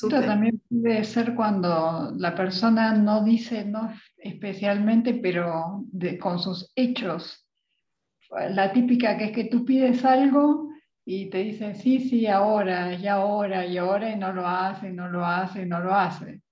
Esto 0.04 0.20
también 0.20 0.62
puede 0.68 1.04
ser 1.04 1.34
cuando 1.34 2.12
la 2.18 2.34
persona 2.34 2.92
no 2.92 3.24
dice 3.24 3.64
no 3.64 3.94
especialmente, 4.18 5.14
pero 5.14 5.84
con 6.20 6.38
sus 6.38 6.70
hechos. 6.76 7.48
La 8.50 8.72
típica 8.72 9.16
que 9.16 9.26
es 9.26 9.32
que 9.32 9.44
tú 9.44 9.64
pides 9.64 10.04
algo 10.04 10.68
y 11.06 11.30
te 11.30 11.38
dicen 11.38 11.76
sí, 11.76 12.00
sí, 12.00 12.26
ahora, 12.26 12.92
y 12.92 13.06
ahora, 13.06 13.64
y 13.64 13.78
ahora, 13.78 14.10
y 14.10 14.16
no 14.16 14.34
lo 14.34 14.46
hace, 14.46 14.92
no 14.92 15.08
lo 15.08 15.24
hace, 15.24 15.64
no 15.64 15.80
lo 15.80 15.94
hace. 15.94 16.42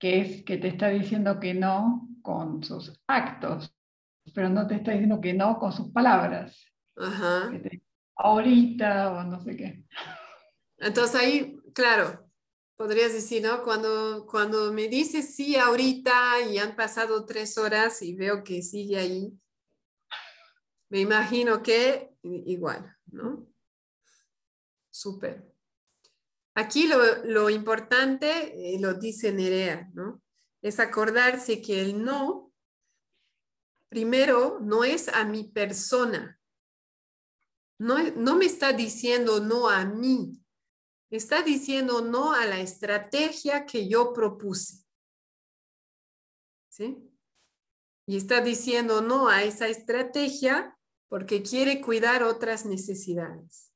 Que 0.00 0.20
es 0.20 0.42
que 0.42 0.56
te 0.56 0.66
está 0.68 0.88
diciendo 0.88 1.38
que 1.38 1.54
no 1.54 2.08
con 2.20 2.64
sus 2.64 3.00
actos, 3.06 3.72
pero 4.34 4.48
no 4.48 4.66
te 4.66 4.74
está 4.74 4.90
diciendo 4.90 5.20
que 5.20 5.34
no 5.34 5.56
con 5.60 5.72
sus 5.72 5.92
palabras. 5.92 6.66
Ajá. 6.96 7.50
ahorita 8.16 9.12
o 9.12 9.22
no 9.22 9.40
sé 9.40 9.56
qué. 9.56 9.84
Entonces 10.78 11.20
ahí, 11.20 11.56
claro, 11.72 12.21
podrías 12.76 13.12
decir, 13.12 13.42
¿no? 13.42 13.62
Cuando, 13.62 14.26
cuando 14.26 14.72
me 14.72 14.88
dices 14.88 15.34
sí 15.34 15.56
ahorita 15.56 16.40
y 16.42 16.58
han 16.58 16.74
pasado 16.76 17.24
tres 17.24 17.56
horas 17.58 18.02
y 18.02 18.14
veo 18.14 18.42
que 18.42 18.62
sigue 18.62 18.98
ahí, 18.98 19.32
me 20.88 21.00
imagino 21.00 21.62
que 21.62 22.14
igual, 22.22 22.96
¿no? 23.06 23.46
Súper. 24.90 25.50
Aquí 26.54 26.86
lo, 26.86 27.24
lo 27.24 27.48
importante, 27.48 28.74
eh, 28.74 28.78
lo 28.78 28.94
dice 28.94 29.32
Nerea, 29.32 29.90
¿no? 29.94 30.22
Es 30.60 30.80
acordarse 30.80 31.62
que 31.62 31.80
el 31.80 32.04
no, 32.04 32.52
primero, 33.88 34.58
no 34.60 34.84
es 34.84 35.08
a 35.08 35.24
mi 35.24 35.44
persona. 35.44 36.38
No, 37.78 37.98
no 38.16 38.36
me 38.36 38.44
está 38.44 38.72
diciendo 38.72 39.40
no 39.40 39.68
a 39.68 39.84
mí, 39.84 40.41
está 41.16 41.42
diciendo 41.42 42.00
no 42.00 42.32
a 42.32 42.46
la 42.46 42.60
estrategia 42.60 43.66
que 43.66 43.86
yo 43.88 44.12
propuse. 44.12 44.84
¿Sí? 46.68 47.08
Y 48.06 48.16
está 48.16 48.40
diciendo 48.40 49.02
no 49.02 49.28
a 49.28 49.42
esa 49.42 49.68
estrategia 49.68 50.78
porque 51.08 51.42
quiere 51.42 51.82
cuidar 51.82 52.22
otras 52.22 52.64
necesidades. 52.64 53.70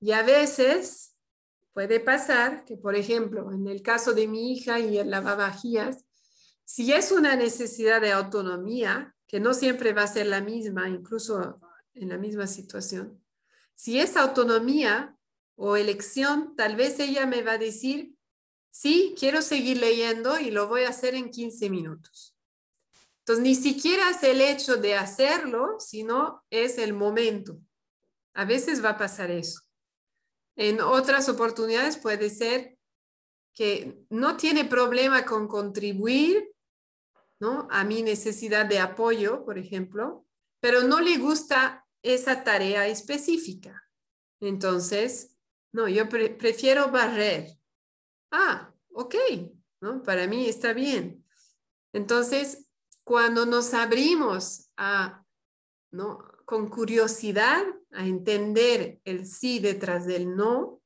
Y 0.00 0.12
a 0.12 0.22
veces 0.22 1.14
puede 1.74 2.00
pasar 2.00 2.64
que, 2.64 2.78
por 2.78 2.96
ejemplo, 2.96 3.52
en 3.52 3.66
el 3.66 3.82
caso 3.82 4.14
de 4.14 4.26
mi 4.26 4.52
hija 4.52 4.80
y 4.80 4.96
el 4.96 5.10
lavavajillas, 5.10 6.04
si 6.64 6.92
es 6.94 7.12
una 7.12 7.36
necesidad 7.36 8.00
de 8.00 8.12
autonomía, 8.12 9.14
que 9.26 9.38
no 9.38 9.52
siempre 9.52 9.92
va 9.92 10.04
a 10.04 10.06
ser 10.06 10.26
la 10.26 10.40
misma, 10.40 10.88
incluso 10.88 11.60
en 11.92 12.08
la 12.08 12.16
misma 12.16 12.46
situación, 12.46 13.22
si 13.74 14.00
esa 14.00 14.22
autonomía 14.22 15.16
o 15.62 15.76
elección, 15.76 16.56
tal 16.56 16.74
vez 16.74 16.98
ella 17.00 17.26
me 17.26 17.42
va 17.42 17.52
a 17.52 17.58
decir, 17.58 18.14
sí, 18.70 19.14
quiero 19.18 19.42
seguir 19.42 19.76
leyendo 19.76 20.40
y 20.40 20.50
lo 20.50 20.68
voy 20.68 20.84
a 20.84 20.88
hacer 20.88 21.14
en 21.14 21.30
15 21.30 21.68
minutos. 21.68 22.34
Entonces, 23.18 23.44
ni 23.44 23.54
siquiera 23.54 24.08
es 24.08 24.22
el 24.22 24.40
hecho 24.40 24.78
de 24.78 24.94
hacerlo, 24.94 25.76
sino 25.78 26.42
es 26.48 26.78
el 26.78 26.94
momento. 26.94 27.60
A 28.32 28.46
veces 28.46 28.82
va 28.82 28.90
a 28.90 28.96
pasar 28.96 29.30
eso. 29.30 29.60
En 30.56 30.80
otras 30.80 31.28
oportunidades 31.28 31.98
puede 31.98 32.30
ser 32.30 32.78
que 33.54 34.02
no 34.08 34.38
tiene 34.38 34.64
problema 34.64 35.26
con 35.26 35.46
contribuir 35.46 36.54
¿no? 37.38 37.68
a 37.70 37.84
mi 37.84 38.02
necesidad 38.02 38.64
de 38.64 38.78
apoyo, 38.78 39.44
por 39.44 39.58
ejemplo, 39.58 40.24
pero 40.58 40.84
no 40.84 41.00
le 41.00 41.18
gusta 41.18 41.86
esa 42.02 42.44
tarea 42.44 42.86
específica. 42.86 43.84
Entonces, 44.40 45.36
no, 45.72 45.88
yo 45.88 46.08
prefiero 46.08 46.90
barrer. 46.90 47.56
Ah, 48.32 48.72
ok, 48.92 49.14
¿no? 49.80 50.02
Para 50.02 50.26
mí 50.26 50.46
está 50.46 50.72
bien. 50.72 51.24
Entonces, 51.92 52.66
cuando 53.04 53.46
nos 53.46 53.72
abrimos 53.74 54.70
a, 54.76 55.24
¿no? 55.92 56.18
Con 56.44 56.68
curiosidad 56.68 57.64
a 57.92 58.06
entender 58.06 59.00
el 59.04 59.26
sí 59.26 59.60
detrás 59.60 60.06
del 60.06 60.34
no, 60.34 60.82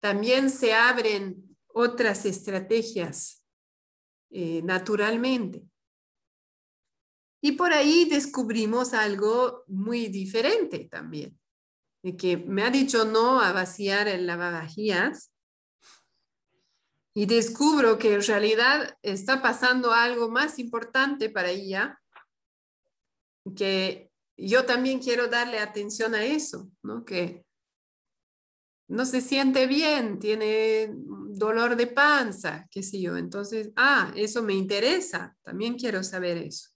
también 0.00 0.50
se 0.50 0.74
abren 0.74 1.56
otras 1.68 2.26
estrategias 2.26 3.42
eh, 4.30 4.60
naturalmente. 4.62 5.66
Y 7.42 7.52
por 7.52 7.72
ahí 7.72 8.06
descubrimos 8.06 8.92
algo 8.92 9.64
muy 9.66 10.08
diferente 10.08 10.88
también 10.90 11.38
que 12.12 12.36
me 12.36 12.62
ha 12.62 12.70
dicho 12.70 13.04
no 13.06 13.40
a 13.40 13.52
vaciar 13.52 14.08
el 14.08 14.26
lavavajillas 14.26 15.32
y 17.14 17.26
descubro 17.26 17.98
que 17.98 18.14
en 18.14 18.22
realidad 18.22 18.98
está 19.02 19.40
pasando 19.40 19.92
algo 19.92 20.28
más 20.28 20.58
importante 20.58 21.30
para 21.30 21.50
ella, 21.50 22.00
que 23.56 24.10
yo 24.36 24.64
también 24.64 24.98
quiero 24.98 25.28
darle 25.28 25.60
atención 25.60 26.14
a 26.14 26.24
eso, 26.24 26.70
¿no? 26.82 27.04
Que 27.04 27.46
no 28.88 29.06
se 29.06 29.20
siente 29.20 29.66
bien, 29.66 30.18
tiene 30.18 30.90
dolor 30.92 31.76
de 31.76 31.86
panza, 31.86 32.66
qué 32.70 32.82
sé 32.82 33.00
yo. 33.00 33.16
Entonces, 33.16 33.70
ah, 33.76 34.12
eso 34.16 34.42
me 34.42 34.54
interesa, 34.54 35.36
también 35.42 35.78
quiero 35.78 36.02
saber 36.02 36.36
eso. 36.36 36.70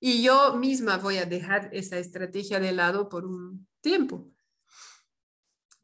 Y 0.00 0.22
yo 0.22 0.56
misma 0.56 0.98
voy 0.98 1.16
a 1.16 1.24
dejar 1.24 1.70
esa 1.72 1.98
estrategia 1.98 2.60
de 2.60 2.72
lado 2.72 3.08
por 3.08 3.24
un 3.24 3.66
tiempo. 3.80 4.33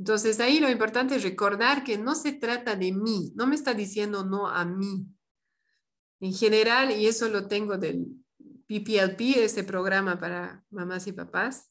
Entonces 0.00 0.40
ahí 0.40 0.60
lo 0.60 0.70
importante 0.70 1.16
es 1.16 1.22
recordar 1.22 1.84
que 1.84 1.98
no 1.98 2.14
se 2.14 2.32
trata 2.32 2.74
de 2.74 2.90
mí, 2.90 3.32
no 3.34 3.46
me 3.46 3.54
está 3.54 3.74
diciendo 3.74 4.24
no 4.24 4.48
a 4.48 4.64
mí. 4.64 5.06
En 6.20 6.32
general, 6.32 6.90
y 6.90 7.06
eso 7.06 7.28
lo 7.28 7.46
tengo 7.48 7.76
del 7.76 8.06
PPLP, 8.66 9.44
ese 9.44 9.62
programa 9.62 10.18
para 10.18 10.64
mamás 10.70 11.06
y 11.06 11.12
papás, 11.12 11.68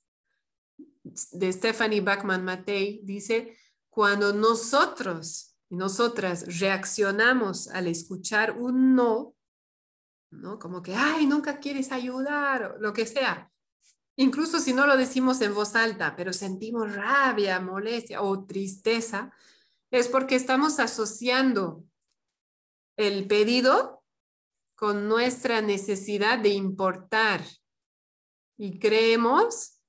de 1.31 1.51
Stephanie 1.51 2.01
Bachman 2.01 2.45
Matei, 2.45 3.01
dice, 3.03 3.57
cuando 3.89 4.31
nosotros 4.31 5.55
y 5.67 5.75
nosotras 5.75 6.59
reaccionamos 6.59 7.67
al 7.69 7.87
escuchar 7.87 8.59
un 8.59 8.93
no, 8.93 9.35
¿no? 10.29 10.59
Como 10.59 10.83
que, 10.83 10.93
ay, 10.93 11.25
nunca 11.25 11.59
quieres 11.59 11.91
ayudar, 11.91 12.75
o 12.75 12.77
lo 12.77 12.93
que 12.93 13.07
sea, 13.07 13.51
Incluso 14.19 14.59
si 14.59 14.73
no 14.73 14.85
lo 14.85 14.97
decimos 14.97 15.39
en 15.39 15.53
voz 15.53 15.77
alta, 15.77 16.13
pero 16.17 16.33
sentimos 16.33 16.93
rabia, 16.93 17.61
molestia 17.61 18.21
o 18.21 18.45
tristeza, 18.45 19.31
es 19.91 20.09
porque 20.09 20.35
estamos 20.35 20.81
asociando 20.81 21.85
el 22.97 23.27
pedido 23.27 24.03
con 24.75 25.07
nuestra 25.07 25.61
necesidad 25.61 26.37
de 26.37 26.49
importar. 26.49 27.45
Y 28.57 28.77
creemos 28.77 29.79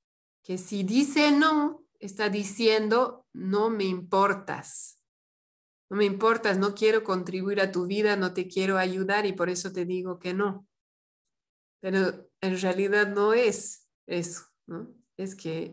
que 0.45 0.59
si 0.59 0.85
dice 0.85 1.33
no, 1.33 1.85
está 1.99 2.29
diciendo 2.29 3.27
no 3.33 3.69
me 3.69 3.83
importas. 3.83 5.03
No 5.91 5.97
me 5.97 6.05
importas, 6.05 6.57
no 6.57 6.77
quiero 6.77 7.03
contribuir 7.03 7.61
a 7.61 7.73
tu 7.73 7.89
vida, 7.89 8.15
no 8.15 8.33
te 8.33 8.47
quiero 8.47 8.79
ayudar 8.79 9.27
y 9.27 9.33
por 9.33 9.51
eso 9.51 9.73
te 9.73 9.85
digo 9.85 10.21
que 10.21 10.35
no. 10.35 10.69
Pero 11.81 12.31
en 12.41 12.61
realidad 12.61 13.09
no 13.09 13.35
es 13.35 13.80
eso, 14.11 14.43
¿no? 14.67 14.93
Es 15.17 15.35
que 15.35 15.73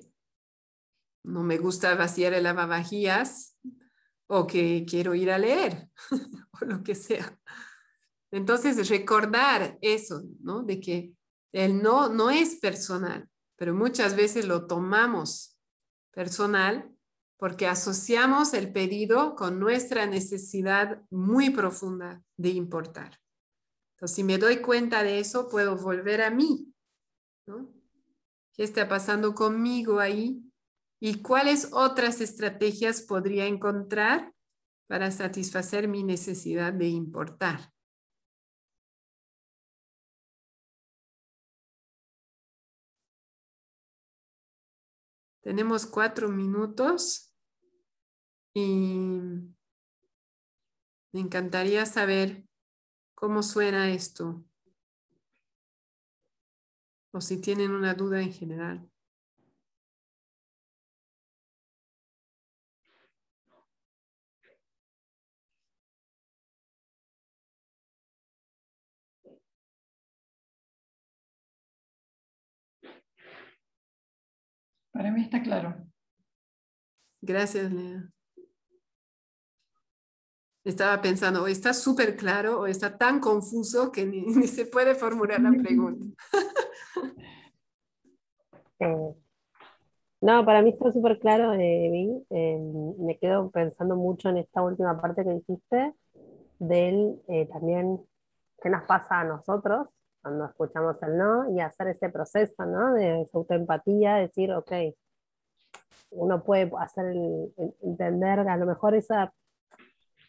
no 1.24 1.44
me 1.44 1.58
gusta 1.58 1.96
vaciar 1.96 2.34
el 2.34 2.44
lavavajillas 2.44 3.58
o 4.28 4.48
que 4.48 4.86
quiero 4.88 5.16
ir 5.16 5.32
a 5.32 5.38
leer 5.38 5.90
o 6.62 6.66
lo 6.66 6.84
que 6.84 6.96
sea. 6.96 7.38
Entonces, 8.32 8.90
recordar 8.90 9.78
eso, 9.82 10.24
¿no? 10.42 10.64
De 10.64 10.80
que 10.80 11.14
el 11.52 11.82
no 11.82 12.10
no 12.10 12.30
es 12.30 12.56
personal, 12.56 13.30
pero 13.56 13.74
muchas 13.74 14.16
veces 14.16 14.46
lo 14.46 14.68
tomamos 14.68 15.58
personal 16.12 16.94
porque 17.38 17.68
asociamos 17.68 18.54
el 18.54 18.72
pedido 18.72 19.36
con 19.36 19.60
nuestra 19.60 20.06
necesidad 20.08 21.02
muy 21.10 21.52
profunda 21.52 22.24
de 22.36 22.50
importar. 22.50 23.20
Entonces, 23.96 24.16
si 24.16 24.24
me 24.24 24.38
doy 24.38 24.58
cuenta 24.58 25.04
de 25.04 25.20
eso, 25.20 25.48
puedo 25.48 25.78
volver 25.78 26.22
a 26.22 26.30
mí, 26.30 26.74
¿no? 27.48 27.77
¿Qué 28.58 28.64
está 28.64 28.90
pasando 28.90 29.36
conmigo 29.36 30.00
ahí? 30.00 30.44
¿Y 31.00 31.22
cuáles 31.22 31.70
otras 31.74 32.22
estrategias 32.22 33.04
podría 33.04 33.46
encontrar 33.46 34.34
para 34.88 35.12
satisfacer 35.12 35.88
mi 35.88 36.04
necesidad 36.04 36.74
de 36.74 36.88
importar? 36.88 37.72
Tenemos 45.42 45.86
cuatro 45.86 46.28
minutos 46.30 47.32
y 48.56 48.66
me 51.14 51.20
encantaría 51.20 51.86
saber 51.86 52.44
cómo 53.14 53.44
suena 53.44 53.92
esto. 53.92 54.44
O 57.18 57.22
si 57.22 57.42
tienen 57.42 57.72
una 57.72 57.96
duda 57.96 58.22
en 58.22 58.32
general. 58.32 58.88
Para 74.92 75.12
mí 75.12 75.22
está 75.22 75.42
claro. 75.42 75.76
Gracias, 77.22 77.72
Lea. 77.72 78.10
Estaba 80.68 81.02
pensando, 81.02 81.44
o 81.44 81.48
está 81.48 81.74
súper 81.74 82.18
claro 82.18 82.60
o 82.60 82.68
está 82.68 82.98
tan 82.98 83.22
confuso 83.22 83.90
que 83.90 84.06
ni, 84.06 84.26
se 84.48 84.66
puede 84.66 84.96
formular 84.96 85.42
la 85.42 85.52
pregunta. 85.52 86.06
Eh, 88.80 89.16
no, 90.22 90.46
para 90.46 90.62
mí 90.62 90.70
está 90.70 90.92
súper 90.92 91.18
claro, 91.18 91.52
eh, 91.54 92.20
me 92.30 93.18
quedo 93.18 93.50
pensando 93.50 93.96
mucho 93.96 94.30
en 94.30 94.38
esta 94.38 94.62
última 94.62 95.02
parte 95.02 95.24
que 95.24 95.32
dijiste, 95.32 95.96
del 96.60 97.20
eh, 97.28 97.48
también 97.48 98.00
qué 98.62 98.70
nos 98.70 98.84
pasa 98.84 99.22
a 99.22 99.24
nosotros 99.24 99.88
cuando 100.22 100.46
escuchamos 100.46 101.02
el 101.02 101.18
no 101.18 101.50
y 101.56 101.60
hacer 101.60 101.88
ese 101.88 102.10
proceso, 102.10 102.68
¿no? 102.68 102.94
De 102.94 103.28
autoempatía, 103.34 104.18
decir, 104.18 104.52
ok, 104.54 104.72
uno 106.12 106.44
puede 106.44 106.72
hacer 106.80 107.06
el, 107.08 107.52
entender 107.82 108.40
a 108.42 108.58
lo 108.58 108.68
mejor 108.68 108.94
esa, 108.94 109.34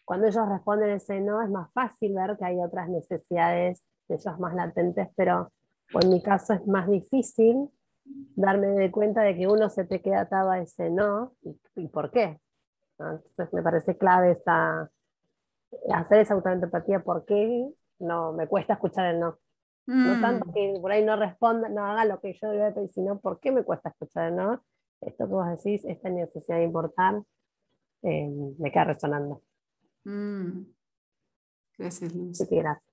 cuando 0.09 0.25
ellos 0.25 0.49
responden 0.49 0.89
ese 0.89 1.21
no, 1.21 1.39
es 1.39 1.51
más 1.51 1.71
fácil 1.71 2.15
ver 2.15 2.35
que 2.35 2.43
hay 2.43 2.59
otras 2.59 2.89
necesidades 2.89 3.85
de 4.07 4.15
ellos 4.15 4.39
más 4.39 4.55
latentes, 4.55 5.07
pero 5.15 5.51
en 6.01 6.09
mi 6.09 6.23
caso 6.23 6.53
es 6.53 6.65
más 6.65 6.89
difícil 6.89 7.69
darme 8.35 8.69
de 8.69 8.89
cuenta 8.89 9.21
de 9.21 9.37
que 9.37 9.45
uno 9.45 9.69
se 9.69 9.85
te 9.85 10.01
queda 10.01 10.21
atado 10.21 10.49
a 10.49 10.61
ese 10.61 10.89
no 10.89 11.33
y, 11.75 11.87
por 11.89 12.09
qué. 12.09 12.39
Entonces 12.97 13.53
me 13.53 13.61
parece 13.61 13.99
clave 13.99 14.31
esa, 14.31 14.89
hacer 15.93 16.21
esa 16.21 16.33
autoempatía, 16.33 17.03
¿por 17.03 17.23
qué? 17.25 17.69
No, 17.99 18.33
me 18.33 18.47
cuesta 18.47 18.73
escuchar 18.73 19.13
el 19.13 19.19
no. 19.19 19.37
No 19.85 20.19
tanto 20.21 20.47
mm. 20.47 20.53
que 20.53 20.79
por 20.81 20.91
ahí 20.91 21.05
no 21.05 21.17
responda, 21.17 21.69
no 21.69 21.85
haga 21.85 22.05
lo 22.05 22.19
que 22.19 22.33
yo 22.33 22.49
debe 22.49 22.71
pedir, 22.71 22.89
sino 22.89 23.19
por 23.19 23.39
qué 23.39 23.51
me 23.51 23.63
cuesta 23.63 23.89
escuchar, 23.89 24.31
¿no? 24.31 24.63
Esto 25.01 25.27
que 25.27 25.33
vos 25.33 25.47
decís, 25.49 25.85
esta 25.85 26.09
necesidad 26.09 26.57
de 26.57 26.63
importar, 26.63 27.21
eh, 28.01 28.27
me 28.57 28.71
queda 28.71 28.85
resonando. 28.85 29.43
Mm. 30.09 30.65
Gracias, 31.77 32.15
Luz. 32.15 32.39
Gracias. 32.49 32.89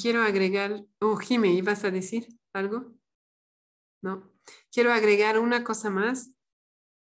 Quiero 0.00 0.22
agregar, 0.22 0.84
oh, 1.00 1.16
Jimé, 1.16 1.52
¿ibas 1.54 1.84
a 1.84 1.90
decir 1.90 2.28
algo? 2.52 2.92
No. 4.02 4.30
Quiero 4.70 4.92
agregar 4.92 5.38
una 5.38 5.64
cosa 5.64 5.90
más 5.90 6.30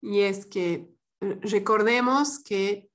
y 0.02 0.20
es 0.20 0.44
que 0.44 0.90
eh, 1.20 1.38
recordemos 1.40 2.42
que 2.42 2.90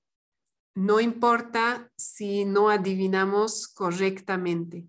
no 0.76 1.00
importa 1.00 1.92
si 1.98 2.46
no 2.46 2.70
adivinamos 2.70 3.68
correctamente, 3.68 4.88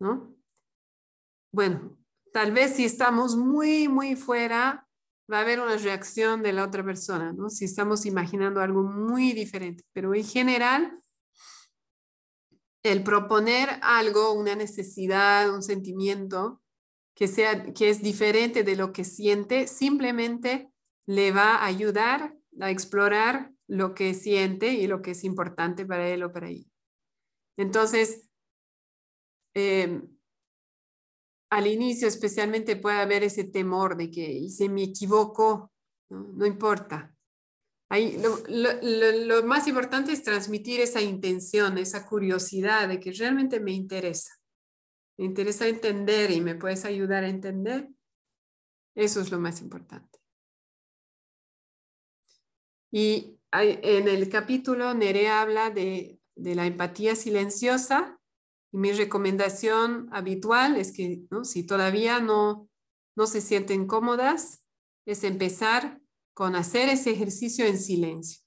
¿no? 0.00 0.36
Bueno, 1.50 1.98
tal 2.32 2.52
vez 2.52 2.76
si 2.76 2.84
estamos 2.84 3.36
muy, 3.36 3.88
muy 3.88 4.16
fuera, 4.16 4.88
va 5.30 5.38
a 5.38 5.40
haber 5.42 5.60
una 5.60 5.76
reacción 5.76 6.42
de 6.42 6.52
la 6.52 6.64
otra 6.64 6.84
persona, 6.84 7.32
¿no? 7.32 7.50
Si 7.50 7.64
estamos 7.64 8.06
imaginando 8.06 8.60
algo 8.60 8.82
muy 8.82 9.32
diferente, 9.32 9.84
pero 9.92 10.14
en 10.14 10.24
general, 10.24 11.02
el 12.82 13.02
proponer 13.02 13.68
algo, 13.82 14.32
una 14.32 14.54
necesidad, 14.54 15.52
un 15.54 15.62
sentimiento 15.62 16.62
que, 17.14 17.28
sea, 17.28 17.72
que 17.72 17.90
es 17.90 18.02
diferente 18.02 18.62
de 18.62 18.76
lo 18.76 18.92
que 18.92 19.04
siente, 19.04 19.66
simplemente 19.66 20.70
le 21.06 21.32
va 21.32 21.56
a 21.56 21.66
ayudar 21.66 22.36
a 22.60 22.70
explorar 22.70 23.52
lo 23.66 23.94
que 23.94 24.14
siente 24.14 24.72
y 24.72 24.86
lo 24.86 25.02
que 25.02 25.10
es 25.10 25.24
importante 25.24 25.84
para 25.84 26.08
él 26.08 26.22
o 26.22 26.32
para 26.32 26.48
ella. 26.48 26.66
Entonces, 27.56 28.28
em, 29.54 30.17
al 31.50 31.66
inicio 31.66 32.08
especialmente 32.08 32.76
puede 32.76 32.98
haber 32.98 33.24
ese 33.24 33.44
temor 33.44 33.96
de 33.96 34.10
que 34.10 34.48
se 34.50 34.68
me 34.68 34.84
equivoco, 34.84 35.72
no, 36.10 36.46
importa. 36.46 37.14
Lo, 37.90 39.42
más 39.44 39.66
importante 39.66 40.12
es 40.12 40.22
transmitir 40.22 40.80
esa 40.80 41.00
intención, 41.00 41.78
esa 41.78 42.06
curiosidad 42.06 42.88
de 42.88 43.00
que 43.00 43.12
realmente 43.12 43.60
me 43.60 43.72
interesa. 43.72 44.34
Me 45.16 45.24
interesa 45.24 45.66
entender 45.66 46.30
y 46.30 46.40
me 46.40 46.54
puedes 46.54 46.84
ayudar 46.84 47.24
a 47.24 47.28
entender. 47.28 47.88
Eso 48.94 49.20
es 49.20 49.30
lo 49.30 49.38
más 49.38 49.60
importante. 49.60 50.18
Y 52.90 53.38
en 53.52 54.08
el 54.08 54.28
capítulo 54.28 54.94
Nerea 54.94 55.42
habla 55.42 55.70
de, 55.70 56.20
la 56.36 56.66
empatía 56.66 57.16
silenciosa 57.16 58.17
y 58.72 58.76
mi 58.78 58.92
recomendación 58.92 60.08
habitual 60.12 60.76
es 60.76 60.92
que 60.92 61.22
si 61.44 61.64
todavía 61.64 62.20
no, 62.20 62.68
no 63.16 63.26
se 63.26 63.40
sienten 63.40 63.86
cómodas, 63.86 64.64
es 65.06 65.24
empezar 65.24 66.00
con 66.34 66.54
hacer 66.54 66.88
ese 66.88 67.10
ejercicio 67.10 67.64
en 67.64 67.78
silencio. 67.78 68.44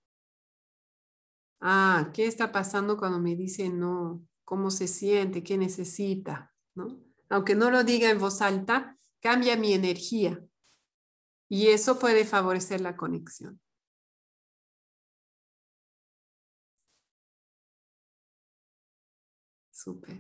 Ah, 1.60 2.12
¿qué 2.14 2.26
está 2.26 2.52
pasando 2.52 2.98
cuando 2.98 3.20
me 3.20 3.36
dicen 3.36 3.80
no? 3.80 4.26
¿Cómo 4.44 4.72
se 4.72 4.88
siente? 4.88 5.44
¿Qué 5.44 5.58
necesita? 5.58 6.54
¿No? 6.76 7.00
Aunque 7.30 7.56
no 7.56 7.72
lo 7.72 7.84
diga 7.84 8.10
en 8.10 8.20
voz 8.20 8.42
alta, 8.42 8.98
cambia 9.22 9.56
mi 9.56 9.74
energía. 9.74 10.44
Y 11.50 11.68
eso 11.68 12.00
puede 12.00 12.26
favorecer 12.26 12.82
la 12.82 12.96
conexión. 12.96 13.60
Súper. 19.84 20.16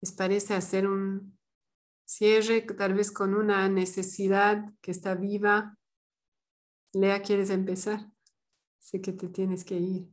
¿Les 0.00 0.12
parece 0.12 0.54
hacer 0.54 0.86
un 0.86 1.36
cierre 2.04 2.62
tal 2.62 2.94
vez 2.94 3.10
con 3.10 3.34
una 3.34 3.68
necesidad 3.68 4.72
que 4.80 4.92
está 4.92 5.16
viva? 5.16 5.76
Lea, 6.92 7.22
¿quieres 7.22 7.50
empezar? 7.50 8.12
Sé 8.78 9.00
que 9.00 9.12
te 9.12 9.28
tienes 9.28 9.64
que 9.64 9.78
ir. 9.78 10.08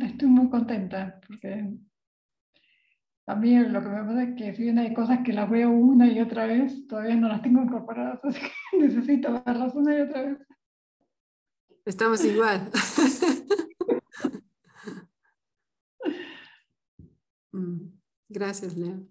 estoy 0.00 0.28
muy 0.28 0.50
contenta 0.50 1.20
porque 1.26 1.78
a 3.32 3.34
mí 3.34 3.58
lo 3.58 3.82
que 3.82 3.88
me 3.88 4.04
pasa 4.04 4.22
es 4.24 4.36
que 4.36 4.54
si 4.54 4.62
bien 4.64 4.78
hay 4.78 4.92
cosas 4.92 5.20
que 5.24 5.32
las 5.32 5.48
veo 5.48 5.70
una 5.70 6.06
y 6.06 6.20
otra 6.20 6.46
vez, 6.46 6.86
todavía 6.86 7.16
no 7.16 7.28
las 7.28 7.40
tengo 7.40 7.62
incorporadas, 7.62 8.20
así 8.24 8.40
que 8.40 8.78
necesito 8.78 9.42
verlas 9.44 9.74
una 9.74 9.96
y 9.96 10.00
otra 10.02 10.22
vez. 10.22 10.38
Estamos 11.84 12.24
igual. 12.24 12.70
Mm, 17.54 17.92
gracias, 18.30 18.78
Leo. 18.78 19.06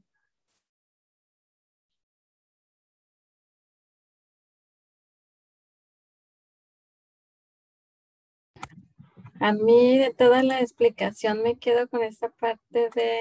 A 9.39 9.53
mí 9.53 9.98
de 9.99 10.11
toda 10.11 10.41
la 10.41 10.60
explicación 10.60 11.43
me 11.43 11.60
quedo 11.60 11.88
con 11.88 12.02
esa 12.02 12.30
parte 12.30 12.89
de 12.95 13.19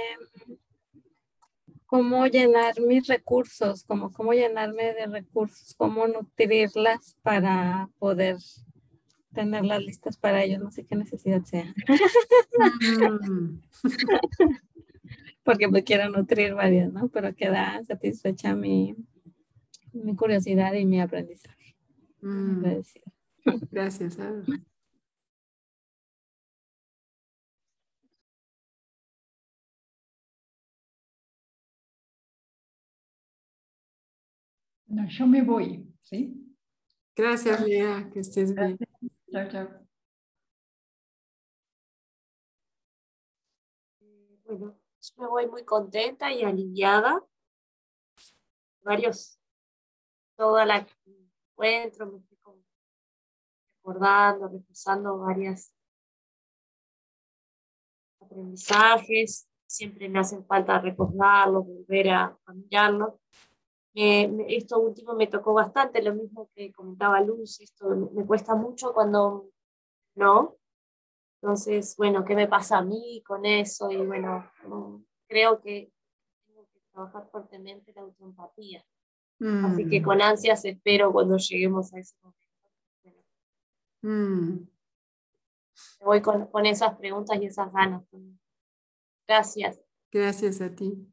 cómo 1.91 2.25
llenar 2.29 2.81
mis 2.81 3.09
recursos, 3.09 3.83
como 3.83 4.13
cómo 4.13 4.33
llenarme 4.33 4.95
de 4.95 5.07
recursos, 5.07 5.75
cómo 5.75 6.07
nutrirlas 6.07 7.17
para 7.21 7.91
poder 7.99 8.37
tenerlas 9.35 9.83
listas 9.83 10.17
para 10.17 10.45
ellos, 10.45 10.63
no 10.63 10.71
sé 10.71 10.85
qué 10.87 10.95
necesidad 10.95 11.43
sea. 11.43 11.75
Mm. 13.29 13.61
Porque 15.43 15.67
me 15.67 15.83
quiero 15.83 16.09
nutrir 16.11 16.55
varias, 16.55 16.93
¿no? 16.93 17.09
Pero 17.09 17.35
queda 17.35 17.83
satisfecha 17.83 18.55
mi, 18.55 18.95
mi 19.93 20.15
curiosidad 20.15 20.75
y 20.75 20.87
mi 20.87 21.01
aprendizaje. 21.01 21.77
Mm. 22.21 22.63
Gracias. 23.73 24.17
No, 34.91 35.07
yo 35.09 35.25
me 35.25 35.41
voy, 35.43 35.87
¿sí? 36.01 36.37
Gracias, 37.15 37.61
Lea, 37.65 38.11
que 38.13 38.19
estés 38.19 38.53
bien. 38.53 38.77
Chao, 39.31 39.49
chao. 39.49 39.69
Bueno, 44.45 44.77
yo 45.01 45.23
me 45.23 45.29
voy 45.29 45.47
muy 45.47 45.65
contenta 45.65 46.33
y 46.33 46.43
aliviada. 46.43 47.25
Varios 48.83 49.39
toda 50.35 50.67
la 50.67 50.85
encuentro, 51.07 52.07
me 52.11 52.19
estoy 52.19 52.65
recordando, 53.77 54.49
repasando 54.49 55.19
varias 55.19 55.73
aprendizajes, 58.21 59.49
siempre 59.67 60.09
me 60.09 60.19
hacen 60.19 60.45
falta 60.47 60.81
recordarlos, 60.81 61.65
volver 61.65 62.11
a, 62.11 62.39
mirarlos. 62.55 63.20
Esto 63.95 64.79
último 64.79 65.15
me 65.15 65.27
tocó 65.27 65.53
bastante, 65.53 66.03
lo 66.03 66.15
mismo 66.15 66.49
que 66.55 66.73
comentaba 66.73 67.21
Luz, 67.21 67.61
esto 67.61 67.89
me 68.13 68.25
cuesta 68.25 68.55
mucho 68.55 68.93
cuando 68.93 69.51
no. 70.15 70.57
Entonces, 71.43 71.97
bueno, 71.97 72.25
¿qué 72.25 72.35
me 72.35 72.47
pasa 72.47 72.79
a 72.79 72.83
mí 72.83 73.23
con 73.27 73.47
eso? 73.47 73.91
Y 73.91 73.97
bueno, 73.97 74.51
creo 75.27 75.61
que 75.61 75.91
tengo 76.47 76.69
que 76.73 76.81
trabajar 76.93 77.29
fuertemente 77.31 77.93
la 77.95 78.03
autoempatía. 78.03 78.85
Así 79.65 79.89
que 79.89 80.01
mm. 80.01 80.05
con 80.05 80.21
ansias 80.21 80.65
espero 80.67 81.13
cuando 81.13 81.39
lleguemos 81.39 81.95
a 81.95 81.99
ese 81.99 82.15
momento. 82.21 82.41
Mm. 84.03 84.67
voy 86.01 86.23
con, 86.23 86.47
con, 86.47 86.65
esas 86.67 86.97
preguntas 86.97 87.41
y 87.41 87.47
esas 87.47 87.73
ganas. 87.73 88.05
Gracias. 89.27 89.81
Gracias 90.11 90.61
a 90.61 90.75
ti. 90.75 91.11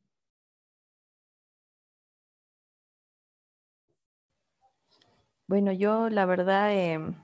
Bueno, 5.47 5.71
yo 5.71 6.09
la 6.09 6.25
verdad 6.25 6.73
em, 6.73 7.15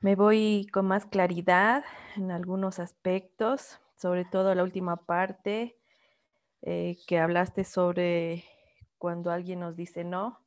me 0.00 0.14
voy 0.14 0.66
con 0.70 0.86
más 0.86 1.06
claridad 1.06 1.84
en 2.16 2.30
algunos 2.30 2.78
aspectos, 2.78 3.80
sobre 3.96 4.26
todo 4.26 4.54
la 4.54 4.62
última 4.62 5.06
parte 5.06 5.78
eh, 6.60 6.98
que 7.06 7.18
hablaste 7.18 7.64
sobre 7.64 8.44
cuando 8.98 9.30
alguien 9.30 9.60
nos 9.60 9.74
dice 9.74 10.04
no, 10.04 10.38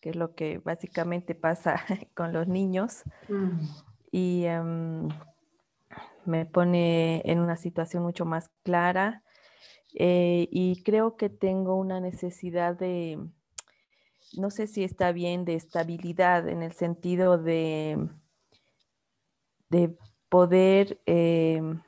que 0.00 0.10
es 0.10 0.16
lo 0.16 0.34
que 0.34 0.58
básicamente 0.58 1.36
pasa 1.36 1.76
con 2.16 2.32
los 2.32 2.48
niños. 2.48 3.04
Mm. 3.28 3.60
Y 4.10 4.44
em, 4.46 5.08
me 6.24 6.44
pone 6.44 7.22
en 7.24 7.38
una 7.38 7.56
situación 7.56 8.02
mucho 8.02 8.24
más 8.24 8.50
clara. 8.64 9.22
Eh, 9.94 10.48
y 10.50 10.82
creo 10.82 11.16
que 11.16 11.28
tengo 11.28 11.76
una 11.76 12.00
necesidad 12.00 12.76
de, 12.76 13.20
no 14.36 14.50
sé 14.50 14.66
si 14.66 14.84
está 14.84 15.12
bien, 15.12 15.44
de 15.44 15.54
estabilidad 15.54 16.48
en 16.48 16.62
el 16.62 16.72
sentido 16.72 17.38
de, 17.38 18.08
de 19.70 19.96
poder 20.28 21.00
em, 21.06 21.80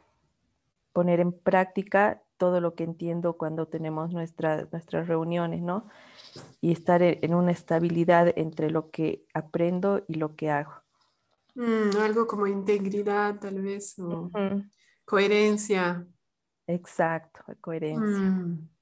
poner 0.93 1.21
en 1.21 1.33
práctica 1.33 2.23
todo 2.37 2.61
lo 2.61 2.75
que 2.75 2.85
entiendo 2.85 3.37
cuando 3.37 3.69
tenemos 3.69 4.11
nuestras 4.13 5.09
reuniones, 5.09 5.63
¿no? 5.63 5.89
Y 6.61 6.73
estar 6.73 7.03
e, 7.03 7.21
en 7.23 7.35
una 7.35 7.53
estabilidad 7.53 8.33
entre 8.37 8.71
lo 8.71 8.91
que 8.91 9.25
aprendo 9.35 10.05
y 10.09 10.15
lo 10.15 10.35
que 10.37 10.51
hago. 10.51 10.73
Mm, 11.55 11.97
algo 12.01 12.27
como 12.27 12.47
integridad, 12.47 13.39
tal 13.39 13.63
vez, 13.63 13.99
o 13.99 14.31
coherencia. 15.05 16.07
Exacto, 16.67 17.41
coherencia. 17.61 18.31
Mm. 18.31 18.74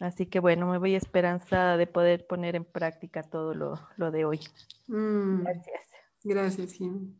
Así 0.00 0.26
que 0.26 0.38
bueno, 0.38 0.66
me 0.70 0.78
voy 0.78 0.94
esperanzada 0.94 1.76
de 1.76 1.86
poder 1.86 2.26
poner 2.26 2.54
en 2.54 2.64
práctica 2.64 3.22
todo 3.22 3.54
lo, 3.54 4.10
de 4.10 4.24
hoy. 4.24 4.40
Mm. 4.86 5.42
Gracias. 5.42 5.80
Gracias, 6.22 6.72
Jim. 6.72 7.16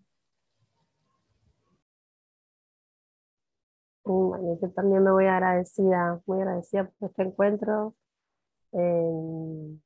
Bueno, 4.05 4.59
yo 4.63 4.71
también 4.71 5.03
me 5.03 5.11
voy 5.11 5.27
agradecida, 5.27 6.21
muy 6.27 6.41
agradecida 6.41 6.91
por 6.99 7.11
este 7.11 7.23
encuentro. 7.23 7.95
Em, 8.73 9.81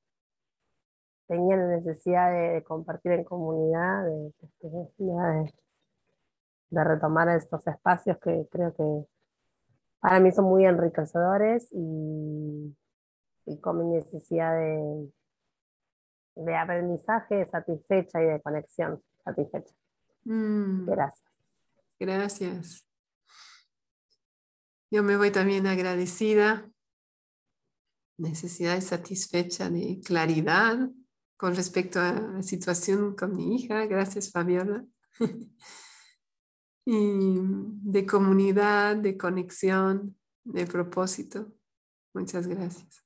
tenía 1.27 1.57
la 1.57 1.67
necesidad 1.77 2.31
de, 2.31 2.63
compartir 2.63 3.13
en 3.13 3.25
comunidad, 3.25 4.05
de, 4.05 4.33
de, 6.71 6.85
retomar 6.85 7.29
estos 7.31 7.67
espacios 7.67 8.19
que 8.19 8.47
creo 8.51 8.75
que 8.75 9.07
para 10.01 10.21
mí 10.21 10.31
son 10.31 10.45
muy 10.47 10.67
enriquecedores 10.67 11.69
y, 11.73 12.77
con 13.61 13.79
mi 13.79 13.97
necesidad 13.97 14.57
de, 14.57 15.13
de 16.37 16.57
aprendizaje 16.57 17.47
satisfecha 17.47 18.23
y 18.23 18.27
de 18.27 18.41
conexión 18.41 19.03
satisfecha. 19.25 19.75
Mm. 20.25 20.87
Gracias. 20.87 21.33
Gracias. 21.99 22.89
Yo 24.91 25.03
me 25.03 25.17
voy 25.17 25.31
también 25.31 25.67
agradecida, 25.67 26.71
necesidad 28.19 28.81
satisfecha 28.81 29.71
de 29.71 30.01
claridad 30.05 30.91
con 31.37 31.57
respecto 31.57 31.99
a 31.99 32.13
la 32.13 32.43
situación 32.43 33.17
con 33.17 33.35
mi 33.35 33.57
hija. 33.57 33.87
Gracias, 33.87 34.31
Fabiola. 34.31 34.85
y 36.85 37.37
de 37.39 38.07
comunidad, 38.07 38.97
de 38.97 39.17
conexión, 39.17 40.17
de 40.45 40.67
propósito. 40.67 41.53
Muchas 42.13 42.47
gracias. 42.47 43.03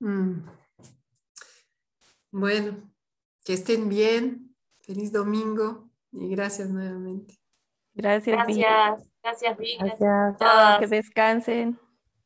Mm. 0.00 0.46
Bueno, 2.32 2.90
que 3.44 3.54
estén 3.54 3.88
bien. 3.88 4.56
Feliz 4.80 5.12
domingo 5.12 5.88
y 6.10 6.30
gracias 6.30 6.68
nuevamente. 6.68 7.38
Gracias. 7.94 8.36
Gracias, 8.36 9.08
gracias, 9.22 9.58
Vic. 9.58 9.78
Gracias. 9.80 10.78
Que 10.80 10.86
descansen. 10.86 11.78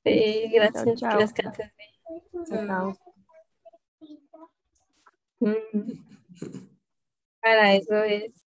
Sí, 0.04 0.50
gracias. 0.52 1.00
Chao, 1.00 1.18
Que 1.18 1.24
descansen. 1.24 1.72
Chao. 2.48 2.96
Mm. 5.40 5.54
Para 7.40 7.74
eso 7.74 8.02
es 8.04 8.43